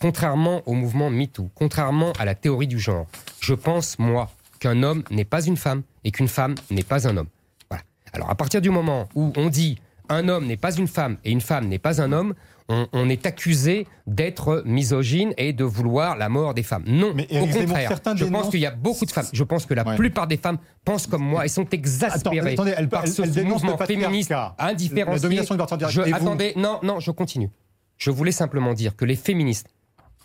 contrairement 0.00 0.62
au 0.66 0.74
mouvement 0.74 1.10
MeToo, 1.10 1.50
contrairement 1.54 2.12
à 2.18 2.24
la 2.24 2.34
théorie 2.34 2.68
du 2.68 2.78
genre, 2.78 3.06
je 3.40 3.54
pense, 3.54 3.98
moi, 3.98 4.30
qu'un 4.62 4.84
homme 4.84 5.02
n'est 5.10 5.24
pas 5.24 5.44
une 5.44 5.56
femme 5.56 5.82
et 6.04 6.12
qu'une 6.12 6.28
femme 6.28 6.54
n'est 6.70 6.84
pas 6.84 7.08
un 7.08 7.16
homme. 7.16 7.28
Voilà. 7.68 7.82
Alors 8.12 8.30
à 8.30 8.36
partir 8.36 8.60
du 8.60 8.70
moment 8.70 9.08
où 9.16 9.32
on 9.36 9.48
dit 9.48 9.78
un 10.08 10.28
homme 10.28 10.46
n'est 10.46 10.56
pas 10.56 10.74
une 10.76 10.86
femme 10.86 11.16
et 11.24 11.32
une 11.32 11.40
femme 11.40 11.66
n'est 11.66 11.80
pas 11.80 12.00
un 12.00 12.12
homme, 12.12 12.34
on, 12.68 12.86
on 12.92 13.08
est 13.08 13.26
accusé 13.26 13.86
d'être 14.06 14.62
misogyne 14.66 15.32
et 15.36 15.52
de 15.52 15.64
vouloir 15.64 16.16
la 16.16 16.28
mort 16.28 16.54
des 16.54 16.62
femmes. 16.62 16.84
Non, 16.86 17.12
Mais 17.14 17.26
au 17.30 17.46
contraire. 17.46 17.90
Je 18.16 18.24
pense 18.24 18.48
qu'il 18.50 18.60
y 18.60 18.66
a 18.66 18.70
beaucoup 18.70 19.04
de 19.04 19.10
femmes. 19.10 19.26
Je 19.32 19.44
pense 19.44 19.66
que 19.66 19.74
la 19.74 19.86
Ouais. 19.86 19.96
plupart 19.96 20.26
des 20.26 20.36
femmes 20.36 20.58
pensent 20.84 21.06
comme 21.06 21.22
moi 21.22 21.44
et 21.44 21.48
sont 21.48 21.68
exaspérées 21.68 22.52
attendez, 22.52 22.74
elle- 22.76 22.88
par 22.88 23.04
elle- 23.04 23.10
ce 23.12 23.22
elle 23.22 23.30
dénonce 23.32 23.62
mouvement 23.62 23.76
le 23.78 23.86
féministe 23.86 24.30
la 24.30 24.74
domination. 25.18 25.56
Je- 25.88 26.00
Et 26.02 26.12
attendez, 26.12 26.52
non, 26.56 26.78
non, 26.82 27.00
je 27.00 27.10
continue. 27.10 27.50
Je 27.98 28.10
voulais 28.10 28.32
simplement 28.32 28.74
dire 28.74 28.96
que 28.96 29.04
les 29.04 29.16
féministes 29.16 29.68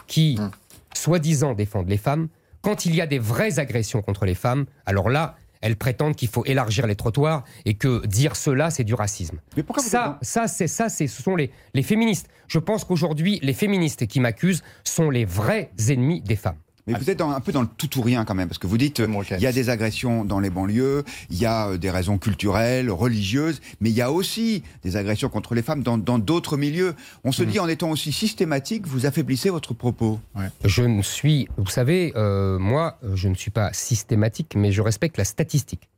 qui, 0.08 0.38
Hum. 0.40 0.52
soi-disant, 0.96 1.54
défendent 1.54 1.90
les 1.90 1.98
femmes, 1.98 2.28
quand 2.62 2.86
il 2.86 2.96
y 2.96 3.02
a 3.02 3.08
des 3.08 3.20
vraies 3.20 3.60
agressions 3.60 4.02
contre 4.02 4.26
les 4.26 4.36
femmes, 4.36 4.66
alors 4.86 5.10
là, 5.10 5.36
elles 5.62 5.76
prétendent 5.76 6.16
qu'il 6.16 6.30
faut 6.30 6.45
élargir 6.45 6.88
les 6.88 6.95
trottoirs 6.95 7.43
et 7.66 7.76
que 7.76 8.05
dire 8.05 8.36
cela, 8.36 8.70
c'est 8.70 8.84
du 8.84 8.93
racisme. 8.93 9.39
ça, 9.78 10.18
ça, 10.22 10.47
c'est 10.47 10.68
ça, 10.68 10.89
c'est 10.89 11.08
ce 11.08 11.22
sont 11.22 11.36
les, 11.36 11.51
les 11.74 11.84
féministes. 11.84 12.28
Je 12.47 12.60
pense 12.60 12.84
qu'aujourd'hui, 12.84 13.39
les 13.41 13.53
féministes 13.53 14.08
qui 14.08 14.20
m'accusent 14.20 14.64
sont 14.84 15.10
les 15.10 15.26
vrais 15.26 15.72
ennemis 15.89 16.22
des 16.22 16.36
femmes. 16.36 16.58
Mais 16.88 16.94
vous 16.98 17.10
êtes 17.10 17.18
dans- 17.20 17.32
un 17.32 17.40
peu 17.42 17.52
dans 17.52 17.62
le 17.62 17.68
tout 17.78 17.98
ou 18.00 18.02
rien 18.02 18.24
quand 18.26 18.34
même, 18.36 18.48
parce 18.48 18.58
que 18.60 18.68
vous 18.68 18.78
dites 18.78 19.02
euh, 19.02 19.08
il 19.32 19.42
y 19.44 19.48
a 19.48 19.52
des 19.52 19.70
agressions 19.70 20.24
dans 20.26 20.40
les 20.40 20.50
banlieues, 20.50 21.04
il 21.30 21.38
y 21.38 21.46
a 21.46 21.70
euh, 21.70 21.78
des 21.78 21.90
raisons 21.92 22.18
culturelles, 22.18 22.90
religieuses, 22.90 23.60
mais 23.82 23.90
il 23.90 23.96
y 23.96 24.02
a 24.02 24.12
aussi 24.12 24.64
des 24.84 24.96
agressions 24.96 25.30
contre 25.30 25.54
les 25.54 25.62
femmes 25.62 25.84
dans 25.84 25.98
dans 25.98 26.18
d'autres 26.20 26.58
milieux. 26.58 26.96
On 27.24 27.30
Mmh. 27.30 27.34
se 27.34 27.44
dit 27.44 27.60
en 27.60 27.68
étant 27.68 27.90
aussi 27.92 28.12
systématique, 28.12 28.88
vous 28.88 29.06
affaiblissez 29.06 29.50
votre 29.50 29.74
propos. 29.74 30.20
Je 30.64 30.84
ne 30.84 31.02
suis, 31.02 31.48
vous 31.58 31.68
savez, 31.70 32.14
euh, 32.16 32.58
moi, 32.58 32.98
je 33.14 33.28
ne 33.28 33.36
suis 33.36 33.52
pas 33.52 33.72
systématique, 33.74 34.54
mais 34.56 34.72
je 34.72 34.82
respecte 34.82 35.18
la 35.18 35.26
statistique. 35.26 35.90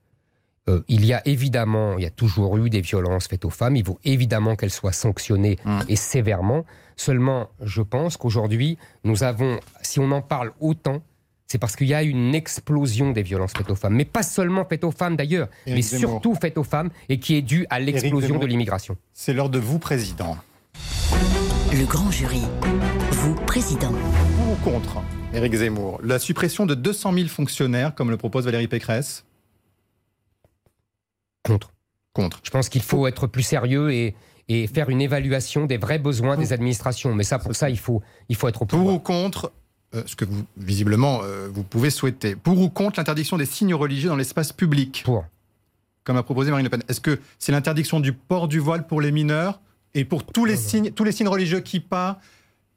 Euh, 0.68 0.82
il 0.88 1.06
y 1.06 1.14
a 1.14 1.22
évidemment, 1.28 1.98
il 1.98 2.04
y 2.04 2.08
a 2.08 2.12
toujours 2.12 2.58
eu 2.58 2.70
des 2.70 2.82
violences 2.82 3.28
faites 3.28 3.46
aux 3.46 3.50
femmes. 3.50 3.76
Il 3.76 3.86
faut 3.86 3.98
évidemment 4.04 4.56
qu'elles 4.56 4.70
soient 4.72 4.92
sanctionnées 4.92 5.58
et 5.88 5.96
sévèrement. 5.96 6.66
Seulement, 7.00 7.48
je 7.64 7.82
pense 7.82 8.18
qu'aujourd'hui, 8.18 8.78
nous 9.06 9.24
avons, 9.24 9.62
si 9.82 10.02
on 10.02 10.12
en 10.12 10.22
parle 10.22 10.52
autant, 10.60 11.02
c'est 11.48 11.58
parce 11.58 11.78
qu'il 11.78 11.88
y 11.88 11.94
a 11.94 12.04
une 12.04 12.36
explosion 12.36 13.12
des 13.12 13.24
violences 13.24 13.54
faites 13.54 13.70
aux 13.72 13.76
femmes. 13.76 13.96
Mais 13.96 14.04
pas 14.04 14.22
seulement 14.22 14.66
faites 14.66 14.84
aux 14.84 14.92
femmes 14.92 15.16
d'ailleurs, 15.16 15.48
mais 15.66 15.82
surtout 15.82 16.36
faites 16.36 16.58
aux 16.58 16.66
femmes 16.66 16.90
et 17.08 17.18
qui 17.18 17.36
est 17.36 17.42
due 17.42 17.66
à 17.70 17.80
l'explosion 17.80 18.38
de 18.38 18.46
l'immigration. 18.46 18.98
C'est 19.14 19.32
l'heure 19.32 19.50
de 19.50 19.60
vous, 19.60 19.80
président. 19.80 20.36
Le 21.72 21.86
grand 21.86 22.12
jury. 22.12 22.42
Vous, 23.12 23.34
président. 23.46 23.94
Pour 24.36 24.52
ou 24.52 24.56
contre, 24.62 25.02
Éric 25.34 25.56
Zemmour, 25.56 26.02
la 26.04 26.20
suppression 26.20 26.66
de 26.66 26.76
200 26.76 27.14
000 27.14 27.28
fonctionnaires, 27.30 27.96
comme 27.96 28.10
le 28.10 28.18
propose 28.18 28.44
Valérie 28.44 28.68
Pécresse? 28.68 29.24
Contre. 31.46 31.72
Contre. 32.12 32.42
Je 32.44 32.50
pense 32.52 32.68
qu'il 32.68 32.82
faut 32.82 33.08
être 33.08 33.26
plus 33.26 33.44
sérieux 33.44 33.94
et, 33.94 34.16
et 34.50 34.68
faire 34.68 34.90
une 34.90 35.00
évaluation 35.02 35.66
des 35.66 35.78
vrais 35.78 36.00
besoins 36.00 36.36
des 36.36 36.52
administrations. 36.54 37.14
Mais 37.16 37.24
ça, 37.24 37.40
pour 37.40 37.56
ça, 37.56 37.70
il 37.70 37.78
faut, 37.80 38.02
il 38.28 38.36
faut 38.36 38.48
être 38.48 38.64
au 38.64 38.66
Pour 38.66 38.88
ou 38.94 39.00
contre 39.00 39.52
euh, 39.96 40.04
ce 40.06 40.16
que 40.16 40.26
vous, 40.26 40.44
visiblement, 40.58 41.22
euh, 41.24 41.48
vous 41.52 41.64
pouvez 41.64 41.90
souhaiter. 41.92 42.36
Pour 42.36 42.60
ou 42.60 42.70
contre 42.70 43.00
l'interdiction 43.00 43.38
des 43.38 43.46
signes 43.46 43.74
religieux 43.76 44.10
dans 44.10 44.16
l'espace 44.18 44.52
public 44.52 45.04
Pour. 45.06 45.24
Comme 46.04 46.18
a 46.18 46.24
proposé 46.24 46.50
Marine 46.50 46.66
Le 46.66 46.70
Pen. 46.72 46.84
Est-ce 46.90 47.00
que 47.02 47.20
c'est 47.38 47.52
l'interdiction 47.52 48.00
du 48.00 48.12
port 48.14 48.48
du 48.48 48.60
voile 48.60 48.88
pour 48.88 49.00
les 49.02 49.12
mineurs 49.12 49.62
et 49.94 50.04
pour 50.06 50.26
tous 50.26 50.46
les 50.46 50.56
signes, 50.58 50.92
tous 50.92 51.04
les 51.04 51.12
signes 51.12 51.28
religieux 51.28 51.60
qui 51.60 51.80
pas 51.80 52.20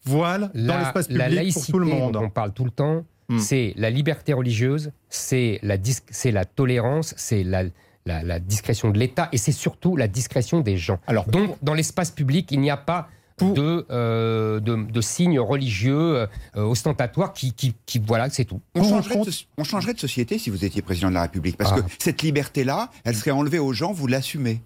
voile 0.04 0.50
dans 0.54 0.74
La- 0.74 0.82
l'espace 0.82 1.08
la 1.08 1.24
public 1.24 1.36
laïcité 1.36 1.72
pour 1.72 1.80
tout 1.80 1.84
le 1.84 1.86
monde 1.86 2.12
dont 2.12 2.24
on 2.24 2.30
parle 2.30 2.52
tout 2.52 2.64
le 2.64 2.70
temps, 2.70 3.04
c'est 3.38 3.72
la 3.78 3.88
liberté 3.88 4.34
religieuse, 4.34 4.90
c'est 5.08 5.58
la, 5.62 5.76
c'est 6.10 6.32
la 6.32 6.44
tolérance, 6.44 7.14
c'est 7.16 7.42
la, 7.44 7.64
la, 8.06 8.22
la 8.22 8.38
discrétion 8.40 8.90
de 8.90 8.98
l'État 8.98 9.28
et 9.32 9.38
c'est 9.38 9.52
surtout 9.52 9.96
la 9.96 10.08
discrétion 10.08 10.60
des 10.60 10.76
gens. 10.76 10.98
Donc, 11.28 11.56
dans 11.62 11.74
l'espace 11.74 12.10
public, 12.10 12.50
il 12.52 12.60
n'y 12.60 12.70
a 12.70 12.76
pas 12.76 13.08
de, 13.40 13.86
euh, 13.90 14.60
de, 14.60 14.76
de 14.76 15.00
signes 15.00 15.40
religieux 15.40 16.16
euh, 16.18 16.26
ostentatoires 16.54 17.32
qui, 17.32 17.52
qui, 17.52 17.74
qui- 17.86 17.98
voilà, 18.06 18.28
c'est 18.30 18.44
tout. 18.44 18.60
On 18.76 18.84
changerait, 18.84 19.16
de, 19.16 19.30
on 19.58 19.64
changerait 19.64 19.94
de 19.94 19.98
société 19.98 20.38
si 20.38 20.50
vous 20.50 20.64
étiez 20.64 20.80
président 20.82 21.08
de 21.08 21.14
la 21.14 21.22
République, 21.22 21.56
parce 21.56 21.72
Ah. 21.76 21.82
que 21.82 21.90
cette 21.98 22.22
liberté-là, 22.22 22.90
elle 23.04 23.16
serait 23.16 23.30
enlevée 23.32 23.58
aux 23.58 23.72
gens, 23.72 23.92
vous 23.92 24.06
l'assumez. 24.06 24.62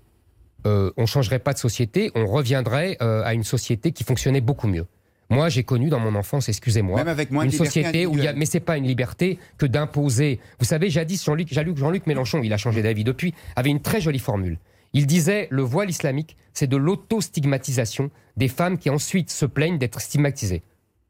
euh, 0.66 0.90
on 0.96 1.06
changerait 1.06 1.38
pas 1.38 1.52
de 1.52 1.58
société, 1.58 2.10
on 2.16 2.26
reviendrait 2.26 2.96
euh, 3.00 3.22
à 3.24 3.34
une 3.34 3.44
société 3.44 3.92
qui 3.92 4.02
fonctionnait 4.04 4.40
beaucoup 4.40 4.66
mieux. 4.66 4.86
Moi, 5.28 5.48
j'ai 5.48 5.64
connu 5.64 5.88
dans 5.88 5.98
mon 5.98 6.14
enfance, 6.14 6.48
excusez-moi, 6.48 7.02
une 7.42 7.50
société 7.50 8.06
où 8.06 8.16
il 8.16 8.24
y 8.24 8.28
a, 8.28 8.32
mais 8.32 8.46
c'est 8.46 8.60
pas 8.60 8.76
une 8.76 8.86
liberté 8.86 9.38
que 9.58 9.66
d'imposer. 9.66 10.38
Vous 10.60 10.64
savez, 10.64 10.88
jadis 10.88 11.24
Jean-Luc, 11.24 11.52
Jean-Luc, 11.52 11.76
Jean-Luc 11.76 12.06
Mélenchon, 12.06 12.40
il 12.44 12.52
a 12.52 12.56
changé 12.56 12.82
d'avis 12.82 13.04
depuis, 13.04 13.34
avait 13.56 13.70
une 13.70 13.80
très 13.80 14.00
jolie 14.00 14.20
formule. 14.20 14.58
Il 14.92 15.06
disait 15.06 15.48
le 15.50 15.62
voile 15.62 15.90
islamique, 15.90 16.36
c'est 16.52 16.68
de 16.68 16.76
l'auto-stigmatisation 16.76 18.10
des 18.36 18.48
femmes 18.48 18.78
qui 18.78 18.88
ensuite 18.88 19.30
se 19.30 19.46
plaignent 19.46 19.78
d'être 19.78 20.00
stigmatisées. 20.00 20.62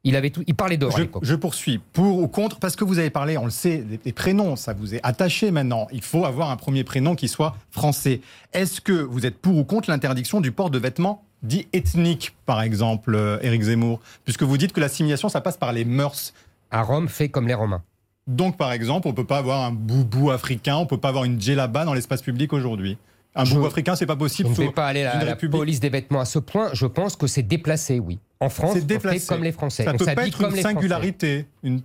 Il 0.03 0.15
avait 0.15 0.31
tout, 0.31 0.45
il 0.47 0.55
parlait 0.55 0.77
d'or 0.77 0.97
Je, 0.97 1.03
je 1.23 1.35
poursuis. 1.35 1.81
Pour 1.93 2.19
ou 2.19 2.29
contre 2.29 2.61
Parce 2.61 2.77
que 2.77 2.85
vous 2.85 3.01
avez 3.01 3.11
parlé, 3.11 3.37
on 3.39 3.45
le 3.45 3.51
sait, 3.51 3.79
des, 3.79 3.99
des 3.99 4.13
prénoms, 4.13 4.55
ça 4.55 4.73
vous 4.73 4.95
est 4.95 5.01
attaché 5.03 5.51
maintenant. 5.51 5.89
Il 5.93 6.03
faut 6.03 6.25
avoir 6.25 6.51
un 6.51 6.57
premier 6.57 6.85
prénom 6.85 7.17
qui 7.17 7.27
soit 7.27 7.57
français. 7.71 8.21
Est-ce 8.53 8.81
que 8.81 8.93
vous 8.93 9.27
êtes 9.27 9.37
pour 9.37 9.57
ou 9.57 9.65
contre 9.65 9.91
l'interdiction 9.91 10.41
du 10.41 10.53
port 10.53 10.71
de 10.71 10.79
vêtements 10.79 11.26
dits 11.47 11.69
ethniques, 11.73 12.35
par 12.45 12.63
exemple, 12.63 13.15
euh, 13.15 13.39
Éric 13.43 13.63
Zemmour 13.63 14.01
Puisque 14.25 14.43
vous 14.43 14.57
dites 14.57 14.73
que 14.73 14.81
l'assimilation, 14.81 15.29
ça 15.29 15.41
passe 15.41 15.57
par 15.57 15.73
les 15.73 15.85
mœurs. 15.85 16.35
À 16.71 16.83
Rome, 16.83 17.09
fait 17.09 17.29
comme 17.29 17.49
les 17.49 17.55
Romains. 17.55 17.83
Donc, 18.27 18.57
par 18.57 18.73
exemple, 18.73 19.07
on 19.07 19.13
peut 19.13 19.25
pas 19.25 19.39
avoir 19.39 19.65
un 19.65 19.71
boubou 19.71 20.31
africain, 20.31 20.77
on 20.77 20.87
peut 20.87 20.99
pas 20.99 21.09
avoir 21.09 21.25
une 21.25 21.41
djellaba 21.41 21.85
dans 21.85 21.95
l'espace 21.95 22.23
public 22.23 22.53
aujourd'hui. 22.53 22.99
Un 23.37 23.45
boubou 23.45 23.67
africain, 23.67 23.95
c'est 23.95 24.07
pas 24.07 24.17
possible. 24.17 24.51
Je 24.55 24.61
ne 24.63 24.67
vais 24.67 24.73
pas 24.73 24.87
aller 24.87 25.05
à 25.05 25.23
la, 25.23 25.37
police 25.37 25.79
des 25.79 25.91
vêtements 25.91 26.21
à 26.21 26.25
ce 26.25 26.39
point. 26.39 26.71
Je 26.73 26.87
pense 26.87 27.17
que 27.17 27.27
c'est 27.27 27.43
déplacé, 27.43 28.01
oui. 28.01 28.19
En 28.41 28.49
France, 28.49 28.73
C'est 28.75 28.83
on 28.83 28.87
déplacé. 28.87 29.21
fait 29.21 29.27
comme 29.27 29.45
les 29.45 29.53
Français. 29.53 29.85
Ça 29.85 29.93
on 29.95 29.99
peut 29.99 30.07
pas 30.07 30.27
être 30.27 30.41
une 30.43 30.57
singularité, 30.57 31.47
une, 31.63 31.83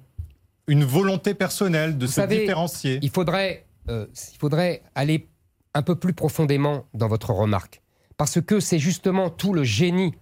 une 0.67 0.83
volonté 0.83 1.33
personnelle 1.33 1.97
de 1.97 2.05
Vous 2.05 2.11
se 2.11 2.15
savez, 2.15 2.39
différencier. 2.39 2.99
Il 3.01 3.09
faudrait, 3.09 3.65
euh, 3.89 4.07
il 4.33 4.37
faudrait 4.37 4.81
aller 4.95 5.27
un 5.73 5.81
peu 5.81 5.95
plus 5.95 6.13
profondément 6.13 6.85
dans 6.93 7.07
votre 7.07 7.31
remarque. 7.31 7.80
Parce 8.21 8.39
que 8.39 8.59
c'est 8.59 8.77
justement 8.77 9.31
tout 9.31 9.51
le 9.51 9.63
génie 9.63 10.13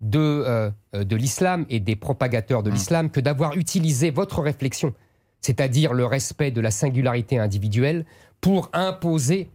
de, 0.00 0.18
euh, 0.18 0.68
euh, 0.96 1.04
de 1.04 1.14
l'islam 1.14 1.64
et 1.70 1.78
des 1.78 1.94
propagateurs 1.94 2.64
de 2.64 2.70
l'islam 2.70 3.08
que 3.08 3.20
d'avoir 3.20 3.56
utilisé 3.56 4.10
votre 4.10 4.40
réflexion, 4.40 4.94
c'est-à-dire 5.40 5.92
le 5.92 6.06
respect 6.06 6.50
de 6.50 6.60
la 6.60 6.72
singularité 6.72 7.38
individuelle, 7.38 8.04
pour 8.40 8.68
imposer 8.72 9.48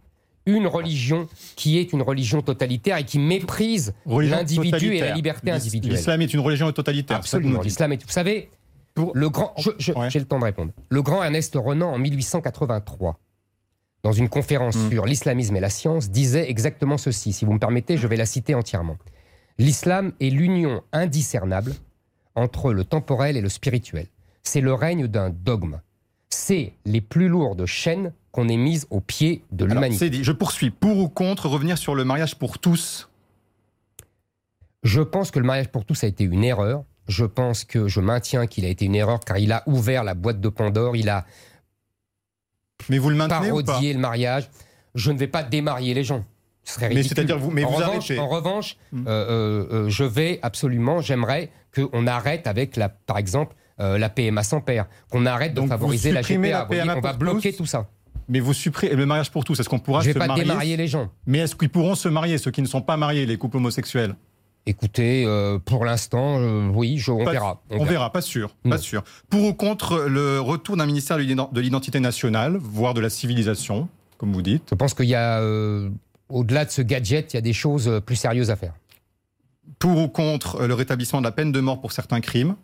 une 0.46 0.66
religion 0.66 1.28
qui 1.54 1.76
est 1.76 1.92
une 1.92 2.00
religion 2.00 2.40
totalitaire 2.40 2.96
et 2.96 3.04
qui 3.04 3.18
méprise 3.18 3.92
l'individu 4.06 4.94
et 4.94 5.00
la 5.00 5.14
liberté 5.14 5.50
individuelle. 5.50 5.96
L'islam 5.96 6.22
est 6.22 6.32
une 6.32 6.40
religion 6.40 6.72
totalitaire. 6.72 7.18
Absolument. 7.18 7.60
L'islam 7.60 7.92
est. 7.92 8.02
Vous 8.02 8.10
savez, 8.10 8.48
le 9.12 9.28
grand. 9.28 9.52
J'ai 9.76 10.18
le 10.18 10.24
temps 10.24 10.38
de 10.38 10.44
répondre. 10.44 10.72
Le 10.88 11.02
grand 11.02 11.22
Ernest 11.22 11.54
Renan, 11.54 11.92
en 11.92 11.98
1883, 11.98 13.20
dans 14.06 14.12
une 14.12 14.28
conférence 14.28 14.76
Hmm. 14.76 14.88
sur 14.88 15.04
l'islamisme 15.04 15.56
et 15.56 15.60
la 15.60 15.68
science, 15.68 16.10
disait 16.10 16.48
exactement 16.48 16.96
ceci. 16.96 17.32
Si 17.32 17.44
vous 17.44 17.52
me 17.52 17.58
permettez, 17.58 17.96
je 17.96 18.06
vais 18.06 18.14
la 18.14 18.24
citer 18.24 18.54
entièrement. 18.54 18.98
L'islam 19.58 20.12
est 20.20 20.30
l'union 20.30 20.84
indiscernable 20.92 21.74
entre 22.36 22.72
le 22.72 22.84
temporel 22.84 23.36
et 23.36 23.40
le 23.40 23.48
spirituel. 23.48 24.06
C'est 24.44 24.60
le 24.60 24.74
règne 24.74 25.08
d'un 25.08 25.30
dogme. 25.30 25.80
C'est 26.30 26.74
les 26.84 27.00
plus 27.00 27.26
lourdes 27.26 27.66
chaînes 27.66 28.12
qu'on 28.30 28.48
ait 28.48 28.56
mises 28.56 28.86
au 28.90 29.00
pied 29.00 29.42
de 29.50 29.64
l'humanité. 29.64 30.22
Je 30.22 30.30
poursuis. 30.30 30.70
Pour 30.70 30.98
ou 30.98 31.08
contre 31.08 31.48
revenir 31.48 31.76
sur 31.76 31.96
le 31.96 32.04
mariage 32.04 32.36
pour 32.36 32.60
tous? 32.60 33.10
Je 34.84 35.00
pense 35.00 35.32
que 35.32 35.40
le 35.40 35.46
mariage 35.46 35.72
pour 35.72 35.84
tous 35.84 36.04
a 36.04 36.06
été 36.06 36.22
une 36.22 36.44
erreur. 36.44 36.84
Je 37.08 37.24
pense 37.24 37.64
que 37.64 37.88
je 37.88 37.98
maintiens 37.98 38.46
qu'il 38.46 38.64
a 38.66 38.68
été 38.68 38.84
une 38.84 38.94
erreur 38.94 39.18
car 39.18 39.38
il 39.38 39.50
a 39.50 39.64
ouvert 39.66 40.04
la 40.04 40.14
boîte 40.14 40.40
de 40.40 40.48
Pandore, 40.48 40.94
il 40.94 41.08
a 41.08 41.24
Mais 42.88 42.98
vous 42.98 43.10
le 43.10 43.16
maintenez 43.16 43.50
ou 43.50 43.56
pas 43.56 43.62
parodié 43.64 43.92
le 43.92 43.98
mariage. 43.98 44.48
Je 44.94 45.10
ne 45.10 45.18
vais 45.18 45.26
pas 45.26 45.42
démarier 45.42 45.94
les 45.94 46.04
gens. 46.04 46.24
Ce 46.64 46.74
serait 46.74 46.88
Mais 46.88 46.96
ridicule. 46.96 47.16
c'est-à-dire 47.16 47.38
vous- 47.38 47.50
mais 47.50 47.64
en 47.64 47.70
vous 47.70 47.76
revanche, 47.76 48.10
arrêtez. 48.10 48.18
En 48.18 48.28
revanche, 48.28 48.76
euh, 48.94 48.98
euh, 49.06 49.66
euh, 49.72 49.88
je 49.88 50.04
vais 50.04 50.40
absolument, 50.42 51.00
j'aimerais 51.00 51.50
qu'on 51.74 52.06
arrête 52.06 52.46
avec, 52.46 52.76
la, 52.76 52.88
par 52.88 53.18
exemple, 53.18 53.54
euh, 53.80 53.98
la 53.98 54.08
PMA 54.08 54.42
sans 54.42 54.60
père, 54.60 54.86
qu'on 55.10 55.26
arrête 55.26 55.52
de 55.52 55.60
Donc, 55.60 55.68
favoriser 55.68 56.10
la 56.12 56.22
GPA. 56.22 56.48
la 56.50 56.60
Vous 56.62 56.66
voyez, 56.68 56.82
PMA 56.82 56.96
on 56.96 57.00
va 57.00 57.12
bloquer 57.12 57.52
tous 57.52 57.58
tout 57.58 57.66
ça. 57.66 57.88
Mais 58.28 58.40
vous 58.40 58.54
supprimez 58.54 58.94
le 58.96 59.06
mariage 59.06 59.30
pour 59.30 59.44
tous. 59.44 59.60
Est-ce 59.60 59.68
qu'on 59.68 59.78
pourra 59.78 60.00
Je 60.00 60.06
vais 60.06 60.12
se 60.14 60.18
pas 60.18 60.26
marier 60.26 60.42
démarier 60.42 60.76
les 60.76 60.88
gens. 60.88 61.10
Mais 61.26 61.38
est-ce 61.38 61.54
qu'ils 61.54 61.68
pourront 61.68 61.94
se 61.94 62.08
marier, 62.08 62.38
ceux 62.38 62.50
qui 62.50 62.62
ne 62.62 62.66
sont 62.66 62.82
pas 62.82 62.96
mariés, 62.96 63.26
les 63.26 63.36
couples 63.36 63.58
homosexuels? 63.58 64.16
Écoutez, 64.68 65.24
euh, 65.24 65.60
pour 65.60 65.84
l'instant, 65.84 66.40
euh, 66.40 66.68
oui, 66.74 66.98
je- 66.98 67.12
on 67.12 67.24
Pas- 67.24 67.30
verra. 67.32 67.62
On, 67.70 67.84
verra. 67.84 68.10
pas 68.12 68.20
sûr. 68.20 68.52
Pas 68.68 68.78
sûr. 68.78 69.04
Pour 69.30 69.44
ou 69.44 69.54
contre 69.54 70.00
le 70.08 70.40
retour 70.40 70.76
d'un 70.76 70.86
ministère 70.86 71.16
de 71.18 71.22
l'ident- 71.22 71.50
de 71.52 71.60
l'identité 71.60 72.00
nationale, 72.00 72.56
voire 72.56 72.92
de 72.92 73.00
la 73.00 73.08
civilisation, 73.08 73.88
comme 74.18 74.32
vous 74.32 74.42
dites? 74.42 74.64
Je 74.70 74.74
pense 74.74 74.92
qu'il 74.94 75.06
y 75.06 75.14
a, 75.14 75.38
euh, 75.40 75.88
au-delà 76.28 76.64
de 76.64 76.70
ce 76.70 76.82
gadget, 76.82 77.32
il 77.32 77.36
y 77.36 77.38
a 77.38 77.42
des 77.42 77.52
choses 77.52 78.00
plus 78.04 78.16
sérieuses 78.16 78.50
à 78.50 78.56
faire. 78.56 78.74
Pour 79.78 79.98
ou 79.98 80.08
contre 80.08 80.66
le 80.66 80.74
rétablissement 80.74 81.20
de 81.20 81.26
la 81.26 81.32
peine 81.32 81.52
de 81.52 81.60
mort 81.60 81.80
pour 81.80 81.92
certains 81.92 82.20
crimes? 82.20 82.56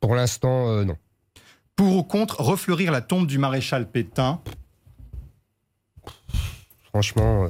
Pour 0.00 0.16
l'instant, 0.16 0.84
non. 0.84 0.96
Pour 1.76 1.96
ou 1.96 2.02
contre 2.02 2.40
refleurir 2.40 2.90
la 2.90 3.00
tombe 3.02 3.26
du 3.28 3.38
maréchal 3.38 3.88
Pétain? 3.88 4.40
Franchement, 6.90 7.48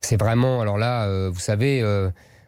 c'est 0.00 0.16
vraiment. 0.18 0.60
Alors 0.60 0.78
là, 0.78 1.28
vous 1.30 1.38
savez, 1.40 1.82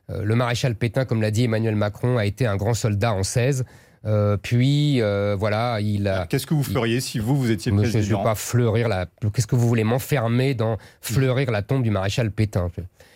le 0.09 0.34
maréchal 0.34 0.74
Pétain, 0.76 1.04
comme 1.04 1.20
l'a 1.20 1.30
dit 1.30 1.44
Emmanuel 1.44 1.76
Macron, 1.76 2.16
a 2.16 2.26
été 2.26 2.46
un 2.46 2.57
grand 2.57 2.74
soldat 2.74 3.12
en 3.12 3.22
16. 3.22 3.64
Euh, 4.07 4.36
puis, 4.36 5.00
euh, 5.02 5.36
voilà, 5.38 5.80
il 5.80 6.07
a. 6.07 6.26
Qu'est-ce 6.26 6.46
que 6.46 6.54
vous 6.54 6.62
feriez 6.62 7.00
si 7.00 7.18
vous, 7.18 7.36
vous 7.36 7.50
étiez 7.50 7.72
Je 7.72 7.76
ne 7.76 7.82
vais 7.82 7.90
président 7.90 8.22
pas 8.22 8.34
fleurir 8.34 8.88
la. 8.88 9.07
Qu'est-ce 9.32 9.46
que 9.46 9.57
vous 9.57 9.66
voulez 9.66 9.84
m'enfermer 9.84 10.54
dans 10.54 10.78
fleurir 11.00 11.50
la 11.50 11.62
tombe 11.62 11.82
du 11.82 11.90
maréchal 11.90 12.30
Pétain 12.30 12.70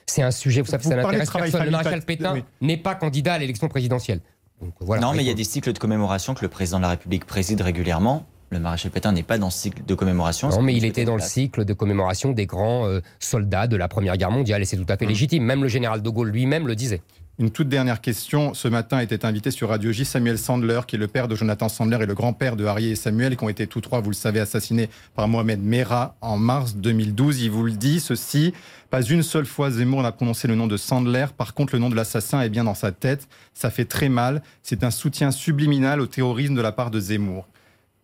C'est 0.06 0.22
un 0.22 0.32
sujet, 0.32 0.62
vous 0.62 0.68
savez, 0.68 0.82
Vous 0.82 0.90
ça 0.90 0.96
n'intéresse 0.96 1.30
personne. 1.30 1.64
Le 1.64 1.70
maréchal 1.70 2.02
Pétain 2.02 2.34
oui. 2.34 2.44
n'est 2.60 2.76
pas 2.76 2.94
candidat 2.96 3.34
à 3.34 3.38
l'élection 3.38 3.68
présidentielle. 3.68 4.20
Donc, 4.60 4.74
voilà, 4.80 5.02
non, 5.02 5.14
mais 5.14 5.22
il 5.22 5.26
y 5.26 5.30
a 5.30 5.34
des 5.34 5.44
cycles 5.44 5.72
de 5.72 5.78
commémoration 5.78 6.34
que 6.34 6.42
le 6.42 6.48
président 6.48 6.78
de 6.78 6.82
la 6.82 6.90
République 6.90 7.24
préside 7.24 7.60
régulièrement. 7.60 8.26
Le 8.50 8.58
maréchal 8.58 8.90
Pétain 8.90 9.12
n'est 9.12 9.22
pas 9.22 9.38
dans 9.38 9.50
ce 9.50 9.60
cycle 9.60 9.84
de 9.86 9.94
commémoration. 9.94 10.48
Non, 10.48 10.60
mais 10.60 10.74
il 10.74 10.84
était 10.84 11.04
dans 11.04 11.14
le 11.14 11.22
cycle 11.22 11.64
de 11.64 11.72
commémoration 11.72 12.32
des 12.32 12.46
grands 12.46 12.86
euh, 12.86 13.00
soldats 13.20 13.68
de 13.68 13.76
la 13.76 13.86
Première 13.86 14.16
Guerre 14.16 14.32
mondiale, 14.32 14.60
et 14.60 14.64
c'est 14.64 14.76
tout 14.76 14.86
à 14.88 14.96
fait 14.96 15.06
légitime. 15.06 15.44
Même 15.44 15.62
le 15.62 15.68
général 15.68 16.02
de 16.02 16.10
Gaulle 16.10 16.30
lui-même 16.30 16.66
le 16.66 16.74
disait. 16.74 17.00
Une 17.38 17.52
toute 17.52 17.68
dernière 17.68 18.00
question. 18.00 18.52
Ce 18.52 18.68
matin 18.68 18.98
était 18.98 19.24
invité 19.24 19.52
sur 19.52 19.68
Radio 19.68 19.92
J 19.92 20.04
Samuel 20.04 20.36
Sandler, 20.36 20.80
qui 20.86 20.96
est 20.96 20.98
le 20.98 21.06
père 21.06 21.28
de 21.28 21.36
Jonathan 21.36 21.68
Sandler 21.68 21.98
et 22.02 22.06
le 22.06 22.14
grand-père 22.14 22.56
de 22.56 22.66
Harry 22.66 22.90
et 22.90 22.96
Samuel, 22.96 23.36
qui 23.36 23.44
ont 23.44 23.48
été 23.48 23.68
tous 23.68 23.80
trois, 23.80 24.00
vous 24.00 24.10
le 24.10 24.14
savez, 24.14 24.40
assassinés 24.40 24.90
par 25.14 25.28
Mohamed 25.28 25.62
Merah 25.62 26.16
en 26.20 26.36
mars 26.36 26.74
2012. 26.74 27.40
Il 27.40 27.50
vous 27.50 27.62
le 27.62 27.72
dit, 27.72 28.00
ceci, 28.00 28.52
pas 28.90 29.00
une 29.00 29.22
seule 29.22 29.46
fois 29.46 29.70
Zemmour 29.70 30.02
n'a 30.02 30.12
prononcé 30.12 30.48
le 30.48 30.56
nom 30.56 30.66
de 30.66 30.76
Sandler. 30.76 31.26
Par 31.34 31.54
contre, 31.54 31.74
le 31.76 31.78
nom 31.78 31.88
de 31.88 31.94
l'assassin 31.94 32.42
est 32.42 32.50
bien 32.50 32.64
dans 32.64 32.74
sa 32.74 32.90
tête. 32.90 33.28
Ça 33.54 33.70
fait 33.70 33.84
très 33.86 34.08
mal. 34.08 34.42
C'est 34.62 34.82
un 34.82 34.90
soutien 34.90 35.30
subliminal 35.30 36.00
au 36.00 36.06
terrorisme 36.06 36.56
de 36.56 36.60
la 36.60 36.72
part 36.72 36.90
de 36.90 36.98
Zemmour. 36.98 37.46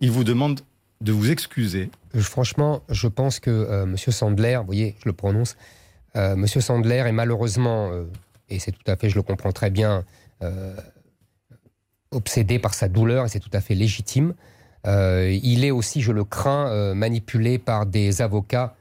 Il 0.01 0.11
vous 0.11 0.25
demande 0.25 0.61
de 1.01 1.13
vous 1.13 1.31
excuser. 1.31 1.91
Euh, 2.15 2.21
Franchement, 2.21 2.83
je 2.89 3.09
pense 3.09 3.41
que 3.41 3.51
euh, 3.51 3.87
Monsieur 3.87 4.13
Sandler, 4.13 4.57
vous 4.59 4.67
voyez, 4.67 4.97
je 5.01 5.09
le 5.09 5.13
prononce, 5.13 5.57
euh, 6.17 6.37
Monsieur 6.37 6.61
Sandler 6.61 7.05
est 7.07 7.13
malheureusement, 7.13 7.91
euh, 7.91 8.05
et 8.49 8.59
c'est 8.59 8.73
tout 8.73 8.91
à 8.91 8.97
fait, 8.97 9.11
je 9.11 9.17
le 9.17 9.23
comprends 9.23 9.53
très 9.53 9.71
bien, 9.71 10.05
euh, 10.43 10.75
obsédé 12.11 12.59
par 12.59 12.75
sa 12.75 12.89
douleur, 12.89 13.27
et 13.27 13.29
c'est 13.29 13.41
tout 13.41 13.51
à 13.53 13.61
fait 13.61 13.75
légitime. 13.75 14.35
Il 14.87 15.65
est 15.65 15.73
aussi, 15.73 16.01
je 16.01 16.13
le 16.13 16.23
crains, 16.23 16.95
manipulé 16.95 17.59
par 17.59 17.87
des 17.87 18.23
avocats 18.23 18.77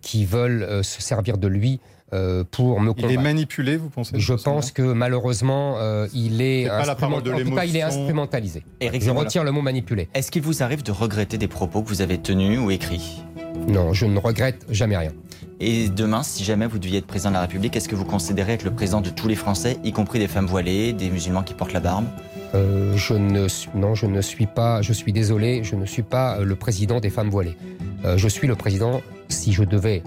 qui 0.00 0.24
veulent 0.24 0.84
se 0.84 1.02
servir 1.02 1.36
de 1.36 1.48
lui 1.48 1.80
euh, 2.12 2.44
pour 2.50 2.80
me 2.80 2.92
Il 2.96 2.98
est 2.98 3.02
combattre. 3.08 3.22
manipulé, 3.22 3.76
vous 3.76 3.88
pensez 3.88 4.18
Je 4.18 4.34
pense 4.34 4.70
que 4.70 4.82
malheureusement, 4.82 5.76
euh, 5.78 6.06
il 6.14 6.42
est, 6.42 6.64
C'est 6.64 6.68
pas 6.68 6.84
la 6.86 6.94
parole 6.94 7.22
de 7.22 7.32
en 7.32 7.38
tout 7.38 7.54
cas, 7.54 7.64
il 7.64 7.76
est 7.76 7.82
instrumentalisé. 7.82 8.64
Éric 8.80 9.00
je 9.00 9.06
Zemmour. 9.06 9.22
retire 9.22 9.44
le 9.44 9.50
mot 9.52 9.62
manipulé. 9.62 10.08
Est-ce 10.14 10.30
qu'il 10.30 10.42
vous 10.42 10.62
arrive 10.62 10.82
de 10.82 10.92
regretter 10.92 11.38
des 11.38 11.48
propos 11.48 11.82
que 11.82 11.88
vous 11.88 12.02
avez 12.02 12.18
tenus 12.18 12.58
ou 12.58 12.70
écrits? 12.70 13.22
Non, 13.68 13.92
je 13.92 14.06
ne 14.06 14.18
regrette 14.18 14.66
jamais 14.70 14.96
rien. 14.96 15.12
Et 15.60 15.88
demain, 15.88 16.22
si 16.24 16.42
jamais 16.42 16.66
vous 16.66 16.78
deviez 16.78 16.98
être 16.98 17.06
président 17.06 17.30
de 17.30 17.34
la 17.34 17.42
République, 17.42 17.76
est-ce 17.76 17.88
que 17.88 17.94
vous 17.94 18.04
considérez 18.04 18.54
être 18.54 18.64
le 18.64 18.72
président 18.72 19.00
de 19.00 19.10
tous 19.10 19.28
les 19.28 19.36
Français, 19.36 19.76
y 19.84 19.92
compris 19.92 20.18
des 20.18 20.26
femmes 20.26 20.46
voilées, 20.46 20.92
des 20.92 21.08
musulmans 21.08 21.42
qui 21.44 21.54
portent 21.54 21.72
la 21.72 21.78
barbe? 21.80 22.06
Euh, 22.54 22.96
je 22.96 23.14
ne 23.14 23.46
suis, 23.48 23.70
non, 23.74 23.94
je 23.94 24.06
ne 24.06 24.20
suis 24.20 24.46
pas. 24.46 24.82
Je 24.82 24.92
suis 24.92 25.12
désolé, 25.12 25.62
je 25.62 25.76
ne 25.76 25.86
suis 25.86 26.02
pas 26.02 26.40
le 26.40 26.56
président 26.56 26.98
des 27.00 27.10
femmes 27.10 27.30
voilées. 27.30 27.56
Euh, 28.04 28.16
je 28.18 28.28
suis 28.28 28.48
le 28.48 28.56
président, 28.56 29.00
si 29.28 29.52
je 29.52 29.62
devais 29.62 30.02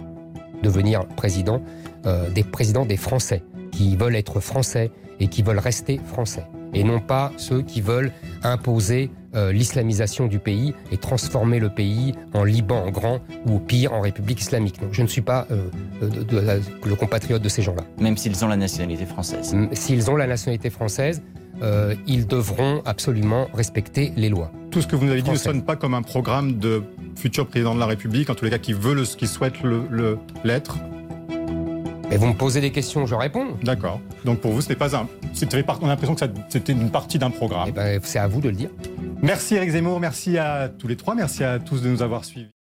devenir 0.62 1.06
président, 1.06 1.62
euh, 2.06 2.30
des 2.30 2.44
présidents 2.44 2.86
des 2.86 2.98
Français 2.98 3.44
qui 3.72 3.96
veulent 3.96 4.16
être 4.16 4.40
français 4.40 4.92
et 5.20 5.28
qui 5.28 5.42
veulent 5.44 5.60
rester 5.60 6.00
français, 6.06 6.46
et 6.74 6.84
non 6.84 7.00
pas 7.00 7.32
ceux 7.38 7.62
qui 7.62 7.82
veulent 7.82 8.12
imposer 8.44 9.10
euh, 9.36 9.52
l'islamisation 9.52 10.28
du 10.28 10.40
pays 10.40 10.74
et 10.92 10.98
transformer 10.98 11.60
le 11.60 11.70
pays 11.70 12.14
en 12.34 12.44
Liban 12.46 12.84
en 12.86 12.92
grand 12.92 13.20
ou 13.46 13.56
au 13.56 13.60
pire 13.60 13.92
en 13.94 14.02
République 14.02 14.40
islamique. 14.42 14.80
Je 14.92 15.02
ne 15.02 15.08
suis 15.08 15.22
pas 15.22 15.46
euh, 15.52 15.68
de- 16.02 16.08
de- 16.24 16.24
de- 16.24 16.62
le 16.86 16.96
compatriote 16.96 17.42
de 17.42 17.50
ces 17.50 17.62
gens-là. 17.62 17.84
Même 18.00 18.16
s'ils 18.18 18.44
ont 18.46 18.48
la 18.48 18.56
nationalité 18.58 19.06
française. 19.06 19.56
S'ils 19.74 20.10
ont 20.10 20.16
la 20.16 20.28
nationalité 20.28 20.70
française, 20.70 21.22
euh, 21.62 21.96
ils 22.08 22.28
devront 22.28 22.82
absolument 22.86 23.48
respecter 23.54 24.12
les 24.16 24.30
lois. 24.30 24.52
Tout 24.72 24.82
ce 24.82 24.88
que 24.88 24.96
vous 24.96 25.06
nous 25.06 25.12
avez 25.12 25.22
dit 25.22 25.32
ne 25.32 25.36
sonne 25.38 25.64
pas 25.64 25.76
comme 25.78 25.94
un 25.94 26.02
programme 26.02 26.58
de 26.60 26.84
futur 27.16 27.48
président 27.48 27.74
de 27.76 27.80
la 27.80 27.86
République, 27.86 28.30
en 28.30 28.36
tous 28.36 28.44
les 28.46 28.52
cas 28.52 28.58
qui 28.58 28.74
veut 28.74 28.94
le, 28.94 29.04
qui 29.04 29.28
souhaite 29.28 29.64
le- 29.64 29.84
le- 29.90 30.18
Mais 32.16 32.22
vous 32.22 32.28
me 32.28 32.38
posez 32.38 32.62
des 32.62 32.72
questions, 32.72 33.06
je 33.06 33.14
réponds. 33.14 33.58
D'accord. 33.62 34.00
Donc 34.24 34.40
pour 34.40 34.54
vous, 34.54 34.62
ce 34.62 34.70
n'est 34.70 34.78
pas 34.78 34.96
un. 34.96 35.06
On 35.82 35.86
a 35.86 35.88
l'impression 35.90 36.16
que 36.16 36.24
c'était 36.48 36.72
une 36.72 36.90
partie 36.90 37.20
d'un 37.20 37.30
programme. 37.30 37.66
Eh 37.68 37.74
ben, 37.74 38.00
c'est 38.02 38.20
à 38.20 38.28
vous 38.30 38.40
de 38.40 38.48
le 38.48 38.56
dire. 38.56 38.70
Merci 39.22 39.56
Eric 39.56 39.72
Zemmour, 39.72 40.00
merci 40.00 40.38
à 40.38 40.70
tous 40.70 40.88
les 40.88 40.96
trois, 40.96 41.14
merci 41.14 41.44
à 41.44 41.60
tous 41.60 41.82
de 41.82 41.90
nous 41.90 42.02
avoir 42.02 42.24
suivis. 42.24 42.55